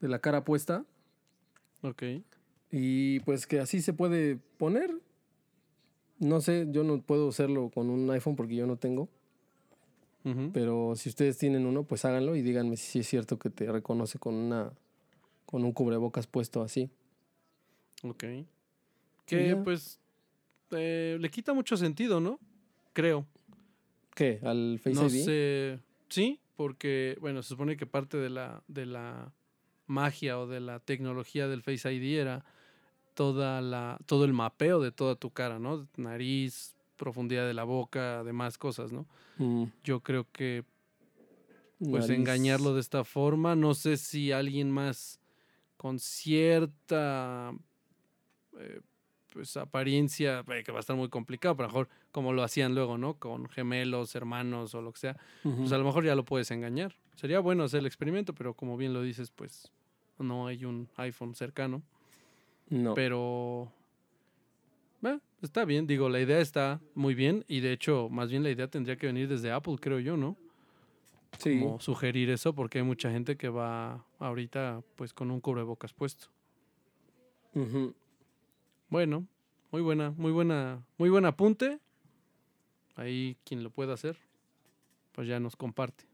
De 0.00 0.08
la 0.08 0.20
cara 0.20 0.42
puesta. 0.44 0.86
Ok. 1.82 2.02
Y 2.70 3.20
pues 3.20 3.46
que 3.46 3.60
así 3.60 3.80
se 3.80 3.92
puede 3.92 4.36
poner. 4.58 4.90
No 6.18 6.40
sé, 6.40 6.66
yo 6.70 6.84
no 6.84 7.00
puedo 7.00 7.28
hacerlo 7.28 7.70
con 7.70 7.90
un 7.90 8.10
iPhone 8.10 8.36
porque 8.36 8.56
yo 8.56 8.66
no 8.66 8.76
tengo. 8.76 9.08
Pero 10.52 10.94
si 10.94 11.08
ustedes 11.08 11.38
tienen 11.38 11.64
uno, 11.64 11.84
pues 11.84 12.04
háganlo 12.04 12.36
y 12.36 12.42
díganme 12.42 12.76
si 12.76 12.98
es 12.98 13.06
cierto 13.08 13.38
que 13.38 13.48
te 13.48 13.72
reconoce 13.72 14.18
con 14.18 14.34
una 14.34 14.70
con 15.46 15.64
un 15.64 15.72
cubrebocas 15.72 16.26
puesto 16.26 16.60
así. 16.60 16.90
Ok. 18.02 18.24
Que 19.24 19.56
pues 19.64 19.98
eh, 20.72 21.16
le 21.18 21.30
quita 21.30 21.54
mucho 21.54 21.78
sentido, 21.78 22.20
¿no? 22.20 22.38
Creo. 22.92 23.26
¿Qué? 24.14 24.38
¿Al 24.42 24.78
Face 24.78 24.94
no 25.00 25.06
ID? 25.06 25.24
sé. 25.24 25.78
Sí, 26.10 26.40
porque, 26.56 27.16
bueno, 27.20 27.42
se 27.42 27.48
supone 27.48 27.78
que 27.78 27.86
parte 27.86 28.18
de 28.18 28.28
la, 28.28 28.62
de 28.68 28.84
la 28.84 29.32
magia 29.86 30.38
o 30.38 30.46
de 30.46 30.60
la 30.60 30.80
tecnología 30.80 31.48
del 31.48 31.62
Face 31.62 31.90
ID 31.90 32.18
era 32.18 32.44
toda 33.18 33.60
la, 33.60 33.98
todo 34.06 34.24
el 34.24 34.32
mapeo 34.32 34.78
de 34.80 34.92
toda 34.92 35.16
tu 35.16 35.30
cara, 35.30 35.58
¿no? 35.58 35.88
Nariz, 35.96 36.76
profundidad 36.96 37.48
de 37.48 37.52
la 37.52 37.64
boca, 37.64 38.22
demás 38.22 38.58
cosas, 38.58 38.92
¿no? 38.92 39.06
Mm, 39.38 39.64
Yo 39.82 39.98
creo 40.04 40.24
que 40.30 40.62
pues 41.80 42.06
nariz. 42.06 42.10
engañarlo 42.16 42.74
de 42.74 42.80
esta 42.80 43.02
forma. 43.02 43.56
No 43.56 43.74
sé 43.74 43.96
si 43.96 44.30
alguien 44.30 44.70
más 44.70 45.18
con 45.76 45.98
cierta 45.98 47.52
eh, 48.56 48.80
pues 49.32 49.56
apariencia, 49.56 50.44
eh, 50.48 50.62
que 50.62 50.70
va 50.70 50.78
a 50.78 50.80
estar 50.80 50.94
muy 50.94 51.08
complicado, 51.08 51.56
pero 51.56 51.64
a 51.66 51.72
lo 51.72 51.72
mejor 51.72 51.88
como 52.12 52.32
lo 52.32 52.44
hacían 52.44 52.76
luego, 52.76 52.98
¿no? 52.98 53.14
Con 53.14 53.48
gemelos, 53.48 54.14
hermanos 54.14 54.76
o 54.76 54.80
lo 54.80 54.92
que 54.92 55.00
sea, 55.00 55.16
pues 55.42 55.72
a 55.72 55.78
lo 55.78 55.82
mejor 55.84 56.04
ya 56.04 56.14
lo 56.14 56.24
puedes 56.24 56.52
engañar. 56.52 56.94
Sería 57.16 57.40
bueno 57.40 57.64
hacer 57.64 57.80
el 57.80 57.86
experimento, 57.86 58.32
pero 58.32 58.54
como 58.54 58.76
bien 58.76 58.92
lo 58.92 59.02
dices, 59.02 59.32
pues 59.32 59.72
no 60.20 60.46
hay 60.46 60.64
un 60.64 60.88
iPhone 60.98 61.34
cercano. 61.34 61.82
No. 62.70 62.94
Pero 62.94 63.72
eh, 65.02 65.18
está 65.42 65.64
bien, 65.64 65.86
digo, 65.86 66.08
la 66.08 66.20
idea 66.20 66.40
está 66.40 66.80
muy 66.94 67.14
bien 67.14 67.44
y 67.48 67.60
de 67.60 67.72
hecho, 67.72 68.08
más 68.10 68.30
bien 68.30 68.42
la 68.42 68.50
idea 68.50 68.68
tendría 68.68 68.96
que 68.96 69.06
venir 69.06 69.28
desde 69.28 69.52
Apple, 69.52 69.76
creo 69.80 70.00
yo, 70.00 70.16
¿no? 70.16 70.36
sí. 71.38 71.60
como 71.60 71.80
sugerir 71.80 72.30
eso 72.30 72.54
porque 72.54 72.78
hay 72.78 72.84
mucha 72.84 73.10
gente 73.10 73.36
que 73.36 73.48
va 73.48 74.04
ahorita 74.18 74.82
pues 74.96 75.12
con 75.12 75.30
un 75.30 75.40
cubrebocas 75.40 75.92
puesto. 75.92 76.28
Ujú. 77.54 77.94
Bueno, 78.88 79.26
muy 79.70 79.82
buena, 79.82 80.10
muy 80.12 80.32
buena, 80.32 80.84
muy 80.96 81.10
buen 81.10 81.26
apunte. 81.26 81.78
Ahí 82.96 83.36
quien 83.44 83.62
lo 83.62 83.70
pueda 83.70 83.94
hacer, 83.94 84.18
pues 85.12 85.28
ya 85.28 85.38
nos 85.38 85.54
comparte. 85.54 86.04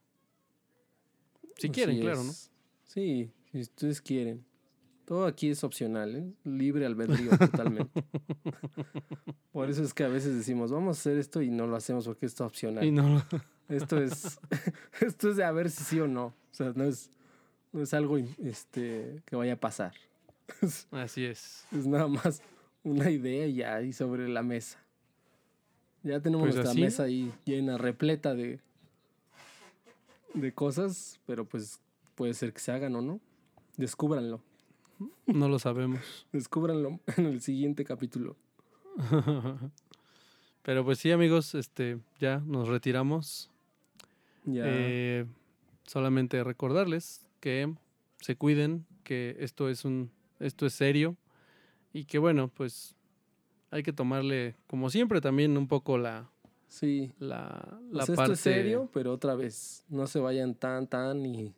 Si 1.56 1.70
quieren, 1.70 2.00
claro, 2.00 2.24
¿no? 2.24 2.32
Sí, 2.82 3.30
si 3.50 3.60
ustedes 3.60 4.02
quieren. 4.02 4.44
Todo 5.04 5.26
aquí 5.26 5.50
es 5.50 5.62
opcional, 5.64 6.16
¿eh? 6.16 6.32
Libre 6.44 6.86
albedrío 6.86 7.36
totalmente. 7.36 8.04
Por 9.52 9.68
eso 9.68 9.82
es 9.82 9.92
que 9.92 10.04
a 10.04 10.08
veces 10.08 10.34
decimos, 10.36 10.70
vamos 10.72 10.96
a 10.96 11.00
hacer 11.00 11.18
esto 11.18 11.42
y 11.42 11.50
no 11.50 11.66
lo 11.66 11.76
hacemos 11.76 12.06
porque 12.06 12.26
esto 12.26 12.44
es 12.44 12.48
opcional. 12.48 12.84
Y 12.84 12.90
no, 12.90 13.22
Esto 13.68 13.98
es 13.98 14.38
esto 15.00 15.30
es 15.30 15.36
de 15.36 15.44
a 15.44 15.52
ver 15.52 15.70
si 15.70 15.84
sí 15.84 16.00
o 16.00 16.06
no. 16.06 16.26
O 16.26 16.34
sea, 16.52 16.72
no 16.74 16.84
es, 16.84 17.10
no 17.72 17.82
es 17.82 17.92
algo 17.94 18.18
este, 18.18 19.22
que 19.26 19.36
vaya 19.36 19.54
a 19.54 19.60
pasar. 19.60 19.92
Así 20.90 21.24
es. 21.24 21.66
es 21.72 21.86
nada 21.86 22.06
más 22.06 22.42
una 22.82 23.10
idea 23.10 23.46
y 23.46 23.54
ya 23.56 23.76
ahí 23.76 23.92
sobre 23.92 24.28
la 24.28 24.42
mesa. 24.42 24.78
Ya 26.02 26.20
tenemos 26.20 26.44
Pues 26.44 26.56
nuestra 26.56 26.72
así. 26.72 26.80
mesa 26.80 27.02
ahí 27.04 27.32
llena, 27.46 27.78
repleta 27.78 28.34
de, 28.34 28.60
de 30.34 30.52
cosas, 30.52 31.18
pero 31.26 31.46
pues 31.46 31.80
puede 32.14 32.34
ser 32.34 32.52
que 32.52 32.60
se 32.60 32.72
hagan 32.72 32.94
o 32.96 33.00
no. 33.00 33.20
Descúbranlo. 33.78 34.42
No 35.26 35.48
lo 35.48 35.58
sabemos. 35.58 36.26
Descúbranlo 36.32 37.00
en 37.16 37.26
el 37.26 37.40
siguiente 37.40 37.84
capítulo. 37.84 38.36
Pero 40.62 40.84
pues 40.84 40.98
sí, 40.98 41.10
amigos, 41.10 41.54
este, 41.54 41.98
ya 42.18 42.40
nos 42.40 42.68
retiramos. 42.68 43.50
Ya. 44.44 44.62
Eh, 44.66 45.26
solamente 45.86 46.42
recordarles 46.44 47.28
que 47.40 47.74
se 48.20 48.36
cuiden, 48.36 48.86
que 49.02 49.36
esto 49.40 49.68
es 49.68 49.84
un, 49.84 50.10
esto 50.40 50.66
es 50.66 50.72
serio 50.74 51.16
y 51.92 52.04
que 52.04 52.18
bueno, 52.18 52.48
pues 52.48 52.96
hay 53.70 53.82
que 53.82 53.92
tomarle, 53.92 54.54
como 54.66 54.88
siempre, 54.90 55.20
también 55.20 55.56
un 55.58 55.68
poco 55.68 55.98
la, 55.98 56.30
sí. 56.68 57.12
la, 57.18 57.78
la 57.90 58.00
Pues 58.00 58.08
esto 58.10 58.14
parte. 58.14 58.32
es 58.34 58.40
serio, 58.40 58.88
pero 58.92 59.12
otra 59.12 59.34
vez, 59.34 59.84
no 59.88 60.06
se 60.06 60.20
vayan 60.20 60.54
tan, 60.54 60.86
tan 60.86 61.24
y... 61.26 61.54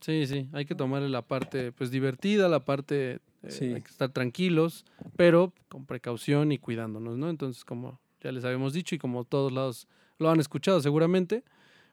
Sí, 0.00 0.26
sí, 0.26 0.48
hay 0.52 0.64
que 0.66 0.74
tomarle 0.74 1.08
la 1.08 1.22
parte, 1.22 1.72
pues 1.72 1.90
divertida, 1.90 2.48
la 2.48 2.64
parte, 2.64 3.20
eh, 3.42 3.50
Sí. 3.50 3.64
hay 3.72 3.82
que 3.82 3.90
estar 3.90 4.10
tranquilos, 4.10 4.84
pero 5.16 5.52
con 5.68 5.86
precaución 5.86 6.52
y 6.52 6.58
cuidándonos, 6.58 7.16
¿no? 7.16 7.28
Entonces, 7.30 7.64
como 7.64 7.98
ya 8.20 8.30
les 8.32 8.44
habíamos 8.44 8.72
dicho 8.72 8.94
y 8.94 8.98
como 8.98 9.24
todos 9.24 9.52
lados 9.52 9.88
lo 10.18 10.30
han 10.30 10.38
escuchado 10.40 10.80
seguramente, 10.80 11.42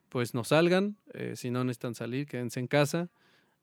pues 0.10 0.34
no 0.34 0.44
salgan, 0.44 0.96
eh, 1.14 1.34
si 1.36 1.50
no 1.50 1.64
necesitan 1.64 1.96
salir, 1.96 2.28
quédense 2.28 2.60
en 2.60 2.68
casa. 2.68 3.10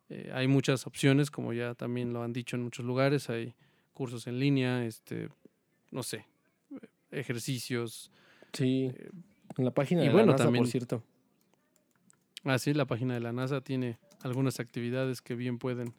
Eh, 0.09 0.31
hay 0.35 0.49
muchas 0.49 0.87
opciones, 0.87 1.31
como 1.31 1.53
ya 1.53 1.75
también 1.75 2.13
lo 2.13 2.23
han 2.23 2.33
dicho 2.33 2.57
en 2.57 2.63
muchos 2.65 2.85
lugares, 2.85 3.31
hay 3.31 3.55
cursos 3.93 4.27
en 4.27 4.39
línea, 4.41 4.85
este, 4.85 5.29
no 5.93 6.03
sé, 6.03 6.27
ejercicios. 7.13 8.11
Sí. 8.53 8.91
En 9.57 9.65
la 9.65 9.71
página 9.71 10.03
y 10.03 10.07
de 10.09 10.13
bueno, 10.13 10.27
la 10.29 10.33
NASA, 10.33 10.45
también- 10.45 10.65
por 10.65 10.71
cierto. 10.71 11.03
Así, 12.45 12.73
la 12.73 12.87
página 12.87 13.15
de 13.15 13.21
la 13.21 13.33
NASA 13.33 13.61
tiene 13.61 13.99
algunas 14.23 14.61
actividades 14.61 15.21
que 15.21 15.35
bien 15.35 15.59
pueden. 15.59 15.93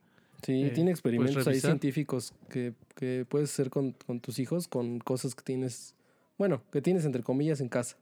Sí, 0.43 0.63
eh, 0.65 0.71
tiene 0.71 0.91
experimentos 0.91 1.45
ahí 1.47 1.59
científicos 1.59 2.33
que, 2.49 2.73
que 2.95 3.25
puedes 3.29 3.51
hacer 3.51 3.69
con, 3.69 3.91
con 4.05 4.19
tus 4.19 4.39
hijos, 4.39 4.67
con 4.67 4.99
cosas 4.99 5.35
que 5.35 5.43
tienes, 5.43 5.95
bueno, 6.37 6.63
que 6.71 6.81
tienes 6.81 7.05
entre 7.05 7.21
comillas 7.23 7.61
en 7.61 7.69
casa. 7.69 7.97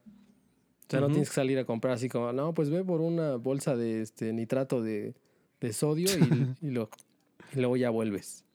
sea, 0.87 0.99
no 1.01 1.07
Ujú. 1.07 1.13
tienes 1.15 1.29
que 1.29 1.35
salir 1.35 1.59
a 1.59 1.65
comprar 1.65 1.93
así 1.95 2.07
como, 2.09 2.31
no, 2.31 2.53
pues 2.53 2.69
ve 2.69 2.83
por 2.83 3.01
una 3.01 3.35
bolsa 3.35 3.75
de 3.75 4.01
este 4.01 4.31
nitrato 4.33 4.81
de, 4.81 5.15
de 5.59 5.73
sodio 5.73 6.17
y, 6.17 6.47
y 6.61 6.69
lo, 6.71 6.89
y 7.53 7.57
luego 7.59 7.75
ya 7.77 7.89
vuelves. 7.89 8.45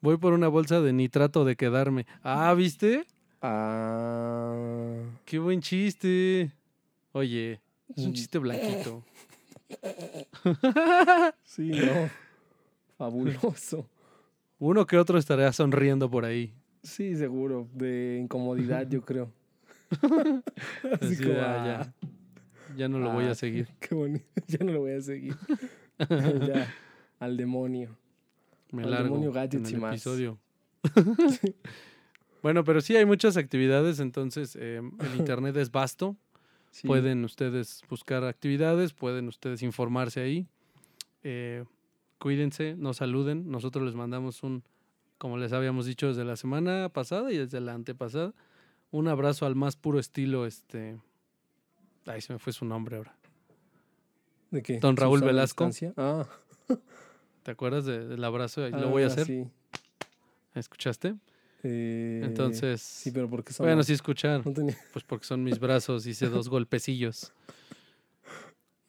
Voy 0.00 0.16
por 0.18 0.32
una 0.34 0.48
bolsa 0.48 0.80
de 0.80 0.92
nitrato 0.92 1.44
de 1.44 1.56
quedarme. 1.56 2.06
Ah, 2.22 2.52
¿viste? 2.54 3.04
Ah, 3.40 5.02
Qué 5.24 5.38
buen 5.38 5.60
chiste. 5.60 6.50
Oye, 7.12 7.60
es 7.96 8.04
un 8.04 8.10
Mm. 8.10 8.14
chiste 8.14 8.38
blanquito. 8.38 9.02
sí, 11.44 11.70
no. 11.70 12.10
Fabuloso. 12.98 13.88
Uno 14.58 14.86
que 14.86 14.98
otro 14.98 15.18
estará 15.18 15.52
sonriendo 15.52 16.10
por 16.10 16.24
ahí. 16.24 16.54
Sí, 16.82 17.16
seguro. 17.16 17.68
De 17.72 18.18
incomodidad, 18.22 18.88
yo 18.88 19.02
creo. 19.02 19.32
Así 21.00 21.16
como, 21.22 21.38
ah, 21.40 21.62
ah, 21.62 21.66
ya. 21.66 21.94
Ya 22.76 22.88
no 22.88 22.98
lo 22.98 23.12
voy 23.12 23.26
a 23.26 23.36
seguir. 23.36 23.68
Qué 23.78 23.94
bonito. 23.94 24.24
Ya 24.48 24.58
no 24.64 24.72
lo 24.72 24.80
voy 24.80 24.92
a 24.92 25.00
seguir. 25.00 25.36
ya, 25.98 26.66
al 27.20 27.36
demonio. 27.36 27.96
Me 28.72 28.82
Al 28.82 28.90
largo 28.90 29.04
demonio 29.04 29.28
en 29.28 29.34
gadgets 29.34 29.68
el 29.70 29.76
y 29.76 29.80
más. 29.80 29.92
episodio. 29.92 30.38
bueno, 32.42 32.64
pero 32.64 32.80
sí 32.80 32.96
hay 32.96 33.04
muchas 33.04 33.36
actividades, 33.36 34.00
entonces 34.00 34.56
eh, 34.60 34.80
el 34.98 35.16
internet 35.16 35.56
es 35.56 35.70
vasto. 35.70 36.16
Sí. 36.74 36.88
Pueden 36.88 37.24
ustedes 37.24 37.82
buscar 37.88 38.24
actividades, 38.24 38.94
pueden 38.94 39.28
ustedes 39.28 39.62
informarse 39.62 40.20
ahí. 40.20 40.48
Eh, 41.22 41.64
cuídense, 42.18 42.74
nos 42.74 42.96
saluden. 42.96 43.48
Nosotros 43.48 43.84
les 43.84 43.94
mandamos 43.94 44.42
un, 44.42 44.64
como 45.16 45.36
les 45.36 45.52
habíamos 45.52 45.86
dicho 45.86 46.08
desde 46.08 46.24
la 46.24 46.34
semana 46.34 46.88
pasada 46.88 47.30
y 47.30 47.36
desde 47.36 47.60
la 47.60 47.74
antepasada, 47.74 48.34
un 48.90 49.06
abrazo 49.06 49.46
al 49.46 49.54
más 49.54 49.76
puro 49.76 50.00
estilo, 50.00 50.46
este... 50.46 50.98
Ay, 52.06 52.20
se 52.20 52.32
me 52.32 52.40
fue 52.40 52.52
su 52.52 52.64
nombre 52.64 52.96
ahora. 52.96 53.16
¿De 54.50 54.60
qué? 54.60 54.80
Don 54.80 54.96
Raúl 54.96 55.20
¿Susana 55.20 55.32
Velasco. 55.32 55.70
Ah, 55.96 56.26
¿Te 57.44 57.52
acuerdas 57.52 57.84
de- 57.84 58.08
del 58.08 58.24
abrazo? 58.24 58.64
Ahí 58.64 58.72
lo 58.72 58.90
voy 58.90 59.04
a 59.04 59.06
ah, 59.06 59.08
hacer. 59.10 59.26
Sí. 59.26 59.46
¿Escuchaste? 60.56 61.14
Eh, 61.66 62.20
Entonces... 62.24 62.80
Sí, 62.82 63.10
pero 63.10 63.28
porque 63.28 63.52
son. 63.52 63.66
bueno, 63.66 63.82
sí 63.82 63.94
escuchar. 63.94 64.44
No 64.46 64.52
tenía. 64.52 64.76
Pues 64.92 65.04
porque 65.04 65.24
son 65.26 65.42
mis 65.42 65.58
brazos, 65.58 66.06
hice 66.06 66.28
dos 66.28 66.48
golpecillos. 66.48 67.32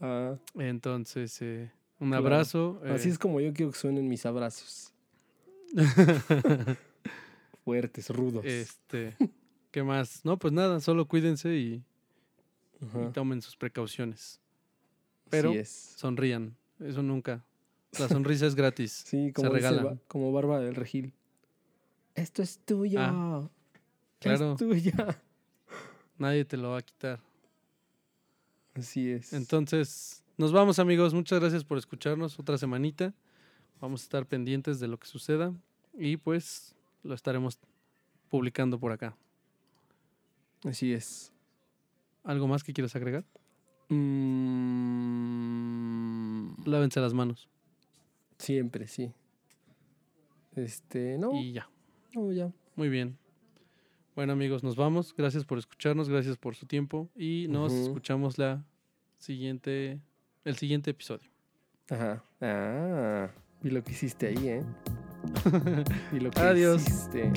Ah, 0.02 0.36
Entonces, 0.56 1.42
eh, 1.42 1.72
un 2.00 2.10
Claro. 2.10 2.26
abrazo. 2.26 2.82
Así 2.86 3.08
eh, 3.08 3.12
es 3.14 3.18
como 3.18 3.40
yo 3.40 3.54
quiero 3.54 3.72
que 3.72 3.78
suenen 3.78 4.10
mis 4.10 4.26
abrazos. 4.26 4.92
Fuertes, 7.64 8.10
rudos. 8.10 8.44
Este, 8.46 9.16
¿qué 9.72 9.84
más? 9.84 10.24
No, 10.26 10.38
pues 10.38 10.54
nada, 10.54 10.80
solo 10.82 11.08
cuídense 11.08 11.56
y, 11.56 11.84
tomen 13.14 13.42
sus 13.42 13.56
precauciones. 13.56 14.40
Pero 15.30 15.54
es. 15.54 15.70
sonrían, 15.96 16.56
eso 16.80 17.02
nunca. 17.02 17.44
La 17.98 18.08
sonrisa 18.10 18.46
es 18.46 18.54
gratis. 18.56 19.04
Sí, 19.08 19.32
como, 19.34 19.50
regalan. 19.50 19.84
Ba- 19.86 19.98
como 20.08 20.32
Barba 20.34 20.60
del 20.60 20.76
Regil. 20.76 21.14
Esto 22.16 22.42
es 22.42 22.60
tuyo. 22.60 23.00
Ah, 23.02 23.48
claro. 24.20 24.54
Es 24.54 24.58
tuya. 24.58 25.22
Nadie 26.18 26.46
te 26.46 26.58
lo 26.58 26.72
va 26.72 26.80
a 26.80 26.82
quitar. 26.82 27.20
Así 28.74 29.12
es. 29.12 29.34
Entonces, 29.34 30.24
nos 30.38 30.52
vamos 30.52 30.80
amigos. 30.80 31.14
Muchas 31.14 31.40
gracias 31.40 31.64
por 31.64 31.78
escucharnos 31.78 32.40
otra 32.40 32.58
semanita. 32.58 33.14
Vamos 33.82 34.02
a 34.02 34.04
estar 34.06 34.26
pendientes 34.26 34.80
de 34.80 34.88
lo 34.88 34.98
que 34.98 35.08
suceda 35.08 35.54
y 35.94 36.18
pues 36.18 36.76
lo 37.04 37.14
estaremos 37.14 37.60
publicando 38.30 38.80
por 38.80 38.92
acá. 38.92 39.16
Así 40.64 40.94
es. 40.94 41.32
¿Algo 42.24 42.48
más 42.48 42.64
que 42.64 42.74
quieras 42.74 42.96
agregar? 42.96 43.24
Mm, 43.90 44.56
Lávense 46.66 47.00
las 47.00 47.14
manos 47.14 47.48
siempre, 48.38 48.88
sí. 48.88 49.12
Este, 50.56 51.18
no, 51.18 51.34
y 51.34 51.54
ya. 51.54 51.70
Ya. 52.34 52.52
Muy 52.76 52.90
bien. 52.90 53.18
Bueno 54.16 54.34
amigos, 54.34 54.64
nos 54.64 54.76
vamos. 54.76 55.14
Gracias 55.18 55.44
por 55.44 55.58
escucharnos, 55.58 56.10
gracias 56.10 56.38
por 56.38 56.56
su 56.56 56.66
tiempo 56.66 57.10
y 57.16 57.48
nos 57.50 57.74
escuchamos 57.74 58.38
la 58.38 58.64
siguiente, 59.18 60.00
el 60.46 60.56
siguiente 60.56 60.92
episodio. 60.92 61.30
Ajá. 61.90 62.24
Ah, 62.42 63.30
vi 63.62 63.70
lo 63.72 63.84
que 63.84 63.92
hiciste 63.92 64.28
ahí, 64.28 64.48
¿eh? 64.48 64.64
Vi 66.12 66.20
lo 66.20 66.30
que 66.32 66.40
Adiós. 66.40 66.82
hiciste. 66.84 67.32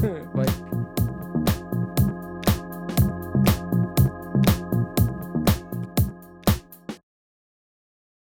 Bye. 0.34 1.05